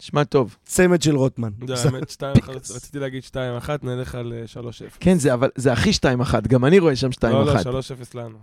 שמע 0.01 0.25
טוב. 0.25 0.57
צמד 0.65 1.03
של 1.03 1.17
רוטמן. 1.17 1.51
זה 1.67 1.89
האמת, 1.89 2.11
שתיים 2.11 2.35
אחת, 2.39 2.71
רציתי 2.71 2.99
להגיד 2.99 3.23
שתיים 3.23 3.57
אחת, 3.57 3.85
נלך 3.85 4.15
על 4.15 4.33
אה, 4.33 4.47
שלוש 4.47 4.83
אפס. 4.83 4.97
כן, 5.01 5.19
זה 5.19 5.35
אבל, 5.35 5.49
זה 5.55 5.73
הכי 5.73 5.93
שתיים 5.93 6.21
אחת, 6.21 6.47
גם 6.47 6.65
אני 6.65 6.79
רואה 6.79 6.97
שם 6.97 7.13
שתיים 7.13 7.35
לא, 7.35 7.45
לא, 7.45 7.55
אחת. 7.55 7.63
שלוש 7.63 7.91
אפס 7.91 8.15
לנו. 8.15 8.39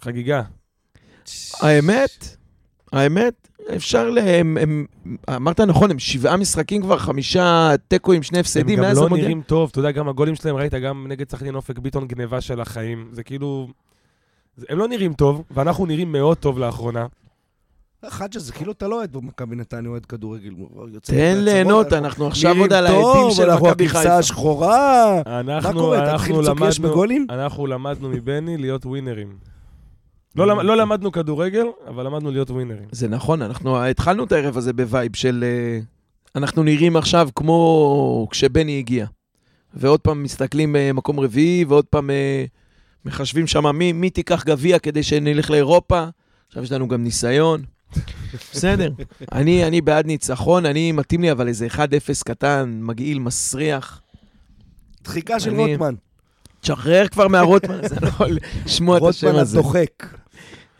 חגיגה. 0.00 0.42
האמת, 1.60 2.36
האמת, 2.92 3.48
אפשר 3.76 4.10
ל... 4.10 4.18
הם, 4.18 4.56
הם, 4.60 4.86
אמרת 5.36 5.60
נכון, 5.60 5.90
הם 5.90 5.98
שבעה 5.98 6.36
משחקים 6.36 6.82
כבר, 6.82 6.98
חמישה 6.98 7.70
תיקואים, 7.88 8.22
שני 8.22 8.38
הם 8.38 8.40
הפסדים, 8.40 8.76
גם 8.76 8.82
מאז 8.82 8.98
לא 8.98 9.06
המודל. 9.06 9.22
נראים 9.22 9.42
טוב, 9.46 9.68
אתה 9.70 9.78
יודע, 9.78 9.90
גם 9.90 10.08
הגולים 10.08 10.34
שלהם, 10.34 10.56
ראית, 10.56 10.74
גם 10.74 11.06
נגד 11.08 11.30
סכנין 11.30 11.54
אופק 11.54 11.78
ביטון 11.78 12.06
גניבה 12.06 12.40
של 12.40 12.60
החיים. 12.60 13.08
זה 13.12 13.22
כאילו... 13.22 13.68
הם 14.68 14.78
לא 14.78 14.88
נראים 14.88 15.12
טוב, 15.12 15.42
ואנחנו 15.50 15.86
נראים 15.86 16.12
מאוד 16.12 16.36
טוב 16.36 16.58
לאחרונה. 16.58 17.06
חג'ה, 18.08 18.40
זה 18.40 18.52
כאילו 18.52 18.72
אתה 18.72 18.88
לא 18.88 18.96
אוהד 18.96 19.12
במכבי 19.12 19.56
נתניה, 19.56 19.90
אוהד 19.90 20.06
כדורגל. 20.06 20.50
תן 21.02 21.38
ליהנות, 21.38 21.86
אנחנו 21.86 21.98
אנחנו 22.06 22.26
עכשיו 22.26 22.58
עוד 22.58 22.72
על 22.72 22.86
העדים 22.86 23.30
של 23.30 23.50
אנחנו 23.50 23.66
מכבי 23.66 23.84
הכבשה 23.86 24.00
חיפה. 24.02 24.18
השחורה. 24.18 25.22
מה 25.26 25.40
אנחנו, 25.40 25.80
קורה? 25.80 26.12
תתחיל 26.12 26.34
אנחנו 26.34 26.42
לצוק 26.42 26.62
אש 26.62 26.78
למדנו, 26.78 26.92
בגולים? 26.92 27.26
אנחנו 27.30 27.66
למדנו 27.66 28.08
מבני 28.08 28.56
להיות 28.56 28.86
ווינרים. 28.86 29.49
לא, 30.36 30.46
למ- 30.46 30.60
לא 30.60 30.76
למדנו 30.76 31.12
כדורגל, 31.12 31.64
אבל 31.88 32.06
למדנו 32.06 32.30
להיות 32.30 32.50
ווינרים. 32.50 32.88
זה 32.92 33.08
נכון, 33.08 33.42
אנחנו 33.42 33.84
התחלנו 33.84 34.24
את 34.24 34.32
הערב 34.32 34.56
הזה 34.56 34.72
בווייב 34.72 35.16
של... 35.16 35.44
אה, 35.46 35.80
אנחנו 36.36 36.62
נראים 36.62 36.96
עכשיו 36.96 37.28
כמו 37.34 38.28
כשבני 38.30 38.78
הגיע. 38.78 39.06
ועוד 39.74 40.00
פעם 40.00 40.22
מסתכלים 40.22 40.76
במקום 40.78 41.20
רביעי, 41.20 41.64
ועוד 41.68 41.84
פעם 41.84 42.10
אה, 42.10 42.44
מחשבים 43.04 43.46
שם 43.46 43.76
מי, 43.76 43.92
מי 43.92 44.10
תיקח 44.10 44.44
גביע 44.44 44.78
כדי 44.78 45.02
שנלך 45.02 45.50
לאירופה. 45.50 46.04
עכשיו 46.48 46.62
יש 46.62 46.72
לנו 46.72 46.88
גם 46.88 47.04
ניסיון. 47.04 47.62
בסדר. 48.52 48.92
אני, 49.32 49.64
אני 49.66 49.80
בעד 49.80 50.06
ניצחון, 50.06 50.66
אני 50.66 50.92
מתאים 50.92 51.22
לי 51.22 51.32
אבל 51.32 51.48
איזה 51.48 51.66
1-0 51.66 51.78
קטן, 52.24 52.78
מגעיל, 52.82 53.18
מסריח. 53.18 54.02
דחיקה 55.04 55.40
של 55.40 55.50
אני- 55.54 55.72
רוטמן. 55.72 55.94
תשחרר 56.60 57.08
כבר 57.08 57.28
מהרוטמן, 57.28 57.88
זה 57.88 57.96
לא 58.02 58.06
יכול 58.08 58.38
לשמוע 58.66 58.96
את 58.98 59.02
השם 59.02 59.26
רוטמן 59.26 59.40
הזה. 59.42 59.58
הדוחק. 59.58 60.06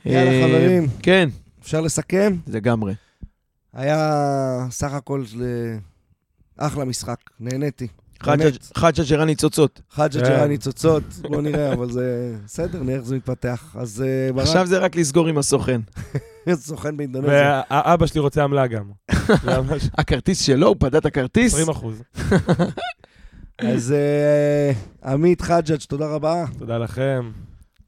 יאללה, 0.05 0.31
אה, 0.31 0.49
חברים. 0.49 0.87
כן, 1.03 1.29
אפשר 1.63 1.81
לסכם? 1.81 2.37
לגמרי. 2.47 2.95
היה 3.73 4.67
סך 4.71 4.93
הכל 4.93 5.25
אחלה 6.57 6.85
משחק, 6.85 7.19
נהניתי. 7.41 7.87
חג'ג' 8.77 9.03
ג'רן 9.11 9.27
ניצוצות. 9.27 9.81
חג'ה 9.91 10.21
כן. 10.21 10.27
ג'רני 10.27 10.49
ניצוצות, 10.49 11.03
בוא 11.23 11.43
נראה, 11.43 11.73
אבל 11.73 11.91
זה 11.91 12.35
בסדר, 12.45 12.83
נראה 12.83 12.97
איך 12.97 13.05
זה 13.05 13.17
מתפתח. 13.17 13.77
אז 13.79 14.05
אה, 14.07 14.33
ברק, 14.33 14.47
עכשיו 14.47 14.67
זה 14.67 14.79
רק 14.79 14.97
לסגור 14.97 15.29
עם 15.29 15.39
הסוכן. 15.39 15.81
סוכן 16.55 16.97
באינדונזיה. 16.97 17.63
ואבא 17.71 18.07
שלי 18.07 18.21
רוצה 18.21 18.45
עמלה 18.45 18.67
גם. 18.67 18.91
הכרטיס 19.99 20.41
שלו, 20.41 20.67
הוא 20.67 20.77
פדה 20.79 20.99
את 20.99 21.07
הכרטיס. 21.07 21.53
20 21.55 21.69
אחוז. 21.69 22.03
אז 23.59 23.93
אה, 23.93 24.73
עמית 25.13 25.41
חג'ג', 25.41 25.77
תודה 25.89 26.07
רבה. 26.07 26.45
תודה 26.59 26.79
לכם. 26.79 27.31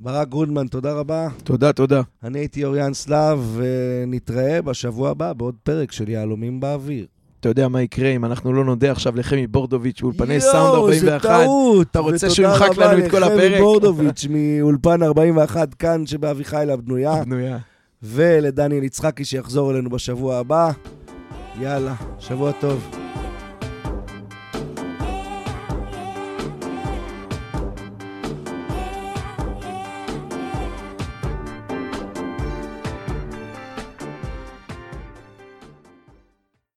ברק 0.03 0.29
גרונדמן, 0.29 0.67
תודה 0.67 0.93
רבה. 0.93 1.29
תודה, 1.45 1.73
תודה. 1.73 2.03
אני 2.25 2.39
הייתי 2.39 2.65
אוריאן 2.65 2.95
סלאב, 2.95 3.57
ונתראה 3.57 4.63
בשבוע 4.63 5.11
הבא 5.11 5.33
בעוד 5.33 5.55
פרק 5.63 5.93
של 5.93 6.09
יהלומים 6.09 6.61
באוויר. 6.61 7.07
אתה 7.41 7.49
יודע 7.49 7.69
מה 7.69 7.83
יקרה 7.83 8.09
אם 8.09 8.25
אנחנו 8.25 8.53
לא 8.53 8.65
נודה 8.65 8.91
עכשיו 8.93 9.17
לחמי 9.17 9.47
בורדוביץ' 9.47 10.01
באולפני 10.01 10.35
יואו, 10.35 10.53
סאונד 10.53 10.93
איזה 10.93 11.15
41. 11.15 11.45
טעות. 11.45 11.87
אתה 11.91 11.99
רוצה 11.99 12.17
ותודה 12.17 12.35
שהוא 12.35 12.47
ימחק 12.47 12.71
רבה 12.71 12.93
לנו 12.93 13.07
את 13.07 13.11
כל 13.11 13.19
לחמי 13.19 13.35
הפרק? 13.35 13.61
בורדוביץ' 13.61 14.27
מאולפן 14.31 15.03
41 15.03 15.75
כאן 15.75 16.07
שבאביחיל 16.07 16.71
הבנויה, 16.71 17.25
בנויה. 17.25 17.59
ולדניאל 18.03 18.85
יצחקי 18.85 19.25
שיחזור 19.25 19.71
אלינו 19.71 19.91
בשבוע 19.91 20.37
הבא. 20.37 20.71
יאללה, 21.61 21.95
שבוע 22.19 22.53
טוב. 22.53 23.02